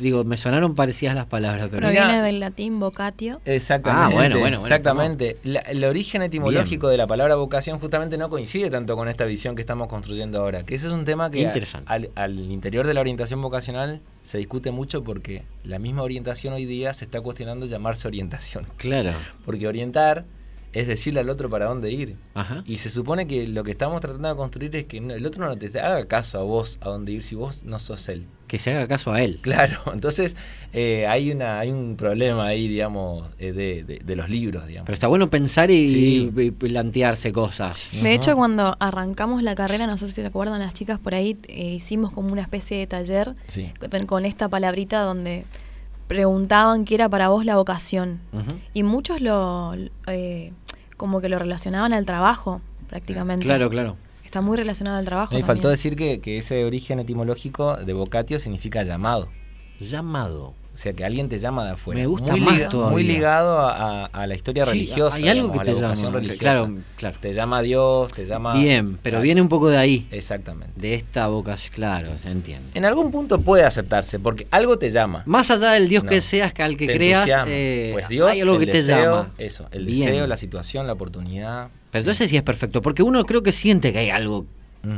Digo, 0.00 0.24
me 0.24 0.36
sonaron 0.36 0.74
parecidas 0.74 1.14
las 1.14 1.26
palabras, 1.26 1.68
pero... 1.70 1.82
Proviene 1.82 2.22
del 2.22 2.40
latín 2.40 2.80
vocatio. 2.80 3.40
Exactamente. 3.44 4.04
Ah, 4.04 4.08
bueno, 4.08 4.38
bueno, 4.38 4.58
bueno, 4.58 4.60
exactamente. 4.62 5.36
La- 5.44 5.60
el 5.60 5.84
origen 5.84 6.22
etimológico 6.22 6.88
de 6.88 6.96
la 6.96 7.06
palabra 7.06 7.34
vocación 7.34 7.78
justamente 7.78 8.16
no 8.16 8.30
coincide 8.30 8.70
tanto 8.70 8.96
con 8.96 9.08
esta 9.08 9.24
visión 9.26 9.54
que 9.54 9.60
estamos 9.60 9.88
construyendo 9.88 10.40
ahora. 10.40 10.64
Que 10.64 10.74
ese 10.74 10.86
es 10.86 10.92
un 10.92 11.04
tema 11.04 11.30
que 11.30 11.40
a- 11.40 11.48
Interesante. 11.48 11.86
al, 11.92 12.10
al 12.14 12.38
interior 12.50 12.86
de 12.86 12.94
la 12.94 13.00
orientación 13.02 13.42
vocacional 13.42 14.00
se 14.22 14.38
discute 14.38 14.70
mucho 14.70 15.04
porque 15.04 15.42
la 15.64 15.78
misma 15.78 16.02
orientación 16.02 16.54
hoy 16.54 16.64
día 16.64 16.92
se 16.94 17.04
está 17.04 17.20
cuestionando 17.20 17.66
llamarse 17.66 18.08
orientación. 18.08 18.66
Claro. 18.78 19.12
Porque 19.44 19.66
orientar 19.68 20.24
es 20.72 20.86
decirle 20.86 21.20
al 21.20 21.28
otro 21.30 21.50
para 21.50 21.66
dónde 21.66 21.90
ir. 21.90 22.16
Ajá. 22.34 22.62
Y 22.66 22.78
se 22.78 22.90
supone 22.90 23.26
que 23.26 23.46
lo 23.48 23.64
que 23.64 23.70
estamos 23.72 24.00
tratando 24.00 24.28
de 24.28 24.36
construir 24.36 24.76
es 24.76 24.84
que 24.84 24.98
el 24.98 25.26
otro 25.26 25.44
no 25.44 25.56
te 25.56 25.66
haga 25.80 26.04
caso 26.06 26.38
a 26.38 26.42
vos 26.42 26.78
a 26.80 26.88
dónde 26.90 27.12
ir 27.12 27.22
si 27.22 27.34
vos 27.34 27.62
no 27.64 27.78
sos 27.78 28.08
él. 28.08 28.26
Que 28.46 28.58
se 28.58 28.72
haga 28.72 28.88
caso 28.88 29.12
a 29.12 29.22
él. 29.22 29.38
Claro, 29.42 29.80
entonces 29.92 30.34
eh, 30.72 31.06
hay 31.06 31.30
una 31.30 31.58
hay 31.60 31.70
un 31.70 31.96
problema 31.96 32.46
ahí, 32.46 32.66
digamos, 32.68 33.28
eh, 33.38 33.52
de, 33.52 33.84
de- 33.84 33.98
de 34.04 34.16
los 34.16 34.28
libros, 34.28 34.66
digamos. 34.66 34.86
Pero 34.86 34.94
está 34.94 35.06
bueno 35.08 35.28
pensar 35.30 35.70
y, 35.70 35.88
Sí. 35.88 36.32
y 36.36 36.50
plantearse 36.50 37.32
cosas. 37.32 37.76
De 38.02 38.12
hecho, 38.12 38.34
cuando 38.36 38.76
arrancamos 38.80 39.42
la 39.42 39.54
carrera, 39.54 39.86
no 39.86 39.98
sé 39.98 40.06
si 40.08 40.12
se 40.14 40.26
acuerdan 40.26 40.60
las 40.60 40.74
chicas 40.74 40.98
por 40.98 41.14
ahí, 41.14 41.36
eh, 41.48 41.74
hicimos 41.74 42.12
como 42.12 42.32
una 42.32 42.42
especie 42.42 42.76
de 42.78 42.86
taller 42.88 43.34
Sí. 43.48 43.70
con, 43.90 44.06
con 44.06 44.24
esta 44.26 44.48
palabrita 44.48 45.00
donde 45.02 45.44
preguntaban 46.08 46.84
qué 46.84 46.96
era 46.96 47.08
para 47.08 47.28
vos 47.28 47.44
la 47.44 47.54
vocación. 47.56 48.18
Y 48.74 48.82
muchos 48.82 49.20
lo, 49.20 49.74
eh, 50.08 50.52
como 51.00 51.22
que 51.22 51.30
lo 51.30 51.38
relacionaban 51.38 51.94
al 51.94 52.04
trabajo, 52.04 52.60
prácticamente. 52.86 53.46
Claro, 53.46 53.70
claro. 53.70 53.96
Está 54.22 54.42
muy 54.42 54.54
relacionado 54.58 54.98
al 54.98 55.06
trabajo. 55.06 55.32
No, 55.32 55.38
y 55.38 55.42
faltó 55.42 55.70
decir 55.70 55.96
que, 55.96 56.20
que 56.20 56.36
ese 56.36 56.62
origen 56.66 56.98
etimológico 56.98 57.78
de 57.78 57.94
vocatio 57.94 58.38
significa 58.38 58.82
llamado. 58.82 59.30
Llamado. 59.80 60.52
O 60.72 60.78
sea, 60.82 60.94
que 60.94 61.04
alguien 61.04 61.28
te 61.28 61.36
llama 61.36 61.64
de 61.66 61.72
afuera. 61.72 62.00
Me 62.00 62.06
gusta 62.06 62.30
muy 62.30 62.40
más 62.40 62.54
liga- 62.56 62.68
todavía. 62.70 62.92
Muy 62.92 63.02
ligado 63.02 63.58
a, 63.58 64.04
a- 64.04 64.06
a 64.06 64.26
la 64.26 64.34
historia 64.34 64.64
Sí, 64.64 64.70
religiosa. 64.70 65.16
hay 65.16 65.28
algo 65.28 65.48
digamos, 65.48 65.64
que 65.64 65.70
a 65.70 65.74
la 65.74 65.94
llama, 65.94 66.10
religiosa. 66.16 66.38
claro, 66.40 66.74
claro. 66.96 67.16
Te 67.20 67.34
llama 67.34 67.60
Dios, 67.62 68.12
te 68.12 68.24
llama... 68.24 68.54
Bien, 68.54 68.96
pero 69.02 69.14
Claro. 69.14 69.22
viene 69.24 69.42
un 69.42 69.48
poco 69.50 69.68
de 69.68 69.76
ahí. 69.76 70.06
Exactamente. 70.10 70.72
De 70.80 70.94
esta 70.94 71.26
boca, 71.26 71.56
claro, 71.74 72.10
se 72.22 72.30
entiende. 72.30 72.70
En 72.74 72.84
algún 72.86 73.10
punto 73.10 73.40
puede 73.40 73.64
aceptarse, 73.64 74.18
porque 74.18 74.46
algo 74.50 74.78
te 74.78 74.88
llama. 74.90 75.22
Más 75.26 75.50
allá 75.50 75.72
del 75.72 75.88
Dios 75.88 76.04
No. 76.04 76.08
que 76.10 76.20
seas, 76.22 76.54
que 76.54 76.62
al 76.62 76.76
que 76.78 76.86
Te 76.86 76.94
creas, 76.94 77.28
eh, 77.46 77.90
pues 77.92 78.08
Dios, 78.08 78.30
hay 78.30 78.40
algo 78.40 78.54
el 78.54 78.60
que 78.60 78.72
te 78.72 78.82
llama. 78.82 79.30
Eso, 79.36 79.66
el 79.72 79.84
Bien. 79.84 80.06
deseo, 80.06 80.26
la 80.26 80.36
situación, 80.38 80.86
la 80.86 80.94
oportunidad. 80.94 81.68
Pero 81.90 82.02
entonces 82.02 82.30
sí 82.30 82.36
es 82.36 82.42
perfecto, 82.42 82.80
porque 82.80 83.02
uno 83.02 83.24
creo 83.24 83.42
que 83.42 83.52
siente 83.52 83.92
que 83.92 83.98
hay 83.98 84.10
algo 84.10 84.46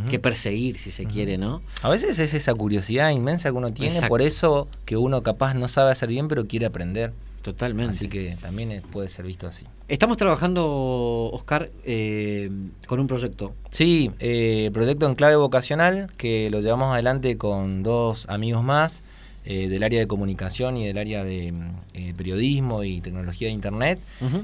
Que 0.08 0.18
perseguir, 0.20 0.78
si 0.78 0.90
se 0.92 1.06
quiere, 1.06 1.38
¿no? 1.38 1.60
A 1.82 1.88
veces 1.88 2.18
es 2.20 2.34
esa 2.34 2.54
curiosidad 2.54 3.10
inmensa 3.10 3.50
que 3.50 3.56
uno 3.56 3.70
tiene, 3.70 3.94
Exacto. 3.94 4.08
por 4.08 4.22
eso 4.22 4.68
que 4.84 4.96
uno 4.96 5.22
capaz 5.22 5.54
no 5.54 5.66
sabe 5.66 5.90
hacer 5.90 6.08
bien, 6.08 6.28
pero 6.28 6.46
quiere 6.46 6.66
aprender. 6.66 7.12
Totalmente. 7.42 7.96
Así 7.96 8.08
que 8.08 8.36
también 8.40 8.80
puede 8.92 9.08
ser 9.08 9.26
visto 9.26 9.48
así. 9.48 9.66
Estamos 9.88 10.16
trabajando, 10.16 11.30
Oscar, 11.32 11.68
eh, 11.84 12.48
con 12.86 13.00
un 13.00 13.08
proyecto. 13.08 13.52
Sí, 13.70 14.12
eh, 14.20 14.70
proyecto 14.72 15.06
en 15.06 15.16
clave 15.16 15.34
vocacional 15.34 16.08
que 16.16 16.48
lo 16.50 16.60
llevamos 16.60 16.92
adelante 16.92 17.36
con 17.36 17.82
dos 17.82 18.26
amigos 18.28 18.62
más 18.62 19.02
eh, 19.44 19.68
del 19.68 19.82
área 19.82 20.00
de 20.00 20.06
comunicación 20.06 20.76
y 20.76 20.86
del 20.86 20.98
área 20.98 21.24
de 21.24 21.52
mm, 21.52 21.74
eh, 21.94 22.14
periodismo 22.16 22.84
y 22.84 23.00
tecnología 23.00 23.48
de 23.48 23.54
internet, 23.54 24.00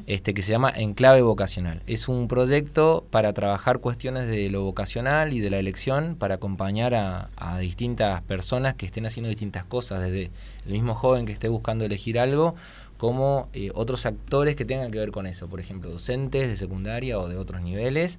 este 0.07 0.35
que 0.35 0.43
se 0.43 0.53
llama 0.53 0.73
Enclave 0.75 1.23
Vocacional. 1.23 1.83
Es 1.87 2.09
un 2.09 2.29
proyecto 2.29 3.05
para 3.11 3.33
trabajar 3.33 3.79
cuestiones 3.79 4.29
de 4.29 4.51
lo 4.51 4.65
vocacional 4.65 5.33
y 5.33 5.41
de 5.41 5.51
la 5.51 5.59
elección 5.59 6.17
para 6.17 6.37
acompañar 6.37 6.95
a, 6.95 7.31
a 7.37 7.59
distintas 7.59 8.23
personas 8.23 8.75
que 8.75 8.87
estén 8.87 9.07
haciendo 9.07 9.29
distintas 9.29 9.65
cosas, 9.65 10.03
desde 10.03 10.31
el 10.67 10.73
mismo 10.73 10.95
joven 10.95 11.27
que 11.27 11.33
esté 11.33 11.49
buscando 11.49 11.85
elegir 11.85 12.19
algo, 12.19 12.55
como 12.99 13.49
eh, 13.53 13.71
otros 13.75 14.05
actores 14.05 14.57
que 14.57 14.65
tengan 14.65 14.91
que 14.91 14.99
ver 14.99 15.13
con 15.13 15.27
eso, 15.27 15.49
por 15.49 15.61
ejemplo, 15.61 15.89
docentes 15.89 16.49
de 16.49 16.57
secundaria 16.57 17.19
o 17.19 17.29
de 17.29 17.37
otros 17.37 17.63
niveles, 17.63 18.19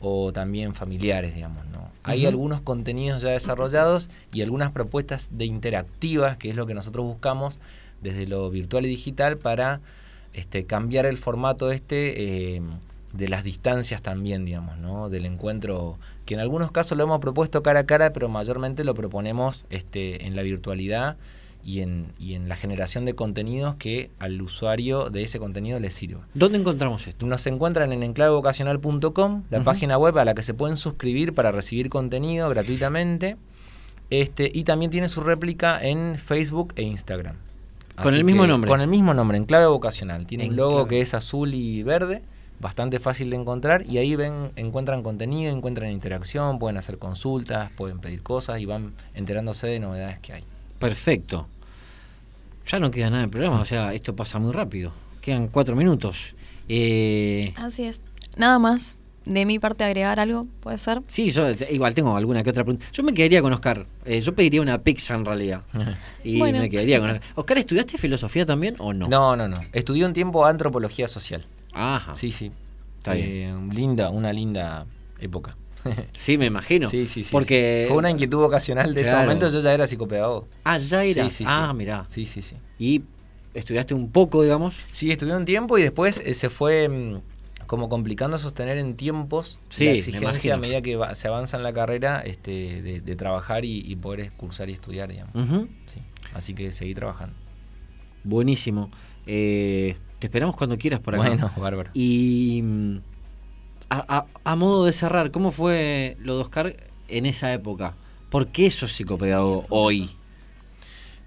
o 0.00 0.32
también 0.32 0.74
familiares, 0.74 1.34
digamos, 1.34 1.66
¿no? 1.66 1.90
Hay 2.04 2.24
algunos 2.24 2.60
contenidos 2.60 3.22
ya 3.22 3.30
desarrollados 3.30 4.08
y 4.32 4.42
algunas 4.42 4.72
propuestas 4.72 5.28
de 5.32 5.44
interactivas, 5.44 6.38
que 6.38 6.50
es 6.50 6.56
lo 6.56 6.66
que 6.66 6.74
nosotros 6.74 7.04
buscamos 7.04 7.60
desde 8.00 8.26
lo 8.26 8.48
virtual 8.50 8.86
y 8.86 8.88
digital 8.88 9.36
para 9.36 9.80
este, 10.32 10.64
cambiar 10.64 11.04
el 11.04 11.18
formato 11.18 11.70
este 11.70 12.56
eh, 12.56 12.62
de 13.12 13.28
las 13.28 13.42
distancias 13.44 14.02
también, 14.02 14.44
digamos, 14.44 14.78
¿no? 14.78 15.08
Del 15.08 15.26
encuentro, 15.26 15.98
que 16.24 16.34
en 16.34 16.40
algunos 16.40 16.70
casos 16.70 16.96
lo 16.96 17.04
hemos 17.04 17.20
propuesto 17.20 17.62
cara 17.62 17.80
a 17.80 17.86
cara, 17.86 18.12
pero 18.12 18.28
mayormente 18.28 18.84
lo 18.84 18.94
proponemos 18.94 19.66
este, 19.70 20.26
en 20.26 20.36
la 20.36 20.42
virtualidad 20.42 21.16
y 21.64 21.80
en, 21.80 22.12
y 22.18 22.34
en 22.34 22.48
la 22.48 22.56
generación 22.56 23.04
de 23.04 23.14
contenidos 23.14 23.76
que 23.76 24.10
al 24.18 24.40
usuario 24.40 25.10
de 25.10 25.22
ese 25.22 25.38
contenido 25.38 25.78
le 25.80 25.90
sirva. 25.90 26.26
¿Dónde 26.34 26.58
encontramos 26.58 27.06
esto? 27.06 27.26
Nos 27.26 27.46
encuentran 27.46 27.92
en 27.92 28.02
enclavevocacional.com, 28.02 29.42
la 29.50 29.64
página 29.64 29.98
web 29.98 30.18
a 30.18 30.24
la 30.24 30.34
que 30.34 30.42
se 30.42 30.54
pueden 30.54 30.76
suscribir 30.76 31.34
para 31.34 31.52
recibir 31.52 31.90
contenido 31.90 32.48
gratuitamente. 32.48 33.36
Este, 34.10 34.50
y 34.52 34.64
también 34.64 34.90
tiene 34.90 35.08
su 35.08 35.20
réplica 35.20 35.78
en 35.82 36.16
Facebook 36.16 36.72
e 36.76 36.82
Instagram. 36.82 37.36
Con 38.02 38.14
el 38.14 38.24
mismo 38.24 38.46
nombre. 38.46 38.68
Con 38.68 38.80
el 38.80 38.86
mismo 38.86 39.12
nombre, 39.12 39.36
Enclave 39.36 39.66
Vocacional. 39.66 40.26
Tiene 40.26 40.48
un 40.48 40.56
logo 40.56 40.86
que 40.86 41.00
es 41.00 41.14
azul 41.14 41.52
y 41.52 41.82
verde, 41.82 42.22
bastante 42.60 43.00
fácil 43.00 43.30
de 43.30 43.36
encontrar. 43.36 43.84
Y 43.86 43.98
ahí 43.98 44.16
ven, 44.16 44.52
encuentran 44.56 45.02
contenido, 45.02 45.52
encuentran 45.52 45.90
interacción, 45.90 46.58
pueden 46.58 46.76
hacer 46.76 46.98
consultas, 46.98 47.70
pueden 47.72 47.98
pedir 47.98 48.22
cosas 48.22 48.60
y 48.60 48.66
van 48.66 48.92
enterándose 49.14 49.66
de 49.66 49.80
novedades 49.80 50.20
que 50.20 50.32
hay. 50.32 50.44
Perfecto. 50.78 51.46
Ya 52.70 52.78
no 52.78 52.90
queda 52.90 53.08
nada 53.10 53.22
del 53.22 53.30
programa, 53.30 53.60
o 53.60 53.64
sea, 53.64 53.94
esto 53.94 54.14
pasa 54.14 54.38
muy 54.38 54.52
rápido. 54.52 54.92
Quedan 55.20 55.48
cuatro 55.48 55.74
minutos. 55.74 56.34
Eh, 56.68 57.52
Así 57.56 57.84
es. 57.84 58.00
Nada 58.36 58.58
más 58.58 58.98
de 59.24 59.44
mi 59.46 59.58
parte 59.58 59.84
agregar 59.84 60.20
algo, 60.20 60.46
¿puede 60.60 60.78
ser? 60.78 61.02
sí, 61.08 61.30
yo 61.30 61.50
igual 61.70 61.94
tengo 61.94 62.16
alguna 62.16 62.42
que 62.42 62.50
otra 62.50 62.64
pregunta. 62.64 62.86
Yo 62.92 63.02
me 63.02 63.12
quedaría 63.14 63.40
con 63.42 63.52
Oscar. 63.52 63.86
Eh, 64.04 64.20
yo 64.20 64.34
pediría 64.34 64.60
una 64.62 64.78
pizza 64.78 65.14
en 65.14 65.24
realidad. 65.24 65.62
Y 66.24 66.38
Bueno. 66.38 66.58
me 66.60 66.68
quedaría 66.70 67.00
con 67.00 67.10
Oscar. 67.10 67.22
Oscar, 67.34 67.58
¿estudiaste 67.58 67.98
filosofía 67.98 68.44
también 68.46 68.76
o 68.78 68.92
no? 68.92 69.08
No, 69.08 69.34
no, 69.36 69.48
no. 69.48 69.60
Estudié 69.72 70.04
un 70.04 70.12
tiempo 70.12 70.44
antropología 70.46 71.08
social. 71.08 71.44
Ajá. 71.72 72.14
Sí, 72.14 72.30
sí. 72.32 72.50
Está 72.98 73.16
Eh, 73.16 73.54
Linda, 73.72 74.10
una 74.10 74.32
linda 74.32 74.84
época. 75.20 75.52
Sí, 76.12 76.38
me 76.38 76.46
imagino. 76.46 76.88
Sí, 76.90 77.06
sí, 77.06 77.24
sí. 77.24 77.30
Porque. 77.32 77.84
Fue 77.88 77.96
una 77.96 78.10
inquietud 78.10 78.38
vocacional 78.38 78.94
de 78.94 79.00
ese 79.02 79.14
momento, 79.14 79.48
yo 79.50 79.60
ya 79.60 79.72
era 79.72 79.86
psicopedagogo. 79.86 80.48
Ah, 80.64 80.78
ya 80.78 81.04
era. 81.04 81.28
Sí, 81.28 81.44
ah, 81.46 81.72
mirá. 81.74 82.06
Sí, 82.08 82.26
sí, 82.26 82.42
sí. 82.42 82.56
Y 82.78 83.02
estudiaste 83.54 83.94
un 83.94 84.10
poco, 84.10 84.42
digamos. 84.42 84.74
Sí, 84.90 85.10
estudié 85.10 85.34
un 85.36 85.44
tiempo 85.44 85.78
y 85.78 85.82
después 85.82 86.20
eh, 86.24 86.34
se 86.34 86.48
fue 86.50 86.88
mm, 86.88 87.20
como 87.66 87.88
complicando 87.88 88.38
sostener 88.38 88.78
en 88.78 88.94
tiempos 88.94 89.60
Sí, 89.68 89.84
la 89.84 89.90
exigencia 89.92 90.54
a 90.54 90.56
medida 90.58 90.80
que 90.80 90.96
va- 90.96 91.14
se 91.14 91.28
avanza 91.28 91.56
en 91.56 91.62
la 91.62 91.72
carrera 91.72 92.20
este, 92.20 92.82
de, 92.82 93.00
de 93.00 93.16
trabajar 93.16 93.64
y, 93.64 93.80
y 93.80 93.96
poder 93.96 94.32
cursar 94.32 94.70
y 94.70 94.72
estudiar, 94.74 95.10
digamos. 95.10 95.34
Ujú. 95.34 95.68
Sí. 95.86 96.00
Así 96.34 96.54
que 96.54 96.70
seguí 96.72 96.94
trabajando. 96.94 97.34
Buenísimo. 98.24 98.90
Eh, 99.26 99.96
te 100.18 100.26
esperamos 100.26 100.56
cuando 100.56 100.76
quieras 100.78 101.00
por 101.00 101.14
acá. 101.14 101.26
Bueno, 101.28 101.50
bárbaro. 101.58 101.90
Y 101.94 102.60
mm, 102.62 102.96
a, 103.90 104.04
a- 104.18 104.26
a 104.44 104.56
modo 104.56 104.84
de 104.84 104.92
cerrar, 104.92 105.30
¿cómo 105.30 105.50
fue 105.50 106.16
lo 106.20 106.36
de 106.36 106.42
Oscar 106.42 106.76
en 107.08 107.26
esa 107.26 107.52
época? 107.52 107.94
¿Por 108.30 108.48
qué 108.48 108.70
sos 108.70 108.92
psicopedagogo 108.92 109.66
hoy? 109.70 110.10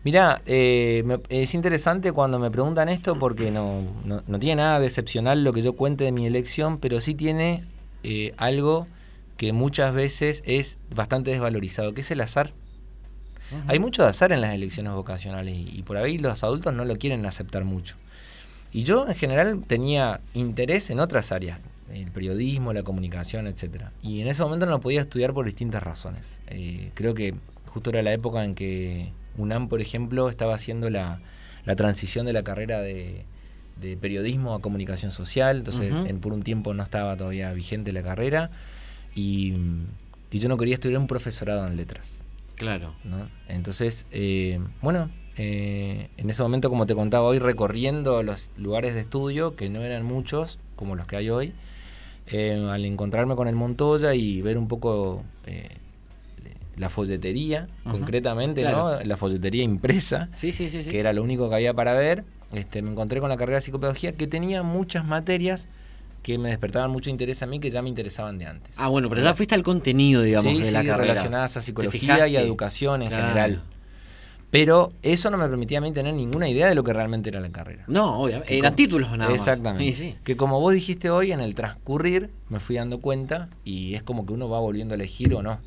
Mirá, 0.03 0.41
eh, 0.47 1.03
me- 1.05 1.19
es 1.29 1.53
interesante 1.53 2.11
cuando 2.11 2.39
me 2.39 2.49
preguntan 2.49 2.89
esto 2.89 3.15
porque 3.19 3.51
no, 3.51 3.81
no, 4.05 4.23
no 4.25 4.39
tiene 4.39 4.61
nada 4.61 4.79
de 4.79 4.87
excepcional 4.87 5.43
lo 5.43 5.53
que 5.53 5.61
yo 5.61 5.73
cuente 5.73 6.03
de 6.03 6.11
mi 6.11 6.25
elección, 6.25 6.79
pero 6.79 7.01
sí 7.01 7.13
tiene 7.13 7.63
eh, 8.03 8.33
algo 8.37 8.87
que 9.37 9.53
muchas 9.53 9.93
veces 9.93 10.41
es 10.45 10.77
bastante 10.95 11.31
desvalorizado, 11.31 11.93
que 11.93 12.01
es 12.01 12.11
el 12.11 12.21
azar. 12.21 12.51
Hay 13.67 13.79
mucho 13.79 14.03
de 14.03 14.09
azar 14.09 14.31
en 14.31 14.39
las 14.41 14.53
elecciones 14.53 14.93
vocacionales 14.93 15.55
y, 15.55 15.69
y 15.77 15.83
por 15.83 15.97
ahí 15.97 16.17
los 16.17 16.43
adultos 16.43 16.73
no 16.73 16.85
lo 16.85 16.95
quieren 16.95 17.25
aceptar 17.25 17.63
mucho. 17.65 17.95
Y 18.71 18.83
yo 18.83 19.07
en 19.07 19.15
general 19.15 19.59
tenía 19.67 20.21
interés 20.33 20.89
en 20.89 20.99
otras 21.01 21.31
áreas, 21.31 21.59
el 21.93 22.11
periodismo, 22.11 22.73
la 22.73 22.83
comunicación, 22.83 23.47
etcétera. 23.47 23.91
Y 24.01 24.21
en 24.21 24.27
ese 24.27 24.43
momento 24.43 24.65
no 24.65 24.79
podía 24.79 25.01
estudiar 25.01 25.33
por 25.33 25.45
distintas 25.45 25.83
razones. 25.83 26.39
Eh, 26.47 26.91
creo 26.93 27.13
que 27.13 27.33
justo 27.67 27.89
era 27.89 28.01
la 28.01 28.13
época 28.13 28.43
en 28.43 28.55
que 28.55 29.11
UNAM, 29.37 29.67
por 29.67 29.81
ejemplo, 29.81 30.29
estaba 30.29 30.55
haciendo 30.55 30.89
la, 30.89 31.19
la 31.65 31.75
transición 31.75 32.25
de 32.25 32.33
la 32.33 32.43
carrera 32.43 32.81
de, 32.81 33.25
de 33.79 33.97
periodismo 33.97 34.53
a 34.53 34.61
comunicación 34.61 35.11
social, 35.11 35.57
entonces 35.57 35.91
en, 35.91 36.19
por 36.19 36.33
un 36.33 36.43
tiempo 36.43 36.73
no 36.73 36.83
estaba 36.83 37.15
todavía 37.17 37.51
vigente 37.53 37.91
la 37.91 38.03
carrera 38.03 38.51
y, 39.15 39.53
y 40.31 40.39
yo 40.39 40.49
no 40.49 40.57
quería 40.57 40.75
estudiar 40.75 40.99
un 40.99 41.07
profesorado 41.07 41.65
en 41.67 41.77
letras. 41.77 42.21
Claro. 42.55 42.93
¿no? 43.03 43.27
Entonces, 43.47 44.05
eh, 44.11 44.59
bueno, 44.81 45.09
eh, 45.37 46.09
en 46.17 46.29
ese 46.29 46.43
momento, 46.43 46.69
como 46.69 46.85
te 46.85 46.93
contaba 46.93 47.25
hoy, 47.25 47.39
recorriendo 47.39 48.21
los 48.21 48.51
lugares 48.57 48.93
de 48.93 49.01
estudio, 49.01 49.55
que 49.55 49.69
no 49.69 49.81
eran 49.81 50.03
muchos, 50.03 50.59
como 50.75 50.95
los 50.95 51.07
que 51.07 51.15
hay 51.15 51.29
hoy, 51.29 51.53
eh, 52.31 52.67
al 52.71 52.85
encontrarme 52.85 53.35
con 53.35 53.47
el 53.47 53.55
Montoya 53.55 54.13
y 54.15 54.41
ver 54.41 54.57
un 54.57 54.67
poco 54.67 55.23
eh, 55.45 55.69
la 56.77 56.89
folletería, 56.89 57.67
concretamente, 57.83 58.61
Claro. 58.61 58.97
¿no? 58.99 59.03
La 59.03 59.17
folletería 59.17 59.63
impresa, 59.63 60.29
Sí, 60.33 60.51
sí, 60.51 60.69
sí. 60.69 60.83
sí. 60.83 60.89
que 60.89 60.99
era 60.99 61.13
lo 61.13 61.21
único 61.23 61.49
que 61.49 61.55
había 61.55 61.73
para 61.73 61.93
ver. 61.93 62.23
Este, 62.53 62.81
me 62.81 62.91
encontré 62.91 63.19
con 63.19 63.29
la 63.29 63.37
carrera 63.37 63.57
de 63.57 63.61
psicopedagogía 63.61 64.13
que 64.13 64.27
tenía 64.27 64.63
muchas 64.63 65.05
materias 65.05 65.69
que 66.23 66.37
me 66.37 66.49
despertaban 66.49 66.91
mucho 66.91 67.09
interés 67.09 67.41
a 67.41 67.45
mí, 67.47 67.59
que 67.59 67.69
ya 67.69 67.81
me 67.81 67.89
interesaban 67.89 68.37
de 68.37 68.45
antes. 68.45 68.75
Ah, 68.77 68.87
bueno, 68.89 69.09
pero 69.09 69.21
ya 69.23 69.33
fuiste 69.33 69.55
al 69.55 69.63
contenido, 69.63 70.21
digamos, 70.21 70.59
de 70.59 70.71
la 70.71 70.79
carrera. 70.83 70.97
relacionadas 70.97 71.57
a 71.57 71.59
¿Te 71.61 71.65
psicología 71.65 72.27
y 72.27 72.35
a 72.35 72.41
educación 72.41 73.01
en 73.03 73.07
Claro. 73.09 73.27
general. 73.27 73.61
Pero 74.51 74.91
eso 75.01 75.31
no 75.31 75.37
me 75.37 75.47
permitía 75.47 75.77
a 75.77 75.81
mí 75.81 75.93
tener 75.93 76.13
ninguna 76.13 76.49
idea 76.49 76.67
de 76.67 76.75
lo 76.75 76.83
que 76.83 76.91
realmente 76.91 77.29
era 77.29 77.39
la 77.39 77.49
carrera. 77.49 77.85
No, 77.87 78.21
obviamente. 78.21 78.57
Eran 78.57 78.75
títulos 78.75 79.09
nada 79.11 79.31
más. 79.31 79.39
Exactamente. 79.39 79.93
Sí, 79.93 80.09
sí. 80.09 80.15
Que 80.25 80.35
como 80.35 80.59
vos 80.59 80.73
dijiste 80.73 81.09
hoy, 81.09 81.31
en 81.31 81.39
el 81.39 81.55
transcurrir 81.55 82.29
me 82.49 82.59
fui 82.59 82.75
dando 82.75 82.99
cuenta 82.99 83.47
y 83.63 83.95
es 83.95 84.03
como 84.03 84.25
que 84.25 84.33
uno 84.33 84.49
va 84.49 84.59
volviendo 84.59 84.93
a 84.93 84.95
elegir 84.95 85.33
o 85.33 85.41
no. 85.41 85.57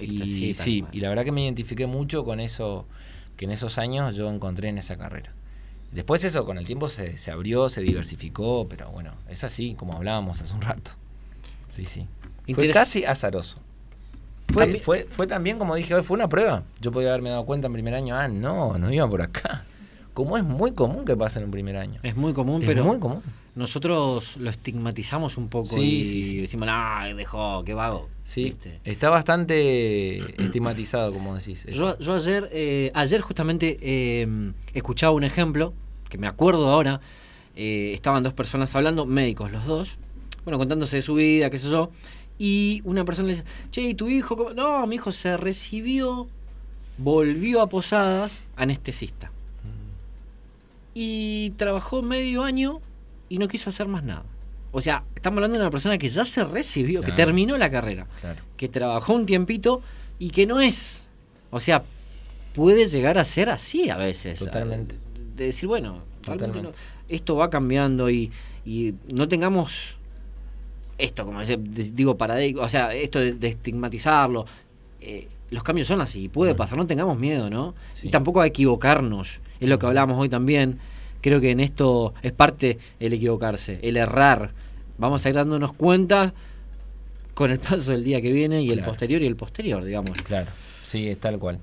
Y 0.00 0.54
Sí, 0.54 0.84
y 0.90 0.98
la 1.00 1.08
verdad 1.08 1.24
que 1.24 1.30
me 1.30 1.44
identifiqué 1.44 1.86
mucho 1.86 2.24
con 2.24 2.40
eso 2.40 2.86
que 3.36 3.44
en 3.44 3.52
esos 3.52 3.78
años 3.78 4.16
yo 4.16 4.28
encontré 4.28 4.68
en 4.68 4.78
esa 4.78 4.96
carrera. 4.96 5.32
Después 5.92 6.24
eso 6.24 6.44
con 6.44 6.58
el 6.58 6.66
tiempo 6.66 6.88
se, 6.88 7.18
se 7.18 7.30
abrió, 7.30 7.68
se 7.68 7.80
diversificó, 7.82 8.66
pero 8.68 8.90
bueno, 8.90 9.12
es 9.28 9.44
así 9.44 9.74
como 9.74 9.94
hablábamos 9.94 10.40
hace 10.40 10.52
un 10.52 10.60
rato. 10.60 10.90
Sí, 11.70 11.84
sí. 11.84 12.06
Fue 12.52 12.68
casi 12.70 13.04
azaroso. 13.04 13.58
Fue, 14.48 14.62
También- 14.64 14.82
fue, 14.82 15.06
fue 15.10 15.26
también, 15.26 15.58
como 15.58 15.74
dije 15.74 15.94
hoy, 15.94 16.02
fue 16.02 16.16
una 16.16 16.28
prueba. 16.28 16.62
Yo 16.80 16.92
podía 16.92 17.08
haberme 17.08 17.30
dado 17.30 17.44
cuenta 17.44 17.66
en 17.66 17.72
primer 17.72 17.94
año, 17.94 18.14
ah, 18.16 18.28
no, 18.28 18.78
no 18.78 18.92
iba 18.92 19.08
por 19.08 19.22
acá. 19.22 19.64
Como 20.12 20.36
es 20.36 20.44
muy 20.44 20.72
común 20.72 21.04
que 21.04 21.16
pase 21.16 21.40
en 21.40 21.46
un 21.46 21.50
primer 21.50 21.76
año. 21.76 21.98
Es 22.04 22.14
muy 22.14 22.32
común, 22.34 22.62
Es 22.62 22.68
pero 22.68 22.84
muy 22.84 23.00
común. 23.00 23.20
nosotros 23.56 24.36
lo 24.36 24.48
estigmatizamos 24.50 25.36
un 25.38 25.48
poco 25.48 25.74
Sí, 25.74 25.80
y 26.00 26.04
sí, 26.04 26.22
sí. 26.22 26.36
decimos, 26.40 26.68
ah, 26.70 27.08
dejó, 27.16 27.64
qué 27.64 27.74
vago. 27.74 28.08
Sí, 28.22 28.44
¿Viste? 28.44 28.78
está 28.84 29.10
bastante 29.10 30.18
estigmatizado, 30.42 31.12
como 31.12 31.34
decís. 31.34 31.66
Yo, 31.72 31.98
yo 31.98 32.14
ayer, 32.14 32.48
eh, 32.52 32.92
ayer 32.94 33.22
justamente 33.22 33.76
eh, 33.80 34.52
escuchaba 34.72 35.12
un 35.14 35.24
ejemplo, 35.24 35.72
que 36.08 36.16
me 36.18 36.26
acuerdo 36.28 36.68
ahora, 36.70 37.00
eh, 37.56 37.90
estaban 37.92 38.22
dos 38.22 38.34
personas 38.34 38.74
hablando, 38.76 39.06
médicos 39.06 39.50
los 39.50 39.64
dos, 39.66 39.96
bueno, 40.44 40.58
contándose 40.58 40.96
de 40.96 41.02
su 41.02 41.14
vida, 41.14 41.50
qué 41.50 41.58
sé 41.58 41.68
yo, 41.70 41.90
y 42.38 42.80
una 42.84 43.04
persona 43.04 43.28
le 43.28 43.34
dice, 43.34 43.46
che, 43.70 43.82
¿y 43.82 43.94
tu 43.94 44.08
hijo? 44.08 44.36
cómo?". 44.36 44.50
No, 44.50 44.86
mi 44.86 44.96
hijo 44.96 45.12
se 45.12 45.36
recibió, 45.36 46.26
volvió 46.98 47.60
a 47.62 47.68
Posadas, 47.68 48.44
anestesista. 48.56 49.30
Y 50.94 51.50
trabajó 51.56 52.02
medio 52.02 52.44
año 52.44 52.80
y 53.28 53.38
no 53.38 53.48
quiso 53.48 53.70
hacer 53.70 53.88
más 53.88 54.04
nada. 54.04 54.24
O 54.70 54.80
sea, 54.80 55.04
estamos 55.14 55.38
hablando 55.38 55.56
de 55.58 55.62
una 55.64 55.70
persona 55.70 55.98
que 55.98 56.08
ya 56.08 56.24
se 56.24 56.44
recibió, 56.44 57.00
que 57.02 57.12
terminó 57.12 57.56
la 57.56 57.70
carrera 57.70 58.06
Claro. 58.20 58.42
que 58.56 58.68
trabajó 58.68 59.12
un 59.14 59.26
tiempito 59.26 59.82
y 60.18 60.30
que 60.30 60.46
no 60.46 60.60
es. 60.60 61.02
O 61.50 61.60
sea, 61.60 61.82
puede 62.54 62.86
llegar 62.86 63.18
a 63.18 63.24
ser 63.24 63.48
así 63.48 63.90
a 63.90 63.96
veces. 63.96 64.38
Totalmente. 64.38 64.96
De 65.36 65.46
decir, 65.46 65.68
bueno, 65.68 66.02
realmente 66.22 66.46
Totalmente. 66.58 66.78
no- 66.78 67.04
esto 67.08 67.36
va 67.36 67.50
cambiando 67.50 68.08
y, 68.10 68.30
y 68.64 68.94
no 69.12 69.28
tengamos 69.28 69.96
esto, 70.98 71.24
como 71.24 71.40
digo, 71.44 72.16
paradigma, 72.16 72.62
o 72.62 72.68
sea, 72.68 72.94
esto 72.94 73.18
de, 73.20 73.32
de 73.32 73.48
estigmatizarlo. 73.48 74.46
Eh, 75.00 75.28
los 75.50 75.62
cambios 75.62 75.86
son 75.88 76.00
así, 76.00 76.28
puede 76.28 76.54
pasar, 76.54 76.78
no 76.78 76.86
tengamos 76.86 77.18
miedo, 77.18 77.50
¿no? 77.50 77.74
Sí. 77.92 78.08
Y 78.08 78.10
tampoco 78.10 78.40
a 78.40 78.46
equivocarnos, 78.46 79.40
es 79.60 79.68
lo 79.68 79.78
que 79.78 79.86
hablábamos 79.86 80.18
hoy 80.18 80.28
también. 80.28 80.78
Creo 81.20 81.40
que 81.40 81.50
en 81.50 81.60
esto 81.60 82.12
es 82.22 82.32
parte 82.32 82.78
el 83.00 83.12
equivocarse, 83.12 83.78
el 83.82 83.96
errar. 83.96 84.50
Vamos 84.98 85.24
a 85.24 85.28
ir 85.28 85.34
dándonos 85.34 85.72
cuenta 85.72 86.34
con 87.34 87.50
el 87.50 87.58
paso 87.58 87.92
del 87.92 88.04
día 88.04 88.20
que 88.20 88.32
viene 88.32 88.62
y 88.62 88.70
el 88.70 88.80
posterior 88.82 89.22
y 89.22 89.26
el 89.26 89.36
posterior, 89.36 89.84
digamos. 89.84 90.12
Claro, 90.22 90.50
sí, 90.84 91.08
es 91.08 91.18
tal 91.18 91.38
cual. 91.38 91.58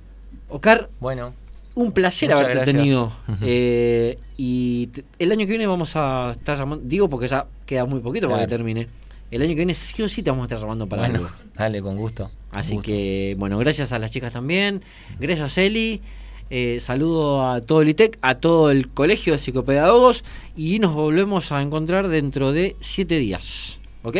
Oscar, 0.50 0.90
Bueno, 1.00 1.34
un 1.76 1.92
placer 1.92 2.30
Muchas 2.30 2.42
haberte 2.42 2.56
gracias. 2.58 2.76
tenido. 2.76 3.14
Eh, 3.42 4.18
y 4.38 4.90
el 5.20 5.32
año 5.32 5.40
que 5.46 5.52
viene 5.52 5.68
vamos 5.68 5.94
a 5.96 6.32
estar 6.32 6.58
llamando, 6.58 6.84
digo 6.88 7.10
porque 7.10 7.28
ya 7.28 7.46
queda 7.66 7.86
muy 7.86 8.00
poquito 8.02 8.28
para 8.30 8.42
que 8.42 8.48
termine. 8.48 8.88
El 9.32 9.42
año 9.42 9.52
que 9.52 9.56
viene 9.56 9.74
sí 9.74 10.02
o 10.04 10.10
sí 10.10 10.22
te 10.22 10.30
vamos 10.30 10.44
a 10.44 10.46
estar 10.46 10.60
llamando 10.60 10.88
para 10.88 11.04
bueno, 11.04 11.20
algo. 11.20 11.30
dale, 11.56 11.82
con 11.82 11.96
gusto. 11.96 12.30
Así 12.52 12.76
gusto. 12.76 12.88
que, 12.88 13.36
bueno, 13.40 13.58
gracias 13.58 13.94
a 13.94 14.00
las 14.00 14.12
chicas 14.12 14.34
también. 14.34 14.84
Gracias, 15.20 15.58
Eli. 15.58 16.02
Eh, 16.50 16.82
saludo 16.82 17.50
a 17.50 17.62
todo 17.62 17.82
el 17.82 17.88
ITEC, 17.90 18.20
a 18.22 18.36
todo 18.36 18.72
el 18.72 18.90
Colegio 18.90 19.32
de 19.32 19.40
Psicopedagogos. 19.40 20.26
Y 20.58 20.80
nos 20.80 20.94
volvemos 20.94 21.54
a 21.54 21.62
encontrar 21.62 22.10
dentro 22.10 22.52
de 22.52 22.76
siete 22.82 23.20
días. 23.20 23.80
¿Ok? 24.04 24.18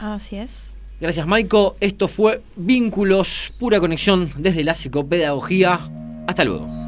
Así 0.00 0.36
es. 0.36 0.74
Gracias, 1.00 1.26
Maiko. 1.26 1.76
Esto 1.80 2.08
fue 2.08 2.42
Vínculos, 2.56 3.52
pura 3.58 3.78
conexión 3.78 4.30
desde 4.36 4.64
la 4.64 4.74
psicopedagogía. 4.74 5.78
Hasta 6.26 6.44
luego. 6.44 6.83